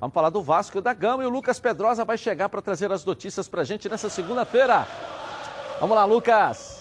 Vamos 0.00 0.14
falar 0.14 0.30
do 0.30 0.40
Vasco 0.40 0.80
da 0.80 0.94
Gama 0.94 1.24
e 1.24 1.26
o 1.26 1.30
Lucas 1.30 1.60
Pedrosa 1.60 2.06
vai 2.06 2.16
chegar 2.16 2.48
para 2.48 2.62
trazer 2.62 2.90
as 2.90 3.04
notícias 3.04 3.48
para 3.48 3.60
a 3.60 3.64
gente 3.64 3.86
nessa 3.86 4.08
segunda-feira. 4.08 4.88
Vamos 5.82 5.96
lá, 5.96 6.04
Lucas. 6.04 6.71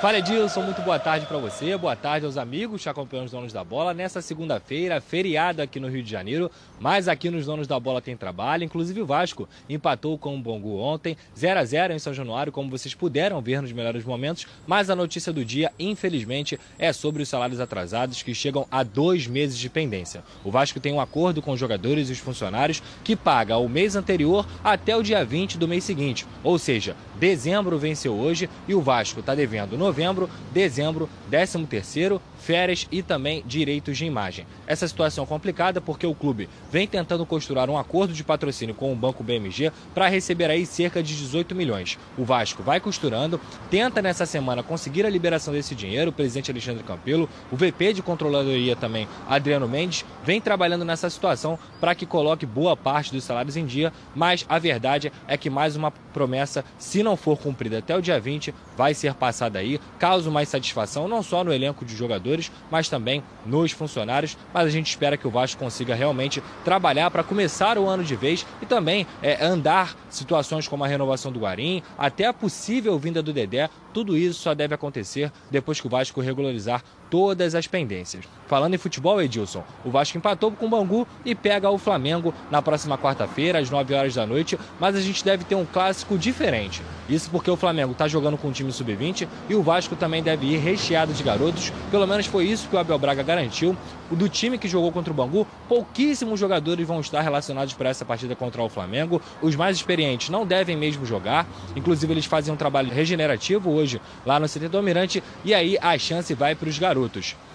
Fala 0.00 0.16
Edilson, 0.16 0.62
muito 0.62 0.80
boa 0.80 0.98
tarde 0.98 1.26
para 1.26 1.36
você, 1.36 1.76
boa 1.76 1.94
tarde 1.94 2.24
aos 2.24 2.38
amigos 2.38 2.82
os 3.22 3.30
donos 3.30 3.52
da 3.52 3.62
bola. 3.62 3.92
Nessa 3.92 4.22
segunda-feira, 4.22 4.98
feriado 4.98 5.60
aqui 5.60 5.78
no 5.78 5.88
Rio 5.88 6.02
de 6.02 6.10
Janeiro, 6.10 6.50
mas 6.80 7.06
aqui 7.06 7.28
nos 7.28 7.44
donos 7.44 7.66
da 7.66 7.78
bola 7.78 8.00
tem 8.00 8.16
trabalho. 8.16 8.64
Inclusive 8.64 9.02
o 9.02 9.04
Vasco 9.04 9.46
empatou 9.68 10.16
com 10.16 10.34
o 10.34 10.40
Bangu 10.40 10.78
ontem, 10.78 11.18
0 11.36 11.60
a 11.60 11.64
0 11.66 11.92
em 11.92 11.98
São 11.98 12.14
Januário, 12.14 12.50
como 12.50 12.70
vocês 12.70 12.94
puderam 12.94 13.42
ver 13.42 13.60
nos 13.60 13.72
melhores 13.72 14.02
momentos. 14.02 14.46
Mas 14.66 14.88
a 14.88 14.96
notícia 14.96 15.34
do 15.34 15.44
dia, 15.44 15.70
infelizmente, 15.78 16.58
é 16.78 16.94
sobre 16.94 17.22
os 17.22 17.28
salários 17.28 17.60
atrasados 17.60 18.22
que 18.22 18.34
chegam 18.34 18.66
a 18.70 18.82
dois 18.82 19.26
meses 19.26 19.58
de 19.58 19.68
pendência. 19.68 20.24
O 20.42 20.50
Vasco 20.50 20.80
tem 20.80 20.94
um 20.94 21.00
acordo 21.00 21.42
com 21.42 21.52
os 21.52 21.60
jogadores 21.60 22.08
e 22.08 22.12
os 22.12 22.18
funcionários 22.18 22.82
que 23.04 23.14
paga 23.14 23.58
o 23.58 23.68
mês 23.68 23.94
anterior 23.96 24.46
até 24.64 24.96
o 24.96 25.02
dia 25.02 25.22
20 25.22 25.58
do 25.58 25.68
mês 25.68 25.84
seguinte. 25.84 26.26
Ou 26.42 26.58
seja, 26.58 26.96
dezembro 27.18 27.78
venceu 27.78 28.14
hoje 28.14 28.48
e 28.66 28.74
o 28.74 28.80
Vasco 28.80 29.20
está 29.20 29.34
devendo 29.34 29.76
novembro, 29.90 30.30
dezembro, 30.52 31.08
13 31.28 31.66
terceiro, 31.66 32.22
férias 32.40 32.88
e 32.90 33.02
também 33.02 33.44
direitos 33.46 33.96
de 33.96 34.04
imagem. 34.04 34.46
Essa 34.66 34.88
situação 34.88 35.24
é 35.24 35.26
complicada 35.26 35.80
porque 35.80 36.06
o 36.06 36.14
clube 36.14 36.48
vem 36.72 36.86
tentando 36.86 37.24
costurar 37.26 37.68
um 37.68 37.78
acordo 37.78 38.12
de 38.12 38.24
patrocínio 38.24 38.74
com 38.74 38.92
o 38.92 38.96
Banco 38.96 39.22
BMG 39.22 39.70
para 39.94 40.08
receber 40.08 40.50
aí 40.50 40.66
cerca 40.66 41.02
de 41.02 41.16
18 41.16 41.54
milhões. 41.54 41.98
O 42.16 42.24
Vasco 42.24 42.62
vai 42.62 42.80
costurando, 42.80 43.40
tenta 43.70 44.00
nessa 44.00 44.26
semana 44.26 44.62
conseguir 44.62 45.04
a 45.04 45.10
liberação 45.10 45.52
desse 45.52 45.74
dinheiro, 45.74 46.10
o 46.10 46.12
presidente 46.12 46.50
Alexandre 46.50 46.82
Campelo, 46.82 47.28
o 47.52 47.56
VP 47.56 47.92
de 47.92 48.02
controladoria 48.02 48.74
também, 48.74 49.06
Adriano 49.28 49.68
Mendes, 49.68 50.04
vem 50.24 50.40
trabalhando 50.40 50.84
nessa 50.84 51.10
situação 51.10 51.58
para 51.80 51.94
que 51.94 52.06
coloque 52.06 52.46
boa 52.46 52.76
parte 52.76 53.12
dos 53.12 53.24
salários 53.24 53.56
em 53.56 53.66
dia, 53.66 53.92
mas 54.14 54.46
a 54.48 54.58
verdade 54.58 55.12
é 55.28 55.36
que 55.36 55.50
mais 55.50 55.76
uma 55.76 55.90
promessa, 55.90 56.64
se 56.78 57.02
não 57.02 57.16
for 57.16 57.38
cumprida 57.38 57.78
até 57.78 57.96
o 57.96 58.02
dia 58.02 58.18
20, 58.18 58.54
vai 58.76 58.94
ser 58.94 59.14
passada 59.14 59.58
aí, 59.58 59.80
caso 59.98 60.30
mais 60.30 60.48
satisfação 60.48 61.06
não 61.06 61.22
só 61.22 61.44
no 61.44 61.52
elenco 61.52 61.84
de 61.84 61.94
jogadores, 61.94 62.29
mas 62.70 62.88
também 62.88 63.22
nos 63.44 63.72
funcionários. 63.72 64.36
Mas 64.52 64.66
a 64.66 64.70
gente 64.70 64.88
espera 64.88 65.16
que 65.16 65.26
o 65.26 65.30
Vasco 65.30 65.58
consiga 65.58 65.94
realmente 65.94 66.42
trabalhar 66.64 67.10
para 67.10 67.24
começar 67.24 67.78
o 67.78 67.88
ano 67.88 68.04
de 68.04 68.14
vez 68.14 68.46
e 68.62 68.66
também 68.66 69.06
é, 69.22 69.44
andar 69.44 69.96
situações 70.08 70.68
como 70.68 70.84
a 70.84 70.86
renovação 70.86 71.32
do 71.32 71.40
Guarim, 71.40 71.82
até 71.98 72.26
a 72.26 72.32
possível 72.32 72.98
vinda 72.98 73.22
do 73.22 73.32
Dedé, 73.32 73.68
tudo 73.92 74.16
isso 74.16 74.40
só 74.40 74.54
deve 74.54 74.74
acontecer 74.74 75.32
depois 75.50 75.80
que 75.80 75.86
o 75.86 75.90
Vasco 75.90 76.20
regularizar 76.20 76.82
todas 77.10 77.54
as 77.54 77.66
pendências. 77.66 78.24
Falando 78.46 78.74
em 78.74 78.78
futebol, 78.78 79.20
Edilson, 79.20 79.62
o 79.84 79.90
Vasco 79.90 80.16
empatou 80.16 80.50
com 80.52 80.66
o 80.66 80.68
Bangu 80.68 81.06
e 81.24 81.34
pega 81.34 81.70
o 81.70 81.78
Flamengo 81.78 82.32
na 82.50 82.62
próxima 82.62 82.96
quarta-feira, 82.96 83.58
às 83.58 83.70
9 83.70 83.94
horas 83.94 84.14
da 84.14 84.26
noite, 84.26 84.58
mas 84.78 84.96
a 84.96 85.00
gente 85.00 85.24
deve 85.24 85.44
ter 85.44 85.54
um 85.54 85.64
clássico 85.64 86.16
diferente. 86.16 86.82
Isso 87.08 87.30
porque 87.30 87.50
o 87.50 87.56
Flamengo 87.56 87.92
está 87.92 88.08
jogando 88.08 88.38
com 88.38 88.48
o 88.48 88.52
time 88.52 88.72
sub-20 88.72 89.28
e 89.48 89.54
o 89.54 89.62
Vasco 89.62 89.94
também 89.94 90.22
deve 90.22 90.46
ir 90.46 90.58
recheado 90.58 91.12
de 91.12 91.22
garotos, 91.22 91.72
pelo 91.90 92.06
menos 92.06 92.26
foi 92.26 92.46
isso 92.46 92.68
que 92.68 92.76
o 92.76 92.78
Abel 92.78 92.98
Braga 92.98 93.22
garantiu. 93.22 93.76
O 94.10 94.16
do 94.16 94.28
time 94.28 94.58
que 94.58 94.66
jogou 94.66 94.90
contra 94.90 95.12
o 95.12 95.14
Bangu, 95.14 95.46
pouquíssimos 95.68 96.40
jogadores 96.40 96.84
vão 96.84 96.98
estar 96.98 97.20
relacionados 97.20 97.74
para 97.74 97.90
essa 97.90 98.04
partida 98.04 98.34
contra 98.34 98.60
o 98.60 98.68
Flamengo. 98.68 99.22
Os 99.40 99.54
mais 99.54 99.76
experientes 99.76 100.28
não 100.30 100.44
devem 100.44 100.76
mesmo 100.76 101.06
jogar, 101.06 101.46
inclusive 101.76 102.12
eles 102.12 102.26
fazem 102.26 102.52
um 102.52 102.56
trabalho 102.56 102.92
regenerativo 102.92 103.70
hoje 103.70 104.00
lá 104.26 104.40
no 104.40 104.48
CT 104.48 104.68
do 104.68 104.78
Almirante 104.78 105.22
e 105.44 105.54
aí 105.54 105.78
a 105.80 105.96
chance 105.96 106.34
vai 106.34 106.56
para 106.56 106.68
os 106.68 106.76
garotos. 106.76 106.99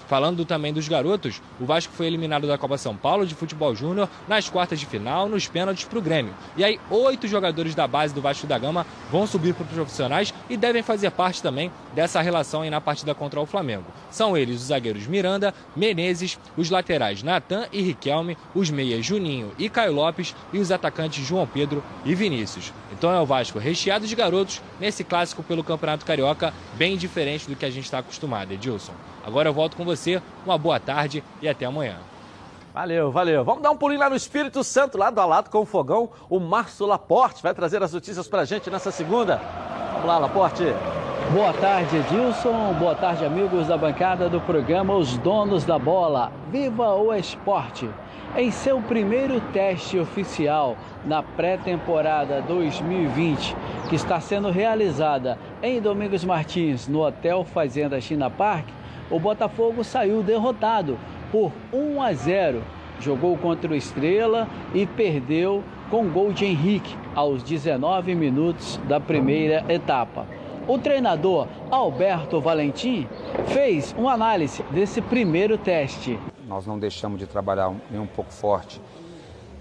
Falando 0.07 0.45
também 0.45 0.71
dos 0.71 0.87
garotos, 0.87 1.41
o 1.59 1.65
Vasco 1.65 1.91
foi 1.93 2.05
eliminado 2.05 2.45
da 2.45 2.57
Copa 2.57 2.77
São 2.77 2.95
Paulo 2.95 3.25
de 3.25 3.33
futebol 3.33 3.75
júnior 3.75 4.07
nas 4.27 4.47
quartas 4.47 4.79
de 4.79 4.85
final, 4.85 5.27
nos 5.27 5.47
pênaltis 5.47 5.85
para 5.85 5.97
o 5.97 6.01
Grêmio. 6.01 6.33
E 6.55 6.63
aí, 6.63 6.79
oito 6.91 7.27
jogadores 7.27 7.73
da 7.73 7.87
base 7.87 8.13
do 8.13 8.21
Vasco 8.21 8.45
da 8.45 8.57
Gama 8.57 8.85
vão 9.11 9.25
subir 9.25 9.55
para 9.55 9.65
os 9.65 9.71
profissionais 9.71 10.33
e 10.47 10.55
devem 10.55 10.83
fazer 10.83 11.09
parte 11.09 11.41
também 11.41 11.71
dessa 11.95 12.21
relação 12.21 12.61
aí 12.61 12.69
na 12.69 12.79
partida 12.79 13.15
contra 13.15 13.41
o 13.41 13.47
Flamengo. 13.47 13.85
São 14.11 14.37
eles 14.37 14.61
os 14.61 14.67
zagueiros 14.67 15.07
Miranda, 15.07 15.53
Menezes, 15.75 16.37
os 16.55 16.69
laterais 16.69 17.23
Natan 17.23 17.65
e 17.71 17.81
Riquelme, 17.81 18.37
os 18.53 18.69
meias 18.69 19.03
Juninho 19.03 19.53
e 19.57 19.69
Caio 19.69 19.93
Lopes 19.93 20.35
e 20.53 20.59
os 20.59 20.71
atacantes 20.71 21.25
João 21.25 21.47
Pedro 21.47 21.83
e 22.03 22.13
Vinícius. 22.13 22.71
Então 22.91 23.11
é 23.11 23.19
o 23.19 23.25
Vasco 23.25 23.57
recheado 23.57 24.05
de 24.05 24.15
garotos 24.15 24.61
nesse 24.79 25.03
clássico 25.03 25.41
pelo 25.41 25.63
Campeonato 25.63 26.05
Carioca, 26.05 26.53
bem 26.75 26.95
diferente 26.95 27.49
do 27.49 27.55
que 27.55 27.65
a 27.65 27.71
gente 27.71 27.85
está 27.85 27.99
acostumado, 27.99 28.51
Edilson. 28.51 28.93
Agora 29.25 29.49
eu 29.49 29.53
volto 29.53 29.75
com 29.75 29.83
você, 29.83 30.21
uma 30.45 30.55
boa 30.55 30.79
tarde 30.79 31.23
e 31.41 31.49
até 31.49 31.65
amanhã. 31.65 31.95
Valeu, 32.71 33.09
valeu. 33.09 33.43
Vamos 33.43 33.63
dar 33.63 33.71
um 33.71 33.77
pulinho 33.77 34.01
lá 34.01 34.09
no 34.09 34.15
Espírito 34.15 34.63
Santo, 34.63 34.97
lado 34.97 35.19
a 35.19 35.25
lado 35.25 35.49
com 35.49 35.59
o 35.59 35.65
fogão. 35.65 36.09
O 36.29 36.39
Márcio 36.39 36.85
Laporte 36.85 37.41
vai 37.41 37.53
trazer 37.53 37.81
as 37.81 37.91
notícias 37.91 38.27
pra 38.27 38.45
gente 38.45 38.69
nessa 38.69 38.91
segunda. 38.91 39.41
Vamos 39.93 40.05
lá, 40.05 40.19
Laporte. 40.19 40.63
Boa 41.33 41.51
tarde, 41.53 41.97
Edilson. 41.97 42.73
Boa 42.73 42.93
tarde, 42.93 43.25
amigos 43.25 43.67
da 43.67 43.75
bancada 43.75 44.29
do 44.29 44.39
programa 44.41 44.93
Os 44.93 45.17
Donos 45.17 45.63
da 45.63 45.79
Bola. 45.79 46.31
Viva 46.51 46.93
o 46.93 47.11
esporte! 47.11 47.89
Em 48.37 48.51
seu 48.51 48.79
primeiro 48.81 49.41
teste 49.53 49.97
oficial 49.97 50.77
na 51.03 51.23
pré-temporada 51.23 52.41
2020, 52.41 53.55
que 53.89 53.95
está 53.95 54.19
sendo 54.19 54.51
realizada 54.51 55.39
em 55.63 55.81
Domingos 55.81 56.23
Martins, 56.23 56.87
no 56.87 57.03
Hotel 57.03 57.43
Fazenda 57.45 57.99
China 57.99 58.29
Park, 58.29 58.67
o 59.09 59.19
Botafogo 59.19 59.83
saiu 59.83 60.23
derrotado 60.23 60.97
por 61.31 61.51
1 61.71 62.01
a 62.01 62.13
0. 62.13 62.63
Jogou 62.99 63.37
contra 63.37 63.71
o 63.71 63.75
Estrela 63.75 64.47
e 64.73 64.85
perdeu 64.85 65.63
com 65.89 66.09
gol 66.09 66.31
de 66.31 66.45
Henrique 66.45 66.95
aos 67.13 67.43
19 67.43 68.15
minutos 68.15 68.79
da 68.87 68.99
primeira 68.99 69.63
etapa. 69.71 70.25
O 70.67 70.79
treinador 70.79 71.47
Alberto 71.69 72.41
Valentim 72.41 73.07
fez 73.47 73.93
uma 73.97 74.13
análise 74.13 74.63
desse 74.71 75.01
primeiro 75.01 75.57
teste. 75.57 76.17
Nós 76.47 76.65
não 76.65 76.79
deixamos 76.79 77.19
de 77.19 77.27
trabalhar 77.27 77.71
nem 77.91 77.99
um 77.99 78.07
pouco 78.07 78.33
forte, 78.33 78.81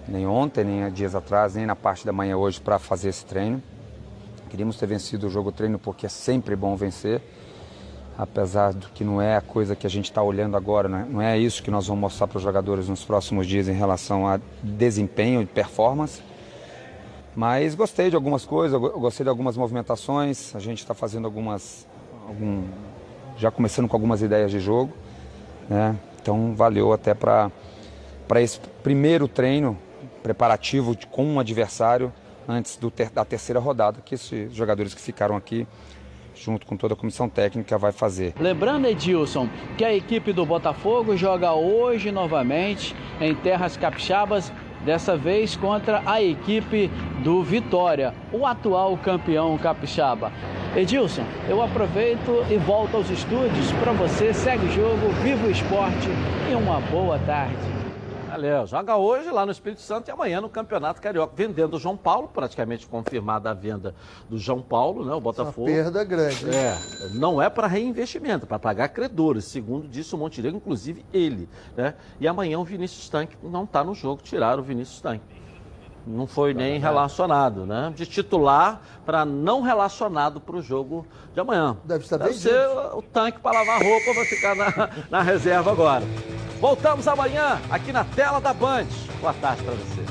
nem 0.09 0.27
ontem, 0.27 0.65
nem 0.65 0.91
dias 0.91 1.15
atrás, 1.15 1.55
nem 1.55 1.67
na 1.67 1.77
parte 1.77 2.07
da 2.07 2.13
manhã 2.13 2.37
hoje 2.37 2.61
para 2.61 2.79
fazer 2.79 3.11
esse 3.11 3.27
treino. 3.27 3.63
Queríamos 4.49 4.79
ter 4.79 4.87
vencido 4.87 5.27
o 5.27 5.31
jogo 5.31 5.53
treino 5.53 5.79
porque 5.79 6.07
é 6.07 6.09
sempre 6.09 6.57
bom 6.57 6.77
vencer 6.77 7.21
apesar 8.17 8.73
do 8.73 8.89
que 8.89 9.03
não 9.03 9.21
é 9.21 9.37
a 9.37 9.41
coisa 9.41 9.75
que 9.75 9.87
a 9.87 9.91
gente 9.91 10.07
está 10.07 10.23
olhando 10.23 10.57
agora, 10.57 10.89
né? 10.89 11.07
não 11.09 11.21
é 11.21 11.37
isso 11.37 11.63
que 11.63 11.71
nós 11.71 11.87
vamos 11.87 12.01
mostrar 12.01 12.27
para 12.27 12.37
os 12.37 12.43
jogadores 12.43 12.89
nos 12.89 13.05
próximos 13.05 13.47
dias 13.47 13.69
em 13.69 13.73
relação 13.73 14.27
a 14.27 14.39
desempenho 14.63 15.43
e 15.43 15.47
performance. 15.47 16.23
Mas 17.35 17.75
gostei 17.75 18.11
de 18.11 18.17
algumas 18.17 18.45
coisas, 18.45 18.81
gostei 18.81 19.25
de 19.25 19.31
algumas 19.31 19.57
movimentações, 19.57 20.55
a 20.55 20.61
gente 20.61 20.79
está 20.79 20.95
fazendo 20.95 21.25
algumas, 21.25 21.87
algum, 22.29 22.63
já 23.37 23.51
começando 23.51 23.89
com 23.89 23.97
algumas 23.97 24.23
ideias 24.23 24.53
de 24.53 24.61
jogo, 24.61 24.93
né? 25.69 25.97
então 26.23 26.55
valeu 26.55 26.93
até 26.93 27.13
para 27.13 27.51
esse 28.37 28.61
primeiro 28.85 29.27
treino 29.27 29.77
preparativo 30.23 30.97
com 31.11 31.25
um 31.25 31.41
adversário 31.41 32.13
antes 32.49 32.79
ter, 32.95 33.11
da 33.11 33.25
terceira 33.25 33.59
rodada, 33.59 34.01
que 34.05 34.15
esses 34.15 34.55
jogadores 34.55 34.95
que 34.95 35.01
ficaram 35.01 35.37
aqui 35.37 35.67
junto 36.35 36.67
com 36.67 36.77
toda 36.77 36.95
a 36.95 36.97
comissão 36.97 37.29
técnica, 37.29 37.79
vai 37.79 37.93
fazer. 37.93 38.35
Lembrando, 38.39 38.87
Edilson, 38.87 39.49
que 39.77 39.85
a 39.85 39.95
equipe 39.95 40.33
do 40.33 40.45
Botafogo 40.45 41.17
joga 41.17 41.53
hoje 41.53 42.11
novamente 42.11 42.95
em 43.21 43.35
terras 43.35 43.77
capixabas, 43.77 44.53
dessa 44.85 45.17
vez 45.17 45.57
contra 45.57 46.03
a 46.05 46.23
equipe 46.23 46.91
do 47.23 47.43
Vitória, 47.43 48.15
o 48.33 48.47
atual 48.47 48.97
campeão 48.99 49.57
capixaba. 49.57 50.31
Edilson, 50.77 51.25
eu 51.49 51.63
aproveito 51.63 52.45
e 52.51 52.57
volto 52.59 52.97
aos 52.97 53.09
estúdios 53.09 53.73
para 53.81 53.93
você. 53.93 54.35
Segue 54.35 54.67
o 54.67 54.73
jogo, 54.73 55.09
viva 55.23 55.47
o 55.47 55.51
esporte 55.51 56.09
e 56.51 56.55
uma 56.55 56.81
boa 56.81 57.19
tarde. 57.21 57.84
Valeu. 58.35 58.67
Joga 58.67 58.97
hoje 58.97 59.31
lá 59.31 59.47
no 59.47 59.53
Espírito 59.53 59.81
Santo 59.81 60.09
e 60.09 60.11
amanhã 60.11 60.41
no 60.41 60.49
Campeonato 60.49 61.01
Carioca. 61.01 61.33
Vendendo 61.37 61.75
o 61.75 61.79
João 61.79 61.97
Paulo, 61.97 62.27
praticamente 62.27 62.85
confirmada 62.85 63.49
a 63.51 63.55
venda 63.55 63.95
do 64.29 64.39
João 64.39 64.61
Paulo, 64.61 65.05
né? 65.05 65.15
O 65.15 65.21
Botafogo. 65.21 65.69
Uma 65.69 65.75
perda 65.75 66.03
grande. 66.03 66.51
É. 66.51 66.77
Não 67.15 67.41
é 67.41 67.49
para 67.49 67.69
reinvestimento, 67.69 68.45
é 68.45 68.49
para 68.49 68.59
pagar 68.59 68.89
credores. 68.89 69.45
Segundo 69.45 69.87
disse 69.87 70.15
o 70.17 70.19
Montenegro, 70.19 70.57
inclusive 70.57 71.05
ele. 71.13 71.49
Né? 71.77 71.95
E 72.19 72.27
amanhã 72.27 72.59
o 72.59 72.65
Vinícius 72.65 73.09
Tanque 73.09 73.37
não 73.41 73.63
está 73.63 73.85
no 73.85 73.95
jogo, 73.95 74.21
tiraram 74.21 74.63
o 74.63 74.65
Vinícius 74.65 75.01
Tanque. 75.01 75.34
Não 76.07 76.27
foi 76.27 76.53
nem 76.53 76.79
relacionado, 76.79 77.65
né? 77.65 77.93
De 77.97 78.05
titular 78.05 78.81
para 79.07 79.25
não 79.25 79.63
relacionado 79.63 80.41
para 80.41 80.57
o 80.57 80.63
jogo 80.63 81.07
de 81.33 81.41
amanhã. 81.41 81.77
Deve 81.85 82.05
estar 82.05 82.19
Deve 82.19 82.31
bem 82.31 82.39
ser 82.39 82.69
o 82.93 83.01
tanque 83.01 83.41
para 83.41 83.59
lavar 83.59 83.83
roupa, 83.83 84.13
vai 84.15 84.25
ficar 84.27 84.55
na, 84.55 84.91
na 85.11 85.23
reserva 85.23 85.73
agora. 85.73 86.05
Voltamos 86.61 87.09
amanhã 87.09 87.61
aqui 87.71 87.93
na 87.93 88.05
tela 88.05 88.41
da 88.41 88.53
Band. 88.53 88.87
Boa 89.21 89.35
tarde 89.35 89.63
para 89.63 89.75
você. 89.75 90.04